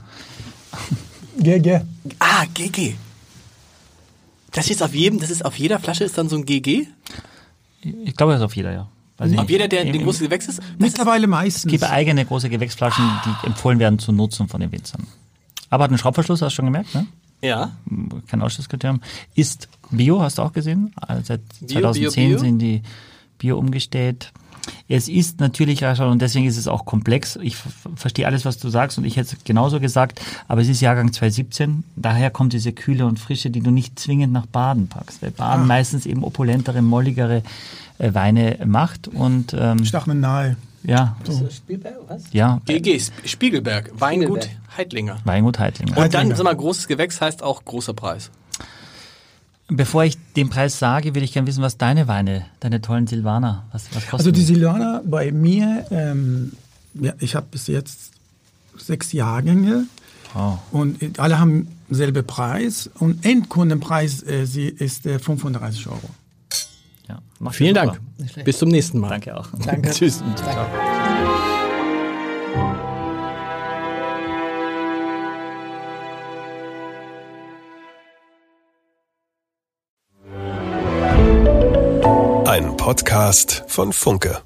Geh. 1.39 1.81
Ah, 2.19 2.45
GG. 2.55 2.95
Das 4.53 4.71
ist 4.71 4.83
auf 4.83 4.95
jedem, 4.95 5.19
das 5.19 5.31
ist 5.31 5.45
auf 5.45 5.59
jeder 5.59 5.79
Flasche 5.81 6.05
ist 6.05 6.17
dann 6.17 6.29
so 6.29 6.37
ein 6.37 6.45
GG? 6.47 6.87
Ich 7.83 8.17
glaube, 8.17 8.33
das 8.33 8.41
ist 8.41 8.45
auf 8.45 8.57
jeder, 8.57 8.73
ja. 8.73 8.89
Ich 9.25 9.39
Auf 9.39 9.49
jeder, 9.51 9.69
der 9.69 9.85
den 9.85 9.95
im- 9.95 10.05
großes 10.05 10.23
Gewächs 10.23 10.47
ist? 10.49 10.61
Mittlerweile 10.79 11.27
meistens. 11.27 11.67
Es 11.67 11.71
gibt 11.81 11.85
eigene 11.85 12.25
große 12.25 12.49
Gewächsflaschen, 12.49 13.05
die 13.43 13.47
empfohlen 13.47 13.79
werden 13.79 13.99
zur 13.99 14.15
Nutzung 14.15 14.49
von 14.49 14.61
den 14.61 14.73
Winzern. 14.73 15.07
Aber 15.71 15.85
hat 15.85 15.91
einen 15.91 15.99
Schraubverschluss, 15.99 16.41
hast 16.43 16.53
du 16.53 16.57
schon 16.57 16.65
gemerkt, 16.67 16.95
ne? 16.95 17.07
Ja. 17.43 17.73
Kein 18.29 18.43
Ausschlusskriterium. 18.43 19.01
Ist 19.35 19.69
Bio, 19.91 20.21
hast 20.23 20.39
du 20.39 20.43
auch 20.43 20.53
gesehen? 20.53 20.93
Also 20.97 21.23
seit 21.27 21.43
Bio, 21.61 21.81
2010 21.81 22.11
Bio, 22.29 22.29
Bio? 22.31 22.39
sind 22.39 22.59
die 22.59 22.83
Bio 23.39 23.59
umgestellt. 23.59 24.33
Es 24.89 25.09
ist 25.09 25.41
natürlich, 25.41 25.85
und 25.85 26.21
deswegen 26.23 26.47
ist 26.47 26.57
es 26.57 26.69
auch 26.69 26.85
komplex. 26.85 27.37
Ich 27.43 27.57
verstehe 27.97 28.27
alles, 28.27 28.45
was 28.45 28.59
du 28.59 28.69
sagst 28.69 28.99
und 28.99 29.05
ich 29.05 29.17
hätte 29.17 29.37
es 29.37 29.45
genauso 29.45 29.81
gesagt, 29.81 30.21
aber 30.49 30.61
es 30.61 30.69
ist 30.69 30.81
Jahrgang 30.81 31.13
2017. 31.13 31.85
Daher 31.97 32.31
kommt 32.31 32.53
diese 32.53 32.73
Kühle 32.73 33.07
und 33.07 33.19
Frische, 33.19 33.51
die 33.51 33.61
du 33.61 33.71
nicht 33.71 33.99
zwingend 33.99 34.33
nach 34.33 34.47
Baden 34.47 34.89
packst, 34.89 35.23
weil 35.23 35.31
Baden 35.31 35.67
meistens 35.67 36.07
eben 36.07 36.23
opulentere, 36.25 36.83
molligere 36.83 37.43
äh, 37.99 38.15
Weine 38.15 38.59
macht 38.65 39.09
und 39.09 39.55
ähm, 39.59 39.85
Stachmen 39.85 40.21
nahe. 40.21 40.57
ja, 40.83 41.17
Spielberg, 41.51 41.97
was? 42.09 42.25
ja, 42.33 42.61
GG, 42.67 42.97
Sp- 43.01 43.25
Spiegelberg, 43.27 43.91
Weingut 43.99 44.45
Spiegelberg. 44.45 44.77
Heidlinger. 44.77 45.17
Weingut 45.25 45.59
Heidlinger. 45.59 45.97
Und 45.97 46.13
dann, 46.15 46.35
sag 46.35 46.45
mal, 46.45 46.57
großes 46.57 46.89
Gewächs 46.89 47.21
heißt 47.21 47.43
auch 47.43 47.65
großer 47.65 47.95
Preis. 47.95 48.31
Bevor 49.69 50.05
ich 50.05 50.19
den 50.37 50.51
Preis 50.51 50.79
sage, 50.79 51.15
würde 51.15 51.25
ich 51.25 51.33
gerne 51.33 51.47
wissen, 51.49 51.63
was 51.63 51.79
deine 51.79 52.07
Weine, 52.07 52.45
deine 52.61 52.83
tollen 52.83 53.07
Silvaner, 53.07 53.65
was, 53.73 53.87
was 53.95 54.03
kosten 54.03 54.17
Also 54.17 54.31
die? 54.31 54.43
Silvaner 54.43 55.03
bei 55.07 55.33
mir, 55.33 55.87
ähm, 55.91 56.53
ja, 56.95 57.15
ich 57.19 57.35
habe 57.35 57.47
bis 57.51 57.67
jetzt 57.67 58.13
sechs 58.77 59.13
Jahrgänge 59.13 59.87
Oh. 60.37 60.59
und 60.73 61.21
alle 61.21 61.39
haben 61.39 61.69
selbe 61.89 62.25
Preis 62.25 62.91
und 62.99 63.25
Endkundenpreis 63.25 64.23
äh, 64.25 64.47
sie 64.47 64.67
ist 64.67 65.07
äh, 65.07 65.21
35 65.21 65.87
Euro. 65.87 66.01
Ja, 67.09 67.21
macht 67.39 67.55
Vielen. 67.55 67.75
Dank. 67.75 68.01
Bis 68.45 68.59
zum 68.59 68.69
nächsten 68.71 68.99
Mal. 68.99 69.11
Danke 69.11 69.37
auch. 69.37 69.47
Danke. 69.65 69.91
Tschüss. 69.93 70.23
Danke. 70.45 70.67
Podcast 82.85 83.65
von 83.67 83.95
Funke. 83.95 84.43